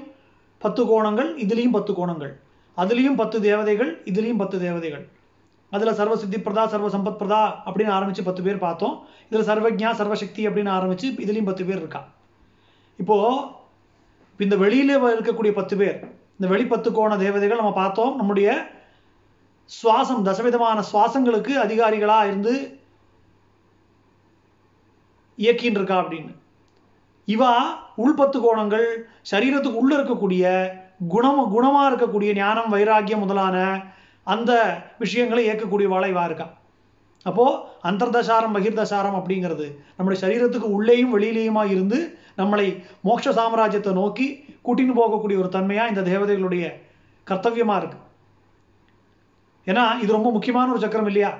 பத்து 0.58 0.82
கோணங்கள் 0.84 1.30
இதுலேயும் 1.46 1.72
பத்து 1.72 1.94
கோணங்கள். 1.94 2.34
அதுலேயும் 2.78 3.16
பத்து 3.16 3.42
தேவதைகள் 3.42 4.02
இதுலேயும் 4.06 4.38
பத்து 4.38 4.60
தேவதைகள். 4.60 5.10
அதில் 5.70 5.94
சர்வ 5.94 6.18
சித்தி 6.18 6.38
பிரதா 6.38 6.68
சர்வ 6.68 6.88
சம்பத் 6.90 7.22
பிரதா 7.22 7.42
அப்படின்னு 7.66 7.90
ஆரம்பித்து 7.90 8.24
பத்து 8.24 8.44
பேர் 8.44 8.58
பார்த்தோம். 8.58 9.06
இதில் 9.30 9.48
சர்வஜா 9.48 9.90
சர்வசக்தி 9.92 10.48
அப்படின்னு 10.48 10.70
ஆரம்பித்து 10.70 11.10
இதுலேயும் 11.10 11.46
பத்து 11.46 11.66
பேர் 11.66 11.78
இருக்கா? 11.78 12.08
இப்போது 12.98 13.42
இந்த 14.38 14.58
வெளியில் 14.58 14.98
இருக்கக்கூடிய 14.98 15.52
பத்து 15.52 15.78
பேர் 15.78 16.00
இந்த 16.32 16.48
வெளி 16.48 16.66
பத்து 16.66 16.92
கோண 16.92 17.18
தேவதைகள் 17.18 17.58
நம்ம 17.58 17.74
பார்த்தோம். 17.74 18.16
நம்முடைய 18.16 18.78
சுவாசம் 19.78 20.26
தசவிதமான 20.28 20.84
சுவாசங்களுக்கு 20.92 21.54
அதிகாரிகளாக 21.66 22.30
இருந்து 22.30 22.54
இயக்கின்னு 25.38 25.80
இருக்கா 25.80 25.98
அப்படின்னு. 26.04 26.32
இவா 27.28 27.52
உள்பத்து 28.04 28.38
கோணங்கள் 28.46 28.88
சரீரத்துக்கு 29.32 29.82
உள்ள 29.82 29.92
இருக்கக்கூடிய 29.98 30.46
குணம் 31.14 31.42
குணமா 31.56 31.84
இருக்கக்கூடிய 31.90 32.32
ஞானம் 32.40 32.72
வைராக்கியம் 32.76 33.24
முதலான 33.24 33.58
அந்த 34.34 34.52
விஷயங்களை 35.04 35.44
இயக்கக்கூடியவாளை 35.48 36.10
இவா 36.14 36.24
இருக்கா. 36.30 36.48
அப்போ 37.26 37.46
அந்தர்தசாரம் 37.90 38.56
பகிர்தசாரம் 38.58 39.18
அப்படிங்கிறது 39.20 39.68
நம்முடைய 39.96 40.20
சரீரத்துக்கு 40.26 40.68
உள்ளேயும் 40.76 41.16
வெளியிலேயுமா 41.16 41.64
இருந்து 41.74 42.00
நம்மளை 42.42 42.68
மோட்ச 43.08 43.32
சாம்ராஜ்யத்தை 43.40 43.94
நோக்கி 44.02 44.28
கூட்டின்னு 44.68 45.00
போகக்கூடிய 45.00 45.38
ஒரு 45.44 45.50
தன்மையா 45.58 45.86
இந்த 45.92 46.04
தேவதைகளுடைய 46.12 46.66
கர்த்தவியமா 47.28 47.78
இருக்கு. 47.82 48.00
ஏன்னா 49.70 49.84
இது 50.04 50.12
ரொம்ப 50.18 50.30
முக்கியமான 50.36 50.72
ஒரு 50.74 50.82
சக்கரம் 50.84 51.10
இல்லையா? 51.12 51.32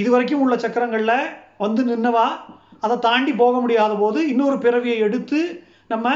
இது 0.00 0.08
வரைக்கும் 0.14 0.42
உள்ள 0.44 0.54
சக்கரங்களில் 0.64 1.16
வந்து 1.64 1.82
நின்னவா 1.90 2.26
அதை 2.84 2.96
தாண்டி 3.06 3.32
போக 3.42 3.54
முடியாத 3.60 3.92
போது 4.02 4.18
இன்னொரு 4.32 4.56
பிறவியை 4.64 4.98
எடுத்து 5.06 5.38
நம்ம 5.92 6.12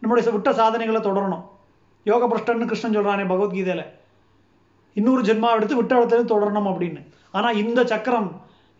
நம்முடைய 0.00 0.32
விட்ட 0.34 0.50
சாதனைகளை 0.52 1.00
தொடரணும். 1.02 1.44
யோக 2.10 2.24
பிரஷ்டன்னு 2.32 2.68
கிருஷ்ணன் 2.70 2.96
சொல்கிறானே 2.96 3.24
பகவத்கீதையில். 3.32 3.86
இன்னொரு 4.96 5.22
ஜென்மா 5.28 5.48
எடுத்து 5.56 5.76
விட்ட 5.76 5.92
இடத்துல 5.98 6.26
தொடரணும் 6.32 6.68
அப்படின்னு. 6.70 7.00
ஆனால் 7.36 7.58
இந்த 7.62 7.80
சக்கரம் 7.92 8.28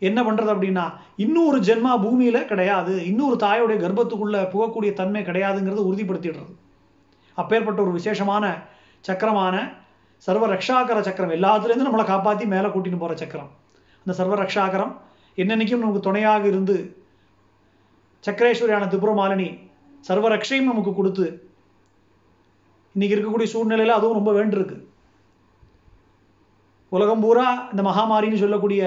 என்ன 0.09 0.19
பண்ணுறது 0.27 0.53
அப்படின்னா 0.55 0.85
இன்னொரு 1.25 1.59
ஜென்மா 1.69 1.93
பூமியில் 2.05 2.49
கிடையாது. 2.51 2.93
இன்னொரு 3.11 3.37
தாயோடைய 3.47 3.79
கர்ப்பத்துக்குள்ளே 3.85 4.41
புகக்கூடிய 4.53 4.93
தன்மை 4.93 5.23
கிடையாதுங்கிறது 5.23 5.89
உறுதிப்படுத்திடுறது. 5.91 6.53
அப்பேற்பட்ட 7.39 7.79
ஒரு 7.83 7.93
விசேஷமான 7.99 8.45
சக்கரமான 9.09 9.57
சர்வ 10.25 10.45
ரக்ஷாகர 10.55 10.99
சக்கரம். 11.09 11.35
எல்லாத்துலேருந்து 11.39 11.89
நம்மளை 11.89 12.05
காப்பாற்றி 12.13 12.45
மேலே 12.55 12.69
கூட்டின்னு 12.75 13.03
போகிற 13.03 13.17
சக்கரம். 13.23 13.51
அந்த 14.03 14.13
சர்வ 14.21 14.35
ரக்ஷாகரம் 14.43 14.93
என்னன்னைக்கும் 15.39 15.83
நமக்கு 15.85 16.07
துணையாக 16.09 16.45
இருந்து 16.53 16.77
சக்கரேஸ்வரியான 18.25 18.85
திபுரமாலினி 18.93 19.49
சர்வ 20.09 20.27
ரக்ஷையும் 20.35 20.71
நமக்கு 20.71 20.93
கொடுத்து 20.95 21.27
இன்னைக்கு 22.95 23.15
இருக்கக்கூடிய 23.17 23.49
சூழ்நிலையில் 23.55 23.99
அதுவும் 23.99 24.19
ரொம்ப 24.19 24.33
வேண்டியிருக்கு. 24.37 24.77
உலகம் 26.93 27.23
பூரா 27.25 27.49
இந்த 27.73 27.83
மகாமாரின்னு 27.89 28.43
சொல்லக்கூடிய 28.43 28.83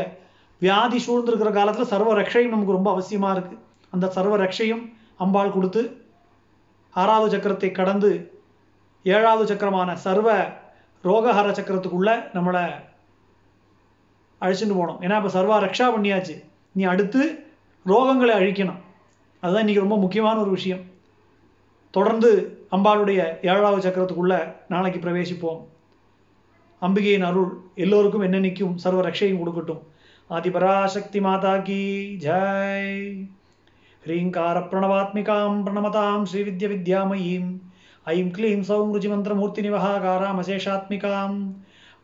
வியாதி 0.61 0.99
சூழ்ந்திருக்கிற 1.05 1.51
காலத்தில் 1.57 1.91
சர்வ 1.93 2.13
ரக்ஷையும் 2.19 2.53
நமக்கு 2.53 2.77
ரொம்ப 2.77 2.89
அவசியமாக 2.95 3.35
இருக்குது 3.35 3.61
அந்த 3.95 4.05
சர்வ 4.15 4.37
ரக்ஷையும் 4.43 4.83
அம்பாள் 5.23 5.55
கொடுத்து 5.55 5.81
ஆறாவது 6.93 7.29
சக்கரத்தை 7.35 7.69
கடந்து 7.79 8.11
ஏழாவது 9.05 9.45
சக்கரமான 9.51 9.95
சர்வ 10.05 10.29
ரோகஹார 11.03 11.49
சக்கரத்துக்குள்ள 11.51 12.09
நம்மளை 12.33 12.63
அழிச்சுட்டு 14.41 14.75
போனோம் 14.79 14.99
ஏன்னா 14.99 15.25
இப்போ 15.25 15.41
சர்வா 15.41 15.63
ரக்ஷா 15.63 15.87
பண்ணியாச்சு. 15.95 16.43
நீ 16.71 16.83
அடுத்து 16.83 17.43
ரோகங்களை 17.85 18.33
அழிக்கணும். 18.33 18.79
அதுதான் 19.39 19.59
இன்னைக்கு 19.59 19.79
ரொம்ப 19.79 19.97
முக்கியமான 19.97 20.39
ஒரு 20.39 20.49
விஷயம். 20.49 20.79
தொடர்ந்து 21.91 22.57
அம்பாளுடைய 22.71 23.45
ஏழாவது 23.47 23.89
சக்கரத்துக்குள்ள 23.89 24.55
நாளைக்கு 24.67 25.09
பிரவேசிப்போம். 25.09 25.65
அம்பிகையின் 26.81 27.23
அருள் 27.23 27.57
எல்லோருக்கும் 27.75 28.21
என்னென்னைக்கும் 28.21 28.75
சர்வ 28.75 29.09
ரக்ஷையும் 29.09 29.41
கொடுக்கட்டும். 29.41 29.79
ஆதிபராசக்தி 30.29 31.21
மாதா 31.21 31.57
கி 31.57 32.17
ஜாய். 32.19 33.27
ஹ்ரீங்கார 34.05 34.59
பிரணவாத்மிகாம் 34.59 35.57
பிரணமதாம் 35.65 36.25
ஸ்ரீவித்ய 36.33 36.67
வித்யாமயீம். 36.73 37.68
ऐं 38.09 38.31
क्लीं 38.31 38.63
सौं 38.63 38.93
रुचिमन्त्रमूर्तिनिवहागारामशेषात्मिकां 38.93 41.51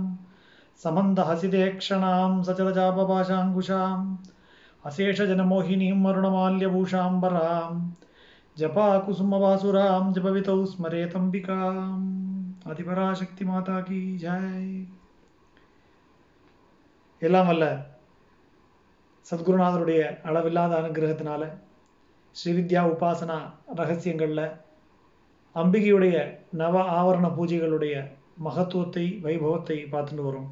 समन्दहसितेक्षणां 0.83 2.31
सचलजापपाशाङ्कुशाम् 2.49 4.09
अशेषजनमोहिनीं 4.83 5.93
वरुणमाल्यभूषाम्बरां 6.05 7.71
जपाकुसुमवासुरां 8.57 10.03
जपवितौ 10.13 10.59
स्मरेतम्बिकाम् 10.73 12.11
அதிபராசக்தி 12.71 13.43
மாதா 13.47 13.77
கி 13.87 13.97
ஜெய் 14.21 14.67
எல்லாம் 17.21 17.47
வல்ல 17.49 17.65
சத்குருநாதருடைய 19.28 20.02
அளவில்லாத 20.22 20.72
அனுகிரகத்தினால 20.80 21.42
ஸ்ரீவித்யா 22.36 22.82
உபாசனா 22.92 23.38
ரகசியங்களில் 23.74 24.44
அம்பிகையுடைய 25.54 26.16
நவ 26.60 26.82
ஆவரண 26.98 27.26
பூஜைகளுடைய 27.36 27.94
மகத்துவத்தை 28.46 29.04
வைபவத்தை 29.24 29.76
பார்த்துட்டு 29.92 30.24
வரும் 30.24 30.48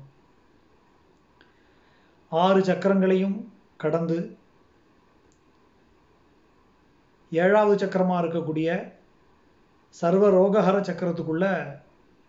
ஆறு 2.33 2.61
சக்கரங்களையும் 2.61 3.37
கடந்து 3.77 4.19
ஏழாவது 7.33 7.77
சக்கரமாக 7.79 8.23
இருக்கக்கூடிய 8.23 8.69
சர்வ 9.95 10.31
ரோகஹர 10.31 10.77
சக்கரத்துக்குள்ளே 10.81 11.53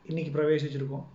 இன்னைக்கு 0.06 0.32
பிரவேசிச்சிருக்கோம். 0.36 1.06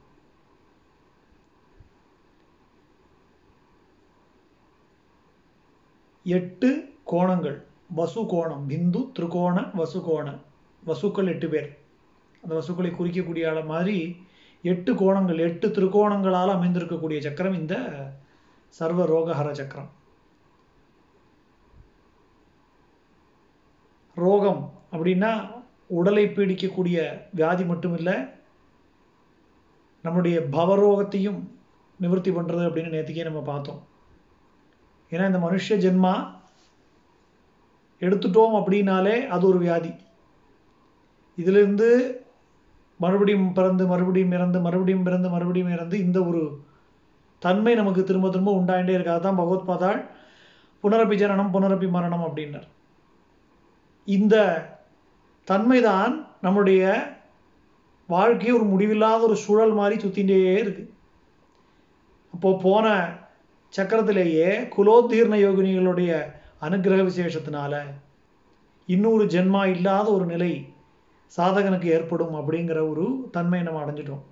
எட்டு 6.24 6.94
கோணங்கள். 7.10 7.62
வசு 7.94 8.22
கோணம் 8.22 8.66
பிந்து 8.66 9.12
திருகோண 9.12 9.70
வசு 9.74 10.00
கோண 10.00 10.38
வசுக்கள் 10.84 11.26
எட்டு 11.26 11.48
பேர். 11.48 11.78
அந்த 12.42 12.54
வசுக்களை 12.54 12.90
குறிக்கக்கூடிய 12.90 13.48
ஆள 13.48 13.60
மாதிரி 13.64 14.16
எட்டு 14.62 14.94
கோணங்கள் 14.94 15.38
எட்டு 15.38 15.68
திருகோணங்களால் 15.68 16.54
அமைந்திருக்கக்கூடிய 16.56 17.18
சக்கரம் 17.20 17.54
இந்த 17.54 17.74
சர்வ 18.68 19.04
ரோகஹர 19.04 19.50
சக்கரம். 19.50 19.90
ரோகம் 24.14 24.72
அப்படின்னா 24.92 25.50
உடலை 25.86 26.26
பீடிக்கக்கூடிய 26.26 27.20
வியாதி 27.34 27.64
மட்டும் 27.64 27.96
இல்லை 27.96 28.14
நம்முடைய 30.02 30.40
பவரோகத்தையும் 30.40 31.40
நிவர்த்தி 32.00 32.30
பண்ணுறது 32.30 32.68
அப்படின்னு 32.68 32.94
நேற்றுக்கே 32.96 33.22
நம்ம 33.22 33.42
பார்த்தோம். 33.42 33.90
ஏன்னா 35.12 35.26
இந்த 35.30 35.40
மனுஷ 35.46 35.76
ஜென்மா 35.84 36.14
எடுத்துட்டோம் 38.00 38.54
அப்படின்னாலே 38.58 39.16
அது 39.34 39.44
ஒரு 39.48 39.58
வியாதி. 39.58 39.92
இதிலிருந்து 41.38 41.88
மறுபடியும் 42.98 43.52
பிறந்து 43.52 43.86
மறுபடியும் 43.86 44.34
இறந்து 44.36 44.58
மறுபடியும் 44.60 45.02
பிறந்து 45.02 45.28
மறுபடியும் 45.28 45.72
இறந்து 45.72 45.96
இந்த 45.98 46.18
ஒரு 46.24 46.42
தன்மை 47.42 47.74
நமக்கு 47.74 48.04
திரும்ப 48.04 48.28
திரும்ப 48.28 48.52
உண்டாயிட்டே 48.60 48.94
இருக்கு 48.96 49.12
அதுதான் 49.12 49.38
பகவத்பாதாள் 49.38 50.00
புனரப்பி 50.82 51.16
ஜனனம் 51.16 51.52
புனரப்பி 51.54 51.88
மரணம் 51.90 52.24
அப்படின்னார். 52.26 52.68
இந்த 54.04 54.36
தன்மைதான் 55.48 56.14
நம்முடைய 56.40 56.82
வாழ்க்கையை 58.06 58.52
ஒரு 58.56 58.66
முடிவில்லாத 58.68 59.22
ஒரு 59.22 59.36
சூழல் 59.36 59.72
மாதிரி 59.72 59.96
சுத்திகிட்டே 60.02 60.38
இருக்குது 60.62 60.90
அப்போது 62.34 62.62
போன 62.62 62.86
சக்கரத்திலேயே 63.72 64.68
குலோத்தீர்ண 64.76 65.34
யோகினிகளுடைய 65.36 66.30
அனுகிரக 66.60 67.02
விசேஷத்தினால 67.02 67.82
இன்னொரு 68.86 69.24
ஜென்மா 69.24 69.64
இல்லாத 69.64 70.12
ஒரு 70.12 70.24
நிலை 70.24 70.66
சாதகனுக்கு 71.36 71.84
ஏற்படும் 71.84 72.34
அப்படிங்கிற 72.34 72.90
ஒரு 72.90 73.28
தன்மையை 73.30 73.66
நம்ம 73.66 73.84
அடைஞ்சிட்டோம். 73.84 74.22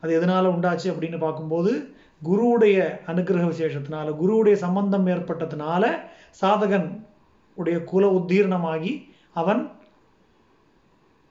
அது 0.00 0.14
எதனால் 0.14 0.46
உண்டாச்சு 0.46 0.90
அப்படின்னு 0.90 1.18
பார்க்கும்போது 1.18 1.96
குருவுடைய 2.22 2.76
அனுகிரக 3.06 3.44
விசேஷத்தினால 3.46 4.16
குருவுடைய 4.16 4.52
சம்பந்தம் 4.52 5.06
ஏற்பட்டதுனால 5.06 5.84
சாதகன் 6.42 7.06
உடைய 7.54 7.84
குல 7.84 8.06
உத்தீர்ணமாகி 8.06 8.92
அவன் 9.32 9.70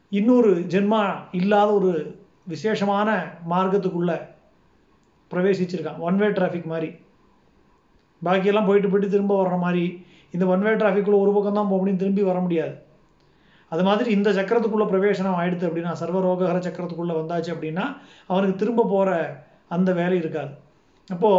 இன்னொரு 0.09 0.51
ஜென்மா 0.53 1.01
இல்லாத 1.31 1.73
ஒரு 1.73 2.15
விசேஷமான 2.45 3.09
மார்க்கத்துக்குள்ள 3.49 4.11
பிரவேசிச்சிருக்கான். 5.31 5.99
ஒன் 6.07 6.17
வே 6.17 6.27
டிராஃபிக் 6.27 6.71
மாதிரி. 6.73 6.89
பாக்கியெல்லாம் 8.25 8.67
போயிட்டு 8.67 8.89
போயிட்டு 8.89 9.13
திரும்ப 9.15 9.33
வர்ற 9.41 9.57
மாதிரி 9.59 10.05
இந்த 10.31 10.45
ஒன் 10.45 10.65
வே 10.65 10.69
டிராஃபிக்குள்ள 10.69 11.17
ஒரு 11.23 11.31
பக்கம் 11.31 11.57
தான் 11.59 11.69
போக 11.71 11.77
முடியும் 11.77 12.01
திரும்பி 12.03 12.23
வர 12.23 12.39
முடியாது. 12.39 12.75
அது 13.69 13.83
மாதிரி 13.83 14.09
இந்த 14.11 14.29
சக்கரத்துக்குள்ள 14.31 14.85
பிரவேசனம் 14.91 15.37
ஆயிடுது 15.39 15.67
அப்படின்னா 15.69 15.93
சர்வரோகஹர 16.01 16.59
சக்கரத்துக்குள்ள 16.67 17.13
வந்தாச்சு 17.21 17.51
அப்படின்னா 17.55 17.85
அவனுக்கு 18.27 18.55
திரும்ப 18.55 18.87
போற 18.89 19.09
அந்த 19.67 19.93
வேலை 19.93 20.17
இருக்காது. 20.17 20.51
அப்போ 21.09 21.31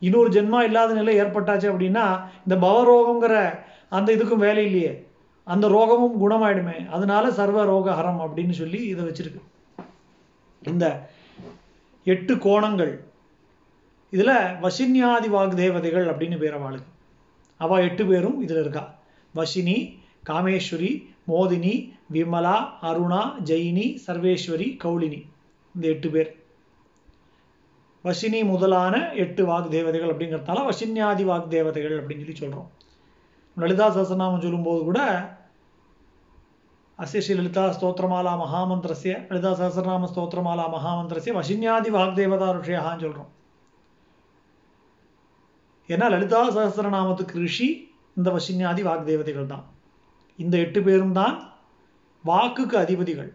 இன்னொரு 0.00 0.30
ஜென்மா 0.30 0.60
இல்லாத 0.60 0.94
நிலை 0.94 1.20
ஏற்பட்டாச்சு 1.20 1.66
அப்படின்னா 1.72 2.04
இந்த 2.46 2.56
பவரோகங்கிற 2.66 3.34
அந்த 3.88 4.08
இதுக்கும் 4.14 4.44
வேலை 4.46 4.64
இல்லையே. 4.64 4.92
அந்த 5.44 5.66
ரோகமும் 5.68 6.20
குணமாயிடுமே. 6.24 6.88
அதனால 6.88 7.32
சர்வ 7.32 7.64
ரோகஹரம் 7.64 8.20
அப்படின்னு 8.24 8.50
சொல்லி 8.50 8.80
இதை 8.86 9.04
வச்சிருக்கு. 9.04 9.42
இந்த 10.62 10.86
எட்டு 12.04 12.34
கோணங்கள் 12.34 12.92
இதில் 14.14 14.34
வசின்யாதி 14.64 15.28
வாக்தேவதைகள் 15.36 16.06
அப்படின்னு 16.10 16.38
பேர் 16.42 16.56
அவளுக்கு 16.58 16.90
அவள் 17.60 17.84
எட்டு 17.88 18.04
பேரும் 18.06 18.38
இதில் 18.44 18.60
இருக்கா. 18.62 18.84
வசினி 19.34 19.76
காமேஸ்வரி 20.28 20.92
மோதினி 21.30 21.74
விமலா 22.14 22.56
அருணா 22.88 23.20
ஜெயினி 23.50 23.86
சர்வேஸ்வரி 24.06 24.66
கௌலினி. 24.84 25.20
இந்த 25.74 25.84
எட்டு 25.94 26.08
பேர். 26.14 26.30
வசினி 28.04 28.40
முதலான 28.44 28.94
எட்டு 29.22 29.42
வாக்தேவதைகள் 29.50 30.10
அப்படிங்கிறதால 30.12 30.64
வசின்யாதி 30.70 31.24
வாக்தேவதைகள் 31.30 31.94
அப்படின்னு 32.00 32.24
சொல்லி 32.24 32.40
சொல்கிறோம் 32.40 32.70
லலிதா 33.56 33.86
சசநாமம் 33.96 34.44
சொல்லும்போது 34.44 34.82
கூட 34.84 35.00
அஸ்ய 36.98 37.20
ஸ்ரீ 37.26 37.34
லலிதா 37.38 37.64
ஸ்தோத்திரமாலா 37.76 38.32
மகாமந்திரஸ்ய 38.42 39.14
லலிதா 39.30 39.52
சஹசிரநாம 39.60 40.10
ஸ்தோத்திரமாலா 40.12 40.66
மகாமந்திரஸ்ய 40.74 41.34
வசின்யாதி 41.38 41.90
வாக்தேவதா 41.96 42.50
ருஷயான்னு 42.58 43.04
சொல்கிறோம் 43.06 43.30
ஏன்னா 45.88 46.06
லலிதா 46.14 46.40
சகசிரநாமத்துக்கு 46.56 47.42
ரிஷி 47.46 47.68
இந்த 48.18 48.28
வசின்யாதி 48.36 48.82
வாக்தேவதைகள் 48.88 49.50
தான் 49.52 49.64
இந்த 50.38 50.54
எட்டு 50.64 50.80
பேரும் 50.86 51.16
தான் 51.20 51.34
வாக்குக்கு 52.24 52.76
அதிபதிகள். 52.84 53.30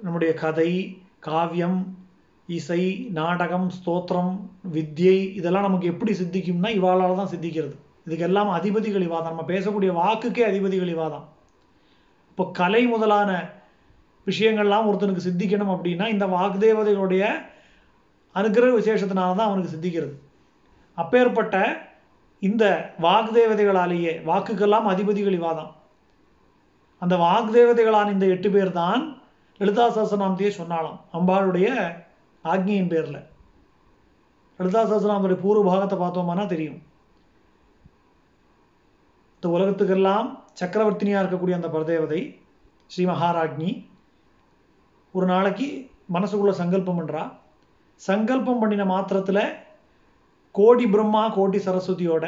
நம்முடைய 0.00 0.30
கதை 0.42 0.70
காவியம் 1.26 1.78
இசை 2.48 2.82
நாடகம் 3.18 3.68
ஸ்தோத்திரம் 3.76 4.32
வித்யை 4.74 5.18
இதெல்லாம் 5.38 5.66
நமக்கு 5.68 5.90
எப்படி 5.92 6.12
சித்திக்கும்னா 6.20 6.70
இவாளால் 6.78 7.20
தான் 7.20 7.32
சித்திக்கிறது. 7.32 7.74
இதுக்கெல்லாம் 8.06 8.50
அதிபதிகள் 8.58 9.06
இவா 9.06 9.18
தான் 9.18 9.34
நம்ம 9.34 9.46
பேசக்கூடிய 9.52 9.90
வாக்குக்கே 10.00 10.44
அதிபதிகள் 10.50 10.92
இவா 10.94 11.06
தான் 11.14 11.26
இப்போ 12.30 12.44
கலை 12.58 12.82
முதலான 12.86 13.30
விஷயங்கள்லாம் 14.26 14.86
ஒருத்தனுக்கு 14.88 15.26
சித்திக்கணும் 15.28 15.72
அப்படின்னா 15.74 16.06
இந்த 16.14 16.26
வாக்தேவதைகளுடைய 16.36 17.24
அனுகிரக 18.36 18.72
விசேஷத்தினால 18.80 19.36
தான் 19.40 19.48
அவனுக்கு 19.50 19.72
சித்திக்கிறது. 19.74 20.14
அப்பேற்பட்ட 20.96 21.56
இந்த 22.42 22.64
வாக்தேவதைகளாலேயே 23.02 24.12
வாக்குக்கெல்லாம் 24.30 24.86
அதிபதிகள் 24.92 25.38
இவா 25.38 25.52
அந்த 27.02 27.14
வாக்தேவதைகளான 27.16 28.12
இந்த 28.12 28.26
எட்டு 28.34 28.48
பேர் 28.50 28.72
தான் 28.80 29.02
லலிதா 29.60 29.84
சஹஸ்ரநாமத்தையே 29.96 30.50
சொன்னாலாம் 30.58 30.98
அம்பாளுடைய 31.16 31.68
ஆக்னியின் 32.44 32.90
பேரில். 32.92 33.20
லலிதா 34.60 34.82
சஹஸ்ரநாமத்துடைய 34.90 35.38
பூர்வ 35.44 35.62
பாகத்தை 35.68 35.96
பார்த்தோம்னா 35.98 36.46
தெரியும். 36.54 36.78
இந்த 39.36 39.46
உலகத்துக்கெல்லாம் 39.56 40.28
சக்கரவர்த்தினியாக 40.60 41.22
இருக்கக்கூடிய 41.22 41.54
அந்த 41.58 41.68
பரதேவதை 41.74 42.20
ஸ்ரீ 42.90 43.04
மகாராஜ்னி 43.04 43.70
ஒரு 45.14 45.26
நாளைக்கு 45.26 45.68
மனசுக்குள்ள 46.14 46.54
சங்கல்பம் 46.60 46.98
பண்ணுறா 47.00 47.22
சங்கல்பம் 48.00 48.60
பண்ணின 48.62 48.84
மாத்திரத்தில் 48.84 49.44
கோடி 50.54 50.86
பிரம்மா 50.86 51.22
கோடி 51.28 51.58
சரஸ்வதியோட 51.58 52.24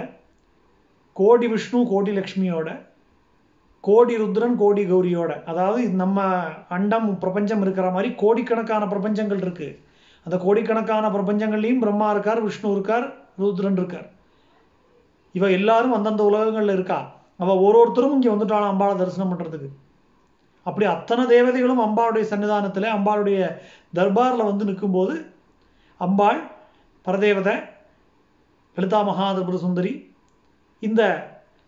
கோடி 1.16 1.46
விஷ்ணு 1.46 1.78
கோடி 1.86 2.12
லக்ஷ்மியோட 2.12 2.68
கோடி 3.80 4.14
ருத்ரன் 4.16 4.56
கோடி 4.56 4.82
கௌரியோட 4.82 5.32
அதாவது 5.44 5.82
நம்ம 5.90 6.24
அண்டம் 6.68 7.18
பிரபஞ்சம் 7.18 7.62
இருக்கிற 7.62 7.90
மாதிரி 7.90 8.14
கோடிக்கணக்கான 8.14 8.84
பிரபஞ்சங்கள் 8.86 9.42
இருக்குது 9.44 9.78
அந்த 10.26 10.36
கோடிக்கணக்கான 10.36 11.10
பிரபஞ்சங்கள்லையும் 11.10 11.78
பிரம்மா 11.78 12.10
இருக்கார் 12.10 12.40
விஷ்ணு 12.40 12.72
இருக்கார் 12.72 13.06
ருத்ரன் 13.40 13.76
இருக்கார். 13.76 14.08
இவ 15.34 15.50
எல்லாரும் 15.50 15.92
அந்தந்த 15.92 16.22
உலகங்களில் 16.22 16.74
இருக்கா? 16.74 16.98
அவள் 17.36 17.56
ஒரு 17.56 17.78
ஒருத்தரும் 17.78 18.14
இங்கே 18.14 18.30
வந்துட்டாலும் 18.34 18.72
அம்பாளை 18.72 18.94
தரிசனம் 18.96 19.30
பண்ணுறதுக்கு 19.32 19.70
அப்படி 20.66 20.86
அத்தனை 20.86 21.24
தேவதைகளும் 21.26 21.82
அம்பாளுடைய 21.86 22.24
சன்னிதானத்தில் 22.30 22.88
அம்பாளுடைய 22.96 23.40
தர்பாரில் 23.94 24.48
வந்து 24.50 24.64
நிற்கும்போது 24.64 25.14
அம்பாள் 26.00 26.40
பரதேவதை 27.06 27.56
லலிதா 28.76 29.00
மகாதிபுர 29.02 29.56
சுந்தரி 29.56 29.92
இந்த 30.82 31.02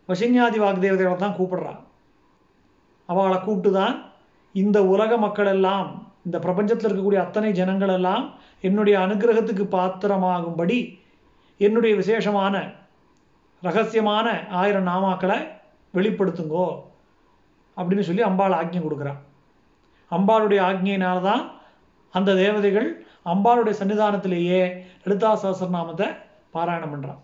வசின்யாதி 0.08 0.58
வாக்தேவதைகளை 0.58 1.16
தான் 1.16 1.36
கூப்பிடுறான் 1.38 1.80
அவளை 3.08 3.38
கூப்பிட்டு 3.38 3.70
தான் 3.72 3.96
இந்த 4.54 4.78
உலக 4.84 5.16
மக்கள் 5.16 5.46
எல்லாம் 5.46 5.88
இந்த 6.24 6.38
பிரபஞ்சத்தில் 6.38 6.88
இருக்கக்கூடிய 6.88 7.20
அத்தனை 7.22 7.52
ஜனங்கள் 7.52 7.88
எல்லாம் 7.88 8.24
என்னுடைய 8.60 8.96
அனுகிரகத்துக்கு 8.98 9.64
பாத்திரமாகும்படி 9.66 10.78
என்னுடைய 11.60 11.96
விசேஷமான 11.96 12.54
ரகசியமான 13.62 14.26
ஆயிரம் 14.50 14.88
நாமாக்களை 14.88 15.38
வெளிப்படுத்துங்கோ 15.94 16.66
அப்படின்னு 17.76 18.00
சொல்லி 18.00 18.22
அம்பாள் 18.22 18.52
ஆக்ஞை 18.52 18.80
கொடுக்குறான் 18.82 19.20
அம்பாளுடைய 20.10 20.60
ஆக்ஞையினால்தான் 20.62 21.42
அந்த 22.14 22.34
தேவதைகள் 22.34 22.88
அம்பாளுடைய 23.24 23.74
சன்னிதானத்திலேயே 23.80 24.60
லலிதா 25.04 25.30
சஹஸ்ரநாமத்தை 25.34 26.08
பாராயணம் 26.54 26.92
பண்ணுறான் 26.94 27.22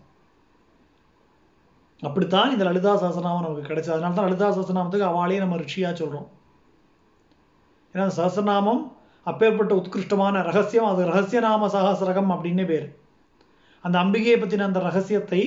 அப்படித்தான் 2.03 2.51
இந்த 2.53 2.63
லலிதா 2.67 2.91
சஹஸ்ரநாமம் 3.01 3.45
நமக்கு 3.45 3.69
கிடைச்சது. 3.69 3.95
அதனால 3.95 4.15
தான் 4.15 4.27
லலிதா 4.27 4.47
சஹஸ்ரநாமத்துக்கு 4.55 5.11
அவளையே 5.11 5.39
நம்ம 5.43 5.57
ரிஷியா 5.61 5.91
சொல்கிறோம் 6.01 6.27
ஏன்னா 7.93 8.05
அந்த 8.07 8.17
அப்பேற்பட்ட 9.27 9.71
உத்கிருஷ்டமான 9.81 10.41
ரகசியம். 10.47 10.89
அது 10.91 11.01
ரகசியநாம 11.11 11.69
சஹசிரகம் 11.75 12.33
அப்படின்னே 12.33 12.65
பேர். 12.71 12.87
அந்த 13.85 13.95
அம்பிகையை 14.03 14.37
பற்றின 14.39 14.67
அந்த 14.69 14.79
ரகசியத்தை 14.79 15.41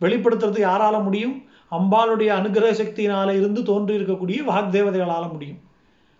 வெளிப்படுத்துறது 0.00 0.58
யாரால 0.68 0.96
முடியும்? 1.04 1.36
அம்பாளுடைய 1.76 2.30
அனுகிரக 2.40 2.72
சக்தியினால 2.80 3.28
இருந்து 3.38 3.62
தோன்றி 3.70 3.94
இருக்கக்கூடிய 3.98 4.38
வாக்தேவதைகளால 4.50 5.24
முடியும். 5.32 5.60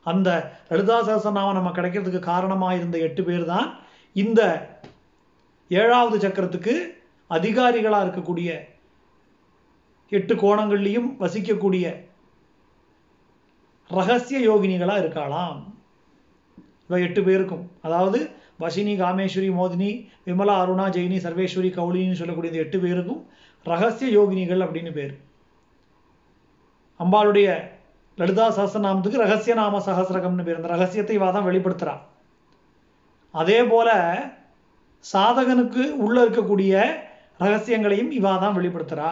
அந்த 0.07 0.29
லலிதா 0.71 0.99
சஹஸ்ரநாமம் 1.09 1.59
நம்ம 1.59 1.73
கிடைக்கிறதுக்கு 1.79 2.21
காரணமாக 2.33 2.77
இருந்த 2.77 2.99
எட்டு 3.07 3.23
பேர் 3.29 3.45
தான் 3.55 3.69
இந்த 4.13 4.41
ஏழாவது 5.71 6.17
சக்கரத்துக்கு 6.25 6.75
அதிகாரிகளாக 7.31 8.05
இருக்கக்கூடிய 8.07 8.51
எட்டு 10.13 10.35
கோணங்கள்லையும் 10.35 11.09
வசிக்கக்கூடிய 11.23 11.87
ரகசிய 13.91 14.39
யோகினிகளாக 14.49 15.03
இருக்கலாம் 15.03 15.59
இவ 16.89 16.99
எட்டு 17.07 17.21
பேருக்கும். 17.23 17.65
அதாவது 17.87 18.19
வசினி 18.63 18.95
காமேஸ்வரி 19.01 19.49
மோதினி 19.59 19.91
விமலா 20.27 20.55
அருணா 20.63 20.87
ஜெயினி 20.97 21.19
சர்வேஸ்வரி 21.25 21.71
கௌலின்னு 21.79 22.21
சொல்லக்கூடிய 22.21 22.53
இந்த 22.53 22.65
எட்டு 22.65 22.79
பேருக்கும் 22.85 23.21
ரகசிய 23.67 24.09
யோகினிகள் 24.19 24.65
அப்படின்னு 24.67 24.93
பேர். 24.99 25.15
அம்பாளுடைய 27.01 27.49
லலிதா 28.19 28.47
சஹஸ்ரநாமத்துக்கு 28.57 29.25
ரகசிய 29.25 29.55
நாம 29.55 29.83
சஹசிரகம்னு 29.89 30.47
பேர். 30.47 30.59
அந்த 30.61 30.71
ரகசியத்தை 30.75 31.15
இவா 31.19 31.29
தான் 31.33 31.49
வெளிப்படுத்துகிறான் 31.49 32.03
அதே 33.35 33.61
போல 33.73 33.91
சாதகனுக்கு 35.13 35.91
உள்ள 35.91 36.25
இருக்கக்கூடிய 36.25 36.87
ரகசியங்களையும் 37.39 38.11
இவா 38.11 38.39
தான் 38.39 38.57
வெளிப்படுத்துறா. 38.57 39.11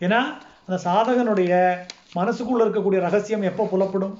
ஏன்னா 0.00 0.20
அந்த 0.66 0.90
சாதகனுடைய 0.90 1.76
மனசுக்குள்ள 2.14 2.64
இருக்கக்கூடிய 2.64 3.00
ரகசியம் 3.00 3.42
எப்போ 3.42 3.64
புலப்படும்? 3.64 4.18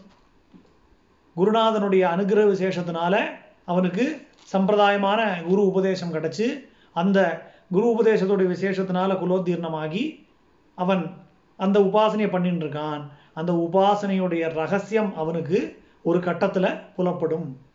குருநாதனுடைய 1.36 2.04
அனுகிரக 2.14 2.46
விசேஷத்தினால 2.54 3.16
அவனுக்கு 3.64 4.26
சம்பிரதாயமான 4.52 5.42
குரு 5.42 5.66
உபதேசம் 5.66 6.14
கிடச்சி 6.14 6.68
அந்த 6.92 7.48
குரு 7.70 7.86
உபதேசத்துடைய 7.86 8.48
விசேஷத்தினால 8.54 9.12
குலோத்தீர்ணமாகி 9.12 10.28
அவன் 10.74 11.16
அந்த 11.56 11.80
உபாசனையை 11.80 12.30
பண்ணிட்டு 12.30 12.66
இருக்கான். 12.66 13.02
அந்த 13.34 13.52
உபாசனையுடைய 13.52 14.52
ரகசியம் 14.52 15.16
அவனுக்கு 15.16 15.82
ஒரு 16.02 16.20
கட்டத்தில் 16.20 16.78
புலப்படும். 16.96 17.65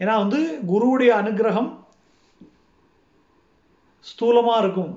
ஏன்னா 0.00 0.14
வந்து 0.22 0.40
குருவுடைய 0.70 1.10
அனுகிரகம் 1.22 1.70
ஸ்தூலமாக 4.10 4.62
இருக்கும். 4.64 4.92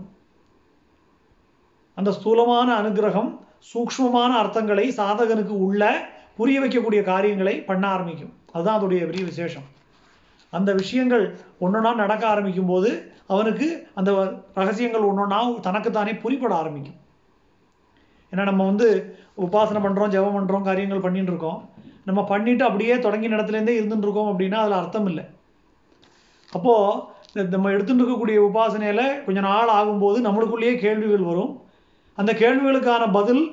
அந்த 1.96 2.12
ஸ்தூலமான 2.12 2.70
அனுகிரகம் 2.82 3.30
சூக்ஷ்மமான 3.74 4.32
அர்த்தங்களை 4.42 4.86
சாதகனுக்கு 5.00 5.56
உள்ள 5.68 5.84
புரிய 6.38 6.58
வைக்கக்கூடிய 6.62 7.02
காரியங்களை 7.04 7.54
பண்ண 7.70 7.88
ஆரம்பிக்கும். 7.88 8.34
அதுதான் 8.52 8.78
அதோடைய 8.80 9.06
பெரிய 9.06 9.24
விசேஷம். 9.26 9.66
அந்த 10.50 10.74
விஷயங்கள் 10.74 11.24
ஒன்றொன்னா 11.62 11.96
நடக்க 11.96 12.28
ஆரம்பிக்கும் 12.28 12.72
போது 12.74 12.90
அவனுக்கு 13.28 13.68
அந்த 14.00 14.12
ரகசியங்கள் 14.60 15.08
ஒன்றொன்னா 15.10 15.40
தனக்குத்தானே 15.68 16.14
புரிப்பட 16.24 16.54
ஆரம்பிக்கும். 16.56 17.00
ஏன்னா 18.32 18.44
நம்ம 18.44 18.66
வந்து 18.66 18.88
உபாசனை 19.46 19.82
பண்ணுறோம் 19.86 20.14
ஜெபம் 20.16 20.38
பண்ணுறோம் 20.38 20.68
காரியங்கள் 20.70 21.06
பண்ணிட்டு 21.06 21.32
இருக்கோம். 21.34 21.60
நம்ம 22.08 22.20
பண்ணிட்டு 22.32 22.64
அப்படியே 22.68 22.96
தொடங்கின 23.06 23.38
இடத்துலேருந்தே 23.38 23.78
இருந்துட்டு 23.80 24.06
இருக்கோம் 24.08 24.32
அப்படின்னா 24.32 24.58
அதில் 24.64 24.80
அர்த்தம் 24.82 25.08
இல்லை 25.12 25.26
அப்போது 26.58 27.52
நம்ம 27.54 27.72
எடுத்துட்டு 27.76 28.02
இருக்கக்கூடிய 28.04 28.38
உபாசனையில் 28.48 29.06
கொஞ்சம் 29.26 29.48
நாள் 29.50 29.72
ஆகும்போது 29.80 30.20
நம்மளுக்குள்ளேயே 30.28 30.76
கேள்விகள் 30.84 31.30
வரும். 31.30 31.52
அந்த 32.20 32.32
கேள்விகளுக்கான 32.42 33.04
பதில் 33.18 33.44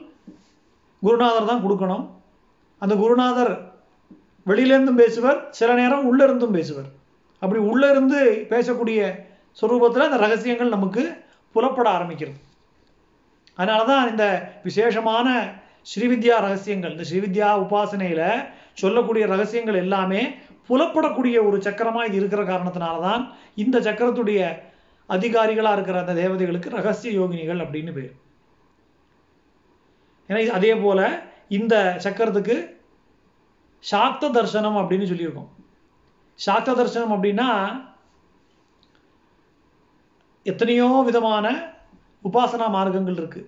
குருநாதர் 1.06 1.50
தான் 1.50 1.64
கொடுக்கணும். 1.64 2.04
அந்த 2.82 2.94
குருநாதர் 3.02 3.52
வெளியிலேருந்தும் 4.50 5.00
பேசுவர் 5.02 5.38
சில 5.58 5.70
நேரம் 5.80 6.06
உள்ளே 6.10 6.24
இருந்தும் 6.24 6.56
பேசுவர். 6.58 6.88
அப்படி 7.42 7.60
உள்ளே 7.70 7.88
இருந்து 7.94 8.20
பேசக்கூடிய 8.52 9.00
சுரூபத்தில் 9.60 10.08
அந்த 10.08 10.20
ரகசியங்கள் 10.26 10.74
நமக்கு 10.76 11.02
புலப்பட 11.54 11.88
ஆரம்பிக்கிறது. 11.96 12.38
அதனால 13.58 13.80
தான் 13.90 14.08
இந்த 14.12 14.24
விசேஷமான 14.66 15.28
ஸ்ரீவித்யா 15.92 16.36
ரகசியங்கள். 16.46 16.94
இந்த 16.94 17.04
ஸ்ரீவித்யா 17.10 17.48
உபாசனையில் 17.64 18.26
சொல்லக்கூடிய 18.82 19.24
ரகசியங்கள் 19.32 19.82
எல்லாமே 19.84 20.22
புலப்படக்கூடிய 20.68 21.36
ஒரு 21.48 21.56
சக்கரமாக 21.66 22.08
இது 22.08 22.18
இருக்கிற 22.20 22.42
காரணத்தினால 22.50 23.00
தான் 23.08 23.22
இந்த 23.64 23.76
சக்கரத்துடைய 23.88 24.40
அதிகாரிகளாக 25.08 25.76
இருக்கிற 25.76 25.98
அந்த 26.02 26.14
தேவதைகளுக்கு 26.20 26.76
ரகசிய 26.78 27.10
யோகினிகள் 27.20 27.62
அப்படின்னு 27.64 27.92
பேர். 27.96 28.14
ஏன்னா 30.28 30.40
அதே 30.58 30.72
போல 30.84 31.00
இந்த 31.58 31.74
சக்கரத்துக்கு 32.04 32.56
சாக்த 33.84 34.30
தர்சனம் 34.36 34.78
அப்படின்னு 34.82 35.08
சொல்லியிருக்கோம். 35.10 35.50
சாக்த 36.38 36.76
தர்சனம் 36.78 37.14
அப்படின்னா 37.16 37.48
எத்தனையோ 40.46 40.86
விதமான 41.08 41.46
உபாசனா 42.28 42.66
மார்க்கங்கள் 42.76 43.20
இருக்கு. 43.20 43.42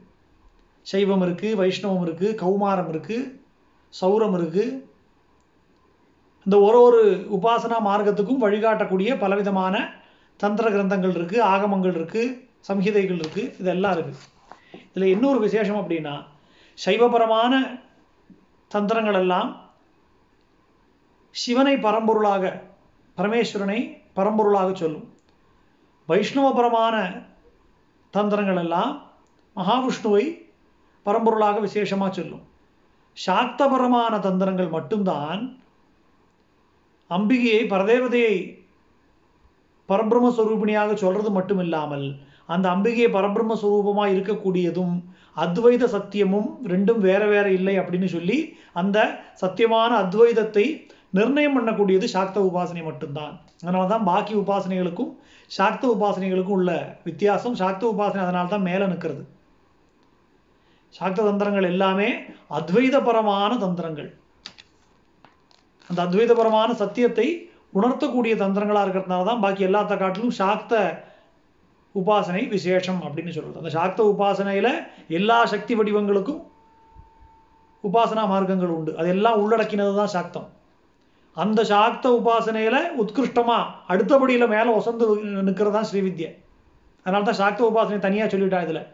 சைவம் 0.86 1.24
இருக்குது 1.26 1.54
வைஷ்ணவம் 1.54 2.04
இருக்குது 2.06 2.34
கௌமாரம் 2.34 2.90
இருக்குது 2.92 3.30
சௌரம் 3.94 4.36
இருக்குது 4.38 4.84
இந்த 6.46 6.58
ஒரு 6.58 6.80
ஒரு 6.82 7.00
உபாசனா 7.30 7.78
மார்க்கத்துக்கும் 7.80 8.42
வழிகாட்டக்கூடிய 8.44 9.18
பலவிதமான 9.18 9.76
தந்திர 10.40 10.70
கிரந்தங்கள் 10.70 11.10
இருக்குது 11.10 11.42
ஆகமங்கள் 11.42 11.92
இருக்குது 11.92 12.34
சம்ஹிதைகள் 12.68 13.20
இருக்குது 13.22 13.52
இதெல்லாம் 13.58 13.92
இருக்குது 13.92 14.22
இதில் 14.88 15.12
இன்னொரு 15.12 15.38
விசேஷம் 15.38 15.80
அப்படின்னா 15.82 16.14
சைவபரமான 16.78 17.52
தந்திரங்கள் 18.70 19.14
எல்லாம் 19.14 19.50
சிவனை 21.34 21.74
பரம்பொருளாக 21.76 22.44
பரமேஸ்வரனை 23.18 23.80
பரம்பொருளாக 24.16 24.70
சொல்லும். 24.74 25.06
வைஷ்ணவபரமான 26.08 26.96
தந்திரங்கள் 28.14 28.56
எல்லாம் 28.56 28.92
மகாவிஷ்ணுவை 29.56 30.24
பரம்பொருளாக 31.06 31.60
விசேஷமாக 31.66 32.10
சொல்லும். 32.18 32.44
சாக்தபரமான 33.16 34.14
தந்திரங்கள் 34.26 34.74
மட்டும்தான் 34.76 35.42
அம்பிகையை 37.10 37.62
பரதேவதையை 37.72 38.36
பரபிரம்ம 39.88 40.30
ஸ்வரூபிணியாக 40.36 40.94
சொல்றது 41.02 41.30
மட்டும் 41.36 41.60
இல்லாமல் 41.64 42.06
அந்த 42.54 42.66
அம்பிகையை 42.74 43.10
பரபிரம்மஸ்வரூபமாக 43.16 44.12
இருக்கக்கூடியதும் 44.14 44.94
அத்வைத 45.44 45.84
சத்தியமும் 45.94 46.48
ரெண்டும் 46.72 47.00
வேற 47.06 47.22
வேற 47.32 47.46
இல்லை 47.58 47.74
அப்படின்னு 47.80 48.08
சொல்லி 48.14 48.38
அந்த 48.80 48.98
சத்தியமான 49.42 49.90
அத்வைதத்தை 50.04 50.66
நிர்ணயம் 51.18 51.56
பண்ணக்கூடியது 51.56 52.06
சாக்த 52.14 52.36
உபாசனை 52.48 52.82
மட்டும்தான். 52.88 53.34
அதனால 53.62 53.84
தான் 53.92 54.06
பாக்கி 54.10 54.34
உபாசனைகளுக்கும் 54.42 55.12
சாக்த 55.58 55.84
உபாசனைகளுக்கும் 55.94 56.58
உள்ள 56.58 56.72
வித்தியாசம் 57.08 57.58
சாக்த 57.62 57.84
உபாசனை 57.94 58.22
அதனால 58.26 58.46
தான் 58.54 58.66
மேலே 58.70 58.86
நிற்கிறது. 58.92 59.22
சாக்த 60.98 61.24
தந்திரங்கள் 61.28 61.70
எல்லாமே 61.72 62.08
அத்வைதபரமான 62.58 63.52
தந்திரங்கள். 63.64 64.08
அந்த 65.90 65.98
அத்வைதபரமான 66.06 66.70
சத்தியத்தை 66.82 67.26
உணர்த்தக்கூடிய 67.78 68.34
தந்திரங்களாக 68.42 68.84
இருக்கிறதுனால 68.86 69.26
தான் 69.30 69.42
பாக்கி 69.44 69.66
எல்லாத்த 69.68 69.96
காட்டிலும் 70.02 70.36
சாக்த 70.40 70.74
உபாசனை 72.00 72.42
விசேஷம் 72.54 73.00
அப்படின்னு 73.06 73.34
சொல்றது. 73.36 73.60
அந்த 73.62 73.72
சாக்த 73.76 74.00
உபாசனையில் 74.12 74.72
எல்லா 75.18 75.38
சக்தி 75.52 75.74
வடிவங்களுக்கும் 75.80 76.42
உபாசனா 77.84 78.22
மார்க்கங்கள் 78.32 78.74
உண்டு. 78.78 78.92
அதெல்லாம் 79.00 79.40
உள்ளடக்கினது 79.42 79.94
தான் 80.00 80.14
சாக்தம். 80.16 80.48
அந்த 81.36 81.60
சாக்த 81.70 82.06
உபாசனையில் 82.18 82.80
உத்கிருஷ்டமாக 83.02 83.72
அடுத்தபடியில் 83.92 84.52
மேலே 84.54 84.70
ஒசந்து 84.78 85.06
நிற்கிறது 85.48 85.76
தான் 85.78 85.88
ஸ்ரீவித்யை 85.90 86.30
அதனால 87.06 87.24
தான் 87.28 87.40
சாக்த 87.42 87.60
உபாசனை 87.70 87.98
தனியாக 88.06 88.28
சொல்லிட்டான் 88.34 88.66
இதில். 88.66 88.84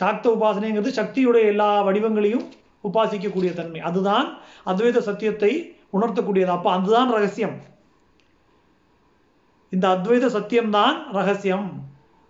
சாக்த 0.00 0.24
உபாசனைங்கிறது 0.36 0.90
சக்தியுடைய 1.00 1.44
எல்லா 1.52 1.68
வடிவங்களையும் 1.86 2.46
உபாசிக்கக்கூடிய 2.88 3.50
தன்மை. 3.54 3.80
அதுதான் 3.80 4.26
அத்வைத 4.70 4.98
சத்தியத்தை 4.98 5.52
உணர்த்தக்கூடியது. 5.96 6.52
அப்போ 6.56 6.70
அதுதான் 6.70 7.10
ரகசியம். 7.16 7.56
இந்த 9.72 9.86
அத்வைத 9.94 10.26
சத்தியம்தான் 10.36 10.96
ரகசியம். 11.18 11.68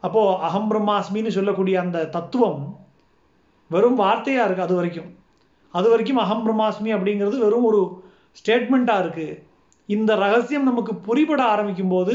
அப்போ 0.00 0.22
அகம் 0.46 0.68
பிரம்மாஸ்மின்னு 0.70 1.36
சொல்லக்கூடிய 1.36 1.76
அந்த 1.80 1.98
தத்துவம் 2.16 2.60
வெறும் 3.70 3.98
வார்த்தையா 4.00 4.42
இருக்கு 4.46 4.66
அது 4.66 4.74
வரைக்கும். 4.74 5.10
அது 5.74 5.88
வரைக்கும் 5.90 6.20
அகம் 6.24 6.44
பிரம்மாஸ்மி 6.46 6.90
அப்படிங்கிறது 6.96 7.36
வெறும் 7.38 7.68
ஒரு 7.70 7.80
ஸ்டேட்மெண்ட்டாக 8.38 9.02
இருக்கு. 9.04 9.26
இந்த 9.88 10.10
ரகசியம் 10.24 10.68
நமக்கு 10.70 10.92
புரிபட 11.06 11.40
ஆரம்பிக்கும் 11.54 11.92
போது 11.94 12.14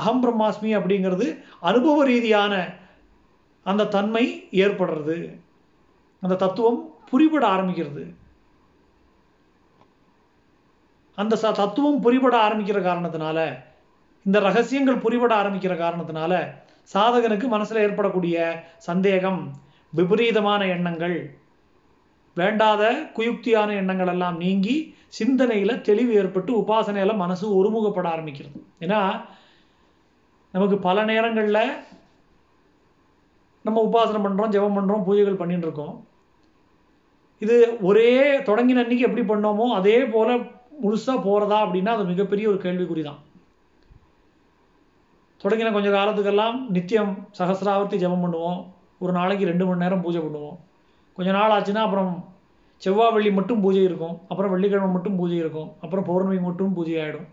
அகம் 0.00 0.22
பிரம்மாஸ்மி 0.22 0.70
அப்படிங்கிறது 0.78 1.26
அனுபவ 1.60 2.04
ரீதியான 2.04 2.54
அந்த 3.64 3.86
தன்மை 3.86 4.24
ஏற்படுறது. 4.50 5.16
அந்த 6.22 6.34
தத்துவம் 6.34 6.80
புரிபட 7.10 7.44
ஆரம்பிக்கிறது. 7.54 8.04
அந்த 11.18 11.34
ச 11.36 11.52
தத்துவம் 11.52 12.02
புரிபட 12.02 12.36
ஆரம்பிக்கிற 12.46 12.78
காரணத்தினால 12.90 13.38
இந்த 14.26 14.38
ரகசியங்கள் 14.40 14.96
புரிபட 14.96 15.32
ஆரம்பிக்கிற 15.42 15.74
காரணத்தினால 15.82 16.32
சாதகனுக்கு 16.94 17.46
மனசில் 17.46 17.82
ஏற்படக்கூடிய 17.82 18.36
சந்தேகம் 18.78 19.40
விபரீதமான 19.92 20.66
எண்ணங்கள் 20.66 21.16
வேண்டாத 22.36 22.82
குயுக்தியான 23.16 23.70
எண்ணங்கள் 23.74 24.06
எல்லாம் 24.06 24.36
நீங்கி 24.36 24.76
சிந்தனையில் 25.08 25.80
தெளிவு 25.80 26.12
ஏற்பட்டு 26.14 26.52
உபாசனையில் 26.60 27.16
மனசு 27.16 27.44
ஒருமுகப்பட 27.58 28.06
ஆரம்பிக்கிறது. 28.14 28.58
ஏன்னா 28.80 29.00
நமக்கு 30.54 30.78
பல 30.78 31.04
நேரங்களில் 31.04 31.62
நம்ம 33.66 33.82
உபாசனை 33.88 34.20
பண்ணுறோம் 34.24 34.52
ஜெபம் 34.54 34.76
பண்ணுறோம் 34.78 35.04
பூஜைகள் 35.06 35.40
பண்ணிட்டு 35.42 35.66
இருக்கோம். 35.68 35.94
இது 37.44 37.54
ஒரே 37.88 38.10
தொடங்கின 38.48 38.82
அன்னைக்கு 38.82 39.06
எப்படி 39.08 39.24
பண்ணோமோ 39.30 39.66
அதே 39.78 39.96
போல் 40.14 40.34
முழுசாக 40.84 41.18
போகிறதா 41.26 41.58
அப்படின்னா 41.64 41.94
அது 41.96 42.04
மிகப்பெரிய 42.10 42.46
ஒரு 42.52 42.58
கேள்விக்குறி 42.64 43.02
தான் 43.08 43.20
தொடங்கின 45.42 45.72
கொஞ்ச 45.76 45.88
காலத்துக்கெல்லாம் 45.94 46.56
நித்தியம் 46.74 47.12
சகசிராவர்த்தி 47.38 47.96
ஜெபம் 48.02 48.24
பண்ணுவோம். 48.24 48.60
ஒரு 49.02 49.12
நாளைக்கு 49.18 49.48
ரெண்டு 49.50 49.64
மணி 49.68 49.82
நேரம் 49.84 50.04
பூஜை 50.04 50.20
பண்ணுவோம். 50.26 50.56
கொஞ்ச 51.16 51.30
நாள் 51.36 51.54
ஆச்சுன்னா 51.56 51.82
அப்புறம் 51.86 52.12
செவ்வாய் 52.84 53.12
வெள்ளி 53.14 53.30
மட்டும் 53.38 53.62
பூஜை 53.64 53.82
இருக்கும். 53.88 54.14
அப்புறம் 54.30 54.52
வெள்ளிக்கிழமை 54.54 54.90
மட்டும் 54.94 55.16
பூஜை 55.20 55.36
இருக்கும். 55.42 55.68
அப்புறம் 55.84 56.06
பௌர்ணமி 56.08 56.38
மட்டும் 56.48 56.72
பூஜை 56.76 56.94
ஆகிடும் 57.02 57.26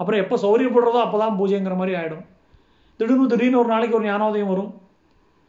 அப்புறம் 0.00 0.20
எப்போ 0.22 0.36
சௌரியப்படுறதோ 0.44 1.00
அப்போ 1.06 1.18
தான் 1.22 1.36
பூஜைங்கிற 1.40 1.74
மாதிரி 1.80 1.94
ஆகிடும் 2.00 2.24
திடீர்னு 3.00 3.30
திடீர்னு 3.32 3.60
ஒரு 3.62 3.70
நாளைக்கு 3.74 3.98
ஒரு 3.98 4.08
ஞானோதயம் 4.10 4.52
வரும். 4.52 4.70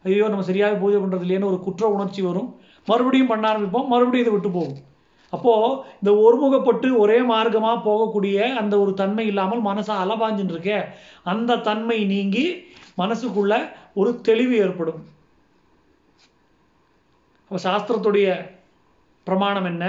ஐயோ 0.04 0.28
நம்ம 0.28 0.44
சரியாக 0.48 0.78
பூஜை 0.82 0.98
பண்ணுறது 1.02 1.24
இல்லையேன்னு 1.26 1.50
ஒரு 1.50 1.58
குற்ற 1.66 1.84
உணர்ச்சி 1.96 2.22
வரும். 2.22 2.48
மறுபடியும் 2.90 3.30
பண்ண 3.32 3.44
ஆரம்பிப்போம் 3.52 3.90
மறுபடியும் 3.92 4.24
இதை 4.24 4.32
விட்டு 4.34 4.50
போகும் 4.50 4.80
அப்போ 5.32 5.52
இந்த 5.98 6.10
ஒருமுகப்பட்டு 6.24 6.88
ஒரே 7.02 7.18
மார்க்கமா 7.30 7.70
போகக்கூடிய 7.86 8.38
அந்த 8.60 8.74
ஒரு 8.78 8.92
தன்மை 8.94 9.24
இல்லாமல் 9.26 9.62
மனசை 9.68 9.94
அலபாஞ்சின்னு 10.02 10.54
இருக்கே 10.54 10.78
அந்த 11.32 11.60
தன்மை 11.68 11.98
நீங்கி 12.04 12.44
மனசுக்குள்ள 12.98 13.54
ஒரு 14.00 14.10
தெளிவு 14.20 14.54
ஏற்படும். 14.64 15.00
அப்போ 17.50 17.60
சாஸ்திரத்துடைய 17.68 18.28
பிரமாணம் 19.26 19.64
என்ன? 19.64 19.86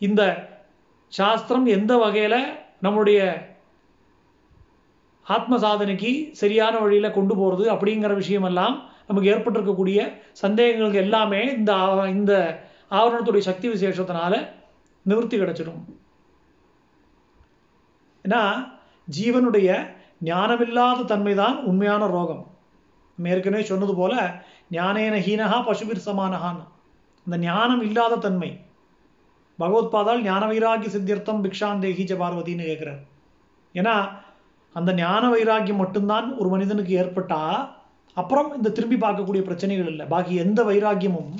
இந்த 0.00 0.22
சாஸ்திரம் 1.12 1.66
எந்த 1.76 1.92
வகையில 2.04 2.36
நம்முடைய 2.80 3.20
ஆத்ம 5.26 5.58
சாதனைக்கு 5.58 6.10
சரியான 6.32 6.78
வழியில 6.78 7.10
கொண்டு 7.10 7.34
போறது 7.34 7.64
அப்படிங்கிற 7.74 8.12
விஷயமெல்லாம் 8.22 8.76
நமக்கு 9.06 9.30
ஏற்பட்டிருக்கக்கூடிய 9.32 9.98
சந்தேகங்களுக்கு 10.42 11.02
எல்லாமே 11.04 11.40
இந்த 11.56 11.72
இந்த 12.06 12.32
ஆவரணத்துடைய 12.90 13.38
சக்தி 13.38 13.68
விசேஷத்தினால 13.68 14.34
நிவர்த்தி 15.02 15.36
கிடைச்சிடும். 15.38 15.82
ஏன்னா 18.24 18.42
ஜீவனுடைய 19.08 19.68
ஞானமில்லாத 20.24 21.04
தன்மை 21.04 21.34
தான் 21.34 21.56
உண்மையான 21.64 22.06
ரோகம். 22.06 22.44
நம்ம 23.18 23.30
ஏற்கனவே 23.30 23.64
சொன்னது 23.64 23.94
போல 23.94 24.14
ஞானேன 24.72 25.16
ஹீனகா 25.26 25.58
பசுபிர் 25.68 26.06
சமானகான் 26.06 26.60
இந்த 27.26 27.36
ஞானம் 27.38 27.82
இல்லாத 27.82 28.16
தன்மை. 28.16 28.50
பகவத்பாதால் 29.58 30.22
ஞான 30.22 30.42
வைராகிய 30.46 30.90
சித்தியர்த்தம் 30.94 31.42
பிக்ஷான் 31.44 31.82
பார்வதின்னு 32.22 32.68
கேட்குறார் 32.70 33.02
ஏன்னா 33.74 33.94
அந்த 34.74 34.92
ஞான 34.94 35.30
வைராக்கியம் 35.30 35.80
மட்டும்தான் 35.82 36.36
ஒரு 36.40 36.48
மனிதனுக்கு 36.48 36.92
ஏற்பட்டா 37.02 37.68
அப்புறம் 38.14 38.56
இந்த 38.56 38.70
திரும்பி 38.70 38.96
பார்க்கக்கூடிய 38.96 39.42
பிரச்சனைகள் 39.48 39.86
இல்லை. 39.86 40.06
பாக்கி 40.06 40.34
எந்த 40.34 40.64
வைராக்கியமும் 40.64 41.32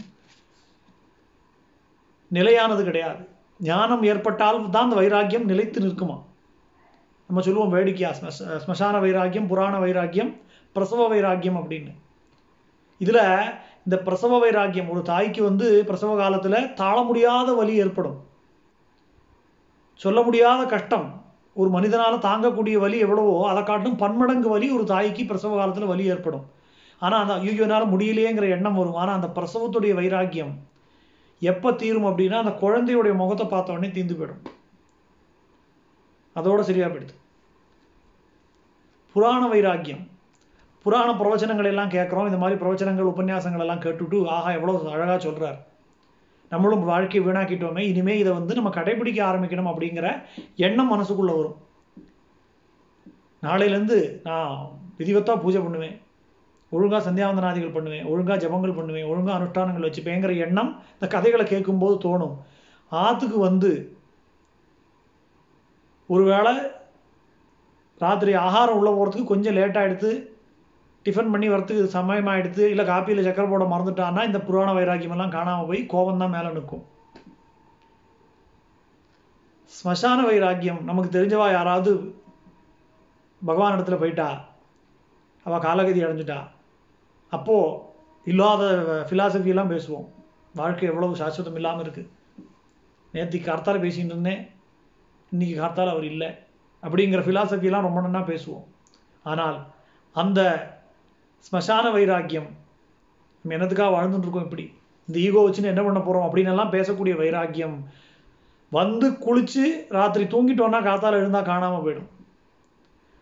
நிலையானது 2.28 2.84
கிடையாது. 2.84 3.28
ஞானம் 3.60 4.02
ஏற்பட்டால் 4.02 4.70
தான் 4.70 4.84
அந்த 4.84 4.96
வைராக்கியம் 4.96 5.44
நிலைத்து 5.44 5.80
நிற்குமா? 5.80 6.16
நம்ம 7.26 7.42
சொல்லுவோம் 7.42 7.74
வேடிக்கையா 7.74 8.12
ஸ்மசான 8.64 9.00
வைராக்கியம் 9.00 9.46
புராண 9.46 9.78
வைராக்கியம் 9.78 10.36
பிரசவ 10.72 11.08
வைராக்கியம் 11.08 11.56
அப்படின்னு. 11.56 11.92
இதுல 13.00 13.20
இந்த 13.84 13.96
பிரசவ 13.98 14.38
வைராக்கியம் 14.38 14.90
ஒரு 14.90 15.02
தாய்க்கு 15.02 15.42
வந்து 15.42 15.84
பிரசவ 15.84 16.12
காலத்துல 16.20 16.74
தாழ 16.74 16.96
முடியாத 17.02 17.52
வலி 17.52 17.74
ஏற்படும். 17.84 18.18
சொல்ல 19.94 20.22
முடியாத 20.22 20.62
கஷ்டம். 20.74 21.21
ஒரு 21.56 21.70
மனிதனால் 21.70 22.24
தாங்கக்கூடிய 22.26 22.76
வலி 22.84 22.98
எவ்வளவோ 22.98 23.48
அதை 23.48 23.62
காட்டிலும் 23.62 23.98
பன்மடங்கு 24.02 24.48
வலி 24.48 24.70
ஒரு 24.70 24.84
தாய்க்கு 24.84 25.24
பிரசவ 25.30 25.56
காலத்தில் 25.56 25.90
வலி 25.92 26.04
ஏற்படும். 26.12 26.44
ஆனால் 26.98 27.22
அந்த 27.22 27.34
ஐயோ 27.34 27.66
முடியலையேங்கிற 27.94 28.48
எண்ணம் 28.56 28.78
வரும். 28.80 28.94
ஆனால் 28.94 29.16
அந்த 29.20 29.28
பிரசவத்துடைய 29.38 29.94
வைராக்கியம் 30.00 30.52
எப்போ 31.42 31.72
தீரும் 31.72 32.08
அப்படின்னா 32.10 32.36
அந்த 32.42 32.52
குழந்தையுடைய 32.62 33.14
முகத்தை 33.20 33.46
பார்த்த 33.46 33.72
உடனே 33.72 33.90
தீர்ந்து 33.90 34.16
போயிடும். 34.18 34.42
அதோட 36.36 36.60
சரியா 36.60 36.86
போயிடுது. 36.86 37.14
புராண 39.14 39.42
வைராக்கியம். 39.48 40.02
புராண 40.84 41.08
பிரவச்சனங்கள் 41.12 41.70
எல்லாம் 41.72 41.94
கேட்குறோம். 41.96 42.28
இந்த 42.30 42.38
மாதிரி 42.42 42.60
பிரவச்சனங்கள் 42.62 43.10
உபன்யாசங்கள் 43.12 43.64
எல்லாம் 43.64 43.84
கேட்டுட்டு 43.86 44.18
ஆஹா 44.36 44.50
எவ்வளோ 44.58 44.78
அழகாக 44.94 45.18
சொல்கிறார் 45.18 45.58
நம்மளும் 46.52 46.86
வாழ்க்கையை 46.92 47.22
வீணாக்கிட்டோமே 47.26 47.82
இனிமே 47.90 48.14
இதை 48.22 48.32
வந்து 48.38 48.56
நம்ம 48.58 48.70
கடைபிடிக்க 48.78 49.20
ஆரம்பிக்கணும் 49.30 49.70
அப்படிங்கிற 49.72 50.08
எண்ணம் 50.66 50.92
மனசுக்குள்ள 50.94 51.32
வரும். 51.38 51.58
நாளையிலேருந்து 53.46 53.98
நான் 54.28 54.56
விதிவத்தா 54.98 55.34
பூஜை 55.44 55.60
பண்ணுவேன். 55.62 55.94
ஒழுங்கா 56.72 56.98
சந்தியாவந்தனாதிகள் 57.06 57.76
பண்ணுவேன் 57.76 58.04
ஒழுங்கா 58.10 58.34
ஜபங்கள் 58.42 58.76
பண்ணுவேன் 58.76 59.08
ஒழுங்கா 59.12 59.32
அனுஷ்டானங்கள் 59.38 59.86
வச்சுப்பேங்கிற 59.86 60.34
எண்ணம் 60.44 60.70
இந்த 60.94 61.06
கதைகளை 61.14 61.44
கேட்கும்போது 61.52 61.96
தோணும். 62.04 62.34
ஆத்துக்கு 62.92 63.38
வந்து 63.48 63.70
ஒருவேளை 66.14 66.52
ராத்திரி 68.04 68.32
ஆகாரம் 68.46 68.78
உள்ள 68.78 68.90
போகிறதுக்கு 68.90 69.32
கொஞ்சம் 69.32 69.56
லேட் 69.58 69.84
எடுத்து 69.86 70.10
டிஃபன் 71.06 71.32
பண்ணி 71.32 71.46
வரத்துக்கு 71.50 71.84
சமயம் 71.94 72.30
ஆகிடுது 72.32 72.64
இல்லை 72.72 72.84
காப்பியில் 72.90 73.26
சக்கரை 73.26 73.48
போட 73.50 73.64
மறந்துட்டான்னா 73.72 74.22
இந்த 74.28 74.40
புராண 74.48 74.70
வைராக்கியமெல்லாம் 74.78 75.34
காணாமல் 75.36 75.68
போய் 75.70 75.80
கோபம் 75.92 76.20
தான் 76.22 76.34
மேலே 76.34 76.50
நிற்கும். 76.56 76.84
ஸ்மசான 79.76 80.18
வைராக்கியம் 80.28 80.80
நமக்கு 80.88 81.10
தெரிஞ்சவா 81.16 81.46
யாராவது 81.52 81.92
பகவான் 83.42 83.74
இடத்துல 83.76 83.96
போயிட்டா? 84.02 84.28
அவள் 85.46 85.64
காலகதி 85.66 86.02
அடைஞ்சிட்டா? 86.06 86.38
அப்போ 87.36 87.56
இல்லாத 88.30 88.62
philosophy 89.10 89.50
எல்லாம் 89.54 89.72
பேசுவோம். 89.74 90.06
வாழ்க்கை 90.60 90.88
எவ்வளவு 90.90 91.20
சாஸ்வதம் 91.20 91.58
இல்லாமல் 91.60 91.84
இருக்கு. 91.84 92.02
நேற்றுக்கு 93.14 93.48
கார்த்தால் 93.48 93.84
பேசிகிட்டு 93.84 94.14
இருந்தேன். 94.14 94.42
இன்னைக்கு 95.32 95.56
கார்த்தால் 95.60 95.92
அவர் 95.94 96.06
இல்லை. 96.12 96.30
அப்படிங்கிற 96.82 97.22
philosophy 97.28 97.70
ரொம்ப 97.88 98.00
நன்னா 98.06 98.22
பேசுவோம். 98.32 98.64
ஆனால் 99.24 99.58
அந்த 100.16 100.40
ஸ்மசான 101.46 101.84
வைராக்கியம். 101.90 102.48
நம்ம 103.42 103.54
என்னத்துக்காக 103.56 103.94
வாழ்ந்துட்டு 103.94 104.26
இருக்கோம் 104.26 104.46
இப்படி? 104.48 104.64
இந்த 105.08 105.16
ஈகோ 105.18 105.40
வச்சுன்னு 105.46 105.72
என்ன 105.72 105.82
பண்ண 105.82 106.00
போகிறோம் 106.00 106.26
அப்படின்னு 106.26 106.52
எல்லாம் 106.54 106.74
பேசக்கூடிய 106.74 107.14
வைராக்கியம். 107.16 107.76
வந்து 108.72 109.06
குளித்து 109.24 109.64
ராத்திரி 109.88 110.24
தூங்கிட்டோன்னா 110.24 110.80
காத்தால் 110.88 111.18
எழுந்தால் 111.20 111.48
காணாமல் 111.50 111.84
போயிடும். 111.84 112.10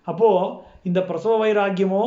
அப்போது 0.07 0.53
இந்த 0.83 1.01
பிரசவ 1.03 1.33
வைராக்கியமோ 1.45 2.05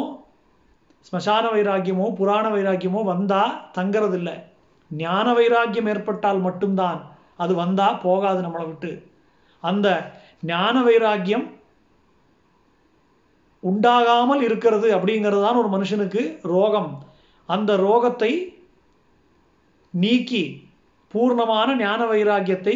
ஸ்மசான 1.08 1.46
வைராக்கியமோ 1.56 2.06
புராண 2.16 2.46
வைராக்கியமோ 2.50 3.02
வந்தால் 3.04 3.56
தங்கறது 3.78 4.14
இல்லை 4.14 4.36
ஞான 4.92 5.34
வைராக்கியம் 5.34 5.90
ஏற்பட்டால் 5.94 6.40
மட்டும்தான் 6.40 7.00
அது 7.44 7.54
வந்தால் 7.56 8.00
போகாது 8.00 8.40
நம்மளை 8.42 8.66
விட்டு. 8.68 8.92
அந்த 9.64 9.88
ஞான 10.42 10.76
வைராக்கியம் 10.84 11.46
உண்டாகாமல் 13.70 14.42
இருக்கிறது 14.48 14.88
அப்படிங்கிறது 14.98 15.42
தான் 15.46 15.60
ஒரு 15.62 15.70
மனுஷனுக்கு 15.76 16.22
ரோகம். 16.54 16.90
அந்த 17.50 17.72
ரோகத்தை 17.86 18.32
நீக்கி 19.94 20.44
பூர்ணமான 21.14 21.70
ஞான 21.84 22.02
வைராக்கியத்தை 22.12 22.76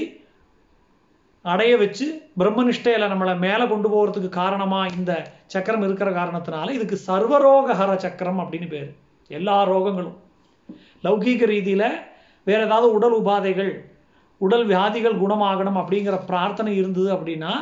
அடைய 1.45 1.73
வச்சு 1.81 2.05
பிரம்மனிஷ்டையில் 2.39 3.11
நம்மளை 3.11 3.33
மேலே 3.45 3.65
கொண்டு 3.71 3.87
போகிறதுக்கு 3.93 4.29
காரணமாக 4.41 4.95
இந்த 4.99 5.13
சக்கரம் 5.53 5.85
இருக்கிற 5.87 6.09
காரணத்தினால 6.19 6.73
இதுக்கு 6.77 6.97
சர்வரோகஹர 7.07 7.91
சக்கரம் 8.05 8.39
அப்படின்னு 8.43 8.67
பேர். 8.73 8.89
எல்லா 9.29 9.57
ரோகங்களும். 9.71 10.17
லௌகீக 11.05 11.45
ரீதியில 11.53 11.83
வேற 12.47 12.59
ஏதாவது 12.67 12.87
உடல் 12.97 13.15
உபாதைகள் 13.19 13.71
உடல் 14.41 14.65
வியாதிகள் 14.71 15.21
குணமாகணும் 15.21 15.79
அப்படிங்கிற 15.81 16.15
பிரார்த்தனை 16.29 16.71
இருந்தது 16.81 17.09
அப்படின்னா 17.15 17.53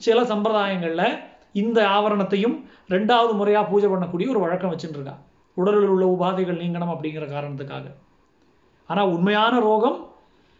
சில 0.00 0.18
சம்பிரதாயங்களில் 0.32 1.08
இந்த 1.62 1.78
ஆவரணத்தையும் 1.88 2.56
ரெண்டாவது 2.94 3.32
முறையா 3.40 3.60
பூஜை 3.70 3.88
பண்ணக்கூடிய 3.88 4.28
ஒரு 4.32 4.40
வழக்கம் 4.44 4.72
வச்சுட்டு 4.72 5.14
உடலில் 5.56 5.92
உள்ள 5.94 6.04
உபாதைகள் 6.14 6.60
நீங்கணும் 6.62 6.92
அப்படிங்கிற 6.94 7.26
காரணத்துக்காக. 7.34 7.86
ஆனா 8.90 9.02
உண்மையான 9.06 9.54
ரோகம் 9.60 9.98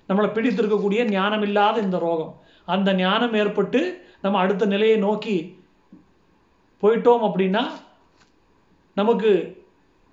நம்மளை 0.09 0.28
பிடித்திருக்கக்கூடிய 0.36 1.01
ஞானம் 1.10 1.43
இல்லாத 1.43 1.81
இந்த 1.81 1.98
ரோகம். 1.98 2.32
அந்த 2.74 2.94
ஞானம் 2.94 3.35
ஏற்பட்டு 3.35 3.81
நம்ம 4.23 4.39
அடுத்த 4.39 4.64
நிலையை 4.66 4.97
நோக்கி 4.97 5.36
போயிட்டோம் 6.82 7.24
அப்படின்னா 7.28 7.62
நமக்கு 8.94 9.31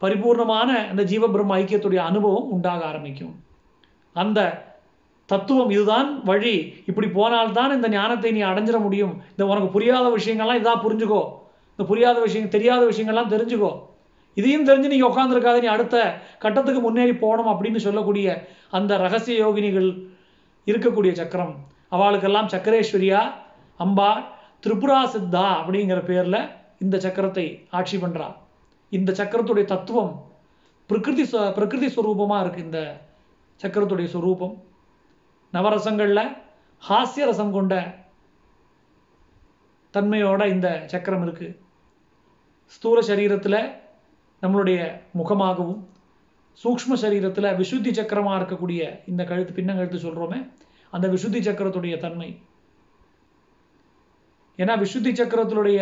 பரிபூர்ணமான 0.02 0.70
அந்த 0.92 1.04
ஜீவபிரம்ம 1.12 1.56
ஐக்கியத்துடைய 1.62 2.02
அனுபவம் 2.10 2.52
உண்டாக 2.52 2.86
ஆரம்பிக்கும். 2.86 3.34
அந்த 4.14 4.40
தத்துவம் 5.32 5.70
இதுதான் 5.70 6.24
வழி. 6.24 6.74
இப்படி 6.86 7.08
போனால்தான் 7.08 7.72
இந்த 7.76 7.88
ஞானத்தை 7.90 8.32
நீ 8.32 8.42
அடைஞ்சிட 8.42 8.80
முடியும். 8.80 9.14
இந்த 9.30 9.46
உனக்கு 9.46 9.70
புரியாத 9.76 10.08
விஷயங்கள்லாம் 10.18 10.62
இதா 10.62 10.74
புரிஞ்சுக்கோ. 10.86 11.22
இந்த 11.74 11.84
புரியாத 11.92 12.18
விஷயம் 12.22 12.54
தெரியாத 12.56 12.86
விஷயங்கள்லாம் 12.86 13.34
தெரிஞ்சுக்கோ. 13.36 13.72
இதையும் 14.40 14.66
தெரிஞ்சு 14.68 14.88
நீங்க 14.94 15.08
உட்காந்துருக்காத 15.08 15.60
நீ 15.60 15.68
அடுத்த 15.68 15.98
கட்டத்துக்கு 16.40 16.82
முன்னேறி 16.82 17.14
போகணும் 17.16 17.50
அப்படின்னு 17.52 17.82
சொல்லக்கூடிய 17.86 18.28
அந்த 18.72 18.98
ரகசிய 18.98 19.38
யோகினிகள் 19.46 19.90
இருக்கக்கூடிய 20.66 21.12
சக்கரம். 21.12 21.56
அவளுக்கெல்லாம் 21.92 22.52
சக்கரேஸ்வரியா 22.54 23.22
அம்பா 23.80 24.10
திரிபுரா 24.66 25.00
சித்தா 25.14 25.46
அப்படிங்கிற 25.62 26.00
பேர்ல 26.10 26.38
இந்த 26.80 26.98
சக்கரத்தை 26.98 27.46
ஆட்சி 27.70 27.98
பண்றா. 27.98 28.28
இந்த 28.90 29.12
சக்கரத்துடைய 29.12 29.66
தத்துவம் 29.66 30.14
பிரகிருதி 30.90 31.26
பிரகிருதி 31.56 31.90
ஸ்வரூபமாக 31.96 32.42
இருக்கு. 32.42 32.64
இந்த 32.64 32.80
சக்கரத்துடைய 33.62 34.06
ஸ்வரூபம் 34.06 34.56
நவரசங்களில் 35.54 36.26
ஹாஸ்ய 36.90 37.26
ரசம் 37.30 37.52
கொண்ட 37.52 37.74
தன்மையோட 39.94 40.44
இந்த 40.50 40.68
சக்கரம் 40.86 41.24
இருக்கு. 41.26 41.48
ஸ்தூல 42.76 43.00
சரீரத்தில் 43.08 43.60
நம்மளுடைய 44.44 44.80
முகமாகவும் 45.20 45.82
சூக்ஷ்ம 46.64 46.96
சரீரத்தில் 47.02 47.56
விசுத்தி 47.60 47.92
சக்கரமாக 47.92 48.40
இருக்கக்கூடிய 48.40 48.82
இந்த 49.06 49.22
கழுத்து 49.24 49.54
பின்னங்கழுத்து 49.58 50.00
சொல்கிறோமே 50.06 50.40
அந்த 50.94 51.08
விசுத்தி 51.08 51.40
சக்கரத்துடைய 51.48 51.98
தன்மை. 51.98 52.30
ஏன்னா 54.58 54.74
விசுத்தி 54.84 55.12
சக்கரத்தினுடைய 55.20 55.80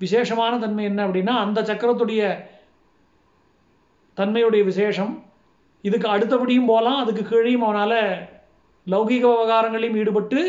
விசேஷமான 0.00 0.58
தன்மை 0.58 0.84
என்ன 0.84 1.00
அப்படின்னா 1.06 1.34
அந்த 1.44 1.62
சக்கரத்துடைய 1.62 2.22
தன்மையுடைய 4.18 4.64
விசேஷம் 4.64 5.14
இதுக்கு 5.84 6.08
அடுத்தபடியும் 6.08 6.70
போகலாம் 6.72 7.00
அதுக்கு 7.02 7.22
கீழேயும் 7.22 7.66
அவனால் 7.66 8.00
லௌகீக 8.92 9.24
விவகாரங்களையும் 9.32 9.98
ஈடுபட்டு 10.00 10.40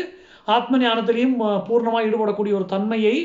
ஆத்ம 0.56 0.78
ஞானத்திலையும் 0.84 1.36
பூர்ணமாக 1.68 2.06
ஈடுபடக்கூடிய 2.08 2.52
ஒரு 2.58 2.66
தன்மையை 2.74 3.16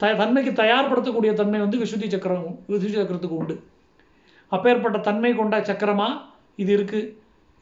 த 0.00 0.12
தன்மைக்கு 0.20 0.52
தயார்படுத்தக்கூடிய 0.62 1.30
தன்மை 1.40 1.58
வந்து 1.62 1.80
விசுத்தி 1.82 2.06
சக்கரம் 2.12 2.44
விசுத்தி 2.72 2.94
சக்கரத்துக்கு 2.98 3.40
உண்டு. 3.40 3.54
அப்பேற்பட்ட 4.52 4.98
தன்மை 5.08 5.32
கொண்ட 5.40 5.56
சக்கரமாக 5.70 6.20
இது 6.62 6.70
இருக்கு. 6.76 7.00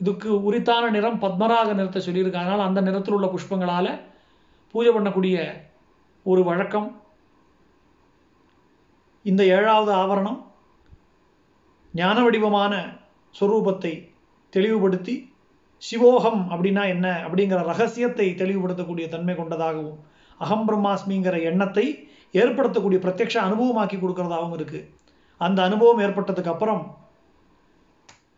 இதுக்கு 0.00 0.28
உரித்தான 0.48 0.90
நிறம் 0.96 1.18
பத்மராக 1.24 1.72
நிறத்தை 1.78 2.00
சொல்லியிருக்கு. 2.04 2.42
அதனால் 2.42 2.66
அந்த 2.66 2.80
நிறத்தில் 2.88 3.16
உள்ள 3.16 3.28
புஷ்பங்களால் 3.34 3.90
பூஜை 4.74 4.90
பண்ணக்கூடிய 4.96 5.36
ஒரு 6.30 6.42
வழக்கம். 6.50 6.88
இந்த 9.24 9.42
ஏழாவது 9.56 9.92
ஆவரணம் 10.02 10.38
ஞான 11.94 12.16
வடிவமான 12.24 12.74
சொரூபத்தை 13.34 13.92
தெளிவுபடுத்தி 14.52 15.14
சிவோகம் 15.82 16.40
அப்படின்னா 16.52 16.86
என்ன? 16.86 17.28
அப்படிங்கிற 17.28 17.62
ரகசியத்தை 17.64 18.34
தெளிவுபடுத்தக்கூடிய 18.34 19.08
தன்மை 19.08 19.34
கொண்டதாகவும் 19.34 19.98
அகம் 20.38 20.68
பிரம்மாஸ்மிங்கிற 20.68 21.42
எண்ணத்தை 21.42 22.08
ஏற்படுத்தக்கூடிய 22.32 22.98
பிரத்யக்ஷ 23.04 23.36
அனுபவமாக்கி 23.46 23.96
கொடுக்கறதாகவும் 23.98 24.52
இருக்கு. 24.52 24.90
அந்த 25.38 25.62
அனுபவம் 25.62 25.98
ஏற்பட்டதுக்கு 25.98 26.48
அப்புறம் 26.48 26.96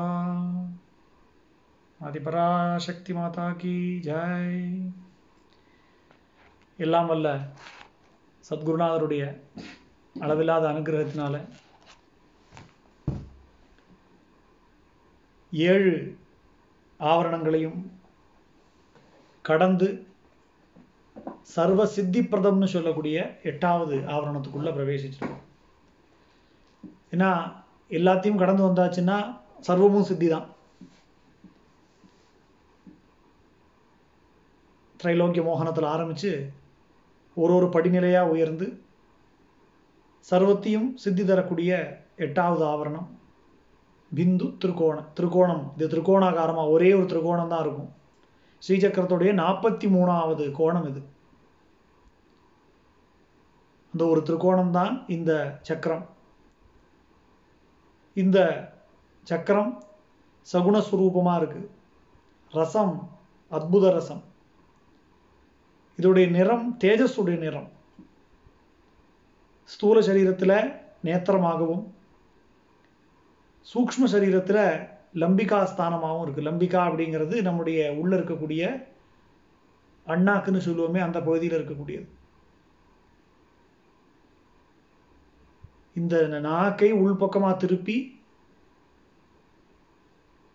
ஆதிபராசக்தி 2.02 3.14
மாதா 3.14 3.46
கி 3.54 3.76
ஜெய் 4.00 4.60
எல்லாம் 6.80 7.08
வல்ல 7.08 7.28
சத்குருநாதருடைய 8.44 9.24
அளவில்லாத 10.16 10.66
அனுகிரகத்தினால 10.70 11.36
ஏழு 15.54 15.96
ஆவரணங்களையும் 17.00 17.80
கடந்து 19.46 19.88
சர்வ 21.43 21.85
சித்திப்பிரதம்னு 21.95 22.69
சொல்லக்கூடிய 22.75 23.17
எட்டாவது 23.51 23.97
ஆவரணத்துக்குள்ள 24.15 24.71
பிரவேசிச்சிருக்கோம். 24.77 25.45
ஏன்னா 27.15 27.31
எல்லாத்தையும் 27.99 28.41
கடந்து 28.43 28.67
வந்தாச்சுன்னா 28.69 29.17
சர்வமும் 29.69 30.09
சித்தி 30.11 30.29
தான் 30.29 30.47
திரைலோக்கிய 35.01 35.43
மோகனத்தில் 35.47 35.93
ஆரம்பித்து 35.95 36.31
ஒரு 37.35 37.53
ஒரு 37.55 37.67
படிநிலையாக 37.67 38.33
உயர்ந்து 38.35 38.67
சர்வத்தையும் 40.31 40.89
சித்தி 41.05 41.25
தரக்கூடிய 41.25 41.73
எட்டாவது 42.17 42.65
ஆவரணம் 42.65 43.09
பிந்து 44.11 44.47
திருக்கோணம் 44.63 45.09
திருக்கோணம். 45.19 45.65
இது 45.77 45.87
திருக்கோணாகாரமாக 45.95 46.73
ஒரே 46.77 46.91
ஒரு 46.95 47.07
திருக்கோணம் 47.13 47.53
தான் 47.53 47.65
இருக்கும். 47.65 47.91
ஸ்ரீசக்கரத்துடைய 48.63 49.33
நாற்பத்தி 49.43 49.87
மூணாவது 49.97 50.45
கோணம் 50.59 50.89
இது. 50.91 51.03
அந்த 53.93 54.03
ஒரு 54.13 54.21
திருக்கோணம் 54.27 54.75
தான் 54.77 54.95
இந்த 55.17 55.33
சக்கரம். 55.69 56.05
இந்த 58.23 58.39
சக்கரம் 59.31 59.73
சகுணஸ்வரூபமாக 60.53 61.41
இருக்கு. 61.41 61.63
ரசம் 62.59 62.95
அத்புத 63.57 63.91
ரசம். 63.99 64.23
இதோடைய 65.99 66.27
நிறம் 66.37 66.65
தேஜஸுடைய 66.85 67.37
நிறம். 67.47 67.69
ஸ்தூல 69.73 69.99
சரீரத்தில் 70.09 70.57
நேத்திரமாகவும் 71.09 71.85
சூக்ம 73.67 74.09
சரீரத்தில் 74.15 74.65
லம்பிகா 75.23 75.59
ஸ்தானமாகவும் 75.73 76.25
இருக்குது 76.25 76.49
லம்பிகா 76.49 76.81
அப்படிங்கிறது 76.89 77.37
நம்முடைய 77.49 77.81
உள்ளே 78.01 78.15
இருக்கக்கூடிய 78.19 78.63
அண்ணாக்குன்னு 80.07 80.67
சொல்லுவோமே 80.67 81.01
அந்த 81.07 81.19
பகுதியில் 81.29 81.57
இருக்கக்கூடியது. 81.59 82.07
இந்த 86.01 86.15
நாக்கை 86.49 86.91
உள்பக்கமாக 87.03 87.57
திருப்பி 87.57 87.97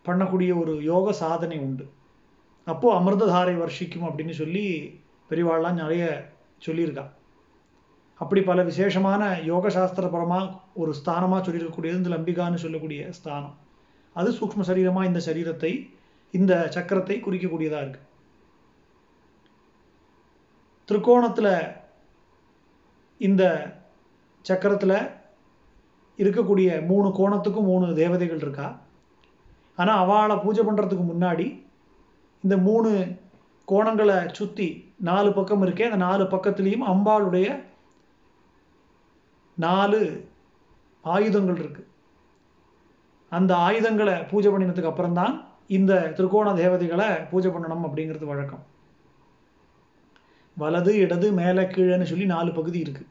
பண்ணக்கூடிய 0.07 0.51
ஒரு 0.61 0.73
யோக 0.83 1.13
சாதனை 1.23 1.57
உண்டு. 1.59 1.85
அப்போது 2.67 2.95
அமிர்ததாரை 2.97 3.55
வர்ஷிக்கும் 3.63 4.07
அப்படின்னு 4.07 4.33
சொல்லி 4.41 4.65
பெரியவாள்லாம் 5.29 5.79
நிறைய 5.83 6.03
சொல்லியிருக்கா. 6.65 7.05
அப்படி 8.21 8.41
பல 8.41 8.63
விசேஷமான 8.63 9.23
யோக 9.51 9.69
சாஸ்திரபரமாக 9.69 10.53
ஒரு 10.81 10.91
ஸ்தானமாக 10.99 11.41
சொல்லியிருக்கக்கூடியது 11.45 12.01
இந்த 12.01 12.11
லம்பிகான்னு 12.15 12.63
சொல்லக்கூடிய 12.63 13.01
ஸ்தானம். 13.11 13.55
அது 14.15 14.29
சூக்ம 14.31 14.65
சரீரமாக 14.69 15.09
இந்த 15.09 15.21
சரீரத்தை 15.27 15.71
இந்த 16.33 16.53
சக்கரத்தை 16.75 17.17
குறிக்கக்கூடியதாக 17.25 17.83
இருக்கு. 17.85 18.01
திருக்கோணத்தில் 20.89 21.53
இந்த 23.27 23.43
சக்கரத்தில் 24.45 24.97
இருக்கக்கூடிய 26.17 26.85
மூணு 26.85 27.07
கோணத்துக்கும் 27.09 27.69
மூணு 27.71 27.93
தேவதைகள் 27.95 28.37
இருக்கா? 28.37 28.79
ஆனால் 29.75 30.01
அவளை 30.03 30.35
பூஜை 30.35 30.63
பண்ணுறதுக்கு 30.63 31.05
முன்னாடி 31.13 31.63
இந்த 32.43 32.57
மூணு 32.57 33.15
கோணங்களை 33.67 34.31
சுற்றி 34.31 34.67
நாலு 34.97 35.33
பக்கம் 35.33 35.63
இருக்கே 35.65 35.81
அந்த 35.81 35.95
நாலு 35.95 36.23
பக்கத்துலேயும் 36.23 36.87
அம்பாளுடைய 36.93 37.47
நாலு 39.55 39.99
ஆயுதங்கள் 41.01 41.55
இருக்கு. 41.55 41.83
அந்த 43.29 43.55
ஆயுதங்களை 43.55 44.15
பூஜை 44.23 44.51
பண்ணினதுக்கு 44.51 44.91
அப்புறம் 44.91 45.13
தான் 45.13 45.33
இந்த 45.67 45.93
திருக்கோண 46.17 46.53
தேவதைகளை 46.55 47.07
பூஜை 47.31 47.51
பண்ணணும் 47.51 47.85
அப்படிங்கிறது 47.87 48.25
வழக்கம். 48.25 48.63
வலது 50.57 50.95
இடது 50.97 51.31
மேலே 51.31 51.63
கீழேன்னு 51.63 52.09
சொல்லி 52.11 52.25
நாலு 52.25 52.51
பகுதி 52.51 52.79
இருக்கு. 52.79 53.03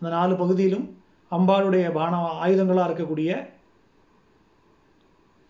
அந்த 0.00 0.10
நாலு 0.16 0.34
பகுதியிலும் 0.36 0.86
அம்பாளுடைய 1.30 1.92
பான 1.92 2.16
ஆயுதங்களாக 2.44 2.88
இருக்கக்கூடிய 2.88 3.30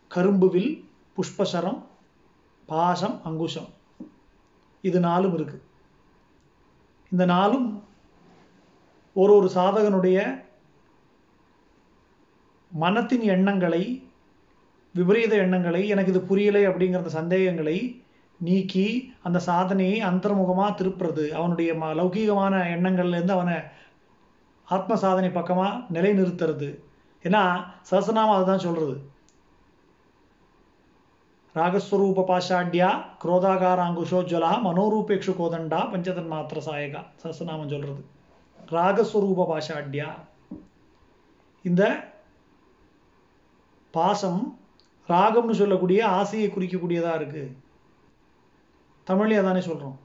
கரும்பு 0.08 0.48
வில் 0.50 0.74
புஷ்பசரம் 1.16 1.80
பாசம் 2.66 3.20
அங்குஷம். 3.24 3.70
இது 4.84 5.00
நாலும் 5.00 5.34
இருக்கு. 5.34 5.58
இந்த 7.12 7.24
நாளும் 7.24 7.82
ஒரு 9.16 9.32
ஒரு 9.34 9.48
சாதகனுடைய 9.54 10.18
மனத்தின் 12.72 13.22
எண்ணங்களை 13.22 13.82
விபரீத 14.92 15.36
எண்ணங்களை 15.36 15.88
எனக்கு 15.88 16.12
இது 16.12 16.20
புரியலை 16.30 16.62
அப்படிங்கிற 16.68 17.06
சந்தேகங்களை 17.06 18.04
நீக்கி 18.38 18.86
அந்த 19.22 19.38
சாதனையை 19.38 20.00
அந்தர்முகமாக 20.00 20.70
திருப்புறது 20.78 21.24
அவனுடைய 21.30 21.74
ம 21.74 21.88
லௌகீகமான 21.94 22.54
எண்ணங்கள்லேருந்து 22.76 23.30
அவனை 23.32 23.56
ஆத்ம 24.76 24.96
சாதனை 25.04 25.30
பக்கமாக 25.38 25.78
நிலைநிறுத்துறது. 25.94 26.68
ஏன்னா 27.24 27.42
சஹசநாமம் 27.90 28.36
அதுதான் 28.36 28.64
சொல்கிறது 28.66 28.96
ராகஸ்வரூப 31.54 32.24
பாஷாட்யா 32.30 32.88
குரோதாகாராங்குஷோஜ்வலா 33.22 34.50
மனோரூபேக்ஷு 34.66 35.32
கோதண்டா 35.38 35.80
பஞ்சதன் 35.92 36.30
மாத்திர 36.32 36.60
சாயகா. 36.68 37.00
சஹசநாமம் 37.22 37.72
சொல்கிறது 37.74 38.02
ராகஸ்வரூப 38.74 39.46
பாஷாட்யா 39.52 40.08
இந்த 41.64 41.82
பாசம் 43.94 44.40
ராகம்னு 45.08 45.58
சொல்லக்கூடிய 45.60 46.00
ஆசையை 46.20 46.48
குறிக்கக்கூடியதாக 46.50 47.18
இருக்குது 47.20 47.50
தமிழ்லேயே 49.06 49.40
அதானே 49.42 49.62
சொல்கிறோம் 49.68 49.98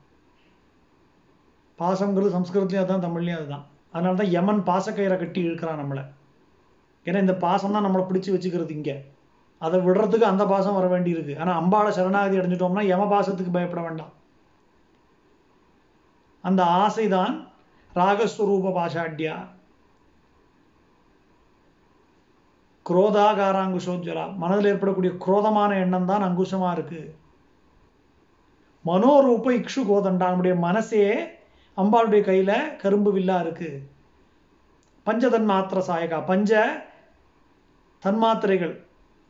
பாசங்கிறது 1.80 2.36
சம்ஸ்கிருதத்துலேயும் 2.36 2.84
அதுதான் 2.84 3.08
தமிழ்லேயும் 3.08 3.40
அதுதான் 3.40 3.66
அதனால 3.96 4.18
தான் 4.20 4.34
யமன் 4.36 4.62
பாசக்கயிறை 4.70 5.18
கட்டி 5.20 5.40
இழுக்கிறான் 5.48 5.82
நம்மளை. 5.82 6.04
ஏன்னா 7.06 7.20
இந்த 7.26 7.36
பாசம் 7.46 7.76
தான் 7.76 7.86
நம்மளை 7.86 8.04
பிடிச்சி 8.08 8.30
வச்சுக்கிறது 8.34 8.74
இங்கே. 8.78 8.96
அதை 9.66 9.78
விடுறதுக்கு 9.88 10.26
அந்த 10.30 10.44
பாசம் 10.52 10.78
வர 10.78 10.88
வேண்டியிருக்கு. 10.94 11.34
ஆனால் 11.42 11.60
அம்பாவை 11.62 11.92
சரணாகதி 11.98 12.40
அடைஞ்சிட்டோம்னா 12.40 12.84
யம 12.92 13.04
பாசத்துக்கு 13.14 13.56
பயப்பட 13.58 13.82
வேண்டாம். 13.88 14.14
அந்த 16.44 16.62
ஆசைதான் 16.86 17.36
ராகஸ்வரூப 18.00 18.74
பாஷாட்யா 18.80 19.36
குரோதாகாராங்குஷோஜ்வலா 22.86 24.26
மனதில் 24.42 24.70
ஏற்படக்கூடிய 24.72 25.12
குரோதமான 25.24 25.72
எண்ணம் 25.84 26.10
தான் 26.10 26.26
அங்குஷமாக 26.28 26.76
இருக்கு. 26.78 27.00
மனோரூப 28.86 29.48
இக்ஷு 29.60 29.82
கோதண்டா 29.92 30.28
நம்முடைய 30.32 30.56
மனசே 30.68 31.06
அம்பாளுடைய 31.82 32.22
கையில் 32.24 32.78
கரும்பு 32.82 33.12
வில்லா 33.16 33.38
இருக்கு. 33.40 33.70
பஞ்சதன் 35.08 35.48
மாத்திர 35.52 35.80
சாயகா. 35.90 36.20
பஞ்ச 36.32 36.52
தன்மாத்திரைகள் 38.04 38.74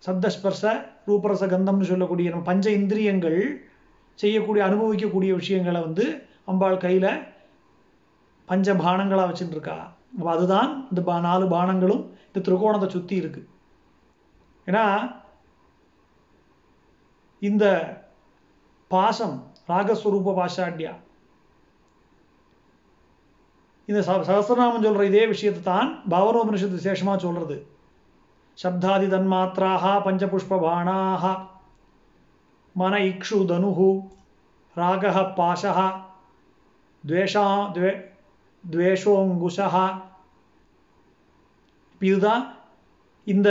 சப்தஸ்பர்ச 0.06 0.64
ரூபரச 1.08 1.44
கந்தம்னு 1.54 1.90
சொல்லக்கூடிய 1.92 2.30
நம்ம 2.30 2.48
பஞ்ச 2.52 2.66
இந்திரியங்கள் 2.80 3.40
செய்யக்கூடிய 4.20 4.62
அனுபவிக்கக்கூடிய 4.66 5.32
விஷயங்களை 5.42 5.80
வந்து 5.82 6.06
அம்பாள் 6.52 6.84
கையில் 6.86 7.12
பஞ்ச 8.48 8.74
பானங்களாக 8.84 9.30
வச்சுட்டு 9.30 9.56
இருக்கா 9.58 9.78
அப்போ 10.18 10.30
அதுதான் 10.32 10.70
இந்த 10.90 11.02
பா 11.02 11.16
நாலு 11.20 11.46
பானங்களும் 11.56 12.04
இந்த 12.28 12.40
திருகோணத்தை 12.48 12.88
சுற்றி 12.88 13.16
இருக்கு. 13.22 13.42
ஏன்னா 14.68 14.84
இந்த 17.42 17.66
பாசம் 18.92 19.36
ராகஸ்வரூப 19.72 20.36
பாஷாட்யா 20.42 20.94
இந்த 23.88 24.00
சகசிரநாமம் 24.08 24.86
சொல்கிற 24.86 25.04
இதே 25.10 25.24
விஷயத்தை 25.26 25.62
தான் 25.64 25.90
பாவனோபனிஷத்து 26.14 26.80
விசேஷமாக 26.80 27.18
சொல்கிறது 27.20 27.58
சப்தாதி 28.58 29.08
தன்மாத்திராக 29.08 29.86
பஞ்சபுஷ்பபாணாக 30.06 31.24
மன 32.76 32.94
இக்ஷு 33.10 33.40
தனுஹு 33.52 33.90
ராகः 34.78 35.18
பாசः 35.38 35.78
துவேஷா 37.04 37.46
துவே 37.76 37.92
துவேஷோங்குஷா 38.64 39.84
இதுதான் 42.02 42.44
இந்த 43.24 43.50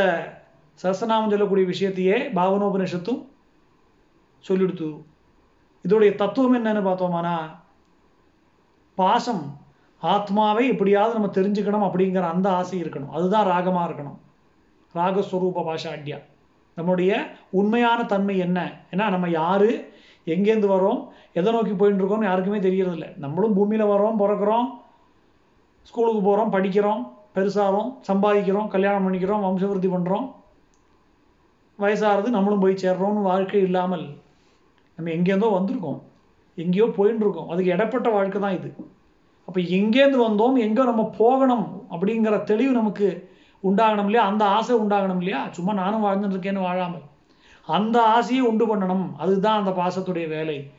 சஹசநாமம் 0.83 1.33
சொல்லக்கூடிய 1.33 1.67
விஷயத்தையே 1.69 2.17
பாவனோபனிஷத்தும் 2.39 3.23
சொல்லிடுத்து. 4.45 4.89
இதோடைய 5.85 6.15
தத்துவம் 6.15 6.57
என்னன்னு 6.59 6.83
பார்த்தோமானா 6.89 7.37
பாசம் 8.99 9.45
ஆத்மாவை 10.13 10.65
எப்படியாவது 10.73 11.17
நம்ம 11.17 11.31
தெரிஞ்சுக்கணும் 11.39 11.87
அப்படிங்கிற 11.89 12.25
அந்த 12.35 12.49
ஆசை 12.61 12.77
இருக்கணும். 12.83 13.13
அதுதான் 13.17 13.49
ராகமாக 13.53 13.87
இருக்கணும். 13.89 14.19
ராகஸ்வரூப 14.95 15.65
பாஷாட்யா 15.69 16.19
நம்முடைய 16.77 17.11
உண்மையான 17.59 18.01
தன்மை 18.13 18.37
என்ன? 18.47 18.59
ஏன்னா 18.93 19.05
நம்ம 19.15 19.27
யார்? 19.41 19.71
எங்கேருந்து 20.35 20.69
வரோம் 20.77 21.01
எதை 21.39 21.51
நோக்கி 21.55 21.75
போயிட்டு 21.81 22.01
இருக்கோம்னு 22.03 22.29
யாருக்குமே 22.29 22.59
தெரியறதில்ல. 22.67 23.09
நம்மளும் 23.25 23.57
பூமியில் 23.59 23.91
வரோம் 23.93 24.21
பிறக்கிறோம் 24.23 24.69
ஸ்கூலுக்கு 25.89 26.23
போகிறோம் 26.29 26.53
படிக்கிறோம் 26.55 27.03
பெருசாகிறோம் 27.37 27.91
சம்பாதிக்கிறோம் 28.09 28.69
கல்யாணம் 28.75 29.07
பண்ணிக்கிறோம் 29.07 29.45
வம்சவிருத்தி 29.47 29.91
பண்ணுறோம் 29.95 30.27
வயசாகிறது 31.79 32.29
நம்மளும் 32.37 32.63
போய் 32.65 32.83
சேர்றோம்னு 32.83 33.29
வாழ்க்கை 33.31 33.63
இல்லாமல் 33.69 34.05
நம்ம 34.97 35.11
எங்கேருந்தோ 35.17 35.49
வந்திருக்கோம். 35.57 36.01
எங்கேயோ 36.63 36.87
போயின்னு 36.99 37.25
இருக்கோம் 37.25 37.49
அதுக்கு 37.53 37.75
இடப்பட்ட 37.77 38.09
வாழ்க்கை 38.17 38.41
தான் 38.45 38.57
இது. 38.59 38.69
அப்போ 39.47 39.61
எங்கேருந்து 39.61 40.21
வந்தோம்? 40.29 40.59
எங்கே 40.59 40.85
நம்ம 40.85 41.11
போகணும்? 41.19 41.87
அப்படிங்கிற 41.91 42.45
தெளிவு 42.45 42.73
நமக்கு 42.73 43.33
உண்டாகணும் 43.63 44.05
இல்லையா? 44.05 44.27
அந்த 44.27 44.45
ஆசை 44.45 44.77
உண்டாகணும் 44.77 45.17
இல்லையா? 45.17 45.49
சும்மா 45.51 45.73
நானும் 45.73 46.05
வாழ்ந்துட்டு 46.05 46.37
இருக்கேன்னு 46.37 46.61
வாழாமல். 46.61 47.05
அந்த 47.67 48.03
ஆசையை 48.03 48.47
உண்டு 48.47 48.77
பண்ணணும். 48.77 49.13
அதுதான் 49.17 49.59
அந்த 49.59 49.71
பாசத்துடைய 49.71 50.29
வேலை. 50.29 50.71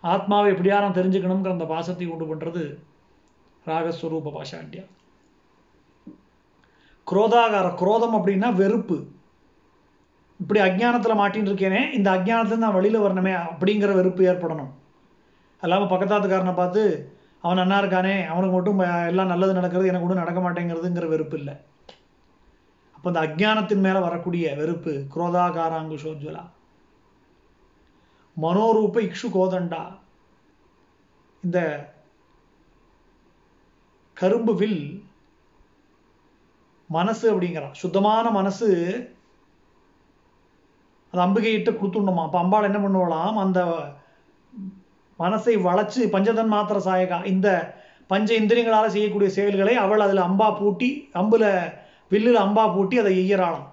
ஆத்மாவை 0.00 0.52
எப்படியா 0.52 0.80
நான் 0.80 0.98
தெரிஞ்சுக்கணுங்கிற 0.98 1.50
அந்த 1.50 1.64
பாசத்தை 1.64 2.06
உண்டு 2.06 2.34
பண்ணுறது 2.34 2.78
ராகஸ்வரூப 3.66 4.32
பாஷாண்டியா. 4.36 4.84
குரோதாகார 7.06 7.74
குரோதம் 7.74 8.14
அப்படின்னா 8.14 8.54
வெறுப்பு. 8.54 8.96
இப்படி 10.40 10.60
அஜ்ஞானத்தில் 10.60 11.20
மாட்டின்னு 11.20 11.50
இருக்கேனே 11.50 11.92
இந்த 11.92 12.10
அஜ்ஞானத்துல 12.10 12.56
நான் 12.56 12.74
வெளியில் 12.74 13.00
வரணுமே 13.00 13.32
அப்படிங்கிற 13.50 13.94
வெறுப்பு 13.94 14.22
ஏற்படணும். 14.24 14.70
அல்லாமல் 15.60 15.88
பக்கத்தாத்துக்காரனை 15.88 16.54
பார்த்து 16.54 17.12
அவன் 17.48 17.60
நன்னா 17.60 17.76
இருக்கானே 17.82 18.14
அவனுக்கு 18.32 18.54
மட்டும் 18.56 18.80
எல்லாம் 19.10 19.32
நல்லது 19.32 19.58
நடக்கிறது 19.58 19.90
எனக்கு 19.90 20.06
ஒன்றும் 20.06 20.22
நடக்க 20.22 20.40
மாட்டேங்கிறதுங்கிற 20.44 21.08
வெறுப்பு 21.14 21.36
இல்லை. 21.40 21.54
அப்போ 22.96 23.08
இந்த 23.10 23.20
அஜானத்தின் 23.26 23.84
மேலே 23.86 24.00
வரக்கூடிய 24.06 24.54
வெறுப்பு 24.60 24.92
குரோதாகாராங்குஷோஜ்வலா 25.14 26.44
மனோரூப 28.44 28.96
இக்ஷு 29.06 29.28
கோதண்டா. 29.36 29.82
இந்த 31.44 31.58
கரும்பு 34.20 34.52
வில் 34.60 34.82
மனசு 36.96 37.24
அப்படிங்கிறான். 37.32 37.78
சுத்தமான 37.82 38.26
மனசு 38.36 38.68
அது 41.12 41.20
அம்பிகையிட்ட 41.26 41.70
கொடுத்துடணுமா? 41.72 42.22
அப்போ 42.26 42.38
அம்பாள் 42.38 42.68
என்ன 42.70 42.78
பண்ணுவலாம் 42.84 43.36
அந்த 43.44 43.60
மனசை 45.18 45.54
வளைச்சு 45.66 46.00
பஞ்சதன் 46.14 46.52
மாத்திர 46.54 46.78
சாயகா. 46.88 47.18
இந்த 47.32 47.48
பஞ்ச 48.10 48.28
இந்திரியங்களால் 48.34 48.94
செய்யக்கூடிய 48.94 49.30
செயல்களை 49.36 49.74
அவள் 49.84 50.04
அதில் 50.04 50.26
அம்பா 50.28 50.48
பூட்டி 50.58 50.90
அம்புல 51.20 51.44
வில்லில் 52.12 52.38
அம்பா 52.44 52.64
பூட்டி 52.74 52.96
அதை 53.02 53.12
எய்யறாளாம் 53.22 53.66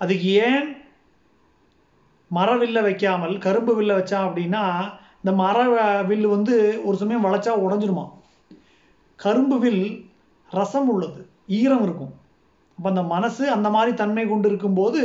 அதுக்கு 0.00 0.28
ஏன் 0.48 0.66
மரவில்லை 2.30 2.82
வைக்காமல் 2.86 3.34
கரும்பு 3.46 3.72
வில்ல 3.78 3.92
வச்சா 3.98 4.18
அப்படின்னா 4.26 4.62
இந்த 5.20 5.32
மர 5.40 5.58
வில்லு 6.10 6.28
வந்து 6.34 6.56
ஒரு 6.84 6.96
சமயம் 7.00 7.24
வளைச்சா 7.26 7.52
உடஞ்சிருமா? 7.64 8.04
கரும்பு 9.18 9.56
வில் 9.58 9.86
ரசம் 10.48 10.88
உள்ளது 10.92 11.20
ஈரம் 11.60 11.82
இருக்கும். 11.86 12.12
அப்போ 12.78 12.88
அந்த 12.92 13.02
மனசு 13.14 13.44
அந்த 13.56 13.68
மாதிரி 13.76 13.92
தன்மை 14.02 14.24
கொண்டு 14.28 14.48
இருக்கும்போது 14.50 15.00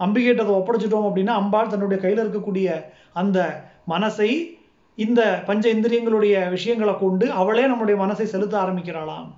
அம்பிகிட்ட 0.00 0.44
அதை 0.44 0.54
ஒப்படைச்சிட்டோம் 0.60 1.08
அப்படின்னா 1.08 1.34
அம்பாள் 1.40 1.72
தன்னுடைய 1.72 1.98
கையில் 2.02 2.22
இருக்கக்கூடிய 2.24 2.68
அந்த 3.22 3.38
மனசை 3.86 4.30
இந்த 4.98 5.20
பஞ்ச 5.46 5.64
இந்திரியங்களுடைய 5.74 6.34
விஷயங்களை 6.50 6.94
கொண்டு 6.98 7.26
அவளே 7.32 7.66
நம்முடைய 7.66 7.96
மனசை 8.04 8.26
செலுத்த 8.32 8.54
ஆரம்பிக்கிறாளாம். 8.62 9.28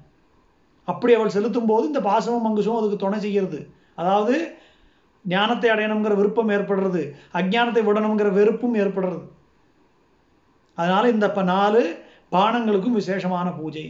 அப்படி 0.89 1.15
அவள் 1.15 1.35
செலுத்தும் 1.37 1.69
போது 1.71 1.85
இந்த 1.87 2.01
பாசமும் 2.01 2.47
மங்குசமும் 2.47 2.81
அதுக்கு 2.81 2.99
துணை 3.05 3.19
செய்கிறது. 3.19 3.61
அதாவது 4.01 4.35
ஞானத்தை 5.25 5.69
அடையணுங்கிற 5.71 6.15
விருப்பம் 6.17 6.51
ஏற்படுறது 6.57 7.03
அஜானத்தை 7.41 7.83
விடணுங்கிற 7.89 8.31
வெறுப்பும் 8.33 8.75
ஏற்படுறது. 8.75 9.23
அதனால் 10.79 11.13
இந்த 11.15 11.27
இப்போ 11.31 11.43
நாலு 11.43 11.83
பானங்களுக்கும் 12.33 12.99
விசேஷமான 13.01 13.49
பூஜை. 13.51 13.87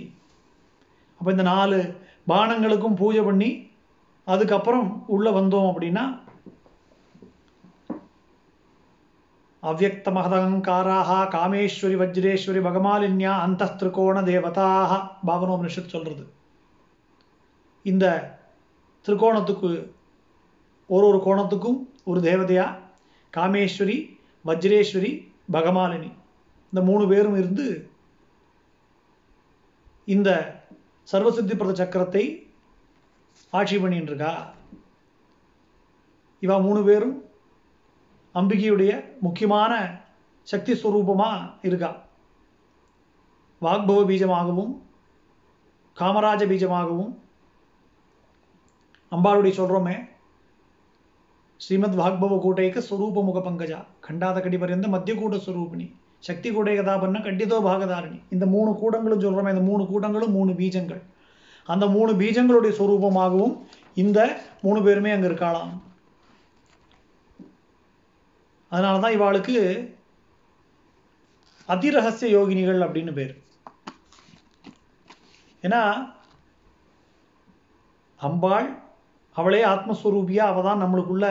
அப்போ 1.20 1.30
இந்த 1.30 1.42
நாலு 1.42 1.78
பானங்களுக்கும் 2.32 2.98
பூஜை 3.00 3.20
பண்ணி 3.20 3.50
அதுக்கப்புறம் 4.26 4.86
உள்ளே 5.06 5.30
வந்தோம் 5.30 5.70
அப்படின்னா 5.70 6.04
அவ்வக்த 9.64 10.12
மகதங்காராக 10.12 11.10
காமேஸ்வரி 11.36 11.96
வஜ்ரேஸ்வரி 11.96 12.60
பகமாலின்யா 12.62 13.38
அந்த 13.38 13.66
திருகோண 13.66 14.22
தேவதாக 14.22 15.08
பாவனோபனிஷத் 15.26 15.86
சொல்கிறது 15.86 16.32
இந்த 17.82 18.36
திருகோணத்துக்கு 19.06 19.92
ஒரு 20.86 21.06
ஒரு 21.06 21.18
கோணத்துக்கும் 21.18 21.78
ஒரு 22.04 22.20
தேவதையா? 22.20 22.78
காமேஸ்வரி 23.36 24.18
வஜ்ரேஸ்வரி 24.44 25.32
பகமாலினி. 25.52 26.12
இந்த 26.64 26.80
மூணு 26.82 27.08
பேரும் 27.08 27.36
இருந்து 27.36 27.88
இந்த 30.04 30.60
சர்வசித்தி 31.12 31.56
பிரத 31.56 31.84
சக்கரத்தை 31.84 32.52
ஆட்சி 33.50 33.78
பண்ணிட்டு 33.78 34.06
இருக்கா 34.06 34.54
இவா 36.40 36.62
மூணு 36.62 36.84
பேரும் 36.84 37.23
அம்பிகையுடைய 38.34 38.92
முக்கியமான 39.20 39.72
சக்தி 40.42 40.72
ஸ்வரூபமாக 40.72 41.36
இருக்கா? 41.68 41.90
வாக்பவ 43.62 44.00
பீஜமாகவும் 44.08 44.72
காமராஜ 46.00 46.42
பீஜமாகவும் 46.52 47.12
அம்பாளுடைய 49.12 49.52
சொல்கிறோமே 49.58 49.94
ஸ்ரீமத் 51.60 51.98
வாக்பவ 52.00 52.38
கூட்டைக்கு 52.44 52.80
ஸ்வரூப 52.88 53.22
முக 53.28 53.40
பங்கஜா 53.40 53.78
கண்டாத 54.06 54.40
கடி 54.40 54.56
பரியந்த 54.56 54.88
மத்திய 54.88 55.14
கூட்ட 55.18 55.36
ஸ்வரூபிணி 55.36 55.86
சக்தி 56.18 56.48
கூடைய 56.50 56.74
கதாபண்ண 56.80 57.18
கண்டிதோ 57.28 57.56
பாகதாரணி 57.68 58.18
இந்த 58.30 58.46
மூணு 58.46 58.70
கூட்டங்களும் 58.80 59.24
சொல்கிறோமே 59.24 59.52
இந்த 59.54 59.64
மூணு 59.70 59.82
கூட்டங்களும் 59.86 60.34
மூணு 60.38 60.52
பீஜங்கள். 60.52 61.02
அந்த 61.66 61.84
மூணு 61.86 62.12
பீஜங்களுடைய 62.12 62.72
ஸ்வரூபமாகவும் 62.78 63.54
இந்த 64.02 64.18
மூணு 64.62 64.82
பேருமே 64.82 65.10
அங்கே 65.10 65.28
இருக்காளாம். 65.28 65.72
அதனால 68.74 69.00
தான் 69.04 69.16
இவாளுக்கு 69.16 69.56
அதிரகசிய 71.68 72.28
யோகினிகள் 72.36 72.84
அப்படின்னு 72.86 73.12
பேர். 73.18 73.34
ஏன்னா 75.64 75.82
அம்பாள் 78.20 78.68
அவளே 79.36 79.60
ஆத்மஸ்வரூபியா 79.72 80.44
அவள் 80.50 80.66
தான் 80.68 80.82
நம்மளுக்குள்ள 80.82 81.26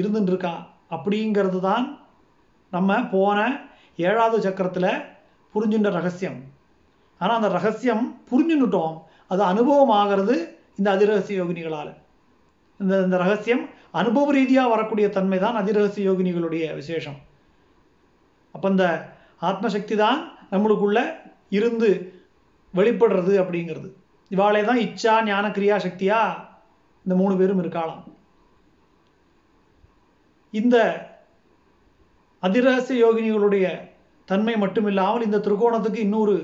இருந்துட்டு 0.00 0.32
இருக்கா 0.32 0.54
அப்படிங்கிறது 0.94 1.60
தான் 1.68 1.86
நம்ம 2.72 2.98
போன 3.14 3.38
ஏழாவது 4.08 4.38
சக்கரத்தில் 4.46 4.90
புரிஞ்சுன்ற 5.54 5.90
ரகசியம். 5.98 6.38
ஆனால் 7.20 7.38
அந்த 7.40 7.50
ரகசியம் 7.56 8.04
புரிஞ்சுன்னுட்டோம் 8.30 8.94
அது 9.32 9.42
அனுபவம் 9.52 9.94
ஆகிறது 10.00 10.36
இந்த 10.78 10.88
அதிரகசிய 10.96 11.40
யோகினிகளால். 11.40 11.92
இந்த 12.80 12.94
இந்த 13.06 13.16
ரகசியம் 13.24 13.64
அனுபவ 14.00 14.32
ரீதியாக 14.36 14.72
வரக்கூடிய 14.74 15.06
தன்மை 15.16 15.38
தான் 15.44 15.58
அதிரகசிய 15.60 16.04
யோகினிகளுடைய 16.08 16.64
விசேஷம். 16.80 17.18
அப்போ 18.54 18.66
இந்த 18.74 18.86
ஆத்மசக்தி 19.48 19.94
தான் 20.04 20.20
நம்மளுக்குள்ள 20.52 20.98
இருந்து 21.58 21.90
வெளிப்படுறது 22.74 23.34
அப்படிங்கிறது. 23.42 23.88
இவாளே 24.30 24.62
தான் 24.68 24.82
இச்சா 24.86 25.14
ஞான 25.28 25.46
கிரியா 25.56 25.76
சக்தியா 25.86 26.20
இந்த 27.04 27.14
மூணு 27.20 27.34
பேரும் 27.40 27.60
இருக்காளாம். 27.62 28.02
இந்த 30.60 30.76
அதிரகசிய 32.46 32.96
யோகினிகளுடைய 33.04 33.66
தன்மை 34.30 34.54
மட்டுமில்லாமல் 34.64 35.26
இந்த 35.28 35.38
திருக்கோணத்துக்கு 35.46 36.00
இன்னொரு 36.06 36.34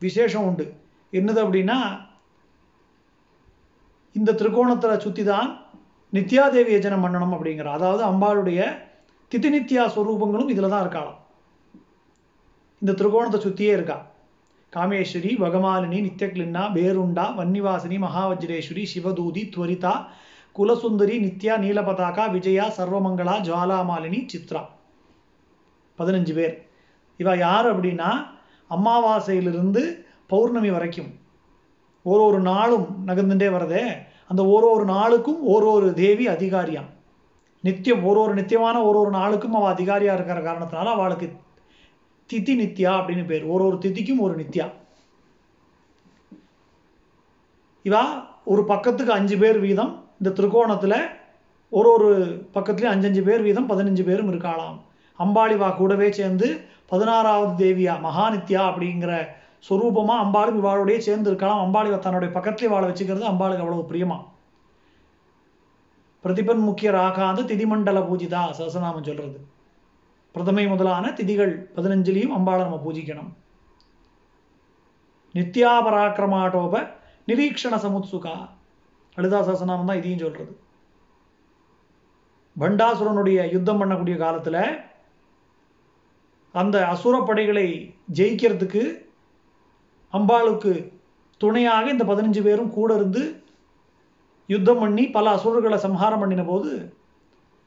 விசேஷம் 0.00 0.46
உண்டு. 0.50 0.66
என்னது 1.12 1.40
அப்படின்னா 1.44 1.78
இந்த 4.18 4.30
திருக்கோணத்தை 4.38 4.96
சுற்றி 5.06 5.24
தான் 5.32 5.50
நித்யாதேவி 6.12 6.72
யஜனம் 6.76 7.04
பண்ணணும் 7.04 7.34
அப்படிங்கிற 7.34 7.64
அதாவது 7.64 8.04
அம்பாளுடைய 8.04 8.60
திதி 9.32 9.48
நித்யா 9.56 9.82
ஸ்வரூபங்களும் 9.94 10.48
இதில் 10.48 10.68
தான் 10.68 10.88
இருக்காளாம். 10.88 11.18
இந்த 12.78 12.92
திருகோணத்தை 12.92 13.38
சுற்றியே 13.38 13.72
இருக்கா. 13.72 14.06
காமேஸ்வரி 14.76 15.32
பகமாலினி 15.36 15.98
நித்யக்லின்னா 16.06 16.62
பேருண்டா 16.74 17.24
வன்னிவாசினி 17.38 17.96
மகாவஜ்ரேஸ்வரி 18.06 18.84
சிவதூதி 18.94 19.42
துவரிதா 19.56 20.04
குலசுந்தரி 20.58 21.16
நித்யா 21.26 21.54
நீலபதாகா 21.64 22.30
விஜயா 22.30 22.66
சர்வமங்களா 22.76 23.34
ஜுவாலாமாலினி 23.46 24.26
சித்ரா. 24.32 24.62
பதினஞ்சு 25.98 26.34
பேர். 26.34 26.68
இவ 27.16 27.36
யார் 27.36 27.80
அப்படின்னா 27.80 28.10
அமாவாசையிலிருந்து 28.70 29.82
பௌர்ணமி 30.26 30.70
வரைக்கும். 30.70 31.10
ஒரு 32.02 32.22
ஒரு 32.22 32.40
நாளும் 32.40 32.86
நகர்ந்துட்டே 33.06 33.48
வரதே. 33.56 33.84
அந்த 34.30 34.46
ஒரு 34.46 34.66
ஒரு 34.70 34.84
நாளுக்கும் 34.84 35.40
ஒரு 35.42 35.66
ஒரு 35.70 35.94
தேவி 35.94 36.26
அதிகாரியாம். 36.26 36.90
நித்தியம் 37.62 38.04
ஒரு 38.04 38.20
ஒரு 38.20 38.34
நித்தியமான 38.34 38.82
ஒரு 38.82 38.98
ஒரு 38.98 39.10
நாளுக்கும் 39.10 39.54
அவள் 39.54 39.72
அதிகாரியாக 39.72 40.18
இருக்கிற 40.18 40.38
காரணத்தினால 40.40 40.84
அவளுக்கு 40.84 41.32
திதி 42.32 42.54
நித்யா 42.62 42.92
அப்படின்னு 42.98 43.24
பேர். 43.24 43.44
ஒரு 43.44 43.64
ஒரு 43.64 43.76
திதிக்கும் 43.76 44.18
ஒரு 44.18 44.36
நித்யா. 44.36 44.66
இவா 47.84 48.04
ஒரு 48.44 48.64
பக்கத்துக்கு 48.64 49.12
அஞ்சு 49.12 49.38
பேர் 49.38 49.58
வீதம். 49.58 50.04
இந்த 50.22 50.42
திருக்கோணத்தில் 50.42 50.98
ஒரு 51.68 51.88
ஒரு 51.92 52.08
பக்கத்துலேயும் 52.54 52.94
அஞ்சஞ்சு 52.94 53.22
பேர் 53.22 53.42
வீதம் 53.42 53.68
பதினஞ்சு 53.68 54.04
பேரும் 54.04 54.28
இருக்கலாம் 54.28 54.84
அம்பாளிவா 55.18 55.76
கூடவே 55.76 56.12
சேர்ந்து 56.12 56.60
பதினாறாவது 56.86 57.52
தேவியா 57.66 57.94
மகாநித்யா 58.06 58.62
அப்படிங்கிற 58.70 59.26
சொரூபமா 59.68 60.12
அம்பாளும் 60.24 60.58
இவாளோடய 60.60 60.98
சேர்ந்து 60.98 61.28
இருக்கலாம் 61.28 61.58
அம்பாளி 61.58 61.98
தன்னுடைய 61.98 62.38
பக்கத்துல 62.38 62.68
வாழ 62.68 62.86
வச்சுக்கிறது 62.86 63.30
அம்பாளுக்கு 63.30 63.64
அவ்வளவு 63.64 63.86
பிரியமா. 63.88 64.24
பிரதிபன் 66.24 66.58
முக்கிய 66.58 66.90
ராகாந்து 66.90 67.44
திதிமண்டல 67.50 68.00
பூஜிதா 68.00 68.50
சசநாமம் 68.50 69.02
சொல்றது. 69.02 69.46
பிரதமை 70.34 70.68
முதலான 70.68 71.08
திதிகள் 71.08 71.70
பதினஞ்சுலையும் 71.76 72.34
அம்பாளை 72.38 72.58
நம்ம 72.58 72.80
பூஜிக்கணும். 72.86 73.32
நித்யாபராக்கிரமாட்டோப 75.32 76.90
நிரீக்ஷண 77.26 77.76
சமுத்சுகா. 77.76 78.48
லலிதா 79.14 79.42
சசநாமம் 79.42 79.84
தான் 79.84 79.96
இதையும் 79.96 80.18
சொல்றது. 80.18 80.58
பண்டாசுரனுடைய 82.58 83.52
யுத்தம் 83.52 83.82
பண்ணக்கூடிய 83.82 84.14
காலத்துல 84.14 84.84
அந்த 86.52 86.86
அசுர 86.86 87.22
படைகளை 87.26 87.94
ஜெயிக்கிறதுக்கு 88.12 89.08
அம்பாளுக்கு 90.12 90.92
துணையாக 91.36 91.90
இந்த 91.90 92.04
பதினஞ்சு 92.04 92.42
பேரும் 92.42 92.70
கூட 92.70 92.94
இருந்து 92.94 93.42
யுத்தம் 94.46 94.78
பண்ணி 94.78 95.04
பல 95.06 95.30
அசுரர்களை 95.30 95.78
சம்ஹாரம் 95.78 96.18
பண்ணின 96.18 96.42
போது 96.42 96.92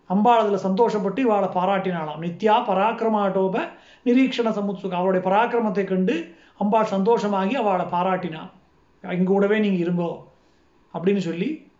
அம்பாள் 0.05 0.39
அதில் 0.39 0.65
சந்தோஷப்பட்டு 0.67 1.19
இவாளை 1.19 1.49
பாராட்டினாளாம். 1.49 2.19
நித்யா 2.19 2.55
பராக்கிரமாட்டோப 2.67 3.55
நிரீக்ஷண 4.05 4.49
சமுத்சுகம் 4.49 4.99
அவளுடைய 4.99 5.29
பராக்கிரமத்தை 5.29 5.83
கண்டு 5.83 6.35
அம்பாள் 6.57 6.85
சந்தோஷமாகி 6.85 7.55
அவளை 7.55 7.85
பாராட்டினான் 7.85 8.51
இங்க 9.03 9.31
கூடவே 9.31 9.59
நீங்க 9.59 9.83
இருங்கோ 9.85 10.27
அப்படின்னு 10.93 11.17
சொல்லி 11.17 11.71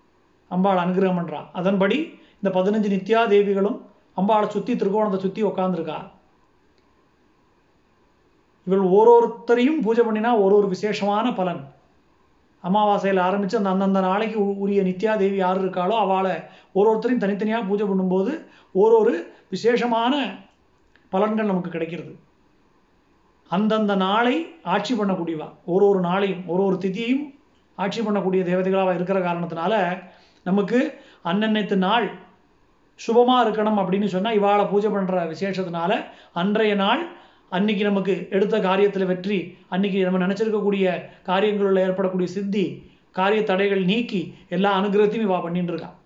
அம்பாள் 0.48 0.78
அனுகிரகம் 0.78 1.20
பண்ணுறான் 1.20 1.46
அதன்படி 1.52 1.98
இந்த 2.44 2.50
பதினஞ்சு 2.50 2.90
நித்யா 2.90 3.28
தேவிகளும் 3.28 3.82
அம்பாளை 4.18 4.48
சுற்றி 4.48 4.76
திருகோணத்தை 4.76 5.20
சுற்றி 5.20 5.44
உட்காந்துருக்கா 5.44 6.00
இவள் 8.68 8.84
ஒரு 8.98 9.12
ஒருத்தரையும் 9.16 9.80
பூஜை 9.86 10.04
பண்ணினா 10.04 10.32
ஒரு 10.44 10.54
ஒரு 10.60 10.68
விசேஷமான 10.74 11.26
பலன். 11.40 11.62
அமாவாசையில் 12.64 13.22
ஆரம்பித்து 13.28 13.58
அந்த 13.60 13.70
அந்தந்த 13.70 14.02
நாளைக்கு 14.10 14.38
உரிய 14.64 14.82
நித்யா 14.84 15.14
தேவி 15.18 15.38
யார் 15.42 15.62
இருக்காளோ 15.64 15.96
அவளை 16.04 16.36
ஒரு 16.78 16.88
ஒருத்தரையும் 16.92 17.24
தனித்தனியாக 17.24 17.68
பூஜை 17.70 17.86
பண்ணும்போது 17.88 18.34
ஒரு 18.76 18.94
ஒரு 19.02 19.14
விசேஷமான 19.50 20.14
பலன்கள் 21.14 21.50
நமக்கு 21.52 21.72
கிடைக்கிறது. 21.72 22.14
அந்தந்த 23.52 23.94
நாளை 23.96 24.36
ஆட்சி 24.64 24.94
பண்ணக்கூடியவா? 24.96 25.48
ஒரு 25.66 25.84
ஒரு 25.90 26.00
நாளையும் 26.00 26.44
ஒரு 26.48 26.62
ஒரு 26.68 26.78
திதியையும் 26.86 27.26
ஆட்சி 27.78 28.02
பண்ணக்கூடிய 28.02 28.42
தேவதைகளாக 28.50 28.96
இருக்கிற 28.96 29.20
காரணத்தினால 29.20 29.74
நமக்கு 30.46 30.80
அன்னன்னைத்து 31.32 31.76
நாள் 31.88 32.08
சுபமாக 33.00 33.44
இருக்கணும் 33.46 33.80
அப்படின்னு 33.82 34.08
சொன்னால் 34.16 34.38
இவாளை 34.40 34.66
பூஜை 34.72 34.90
பண்ணுற 34.90 35.22
விசேஷத்தினால 35.34 35.92
அன்றைய 36.34 36.74
நாள் 36.76 37.04
அன்னைக்கு 37.58 37.84
நமக்கு 37.90 38.14
எடுத்த 38.36 38.56
காரியத்தில் 38.68 39.10
வெற்றி 39.12 39.38
அன்னைக்கு 39.74 40.00
நம்ம 40.06 40.22
நினச்சிருக்கக்கூடிய 40.26 40.86
காரியங்களில் 41.30 41.84
ஏற்படக்கூடிய 41.86 42.30
சித்தி 42.36 42.66
காரிய 43.16 43.42
தடைகள் 43.52 43.84
நீக்கி 43.92 44.22
எல்லா 44.56 44.70
அனுகிரகத்தையும் 44.80 45.28
இவா 45.28 45.40
பண்ணிட்டு 45.44 45.74
இருக்கான் 45.74 45.98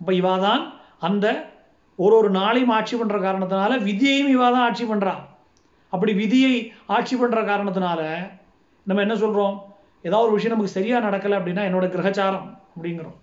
அப்போ 0.00 0.12
இவா 0.20 0.34
தான் 0.46 0.62
அந்த 1.08 1.26
ஒரு 1.98 2.14
ஒரு 2.20 2.30
நாளையும் 2.30 2.74
ஆட்சி 2.78 2.94
பண்ணுற 2.96 3.18
காரணத்தினால 3.26 3.78
விதியையும் 3.88 4.32
இவா 4.36 4.48
தான் 4.50 4.66
ஆட்சி 4.68 4.84
பண்ணுறான் 4.84 5.22
அப்படி 5.92 6.12
விதியை 6.22 6.54
ஆட்சி 6.96 7.14
பண்ணுற 7.16 7.40
காரணத்தினால 7.50 8.00
நம்ம 8.86 9.02
என்ன 9.02 9.14
சொல்கிறோம் 9.22 9.54
ஏதாவது 10.04 10.26
ஒரு 10.26 10.36
விஷயம் 10.36 10.54
நமக்கு 10.54 10.76
சரியாக 10.78 11.06
நடக்கலை 11.06 11.36
அப்படின்னா 11.38 11.62
என்னோட 11.68 11.86
கிரகச்சாரம் 11.94 12.48
அப்படிங்கிறோம். 12.74 13.16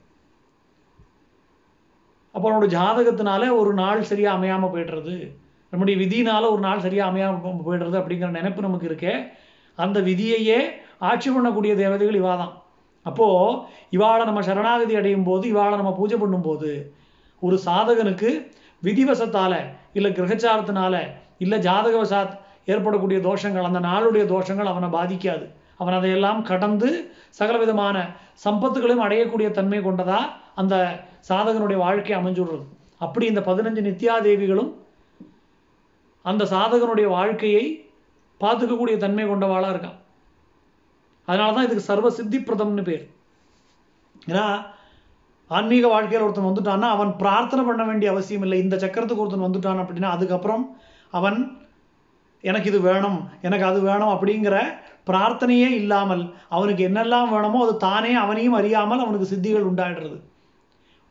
அப்போ 2.35 2.45
அவனோட 2.47 2.68
ஜாதகத்தினால 2.76 3.49
ஒரு 3.60 3.72
நாள் 3.81 4.10
சரியாக 4.11 4.38
அமையாமல் 4.38 4.73
போய்டுறது. 4.73 5.15
நம்முடைய 5.74 5.95
விதியினால 6.02 6.50
ஒரு 6.54 6.62
நாள் 6.66 6.84
சரியாக 6.86 7.12
அமையாமல் 7.12 7.64
போயிடுறது 7.68 7.98
அப்படிங்கிற 8.00 8.30
நினைப்பு 8.40 8.66
நமக்கு 8.66 8.90
இருக்கே. 8.90 9.14
அந்த 9.78 9.98
விதியையே 10.10 10.60
ஆட்சி 11.10 11.30
பண்ணக்கூடிய 11.36 11.74
தேவதைகள் 11.80 12.20
இவா 12.20 12.34
தான் 12.41 12.52
அப்போது 13.10 13.56
இவாளை 13.95 14.24
நம்ம 14.30 14.41
சரணாகதி 14.50 14.94
அடையும் 15.00 15.26
போது 15.30 15.45
இவாளை 15.54 15.76
நம்ம 15.80 15.94
பூஜை 16.00 16.18
பண்ணும்போது 16.20 16.70
ஒரு 17.41 17.56
சாதகனுக்கு 17.66 18.30
விதிவசத்தால் 18.84 19.58
இல்லை 19.98 20.12
கிரகச்சாரத்தினால 20.18 21.02
இல்லை 21.45 21.58
ஜாதகவசாத் 21.68 22.34
ஏற்படக்கூடிய 22.74 23.20
தோஷங்கள் 23.30 23.68
அந்த 23.70 23.80
நாளுடைய 23.88 24.24
தோஷங்கள் 24.34 24.72
அவனை 24.72 24.90
பாதிக்காது. 24.98 25.45
அவன் 25.82 25.98
அதையெல்லாம் 25.98 26.41
கடந்து 26.52 26.90
சகலவிதமான 27.40 27.98
சம்பத்துகளையும் 28.45 29.06
அடையக்கூடிய 29.08 29.48
தன்மை 29.58 29.80
கொண்டதா 29.88 30.20
அந்த 30.62 30.76
சாதகனுடைய 31.30 31.78
வாழ்க்கை 31.86 32.16
அமைஞ்சுடுறது. 32.22 32.64
அப்படி 33.06 33.26
இந்த 33.32 33.41
பதினஞ்சு 33.50 33.82
நித்யாதேவிகளும் 33.90 34.72
அந்த 36.26 36.44
சாதகனுடைய 36.54 37.08
வாழ்க்கையை 37.18 37.66
பார்த்துக்கக்கூடிய 38.41 38.95
தன்மை 39.04 39.26
கொண்டவாளாக 39.30 39.74
இருக்கான். 39.74 39.98
அதனால 41.28 41.54
தான் 41.56 41.66
இதுக்கு 41.68 41.90
சர்வ 41.90 42.08
சித்தி 42.20 42.40
பிரதம்னு 42.48 42.84
பேர். 42.90 43.04
ஏன்னா 44.32 44.45
ஆன்மீக 45.52 45.86
வாழ்க்கையில் 45.94 46.26
ஒருத்தன் 46.26 46.50
வந்துட்டான்னா 46.50 46.88
அவன் 46.95 47.12
பிரார்த்தனை 47.22 47.64
பண்ண 47.70 47.84
வேண்டிய 47.90 48.08
அவசியம் 48.14 48.45
இல்லை. 48.45 48.60
இந்த 48.66 48.76
சக்கரத்துக்கு 48.84 49.24
ஒருத்தன் 49.24 49.48
வந்துட்டான் 49.48 49.82
அப்படின்னா 49.84 50.12
அதுக்கப்புறம் 50.16 50.64
அவன் 51.20 51.40
எனக்கு 52.50 52.70
இது 52.72 52.80
வேணும் 52.90 53.20
எனக்கு 53.48 53.66
அது 53.70 53.80
வேணும் 53.90 54.14
அப்படிங்கிற 54.14 54.56
பிரார்த்தனையே 55.10 55.70
இல்லாமல் 55.82 56.24
அவனுக்கு 56.56 56.82
என்னெல்லாம் 56.88 57.32
வேணுமோ 57.34 57.60
அது 57.66 57.74
தானே 57.88 58.12
அவனையும் 58.24 58.58
அறியாமல் 58.60 59.04
அவனுக்கு 59.06 59.32
சித்திகள் 59.32 59.68
உண்டாயிடுறது. 59.70 60.18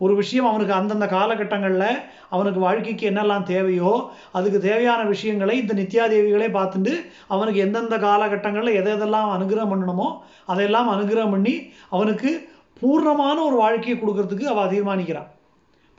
ஒரு 0.03 0.15
விஷயம் 0.21 0.49
அவனுக்கு 0.51 0.75
அந்தந்த 0.79 1.07
காலகட்டங்களில் 1.07 1.89
அவனுக்கு 2.35 2.61
வாழ்க்கைக்கு 2.65 3.05
என்னெல்லாம் 3.11 3.45
தேவையோ 3.51 3.93
அதுக்கு 4.37 4.59
தேவையான 4.61 5.01
விஷயங்களை 5.05 5.55
இந்த 5.63 5.75
நித்யாதேவிகளே 5.81 6.49
பார்த்துட்டு 6.57 6.95
அவனுக்கு 7.35 7.61
எந்தெந்த 7.67 7.97
காலகட்டங்களில் 8.07 8.79
எதை 8.81 8.93
எதெல்லாம் 8.97 9.29
அனுகிரகம் 9.37 9.73
பண்ணணுமோ 9.73 10.09
அதையெல்லாம் 10.53 10.91
அனுகிரகம் 10.95 11.35
பண்ணி 11.37 11.55
அவனுக்கு 11.97 12.33
பூர்ணமான 12.81 13.37
ஒரு 13.49 13.57
வாழ்க்கையை 13.65 13.97
கொடுக்கறதுக்கு 13.99 14.47
அவள் 14.53 14.73
தீர்மானிக்கிறான். 14.75 15.29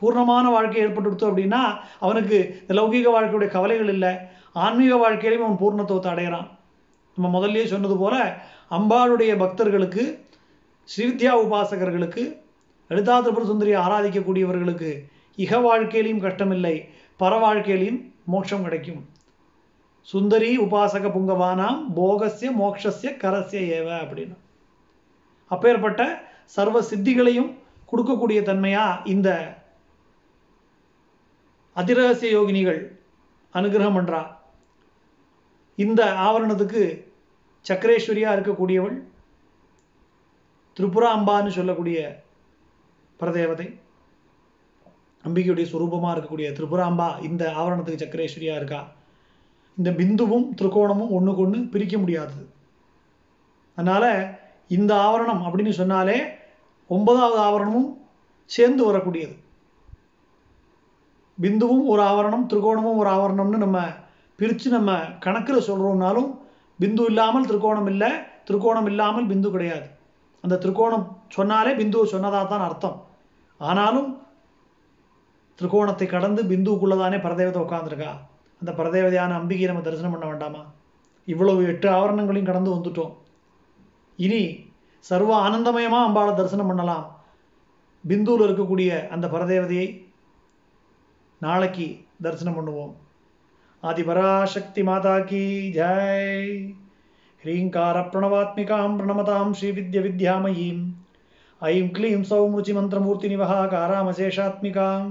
பூர்ணமான 0.01 0.45
வாழ்க்கை 0.55 0.80
ஏற்பட்டுடுத்து 0.84 1.30
அப்படின்னா 1.30 1.61
அவனுக்கு 2.05 2.38
இந்த 2.61 2.73
லௌகீக 2.80 3.09
வாழ்க்கையுடைய 3.15 3.49
கவலைகள் 3.55 3.91
இல்லை 3.95 4.11
ஆன்மீக 4.63 4.93
வாழ்க்கையிலையும் 5.03 5.45
அவன் 5.47 5.61
பூர்ணத்துவத்தை 5.61 6.09
அடைகிறான். 6.13 6.47
நம்ம 7.17 7.27
முதல்லயே 7.35 7.65
சொன்னது 7.73 7.95
போல 7.97 8.15
அம்பாளுடைய 8.77 9.31
பக்தர்களுக்கு 9.43 10.03
ஸ்ரீவித்யா 10.89 11.34
உபாசகர்களுக்கு 11.43 12.23
லலிதா 12.93 13.15
திரிபுர 13.25 13.43
சுந்தரியை 13.51 13.77
ஆராதிக்கக்கூடியவர்களுக்கு 13.85 14.89
இக 15.37 15.59
வாழ்க்கையிலையும் 15.67 16.23
கஷ்டமில்லை 16.25 16.75
பர 17.21 17.33
வாழ்க்கையிலையும் 17.43 17.99
மோட்சம் 18.31 18.65
கிடைக்கும். 18.65 19.01
சுந்தரி 20.07 20.49
உபாசக 20.63 21.09
புங்கவானாம் 21.15 21.79
போகசிய 21.97 22.49
மோக்ஷஸ்ய 22.61 23.11
கரஸ்ய 23.22 23.61
ஏவ 23.77 23.88
அப்படின்னு. 24.03 24.35
அப்பேற்பட்ட 25.51 26.01
சர்வ 26.55 26.77
சித்திகளையும் 26.89 27.51
கொடுக்கக்கூடிய 27.91 28.39
தன்மையா 28.49 28.85
இந்த 29.13 29.30
அதிரகசிய 31.75 32.31
யோகினிகள் 32.38 32.81
அனுகிரகம் 33.55 33.97
பண்றா. 33.97 34.22
இந்த 35.77 36.01
ஆவரணத்துக்கு 36.25 36.83
சக்கரேஸ்வரியா 37.69 38.30
இருக்கக்கூடியவள் 38.35 38.97
திரிபுரா 40.77 41.09
அம்பான்னு 41.17 41.57
சொல்லக்கூடிய 41.59 41.99
பரதேவதை. 43.24 43.68
அம்பிகையுடைய 45.26 45.66
சுரூபமாக 45.72 46.14
இருக்கக்கூடிய 46.14 46.48
திரிபுராம்பா 46.56 47.10
இந்த 47.30 47.43
ஆவரணத்துக்கு 47.60 48.03
சக்கரேஸ்வரியா 48.03 48.56
இருக்கா? 48.60 48.82
இந்த 49.77 49.90
பிந்துவும் 50.00 50.48
திருக்கோணமும் 50.60 51.14
ஒன்றுக்கு 51.18 51.43
ஒன்று 51.43 51.60
பிரிக்க 51.74 51.98
முடியாதது 51.98 52.43
அதனால 53.77 54.06
இந்த 54.68 54.92
ஆவரணம் 55.06 55.42
அப்படின்னு 55.45 55.74
சொன்னாலே 55.80 56.18
ஒன்பதாவது 56.90 57.40
ஆவரணமும் 57.45 57.88
சேர்ந்து 58.45 58.82
வரக்கூடியது. 58.90 59.35
பிந்துவும் 61.38 61.85
ஒரு 61.92 62.02
ஆவரணம் 62.10 62.45
திருகோணமும் 62.52 63.00
ஒரு 63.02 63.10
ஆவரணம்னு 63.16 63.64
நம்ம 63.66 63.80
பிரித்து 64.40 64.69
நம்ம 64.76 64.92
கணக்கில் 65.19 65.68
சொல்கிறோம்னாலும் 65.69 66.30
பிந்து 66.80 67.03
இல்லாமல் 67.11 67.48
திருகோணம் 67.50 67.90
இல்லை 67.93 68.11
திருகோணம் 68.48 68.88
இல்லாமல் 68.92 69.30
பிந்து 69.32 69.50
கிடையாது. 69.56 69.88
அந்த 70.43 70.56
திருக்கோணம் 70.64 71.06
சொன்னாலே 71.38 71.74
பிந்துவை 71.82 72.06
சொன்னதாக 72.14 72.45
தான் 72.45 72.66
அர்த்தம். 72.68 72.98
ஆனாலும் 73.69 74.09
திருகோணத்தை 75.59 76.06
கடந்து 76.06 76.42
பிந்துவுக்குள்ளதானே 76.43 77.17
பரதேவதை 77.25 77.59
உட்காந்துருக்கா 77.64 78.11
அந்த 78.61 78.72
பரதேவதையான 78.77 79.35
அம்பிகையை 79.40 79.67
நம்ம 79.69 79.82
தரிசனம் 79.82 80.14
பண்ண 80.14 80.25
வேண்டாமா? 80.25 80.61
இவ்வளவு 81.25 81.67
எட்டு 81.72 81.88
ஆவரணங்களையும் 81.90 82.50
கடந்து 82.51 82.75
வந்துட்டோம். 82.75 83.14
இனி 84.16 84.42
சர்வ 85.09 85.32
ஆனந்தமயமாக 85.43 86.08
அம்பாளை 86.08 86.33
தரிசனம் 86.33 86.67
பண்ணலாம். 86.67 87.06
பிந்துவில் 88.08 88.45
இருக்கக்கூடிய 88.48 88.92
அந்த 89.08 89.27
பரதேவதையை 89.27 89.88
நாளைக்கு 91.40 91.88
தரிசனம் 92.22 92.58
பண்ணுவோம். 92.58 92.93
ஆதிபராசக்தி 93.83 94.82
மாதா 94.90 95.16
கீ 95.30 95.43
ஜாய். 95.80 96.51
ஹ்ரீங்கார 97.43 97.98
பிரணவாத்மிகாம் 98.11 98.98
பிரணமதாம் 99.00 99.51
ஸ்ரீ 99.51 99.69
வித்ய 99.72 100.01
வித்யாமயீம். 100.08 100.83
ಐಂ 101.64 101.88
ಕ್ಲೀಂ 101.90 102.22
ಸೌ 102.24 102.40
ಮೃಚಿ 102.48 102.72
ಮಂತ್ರಮೂರ್ತಿ 102.72 103.27
ನಿವಹಾಕಾರಾಮಶೇಷಾತ್ಮಿಕಾಂ 103.27 105.03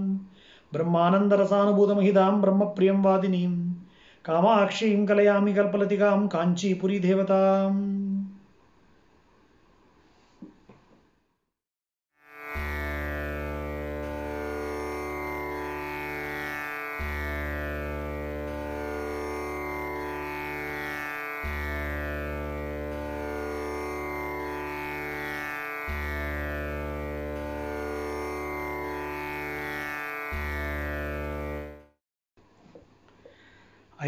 ಬ್ರಹ್ಮಾನಂದರಸಾನುಭೂತಮಹಿದಾಂ 0.73 2.35
ಬ್ರಹ್ಮಪ್ರಿಯಂ 2.41 2.99
ವಾದಿನೀಂ 3.03 3.55
ಕಾಮಾಕ್ಷೀಂ 4.25 5.01
ಕಲಯಾಮಿ 5.07 5.53
ಕಲ್ಪಲತಿಕಾಂ 5.53 6.21
ಕಾಂಚೀಪುರಿ 6.29 6.99
ದೇವತಾಂ 7.03 7.75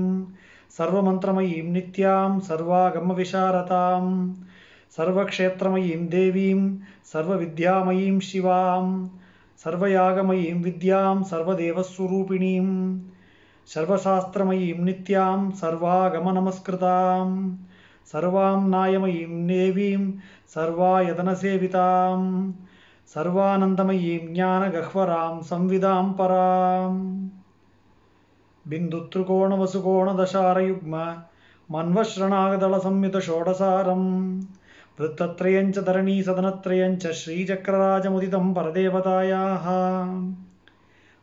सर्वमन्त्रमयीं 0.78 1.72
नित्यां 1.72 2.40
सर्वागमविशारतां 2.50 4.04
सर्वक्षेत्रमयीं 4.96 6.06
देवीं 6.14 6.60
सर्वविद्यामयीं 7.12 8.18
शिवां 8.28 8.84
सर्वयागमयीं 9.64 10.54
विद्यां 10.62 11.22
सर्वदेवस्वरूपिणीं 11.32 12.68
सर्वशास्त्रमयीं 13.74 14.78
नित्यां 14.84 15.38
सर्वागमनमस्कृतां 15.60 17.28
सर्वां 18.12 18.60
नायमयीं 18.70 19.46
देवीं 19.46 20.02
सर्वायतनसेवितां 20.54 22.18
सर्वानन्दमयीं 23.14 24.22
ज्ञानगह्वरां 24.34 25.34
संविदां 25.50 26.06
पराम् 26.20 26.98
बिन्दुत्रिकोणवसुकोणदशारयुग्म 28.70 30.94
मन्वश्रणागदलसंयुतषोडसारं 34.99 34.99
वृत्तत्रयञ्च 34.99 35.79
धरणीसदनत्रयञ्च 35.79 37.05
श्रीचक्रराजमुदितं 37.13 38.53
परदेवतायाः 38.53 39.65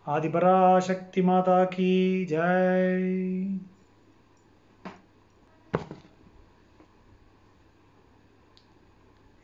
आदिपराशक्तिमाता 0.06 1.64
की 1.66 1.90
जय 2.26 2.96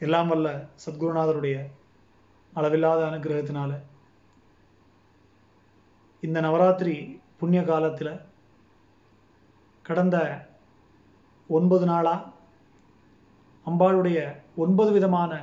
எல்லாம் 0.00 0.28
வல்ல 0.28 0.48
சத்குருநாதருடைய 0.76 1.54
அளவில்லாத 2.52 3.00
அனுகிரகத்தினால 3.06 3.70
இந்த 6.22 6.38
நவராத்திரி 6.40 6.94
புண்ணிய 7.40 7.62
காலத்தில் 7.62 8.12
கடந்த 9.84 10.16
ஒன்பது 11.50 11.86
நாளா 11.86 12.14
அம்பாளுடைய 13.67 14.19
ஒன்பது 14.55 14.91
விதமான 14.91 15.33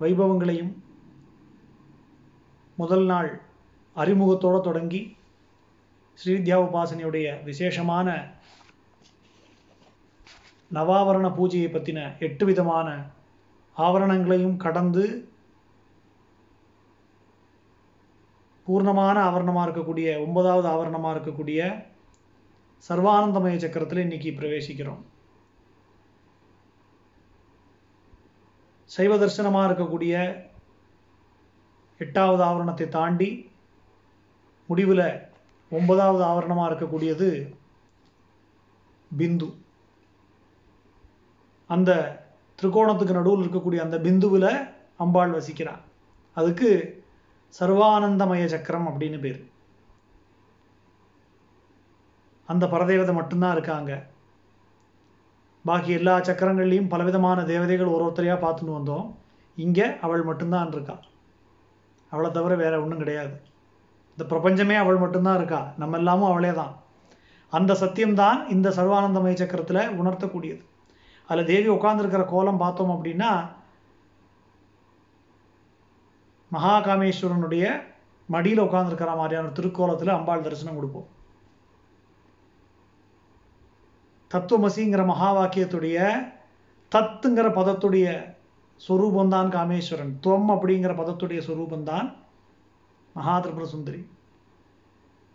வைபவங்களையும் 0.00 0.72
முதல் 2.78 3.06
நாள் 3.06 3.30
அறிமுகத்தோடு 3.96 4.60
தொடங்கி 4.60 5.00
ஸ்ரீவித்யா 6.18 6.56
உபாசனையுடைய 6.66 7.26
விசேஷமான 7.44 8.08
நவாவரண 10.70 11.26
பூஜையை 11.38 11.68
பற்றின 11.72 12.00
எட்டு 12.18 12.44
விதமான 12.46 12.88
ஆவரணங்களையும் 13.76 14.56
கடந்து 14.56 15.04
பூர்ணமான 18.66 19.16
ஆவரணமாக 19.28 19.66
இருக்கக்கூடிய 19.66 20.08
ஒன்பதாவது 20.26 20.68
ஆவரணமாக 20.68 21.14
இருக்கக்கூடிய 21.16 21.60
சர்வானந்தமய 22.88 23.56
சக்கரத்தில் 23.56 24.04
இன்னைக்கு 24.06 24.30
பிரவேசிக்கிறோம். 24.30 25.02
சைவ 28.94 29.12
தரிசனமாக 29.16 29.68
இருக்கக்கூடிய 29.68 30.14
எட்டாவது 32.04 32.42
ஆவரணத்தை 32.48 32.86
தாண்டி 32.98 33.28
முடிவில் 34.68 35.06
ஒன்பதாவது 35.76 36.22
ஆவரணமாக 36.30 36.68
இருக்கக்கூடியது 36.70 37.28
பிந்து. 39.10 39.48
அந்த 41.70 41.90
திரிகோணத்துக்கு 42.58 43.18
நடுவில் 43.18 43.44
இருக்கக்கூடிய 43.44 43.80
அந்த 43.84 43.96
பிந்துவில் 44.06 44.50
அம்பாள் 45.04 45.36
வசிக்கிறார் 45.38 45.82
அதுக்கு 46.32 46.70
சர்வானந்தமய 47.60 48.44
சக்கரம் 48.54 48.88
அப்படின்னு 48.90 49.18
பேர். 49.20 49.40
அந்த 52.48 52.66
பரதேவதை 52.66 53.14
மட்டும்தான் 53.14 53.54
இருக்காங்க. 53.56 53.92
பாக்கி 55.64 55.90
எல்லா 55.98 56.14
சக்கரங்கள்லையும் 56.28 56.88
பலவிதமான 56.92 57.38
தேவதைகள் 57.50 57.92
ஒரு 57.94 58.02
ஒருத்தரையாக 58.06 58.42
பார்த்துன்னு 58.44 58.78
வந்தோம். 58.78 59.06
இங்கே 59.56 59.86
அவள் 60.06 60.22
மட்டும்தான் 60.22 60.72
இருக்கா. 60.76 60.96
அவளை 62.12 62.30
தவிர 62.30 62.54
வேற 62.62 62.74
ஒன்றும் 62.82 63.02
கிடையாது. 63.02 63.34
இந்த 64.14 64.24
பிரபஞ்சமே 64.32 64.74
அவள் 64.74 65.02
மட்டும்தான் 65.04 65.38
இருக்கா. 65.40 65.60
நம்ம 65.76 65.96
எல்லாமும் 66.02 66.30
அவளே 66.30 66.52
தான் 66.60 66.72
அந்த 67.52 67.72
சத்தியம்தான் 67.80 68.38
இந்த 68.54 68.68
சர்வானந்தமய 68.78 69.34
சக்கரத்தில் 69.42 69.82
உணர்த்தக்கூடியது. 70.00 70.62
அதில் 71.28 71.50
தேவி 71.52 71.68
உட்கார்ந்துருக்கிற 71.68 72.22
கோலம் 72.34 72.62
பார்த்தோம் 72.62 72.94
அப்படின்னா 72.94 73.30
மகாகாமேஸ்வரனுடைய 76.52 77.66
மடியில் 78.28 78.64
உட்கார்ந்துருக்கிற 78.66 79.12
மாதிரியான 79.20 79.52
திருக்கோலத்தில் 79.58 80.16
அம்பாள் 80.16 80.46
தரிசனம் 80.46 80.78
கொடுப்போம். 80.78 81.08
தத்துவமசிங்கிற 84.32 85.02
மகா 85.12 85.30
வாக்கியத்துடைய 85.38 85.98
தத்துங்கிற 86.92 87.48
பதத்துடைய 87.58 88.06
சொரூபந்தான் 88.80 89.48
காமேஸ்வரன். 89.56 90.12
துவம் 90.24 90.50
அப்படிங்கிற 90.54 90.92
பதத்துடைய 91.00 91.40
சொரூபந்தான் 91.48 92.08
மகாதிரிபுர 93.16 93.64
சுந்தரி. 93.74 94.02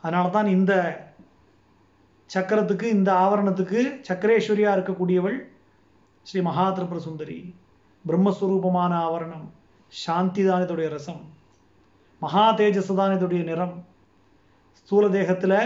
அதனால 0.03 0.29
தான் 0.35 0.49
இந்த 0.55 0.73
சக்கரத்துக்கு 2.29 2.87
இந்த 2.97 3.09
ஆவரணத்துக்கு 3.23 3.79
சக்கரேஸ்வரியா 4.07 4.71
இருக்கக்கூடியவள் 4.77 5.37
ஸ்ரீ 6.25 6.39
மகாதிரிபுர 6.49 6.99
சுந்தரி. 7.07 7.37
பிரம்மஸ்வரூபமான 8.05 8.91
ஆவரணம் 9.05 9.47
சாந்தி 9.93 10.43
தான் 10.47 10.63
இதோடைய 10.65 10.87
ரசம் 10.95 11.21
மகா 12.21 12.45
தேஜஸ் 12.59 12.91
தான் 13.01 13.15
இதோடைய 13.17 13.41
நிறம். 13.49 13.75
ஸ்தூல 14.79 15.05
தேகத்தில் 15.15 15.59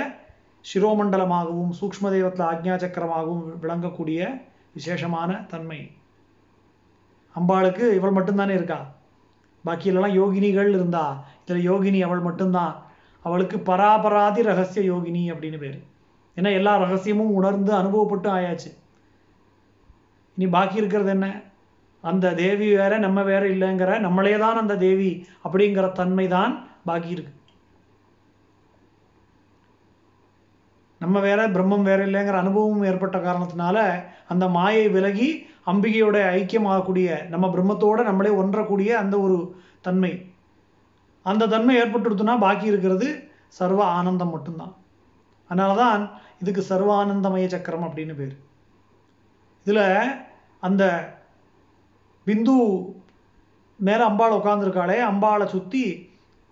சிரோமண்டலமாகவும் 0.69 1.71
சூக்ஷ்ம 1.81 2.09
தெய்வத்தில் 2.15 2.47
ஆக்ஞா 2.51 2.75
சக்கரமாகவும் 2.75 3.45
விளங்கக்கூடிய 3.61 4.41
விசேஷமான 4.73 5.45
தன்மை. 5.47 5.91
அம்பாளுக்கு 7.35 7.93
இவள் 7.93 8.15
மட்டும்தானே 8.15 8.49
இருக்கா? 8.49 8.91
பாக்கியிலலாம் 9.65 10.15
யோகினிகள் 10.21 10.69
இருந்தா 10.69 11.25
இதில் 11.45 11.71
யோகினி 11.71 12.01
அவள் 12.01 12.19
மட்டும்தான். 12.19 12.83
அவளுக்கு 13.21 13.57
பராபராதி 13.57 14.41
ரகசிய 14.41 14.93
யோகினி 14.93 15.23
அப்படின்னு 15.31 15.57
பேர். 15.57 15.83
ஏன்னா 16.35 16.51
எல்லா 16.51 16.77
ரகசியமும் 16.77 17.33
உணர்ந்து 17.33 17.73
அனுபவப்பட்டு 17.73 18.29
ஆயாச்சு. 18.31 18.71
இனி 20.37 20.49
பாக்கி 20.49 20.75
இருக்கிறது 20.75 21.09
என்ன? 21.09 21.41
அந்த 22.01 22.33
தேவி 22.33 22.75
வேற 22.75 22.97
நம்ம 22.97 23.23
வேற 23.23 23.47
இல்லைங்கிற 23.47 23.99
நம்மளே 23.99 24.37
தான் 24.37 24.57
அந்த 24.57 24.77
தேவி 24.77 25.25
அப்படிங்கிற 25.43 25.91
தன்மை 25.91 26.27
தான் 26.27 26.67
பாக்கி 26.85 27.09
இருக்கு. 27.09 27.33
நம்ம 31.01 31.19
வேற 31.27 31.41
பிரம்மம் 31.55 31.87
வேற 31.89 31.99
இல்லைங்கிற 32.07 32.37
அனுபவம் 32.43 32.83
ஏற்பட்ட 32.89 33.17
காரணத்தினால 33.17 33.77
அந்த 34.27 34.45
மாயை 34.55 34.85
விலகி 34.95 35.29
அம்பிகையோட 35.71 36.17
ஐக்கியமாகக்கூடிய 36.39 37.07
நம்ம 37.33 37.45
பிரம்மத்தோட 37.55 37.99
நம்மளே 38.09 38.31
ஒன்றக்கூடிய 38.41 38.89
அந்த 39.03 39.15
ஒரு 39.25 39.37
தன்மை. 39.87 40.11
அந்த 41.25 41.49
தன்மை 41.53 41.73
ஏற்பட்டுடுத்துனா 41.81 42.35
பாக்கி 42.45 42.65
இருக்கிறது 42.71 43.07
சர்வ 43.59 43.81
ஆனந்தம் 43.99 44.33
மட்டும்தான். 44.35 44.73
அதனால 45.49 45.71
தான் 45.83 46.03
இதுக்கு 46.41 46.61
சர்வ 46.71 46.89
ஆனந்தமய 46.99 47.47
சக்கரம் 47.53 47.87
அப்படின்னு 47.87 48.15
பேர். 48.19 48.35
இதில் 49.65 49.85
அந்த 50.63 50.83
பிந்து 52.27 52.55
மேலே 53.87 54.03
அம்பாள் 54.09 54.37
உட்காந்துருக்காளே 54.39 54.97
அம்பாளை 55.09 55.45
சுற்றி 55.55 55.83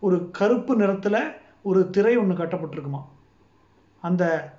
ஒரு 0.03 0.17
கருப்பு 0.37 0.73
நிறத்தில் 0.75 1.21
ஒரு 1.69 1.79
திரை 1.95 2.13
ஒன்று 2.17 2.35
கட்டப்பட்டிருக்குமா 2.35 3.01
அந்த 4.01 4.53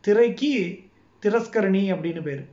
திரைக்கு 0.00 0.80
திரஸ்கரணி 1.22 1.82
அப்படின்னு 1.94 2.22
பேர். 2.22 2.48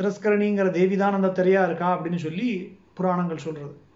திரஸ்கரணிங்கிற 0.00 0.70
தேவி 0.70 0.96
தான் 0.96 1.12
அந்த 1.12 1.42
திரையாக 1.42 1.66
இருக்கா 1.66 1.96
அப்படின்னு 1.96 2.16
சொல்லி 2.16 2.78
புராணங்கள் 2.94 3.44
சொல்கிறது 3.46 3.88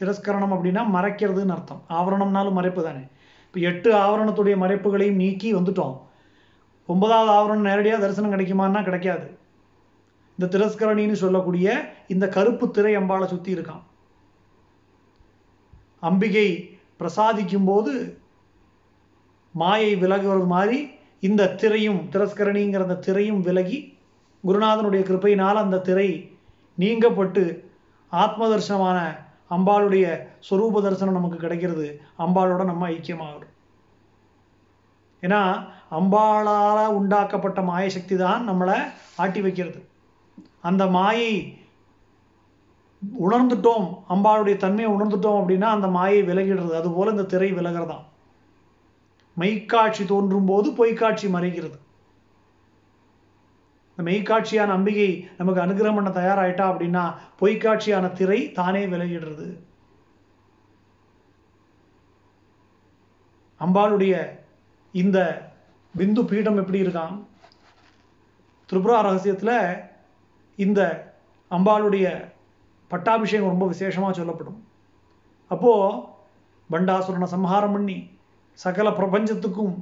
திரஸ்கரணம் 0.00 0.54
அப்படின்னா 0.56 0.82
மறைக்கிறதுன்னு 0.96 1.54
அர்த்தம். 1.56 1.82
ஆவரணம்னாலும் 1.88 2.56
மறைப்பு 2.58 2.82
தானே. 2.82 3.02
இப்போ 3.46 3.60
எட்டு 3.60 3.94
ஆவரணத்துடைய 3.94 4.56
மறைப்புகளையும் 4.56 5.20
நீக்கி 5.22 5.54
வந்துட்டோம். 5.54 6.00
ஒன்பதாவது 6.86 7.32
ஆவரணம் 7.32 7.68
நேரடியாக 7.68 8.02
தரிசனம் 8.02 8.32
கிடைக்குமான்னா 8.32 8.84
கிடைக்காது. 8.84 9.38
இந்த 10.38 10.58
திரஸ்கரணின்னு 10.58 11.12
சொல்லக்கூடிய 11.12 11.84
இந்த 12.08 12.28
கருப்பு 12.28 12.70
திரை 12.70 12.96
அம்பாளை 12.96 13.26
சுற்றி 13.26 13.54
இருக்கான். 13.54 13.82
அம்பிகை 16.00 16.78
பிரசாதிக்கும் 16.98 17.64
போது 17.64 18.19
மாயை 19.50 19.96
விலகுவது 19.96 20.46
மாதிரி 20.46 20.90
இந்த 21.20 21.48
திரையும் 21.48 22.00
திரஸ்கரணிங்கிற 22.12 22.82
அந்த 22.82 22.98
திரையும் 23.06 23.40
விலகி 23.40 23.78
குருநாதனுடைய 24.44 25.02
கிருப்பையினால் 25.08 25.62
அந்த 25.62 25.78
திரை 25.78 26.38
நீங்கப்பட்டு 26.78 27.64
ஆத்ம 28.08 28.48
தரிசனமான 28.48 28.98
அம்பாளுடைய 29.50 30.06
சொரூப 30.50 30.82
தரிசனம் 30.82 31.18
நமக்கு 31.18 31.38
கிடைக்கிறது. 31.38 32.00
அம்பாளோட 32.18 32.64
நம்ம 32.64 32.88
ஐக்கியமாகிறோம் 32.90 33.54
ஏன்னா 35.22 35.40
அம்பாளால் 35.90 36.94
உண்டாக்கப்பட்ட 36.98 37.62
மாய 37.62 37.88
சக்தி 37.88 38.16
தான் 38.16 38.48
நம்மளை 38.48 38.76
ஆட்டி 39.16 39.40
வைக்கிறது. 39.40 39.80
அந்த 40.60 40.86
மாயை 40.86 41.32
உணர்ந்துட்டோம் 43.26 43.86
அம்பாளுடைய 44.08 44.56
தன்மையை 44.56 44.94
உணர்ந்துட்டோம் 44.94 45.40
அப்படின்னா 45.40 45.68
அந்த 45.76 45.86
மாயை 45.86 46.22
விலகிடுறது. 46.22 46.72
அதுபோல் 46.80 47.10
இந்த 47.10 47.22
திரை 47.22 47.52
விலகிறதாம். 47.52 48.06
மெய்க்காட்சி 49.40 50.04
தோன்றும் 50.12 50.48
போது 50.50 50.68
பொய்க்காட்சி 50.78 51.26
மறைகிறது. 51.36 51.78
இந்த 53.90 54.02
மெய்க்காட்சியான 54.10 54.74
அம்பிகை 54.78 55.08
நமக்கு 55.38 55.62
அனுகிரகம் 55.64 55.98
பண்ண 55.98 56.10
தயாராயிட்டா 56.20 56.66
அப்படின்னா 56.72 57.04
பொய்க்காட்சியான 57.40 58.12
திரை 58.18 58.40
தானே 58.58 58.82
விலகிடுறது 58.92 59.48
அம்பாளுடைய 63.60 64.14
இந்த 65.02 65.18
பிந்து 65.94 66.22
பீடம் 66.30 66.60
எப்படி 66.62 66.82
இருக்கான் 66.84 67.16
திரிபுரா 68.68 68.98
ரகசியத்தில் 69.06 69.56
இந்த 70.64 70.80
அம்பாளுடைய 71.56 72.06
பட்டாபிஷேகம் 72.90 73.52
ரொம்ப 73.52 73.66
விசேஷமாக 73.66 74.12
சொல்லப்படும். 74.18 74.58
அப்போது 75.50 76.00
பண்டாசுரனை 76.70 77.28
சம்ஹாரம் 77.34 77.72
பண்ணி 77.72 77.98
சகல 78.58 78.88
பிரபஞ்சத்துக்கும் 78.90 79.74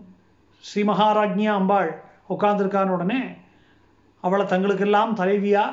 ஸ்ரீ 0.65 0.83
மகாராஜ்யா 0.83 1.53
அம்பாள் 1.55 1.91
உட்கார்ந்துருக்கான 2.29 2.93
உடனே 2.93 3.21
அவளை 4.25 4.45
தங்களுக்கெல்லாம் 4.47 5.13
தலைவியா 5.17 5.65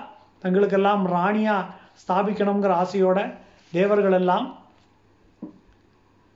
தங்களுக்கெல்லாம் 0.44 1.04
ராணியா 1.08 1.56
ஸ்தாபிக்கணுங்கிற 1.96 2.72
ஆசையோட 2.76 3.20
தேவர்கள் 3.74 4.12
எல்லாம் 4.12 4.48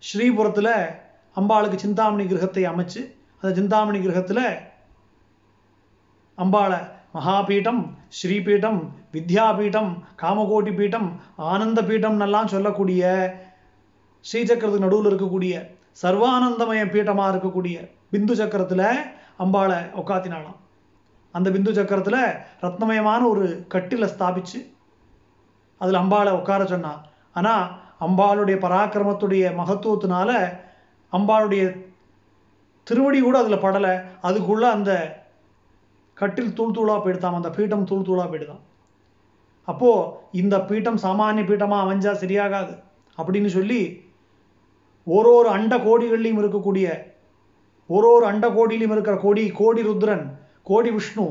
ஸ்ரீபுரத்தில் 0.04 0.74
அம்பாளுக்கு 1.36 1.78
சிந்தாமணி 1.78 2.24
கிரகத்தை 2.28 2.64
அமைச்சு 2.66 3.02
அந்த 3.44 3.52
சிந்தாமணி 3.56 4.00
கிரகத்தில் 4.02 4.46
அம்பாளை 6.38 6.80
மகாபீட்டம் 7.16 7.82
ஸ்ரீபீட்டம் 8.10 8.80
வித்யாபீட்டம் 9.14 9.92
காமகோட்டி 10.16 10.72
பீட்டம் 10.76 11.08
ஆனந்த 11.46 11.80
பீட்டம்னெல்லாம் 11.82 12.46
சொல்லக்கூடிய 12.46 13.04
ஸ்ரீசக்கரத்துக்கு 14.26 14.86
நடுவில் 14.86 15.10
இருக்கக்கூடிய 15.10 15.54
சர்வானந்தமய 16.02 16.82
பீட்டமாக 16.90 17.32
இருக்கக்கூடிய 17.34 17.78
பிந்து 18.12 18.34
சக்கரத்தில் 18.34 18.88
அம்பாளை 19.44 19.80
உக்காத்தினாலாம் 20.02 20.58
அந்த 21.32 21.50
பிந்து 21.50 21.72
சக்கரத்தில் 21.72 22.22
ரத்னமயமான 22.62 23.22
ஒரு 23.30 23.66
கட்டில 23.74 24.10
ஸ்தாபிச்சு 24.14 24.60
அதில் 25.82 26.02
அம்பாளை 26.02 26.32
உட்கார 26.32 26.66
சொன்னான் 26.66 27.02
ஆனால் 27.32 27.66
அம்பாளுடைய 28.00 28.58
பராக்கிரமத்துடைய 28.66 29.46
மகத்துவத்தினால 29.56 30.32
அம்பாளுடைய 31.14 31.64
திருவடி 32.84 33.20
கூட 33.20 33.38
அதில் 33.38 33.64
படலை. 33.64 33.94
அதுக்குள்ளே 34.22 34.68
அந்த 34.68 34.92
கட்டில் 36.14 36.54
தூள் 36.54 36.76
தூளாக 36.78 37.00
போயிடுதான் 37.02 37.34
அந்த 37.34 37.50
பீட்டம் 37.50 37.84
தூள் 37.84 38.08
தூளாக 38.08 38.28
போயிடுதான் 38.28 38.64
அப்போது 39.68 40.12
இந்த 40.32 40.56
பீட்டம் 40.60 40.98
சாமானிய 40.98 41.44
பீட்டமாக 41.50 41.84
அமைஞ்சா 41.86 42.14
சரியாகாது. 42.24 42.74
அப்படின்னு 43.18 43.48
சொல்லி 43.48 43.82
ஒரு 45.04 45.30
ஒரு 45.36 45.50
அண்ட 45.50 45.74
கோடிகள்லையும் 45.78 46.42
இருக்கக்கூடிய 46.42 46.88
ஒரு 47.88 48.08
ஒரு 48.16 48.26
அண்ட 48.26 48.46
கோடியிலும் 48.50 48.92
இருக்கிற 48.92 49.16
கோடி 49.18 49.44
கோடி 49.60 49.82
ருத்ரன் 49.82 50.26
கோடி 50.64 50.90
விஷ்ணு 50.92 51.26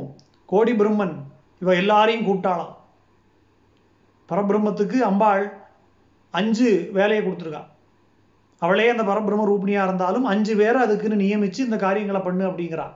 கோடி 0.47 0.73
பிரம்மன் 0.73 1.15
இவ 1.63 1.75
எல்லாரையும் 1.75 2.27
கூப்பிட்டாலாம் 2.27 2.73
பரபிரம்மத்துக்கு 4.29 4.99
அம்பாள் 5.11 5.45
அஞ்சு 6.31 6.71
வேலையை 6.93 7.21
கொடுத்துருக்கா. 7.25 7.63
அவளே 8.59 8.87
அந்த 8.89 9.03
பரபிரம்ம 9.03 9.45
ரூபிணியா 9.51 9.83
இருந்தாலும் 9.89 10.25
அஞ்சு 10.25 10.57
பேரை 10.57 10.79
அதுக்குன்னு 10.83 11.23
நியமிச்சு 11.25 11.61
இந்த 11.67 11.77
காரியங்களை 11.77 12.21
பண்ணு 12.21 12.45
அப்படிங்கிறா. 12.49 12.87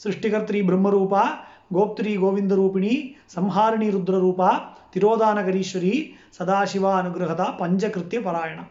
சிருஷ்டிகர்த்திரி 0.00 0.60
பிரம்மரூபா 0.68 1.24
கோப்திரி 1.76 2.12
கோவிந்த 2.22 2.54
ரூபிணி 2.54 2.94
சம்ஹாரிணி 3.34 3.88
ருத்ர 3.96 4.18
ரூபா 4.26 4.50
திரோதானகரீஸ்வரி 4.94 5.94
சதாசிவா 6.38 6.92
அனுகிரகதா 7.00 7.48
பஞ்சகிருத்திய 7.60 8.20
பாராயணம். 8.28 8.70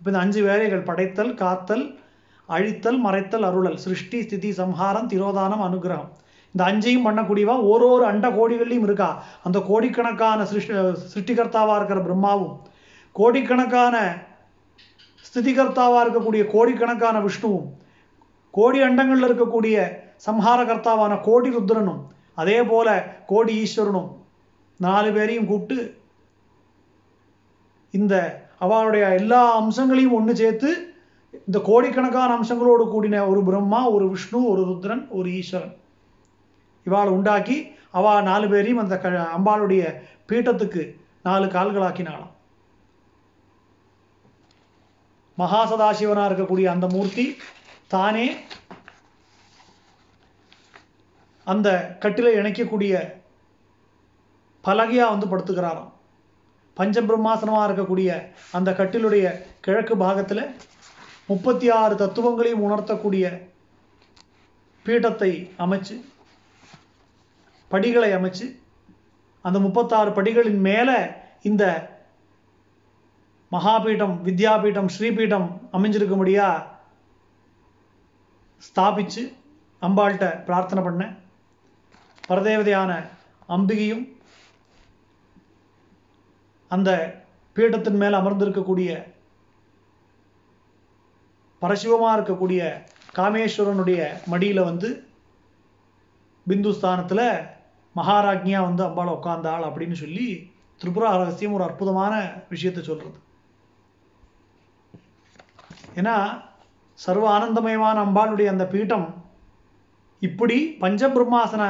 இப்போ 0.00 0.10
இந்த 0.10 0.20
அஞ்சு 0.24 0.42
வேலைகள் 0.42 0.86
படைத்தல் 0.88 1.34
காத்தல் 1.34 1.98
அழித்தல் 2.48 2.98
மறைத்தல் 3.06 3.44
அருளல் 3.48 3.76
சிருஷ்டி 3.76 4.22
ஸ்திதி 4.22 4.52
சம்ஹாரம் 4.52 5.08
திரோதானம் 5.12 5.64
அனுகிரகம். 5.66 6.08
இந்த 6.54 6.62
அஞ்சையும் 6.70 7.06
பண்ணக்கூடியவா? 7.06 7.56
ஒரு 7.72 7.84
ஒரு 7.88 8.04
அண்ட 8.04 8.28
கோடிகள்லையும் 8.28 8.86
இருக்கா? 8.88 9.24
அந்த 9.44 9.58
கோடிக்கணக்கான 9.60 10.46
சிருஷ்டி 10.52 10.74
சிருஷ்டிகர்த்தாவாக 11.12 11.76
இருக்கிற 11.76 12.00
பிரம்மாவும் 12.00 12.54
கோடிக்கணக்கான 13.16 13.96
ஸ்திதிகர்த்தாவாக 15.26 16.02
இருக்கக்கூடிய 16.04 16.42
கோடிக்கணக்கான 16.54 17.20
விஷ்ணுவும் 17.20 17.68
கோடி 18.50 18.78
அண்டங்கள்ல 18.88 19.28
இருக்கக்கூடிய 19.30 19.76
சம்ஹாரகர்த்தாவான 20.26 21.20
கோடி 21.20 21.50
ருத்ரனும் 21.56 22.02
அதே 22.34 22.62
போல 22.62 22.88
கோடி 23.26 23.54
ஈஸ்வரனும் 23.64 24.10
நாலு 24.76 25.10
பேரையும் 25.12 25.46
கூப்பிட்டு 25.46 25.78
இந்த 27.94 28.39
அவனுடைய 28.64 29.04
எல்லா 29.20 29.42
அம்சங்களையும் 29.60 30.16
ஒன்று 30.18 30.32
சேர்த்து 30.40 30.70
இந்த 31.46 31.58
கோடிக்கணக்கான 31.68 32.30
அம்சங்களோடு 32.38 32.84
கூடின 32.94 33.22
ஒரு 33.32 33.40
பிரம்மா 33.48 33.80
ஒரு 33.96 34.06
விஷ்ணு 34.14 34.38
ஒரு 34.52 34.62
ருத்ரன் 34.70 35.04
ஒரு 35.18 35.28
ஈஸ்வரன். 35.40 35.76
இவாளை 36.88 37.10
உண்டாக்கி 37.18 37.56
அவா 37.98 38.12
நாலு 38.30 38.46
பேரையும் 38.48 38.82
அந்த 38.82 38.96
க 39.02 39.08
அம்பாளுடைய 39.36 39.82
பீட்டத்துக்கு 40.28 40.82
நாலு 41.28 41.46
கால்களாக்கினாளாம். 41.54 42.34
மகாசதாசிவனாக 45.38 46.30
இருக்கக்கூடிய 46.30 46.66
அந்த 46.74 46.86
மூர்த்தி 46.94 47.24
தானே 47.94 48.26
அந்த 51.52 51.68
கட்டிலை 52.00 52.32
இணைக்கக்கூடிய 52.40 52.94
பலகையா 54.64 55.06
வந்து 55.12 55.30
படுத்துக்கிறாராம் 55.30 55.92
பஞ்சபிரம்மாசனமாக 56.80 57.66
இருக்கக்கூடிய 57.68 58.10
அந்த 58.52 58.70
கட்டிலுடைய 58.72 59.26
கிழக்கு 59.60 59.94
பாகத்தில் 59.96 60.44
முப்பத்தி 61.28 61.66
ஆறு 61.72 61.94
தத்துவங்களையும் 61.96 62.64
உணர்த்தக்கூடிய 62.66 63.26
பீட்டத்தை 64.86 65.32
அமைச்சு 65.58 65.96
படிகளை 67.70 68.10
அமைச்சு 68.12 68.46
அந்த 69.44 69.58
முப்பத்தாறு 69.58 70.10
படிகளின் 70.10 70.60
மேலே 70.60 70.98
இந்த 71.42 71.64
மகாபீட்டம் 73.52 74.16
வித்யாபீட்டம் 74.22 74.88
ஸ்ரீபீடம் 74.88 75.46
அமைஞ்சிருக்கும்படியா 75.72 76.48
ஸ்தாபிச்சு 78.62 79.22
அம்பாள்கிட்ட 79.82 80.26
பிரார்த்தனை 80.44 80.82
பண்ணேன் 80.84 81.14
பரதேவதையான 82.28 82.90
அம்பிகையும் 83.48 84.04
அந்த 86.70 86.90
பீடத்தின் 87.56 87.96
மேல் 87.96 88.18
அமர்ந்திருக்கக்கூடிய 88.18 88.90
பரசிவமாக 91.62 92.16
இருக்கக்கூடிய 92.18 92.60
காமேஸ்வரனுடைய 93.14 94.00
மடியில் 94.26 94.62
வந்து 94.62 94.88
பிந்துஸ்தானத்தில் 96.46 97.26
மகாராஜ்யா 97.96 98.60
வந்து 98.62 98.82
அம்பாள் 98.84 99.14
உட்கார்ந்தாள் 99.14 99.66
அப்படின்னு 99.68 99.92
சொல்லி 99.92 100.28
திரிபுரா 100.80 101.08
ரகசியம் 101.16 101.52
ஒரு 101.52 101.64
அற்புதமான 101.64 102.12
விஷயத்தை 102.48 102.82
சொல்கிறது 102.84 103.18
ஏன்னா 105.94 106.16
சர்வ 106.98 107.24
ஆனந்தமயமான 107.38 107.96
அம்பாளுடைய 108.04 108.46
அந்த 108.46 108.64
பீட்டம் 108.66 109.08
இப்படி 110.22 110.56
பஞ்சபிரம்மாசன 110.80 111.64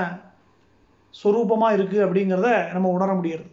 ஸ்வரூபமாக 1.15 1.77
இருக்குது 1.77 2.05
அப்படிங்கிறத 2.07 2.51
நம்ம 2.73 2.89
உணர 2.89 3.11
முடியறது. 3.15 3.51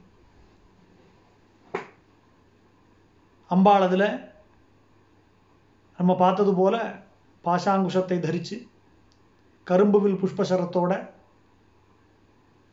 அம்பாளதில் 3.51 4.07
நம்ம 5.99 6.11
பார்த்தது 6.15 6.51
போல 6.53 6.75
பாஷாங்குஷத்தை 7.43 8.17
தரித்து 8.25 8.57
கரும்புவில் 9.67 10.19
புஷ்பசரத்தோட 10.21 10.93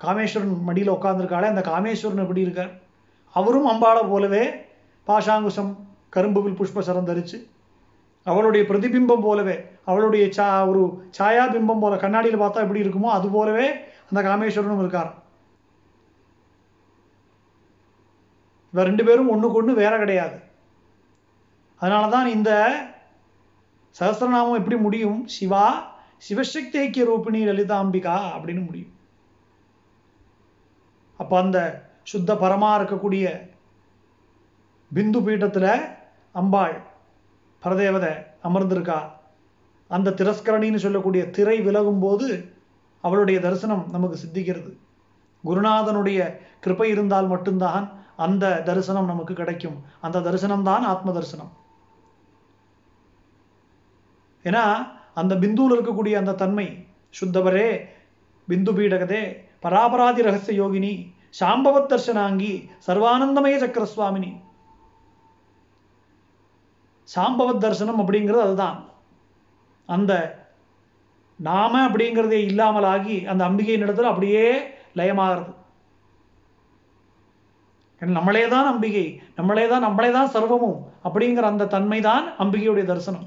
காமேஸ்வரன் 0.01 0.55
மடியில் 0.69 0.94
உட்காந்துருக்காளே 0.94 1.49
அந்த 1.53 1.62
காமேஸ்வரன் 1.70 2.23
எப்படி 2.25 2.44
இருக்கார்? 2.47 2.73
அவரும் 3.35 3.69
அம்பாளை 3.73 4.03
போலவே 4.12 4.44
பாஷாங்குஷம் 5.07 5.73
கரும்புவில் 6.17 6.59
புஷ்பசரம் 6.61 7.09
தரித்து 7.11 7.39
அவளுடைய 8.27 8.62
பிரதிபிம்பம் 8.70 9.25
போலவே 9.27 9.57
அவளுடைய 9.91 10.25
சா 10.36 10.47
ஒரு 10.70 10.83
சாயா 11.19 11.44
பிம்பம் 11.55 11.83
போல 11.85 11.97
கண்ணாடியில் 12.05 12.43
பார்த்தா 12.43 12.65
எப்படி 12.65 12.83
இருக்குமோ 12.85 13.11
அது 13.17 13.28
போலவே 13.36 13.67
அந்த 14.09 14.20
காமேஸ்வரனும் 14.28 14.83
இருக்கார். 14.83 15.11
இவர் 18.73 18.89
ரெண்டு 18.91 19.05
பேரும் 19.09 19.31
ஒன்றுக்கு 19.35 19.59
ஒன்று 19.61 19.75
வேற 19.83 19.94
கிடையாது. 19.99 20.36
அதனால 21.84 22.04
தான் 22.16 22.28
இந்த 22.36 22.50
சகசிரநாமம் 23.98 24.58
எப்படி 24.60 24.76
முடியும்? 24.76 25.18
சிவா 25.36 25.64
சிவசக்தி 26.26 26.78
ஐக்கிய 26.82 27.04
ரூபிணி 27.08 27.40
லலிதாம்பிகா 27.48 28.14
அப்படின்னு 28.34 28.62
முடியும். 28.66 28.92
அப்போ 31.20 31.34
அந்த 31.42 31.58
சுத்த 32.02 32.34
பரமாக 32.34 32.78
இருக்கக்கூடிய 32.78 33.26
பிந்து 34.90 35.20
பீட்டத்தில் 35.26 35.70
அம்பாள் 36.40 36.76
பரதேவதை 37.64 38.12
அமர்ந்திருக்கா. 38.48 38.98
அந்த 39.90 40.14
திரஸ்கரணின்னு 40.20 40.84
சொல்லக்கூடிய 40.84 41.24
திரை 41.36 41.56
விலகும் 41.66 42.00
போது 42.00 42.28
அவளுடைய 43.04 43.38
தரிசனம் 43.40 43.84
நமக்கு 43.90 44.16
சித்திக்கிறது. 44.22 44.72
குருநாதனுடைய 45.44 46.20
கிருப்பை 46.64 46.88
இருந்தால் 46.94 47.26
மட்டும்தான் 47.26 47.84
அந்த 48.26 48.54
தரிசனம் 48.70 49.10
நமக்கு 49.12 49.34
கிடைக்கும். 49.42 49.76
அந்த 50.00 50.18
தரிசனம்தான் 50.28 50.84
ஆத்ம 50.92 51.12
தரிசனம் 51.12 51.52
ஏன்னா 54.44 54.64
அந்த 55.14 55.34
பிந்துவில் 55.34 55.74
இருக்கக்கூடிய 55.74 56.14
அந்த 56.23 56.39
தன்மை 56.42 56.68
சுத்தவரே 57.20 57.68
பிந்து 58.48 58.73
பீடகதே 58.78 59.24
பராபராதி 59.64 60.23
ரகசிய 60.23 60.55
யோகினி 60.62 60.94
சாம்பவத் 61.40 61.90
தர்ஷனாங்கி 61.92 62.50
சர்வானந்தமய 62.86 63.55
சக்கரசுவாமினி. 63.62 64.31
சாம்பவத் 67.08 67.62
தர்சனம் 67.64 68.00
அப்படிங்கிறது 68.02 68.44
அதுதான். 68.47 68.78
அந்த 69.89 70.12
நாம 71.36 71.89
அப்படிங்கிறதே 71.89 72.40
இல்லாமல் 72.50 72.89
ஆகி 72.94 73.16
அந்த 73.26 73.42
அம்பிகையின் 73.48 73.84
இடத்துல 73.86 74.10
அப்படியே 74.12 74.44
லயமாகிறது. 74.98 75.52
நம்மளே 78.00 78.48
தான் 78.48 78.66
அம்பிகை 78.66 79.06
நம்மளே 79.36 79.64
தான் 79.68 79.84
நம்மளே 79.86 80.10
தான் 80.10 80.32
சர்வமும் 80.34 80.78
அப்படிங்கிற 81.05 81.44
அந்த 81.52 81.70
தன்மை 81.74 82.00
தான் 82.00 82.24
அம்பிகையுடைய 82.39 82.84
தரிசனம். 82.84 83.26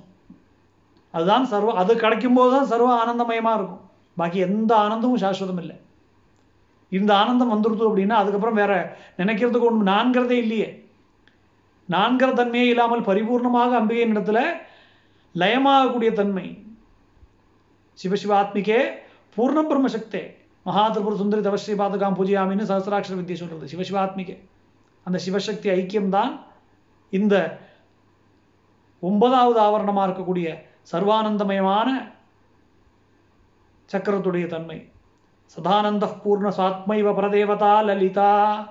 அதுதான் 1.17 1.45
சர்வ 1.51 1.73
அது 1.81 1.91
கிடைக்கும் 2.03 2.37
போது 2.37 2.51
தான் 2.55 2.69
சர்வ 2.71 2.89
ஆனந்தமயமா 3.01 3.53
இருக்கும். 3.59 3.83
பாக்கி 4.17 4.39
எந்த 4.47 4.71
ஆனந்தமும் 4.85 5.21
சாஸ்வதம் 5.23 5.61
இல்லை. 5.63 5.75
இந்த 6.91 7.11
ஆனந்தம் 7.21 7.53
வந்துடுது 7.53 7.83
அப்படின்னா 7.89 8.15
அதுக்கப்புறம் 8.21 8.59
வேற 8.61 8.73
நினைக்கிறதுக்கு 9.21 9.69
ஒன்று 9.69 9.91
நான்கிறதே 9.93 10.37
இல்லையே. 10.43 10.69
நான்கிற 11.89 12.29
தன்மையே 12.39 12.69
இல்லாமல் 12.73 13.07
பரிபூர்ணமாக 13.09 13.77
அம்பிகையின் 13.79 14.13
இடத்துல 14.15 14.39
லயமாகக்கூடிய 15.35 16.09
தன்மை. 16.19 16.47
சிவசிவாத்மிகே 17.97 18.79
பூர்ண 19.35 19.59
பிரம்மசக்தே 19.69 20.23
மகா 20.65 20.83
திரிபுர 20.93 21.15
சுந்தரி 21.19 21.41
தவஸ்ரீ 21.45 21.73
பாதுகாம் 21.81 22.17
பூஜையாமின்னு 22.19 22.69
சஹசிராட்சர 22.71 23.17
வித்தியை 23.19 23.39
சொல்றது. 23.41 23.65
சிவசிவாத்மிகே 23.73 24.35
அந்த 25.05 25.17
சிவசக்தி 25.25 25.69
ஐக்கியம்தான் 25.75 26.33
இந்த 27.17 27.35
ஒன்பதாவது 29.03 29.59
ஆவரணமாக 29.65 30.07
இருக்கக்கூடிய 30.07 30.47
சர்வானந்தமயமான 30.91 32.11
சக்கரத்துடைய 33.91 34.48
தன்மை. 34.48 34.91
சதானந்த 35.57 36.06
பூர்ண 36.24 36.49
சாத்மைவ 36.49 37.14
பரதேவதா 37.14 37.83
லலிதா. 37.83 38.67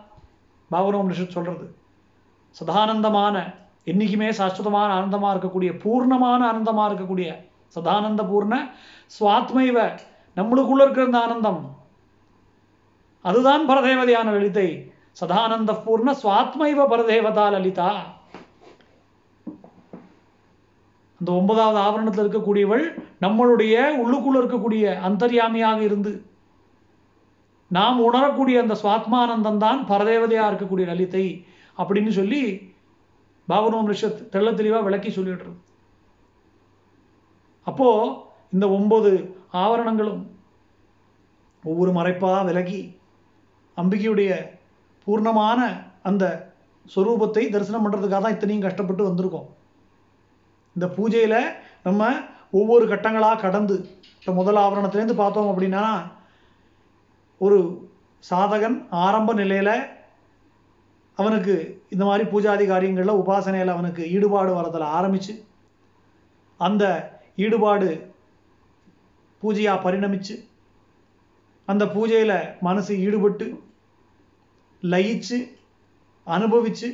பாவனம் 0.68 1.12
சொல்றது. 1.12 1.74
சதானந்தமான 2.60 3.54
என்றைக்குமே 3.84 4.30
சாஸ்வதமான 4.30 4.92
ஆனந்தமாக 4.92 5.38
இருக்கக்கூடிய 5.38 5.72
பூர்ணமான 5.84 6.38
ஆனந்தமாக 6.38 6.94
இருக்கக்கூடிய 6.94 7.46
சதானந்த 7.74 8.22
பூர்ண 8.22 8.70
சுவாத்மைவ 9.20 9.98
நம்மளுக்குள்ள 10.36 10.82
இருக்கிற 10.82 11.06
இந்த 11.06 11.18
ஆனந்தம். 11.18 11.76
அதுதான் 13.22 13.68
பரதேவதையான 13.68 14.28
லலிதை. 14.36 14.92
சதானந்த 15.20 15.72
பூர்ண 15.86 16.14
சுவாத்மைவ 16.22 16.78
பரதேவதா 16.90 17.50
லலிதா. 17.50 18.15
அந்த 21.20 21.30
ஒன்பதாவது 21.38 21.78
ஆவரணத்தில் 21.86 22.24
இருக்கக்கூடியவள் 22.24 22.84
நம்மளுடைய 23.24 23.74
உள்ளுக்குள்ள 24.02 24.40
இருக்கக்கூடிய 24.40 24.84
அந்தர்யாமியாக 25.08 25.80
இருந்து 25.88 26.12
நாம் 27.70 28.00
உணரக்கூடிய 28.08 28.56
அந்த 28.62 28.74
சுவாத்மானந்தம் 28.82 29.62
தான் 29.64 29.80
பரதேவதையா 29.90 30.44
இருக்கக்கூடிய 30.50 30.86
லலிதை 30.90 31.26
அப்படின்னு 31.78 32.12
சொல்லி 32.18 32.42
பாவனோம் 33.48 33.88
ரிஷத் 33.92 34.20
தெள்ள 34.32 34.50
தெளிவா 34.50 34.78
விளக்கி 34.84 35.10
சொல்லிடுறது. 35.16 35.56
அப்போ 37.66 37.88
இந்த 38.54 38.66
ஒன்பது 38.78 39.10
ஆவரணங்களும் 39.64 40.22
ஒவ்வொரு 41.64 41.92
மறைப்பாக 41.98 42.44
விலகி 42.48 42.80
அம்பிகையுடைய 43.76 44.32
பூர்ணமான 45.06 45.60
அந்த 46.10 46.24
ஸ்வரூபத்தை 46.94 47.44
தரிசனம் 47.54 47.84
பண்றதுக்காக 47.84 48.22
தான் 48.22 48.36
இத்தனையும் 48.36 48.66
கஷ்டப்பட்டு 48.66 49.08
வந்திருக்கோம். 49.08 49.48
இந்த 50.76 50.86
பூஜையில் 50.96 51.38
நம்ம 51.82 52.02
ஒவ்வொரு 52.50 52.84
கட்டங்களாக 52.88 53.40
கடந்து 53.40 53.76
இப்போ 54.16 54.32
முதல் 54.32 54.60
ஆவரணத்திலேருந்து 54.62 55.14
பார்த்தோம் 55.14 55.50
அப்படின்னா 55.52 55.84
ஒரு 57.40 57.58
சாதகன் 58.24 58.76
ஆரம்ப 58.98 59.30
நிலையில் 59.34 59.74
அவனுக்கு 61.18 61.54
இந்த 61.88 62.04
மாதிரி 62.04 62.24
பூஜாதி 62.30 62.64
காரியங்களில் 62.66 63.20
உபாசனையில் 63.20 63.74
அவனுக்கு 63.74 64.02
ஈடுபாடு 64.10 64.52
வரதில் 64.54 64.86
ஆரம்பித்து 64.90 65.34
அந்த 66.60 66.84
ஈடுபாடு 67.36 67.88
பூஜையாக 69.42 69.84
பரிணமித்து 69.84 70.34
அந்த 71.68 71.84
பூஜையில் 71.86 72.36
மனசு 72.60 72.92
ஈடுபட்டு 72.98 73.46
லயிச்சு 74.82 75.38
அனுபவித்து 76.26 76.88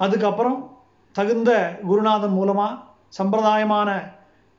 அதுக்கப்புறம் 0.00 0.58
தகுந்த 1.18 1.78
குருநாதன் 1.82 2.30
மூலமாக 2.30 2.74
சம்பிரதாயமான 3.18 4.02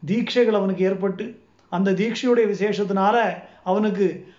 தீட்சைகள் 0.06 0.54
அவனுக்கு 0.54 0.84
ஏற்பட்டு 0.84 1.26
அந்த 1.70 1.92
தீட்சையுடைய 1.92 2.46
விசேஷத்தினால 2.46 3.18
அவனுக்கு 3.64 4.34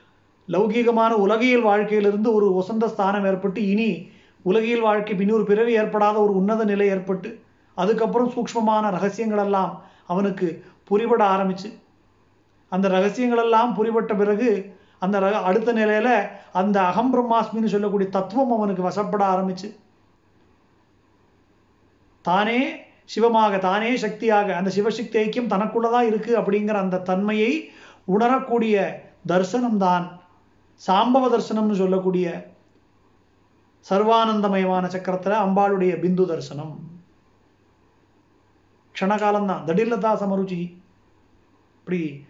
லௌகீகமான 0.48 1.10
உலகியல் 1.10 1.60
வாழ்க்கையிலிருந்து 1.60 2.34
ஒரு 2.34 2.54
உசந்த 2.54 2.88
ஸ்தானம் 2.88 3.24
ஏற்பட்டு 3.24 3.68
இனி 3.68 4.10
உலகியல் 4.42 4.80
வாழ்க்கை 4.80 5.18
இன்னொரு 5.18 5.44
பிறவி 5.44 5.72
ஏற்படாத 5.72 6.18
ஒரு 6.22 6.36
உன்னத 6.36 6.64
நிலை 6.64 6.86
ஏற்பட்டு 6.86 7.40
அதுக்கப்புறம் 7.74 8.32
சூக்ஷ்மமான 8.32 8.90
ரகசியங்கள் 8.90 9.44
எல்லாம் 9.44 9.82
அவனுக்கு 10.06 10.64
புரிபட 10.90 11.24
ஆரம்பிச்சு. 11.24 11.72
அந்த 12.68 12.88
ரகசியங்கள் 12.88 13.42
எல்லாம் 13.42 13.74
புரிபட்ட 13.74 14.14
பிறகு 14.14 14.76
அந்த 14.98 15.18
ரக- 15.18 15.42
அடுத்த 15.42 15.72
நிலையில் 15.72 16.26
அந்த 16.52 16.80
அகம் 16.80 17.14
பிரம்மாஸ்மின்னு 17.14 17.66
சொல்லக்கூடிய 17.66 18.10
தத்துவம் 18.10 18.52
அவனுக்கு 18.52 18.82
வசப்பட 18.82 19.24
ஆரம்பிச்சு. 19.24 19.76
தானே 22.22 22.76
சிவமாக 23.04 23.58
தானே 23.58 23.96
சக்தியாக 23.96 24.56
அந்த 24.56 24.70
சிவசக்தி 24.76 25.18
ஐக்கியம் 25.22 25.52
தனக்குள்ளதான் 25.54 26.06
இருக்கு 26.06 26.40
அப்படிங்கிற 26.40 26.72
அந்த 26.72 26.98
தன்மையை 26.98 27.70
உணரக்கூடிய 28.04 28.76
தர்சனம்தான். 29.28 30.06
சாம்பவ 30.86 31.24
தர்சனம்னு 31.34 31.72
சொல்லக்கூடிய 31.72 32.54
சர்வானந்தமயமான 33.90 34.86
சக்கரத்தில் 34.86 35.42
அம்பாளுடைய 35.44 35.92
பிந்து 36.00 36.24
தர்சனம். 36.32 36.74
க்ஷணகாலம்தான். 38.94 39.64
தடில்லதா 39.66 40.10
சமருச்சி. 40.22 40.76
இப்படி 41.78 42.24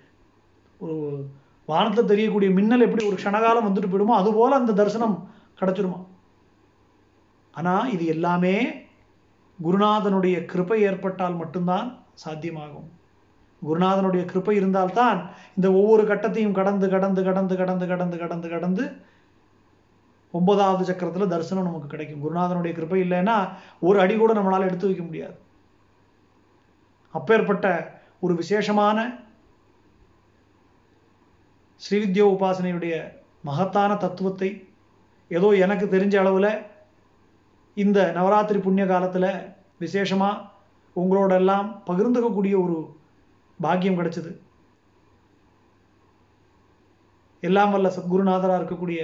ஒரு 0.78 1.27
வானத்தில் 1.67 2.05
தெரியக்கூடிய 2.05 2.51
மின்னல் 2.51 2.81
எப்படி 2.81 3.07
ஒரு 3.07 3.17
க்ஷணகாலம் 3.23 3.67
வந்துட்டு 3.67 3.91
போயிடுமோ 3.91 4.15
அதுபோல் 4.23 4.52
அந்த 4.52 4.73
தரிசனம் 4.73 5.28
கிடச்சிருமா? 5.60 6.07
ஆனா 7.52 7.86
இது 7.89 8.07
எல்லாமே 8.07 8.80
குருநாதனுடைய 9.62 10.44
கிருபை 10.44 10.82
ஏற்பட்டால் 10.82 11.34
மட்டும்தான் 11.34 11.89
சாத்தியமாகும். 12.24 12.89
குருநாதனுடைய 13.62 14.24
கிருபை 14.24 14.56
இருந்தால்தான் 14.56 15.18
இந்த 15.55 15.72
ஒவ்வொரு 15.72 16.02
கட்டத்தையும் 16.02 16.52
கடந்து 16.52 16.89
கடந்து 16.89 17.22
கடந்து 17.22 17.56
கடந்து 17.56 17.86
கடந்து 17.86 18.18
கடந்து 18.18 18.48
கடந்து 18.48 18.84
ஒன்பதாவது 20.30 20.84
சக்கரத்தில் 20.92 21.32
தரிசனம் 21.32 21.64
நமக்கு 21.64 21.89
கிடைக்கும். 21.89 22.22
குருநாதனுடைய 22.24 22.72
கிருப்பை 22.74 23.00
இல்லைன்னா 23.06 23.36
ஒரு 23.80 24.00
அடி 24.00 24.16
கூட 24.16 24.32
நம்மளால் 24.34 24.68
எடுத்து 24.68 24.86
வைக்க 24.86 25.05
முடியாது. 25.05 25.36
அப்பேற்பட்ட 27.14 27.66
ஒரு 28.20 28.34
விசேஷமான 28.34 28.98
ஸ்ரீவித்யா 31.80 32.24
உபாசனையுடைய 32.34 32.94
மகத்தான 33.42 33.97
தத்துவத்தை 33.97 34.50
ஏதோ 35.28 35.48
எனக்கு 35.64 35.86
தெரிஞ்ச 35.86 36.16
அளவில் 36.16 36.52
இந்த 37.76 37.99
நவராத்திரி 38.16 38.58
புண்ணிய 38.58 38.86
காலத்தில் 38.86 39.31
விசேஷமாக 39.78 40.42
உங்களோட 40.97 41.32
எல்லாம் 41.32 41.82
பகிர்ந்துக்கக்கூடிய 41.86 42.55
ஒரு 42.65 42.76
பாக்கியம் 43.60 43.99
கிடைச்சது. 43.99 44.31
எல்லாம் 47.42 47.73
வல்ல 47.73 47.89
சத்குருநாதராக 47.97 48.60
இருக்கக்கூடிய 48.60 49.00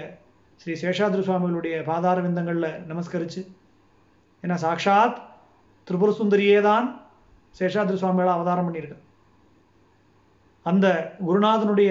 ஸ்ரீ 0.61 0.73
சேஷாத்ரி 0.83 1.23
சுவாமிகளுடைய 1.27 1.77
பாதார 1.85 2.21
விந்தங்களில் 2.21 2.71
நமஸ்கரிச்சு 2.91 3.43
ஏன்னா 4.45 4.57
சாக்ஷாத் 4.65 5.17
திரிபுர 5.89 6.13
சுந்தரியே 6.19 6.61
தான் 6.61 6.87
சேஷாத்ரி 7.61 7.99
சுவாமிகளா 8.03 8.37
அவதாரம் 8.37 8.67
பண்ணியிருக்கேன் 8.67 9.05
அந்த 10.67 10.87
குருநாதனுடைய 11.27 11.91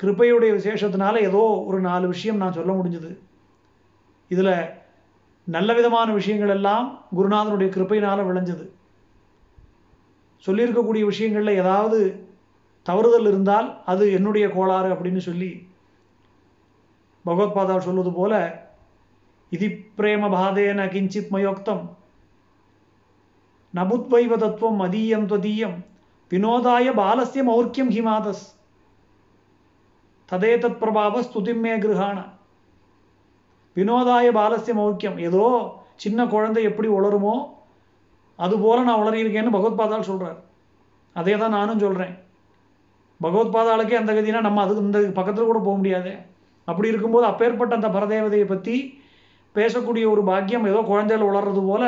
கிருபையுடைய 0.00 0.50
விசேஷத்தினால 0.58 1.20
ஏதோ 1.28 1.42
ஒரு 1.68 1.80
நாலு 1.80 2.06
விஷயம் 2.08 2.36
நான் 2.36 2.52
சொல்ல 2.52 2.72
முடிஞ்சது. 2.72 3.10
இதில் 4.28 4.54
நல்ல 5.54 5.74
விதமான 5.74 6.12
விஷயங்கள் 6.12 6.54
எல்லாம் 6.54 6.86
குருநாதனுடைய 7.16 7.68
கிருப்பையினால் 7.74 8.26
விளைஞ்சது. 8.28 8.64
சொல்லியிருக்கக்கூடிய 10.44 11.04
விஷயங்களில் 11.04 11.58
ஏதாவது 11.62 11.98
தவறுதல் 12.86 13.26
இருந்தால் 13.26 13.68
அது 13.84 14.04
என்னுடைய 14.12 14.48
கோளாறு 14.48 14.88
அப்படின்னு 14.94 15.22
சொல்லி 15.28 15.50
பகவத்பாதா 17.26 17.78
சொல்வது 17.78 18.12
போல 18.12 18.34
இதி 19.52 19.68
பிரேம 19.98 20.30
பாதேன 20.36 20.86
கிஞ்சித் 20.94 21.32
மயோக்தம் 21.32 21.84
நபுத்வைவ 23.74 24.36
தத்துவம் 24.36 24.80
மதியம் 24.80 25.26
துவதீயம் 25.32 25.76
வினோதாய 26.30 26.92
பாலசிய 27.00 27.42
மௌர்க்கியம் 27.50 27.92
ஹிமாதஸ் 27.96 28.46
ததே 30.28 30.52
தத் 30.62 30.80
பிரபாவ 30.80 31.22
ஸ்துதிம் 31.28 31.62
மே 31.66 31.72
கிருஹாண. 31.78 32.18
வினோதாய 33.76 34.28
பாலசிய 34.38 34.74
மௌக்கியம். 34.80 35.18
ஏதோ 35.28 35.44
சின்ன 36.04 36.26
குழந்தை 36.34 36.62
எப்படி 36.70 36.88
உளருமோ 36.98 37.34
அதுபோல் 38.38 38.86
நான் 38.88 39.00
உளறியிருக்கேன்னு 39.02 39.54
பகவத்பாதால் 39.56 40.08
சொல்கிறார் 40.08 40.38
அதே 41.16 41.34
தான் 41.42 41.56
நானும் 41.58 41.82
சொல்கிறேன் 41.84 42.14
பகவத்பாதாளுக்கே 43.20 43.96
அந்த 44.00 44.12
கதினா 44.16 44.40
நம்ம 44.46 44.62
அதுக்கு 44.64 44.84
இந்த 44.86 44.98
பக்கத்தில் 45.16 45.48
கூட 45.50 45.60
போக 45.66 45.76
முடியாது. 45.78 46.12
அப்படி 46.68 46.90
இருக்கும்போது 46.92 47.26
அப்பேற்பட்ட 47.30 47.72
அந்த 47.78 47.88
பரதேவதையை 47.96 48.46
பற்றி 48.50 48.76
பேசக்கூடிய 49.54 50.04
ஒரு 50.14 50.22
பாக்கியம் 50.30 50.68
ஏதோ 50.70 50.80
குழந்தைகள் 50.90 51.28
உளர்றது 51.30 51.62
போல 51.70 51.84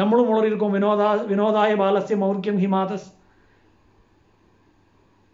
நம்மளும் 0.00 0.30
உளறியிருக்கோம். 0.32 0.74
வினோதா 0.76 1.08
வினோதாய 1.32 1.72
பாலசிய 1.82 2.16
மௌர்க்கியம் 2.22 2.60
ஹிமாதஸ். 2.64 3.06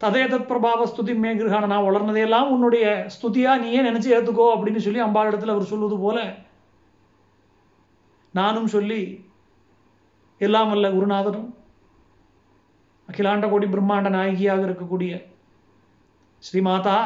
ததேதத் 0.00 0.46
பிரபாவ 0.50 0.82
ஸ்துதி 0.86 1.14
மே 1.14 1.30
கிரகான 1.34 1.66
நான் 1.66 1.86
வளர்னதையெல்லாம் 1.86 2.50
உன்னுடைய 2.50 2.84
ஸ்துதியா 3.14 3.54
நீயே 3.60 3.80
நினைச்சு 3.82 4.14
ஏத்துக்கோ 4.16 4.46
அப்படின்னு 4.54 4.80
சொல்லி 4.80 5.00
அம்பாளிடத்துல 5.04 5.54
அவர் 5.54 5.70
சொல்வது 5.72 5.96
போல 5.98 6.18
நானும் 8.34 8.68
சொல்லி 8.68 9.00
எல்லாம் 10.40 10.70
அல்ல 10.70 10.88
குருநாதரும் 10.90 11.48
அகிலாண்ட 13.08 13.46
கோடி 13.50 13.66
பிரம்மாண்ட 13.66 14.08
நாயகியாக 14.08 14.62
இருக்கக்கூடிய 14.62 15.12
ஸ்ரீமாதா 16.42 16.98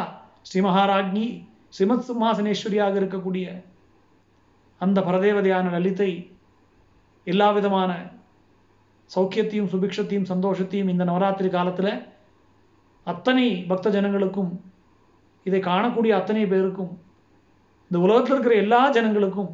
ஸ்ரீ 0.42 0.60
மகாராஜ்ஞி 0.60 1.26
ஸ்ரீமத் 1.68 2.06
சிம்மாசனேஸ்வரியாக 2.06 2.94
இருக்கக்கூடிய 3.00 3.46
அந்த 4.80 4.98
பரதேவதையான 5.00 5.70
லலிதை 5.70 6.10
எல்லா 7.26 7.48
விதமான 7.52 7.90
சௌக்கியத்தையும் 9.10 9.70
சுபிக்ஷத்தையும் 9.72 10.28
சந்தோஷத்தையும் 10.28 10.90
இந்த 10.90 11.04
நவராத்திரி 11.04 11.48
காலத்தில் 11.48 11.92
அத்தனை 13.06 13.46
பக்த 13.66 13.90
ஜனங்களுக்கும் 13.90 14.52
இதை 15.46 15.60
காணக்கூடிய 15.60 16.12
அத்தனை 16.14 16.46
பேருக்கும் 16.46 16.92
இந்த 17.90 17.98
உலகத்தில் 17.98 18.34
இருக்கிற 18.34 18.54
எல்லா 18.54 18.90
ஜனங்களுக்கும் 18.90 19.50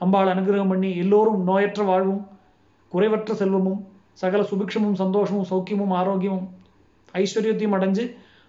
அம்பாள் 0.00 0.32
அனுகிரகம் 0.34 0.68
பண்ணி 0.68 0.90
எல்லோரும் 0.96 1.40
நோயற்ற 1.44 1.82
வாழ்வும் 1.84 2.22
குறைவற்ற 2.92 3.34
செல்வமும் 3.34 3.80
சகல 4.12 4.42
சுபிக்ஷமும் 4.42 4.94
சந்தோஷமும் 4.94 5.48
சௌக்கியமும் 5.50 5.92
ஆரோக்கியமும் 5.92 6.46
ஐஸ்வர்யத்தையும் 7.14 7.76
அடைஞ்சு 7.78 8.04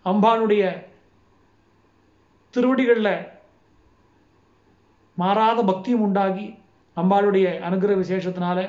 அம்பாளுடைய 0.06 0.64
திருவடிகளில் 2.54 3.14
மாறாத 5.18 5.64
பக்தியும் 5.64 6.02
உண்டாகி 6.02 6.48
அம்பாளுடைய 6.98 7.48
அனுகிரக 7.60 7.98
விசேஷத்தினால 8.00 8.60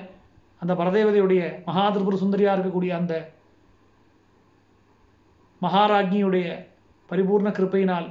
அந்த 0.62 0.72
பரதேவதையுடைய 0.74 1.42
மகா 1.66 1.84
சுந்தரியாக 2.16 2.56
இருக்கக்கூடிய 2.56 2.90
அந்த 2.90 3.14
மகாராஜ்ஞியுடைய 5.64 6.46
பரிபூர்ண 7.10 7.48
கிருப்பையினால் 7.58 8.08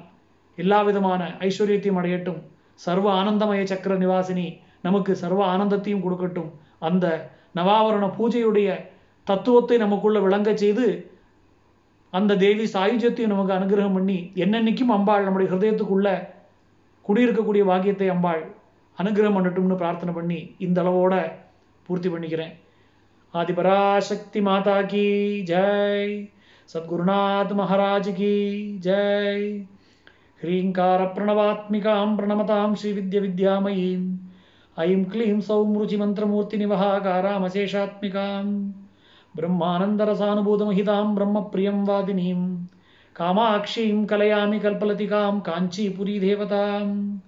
எல்லா 0.57 0.79
விதமான 0.81 1.21
ஐஸ்வர்யத்தையும் 1.47 1.99
அடையட்டும். 1.99 2.39
சர்வ 2.85 3.07
ஆனந்தமய 3.19 3.61
சக்கர 3.63 3.93
நிவாசினி 3.95 4.47
நமக்கு 4.87 5.11
சர்வ 5.15 5.41
ஆனந்தத்தையும் 5.53 6.03
கொடுக்கட்டும். 6.05 6.49
அந்த 6.87 7.05
நவாவரண 7.57 8.05
பூஜையுடைய 8.17 8.69
தத்துவத்தை 9.27 9.77
நமக்குள்ள 9.77 10.19
விளங்கச் 10.19 10.61
செய்து 10.63 10.85
அந்த 12.17 12.37
தேவி 12.43 12.65
சாயுஜத்தையும் 12.73 13.33
நமக்கு 13.33 13.53
அனுகிரகம் 13.57 13.95
பண்ணி 13.97 14.19
என்னென்னைக்கும் 14.43 14.93
அம்பாள் 14.95 15.25
நம்முடைய 15.25 15.47
ஹிருதயத்துக்குள்ள 15.51 16.09
குடியிருக்கக்கூடிய 17.05 17.63
பாக்கியத்தை 17.65 18.07
அம்பாள் 18.09 18.41
அனுகிரகம் 18.97 19.37
பண்ணட்டும்னு 19.37 19.81
பிரார்த்தனை 19.81 20.13
பண்ணி 20.13 20.39
இந்த 20.65 20.77
அளவோட 20.83 21.15
பூர்த்தி 21.87 22.09
பண்ணிக்கிறேன். 22.09 22.53
ஆதிபராசக்தி 23.33 24.41
மாதா 24.47 24.75
கி 24.91 25.05
ஜெய். 25.51 26.15
सद्गुरुनाथ 26.73 27.53
महाराज 27.53 28.07
की 28.07 28.79
जय। 28.79 29.65
ह्रींकार 30.41 31.05
प्रणवात्मिकां 31.05 32.17
प्रणमतां 32.17 32.75
श्रीविद्य 32.75 33.19
विद्यामयीं 33.19 34.17
ऐं 34.79 35.05
क्लीं 35.05 35.41
सौं 35.41 35.77
रुचिमन्त्रमूर्तिनिवहाकारामशेषात्मिकां 35.77 38.71
ब्रह्मानन्दरसानुभूतमहितां 39.35 41.15
ब्रह्मप्रियं 41.15 41.85
वादिनीं। 41.85 42.65
कामाक्षीं 43.15 44.05
कलयामि 44.05 44.59
कल्पलतिकां 44.59 45.39
काञ्चीपुरीदेवतां। 45.39 47.19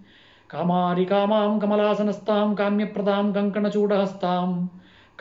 कामारिकामां 0.49 1.59
कमलासनस्तां 1.59 2.55
काम्यप्रदां 2.55 3.33
कङ्कणचूडहस्तां। 3.33 4.67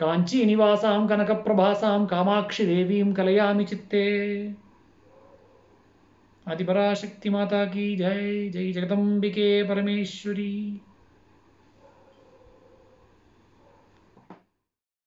काञ्चीनिवासां 0.01 1.07
कनकप्रभासां 1.07 2.05
कामाक्षिदेवीं 2.05 3.13
कलयामि 3.13 3.65
चित्ते। 3.65 4.05
आदिपराशक्ति 6.47 7.29
माता 7.29 7.65
की 7.65 7.95
जय। 7.95 8.49
जय 8.53 8.71
जगदम्बिके 8.71 9.63
परमेश्वरी। 9.63 10.81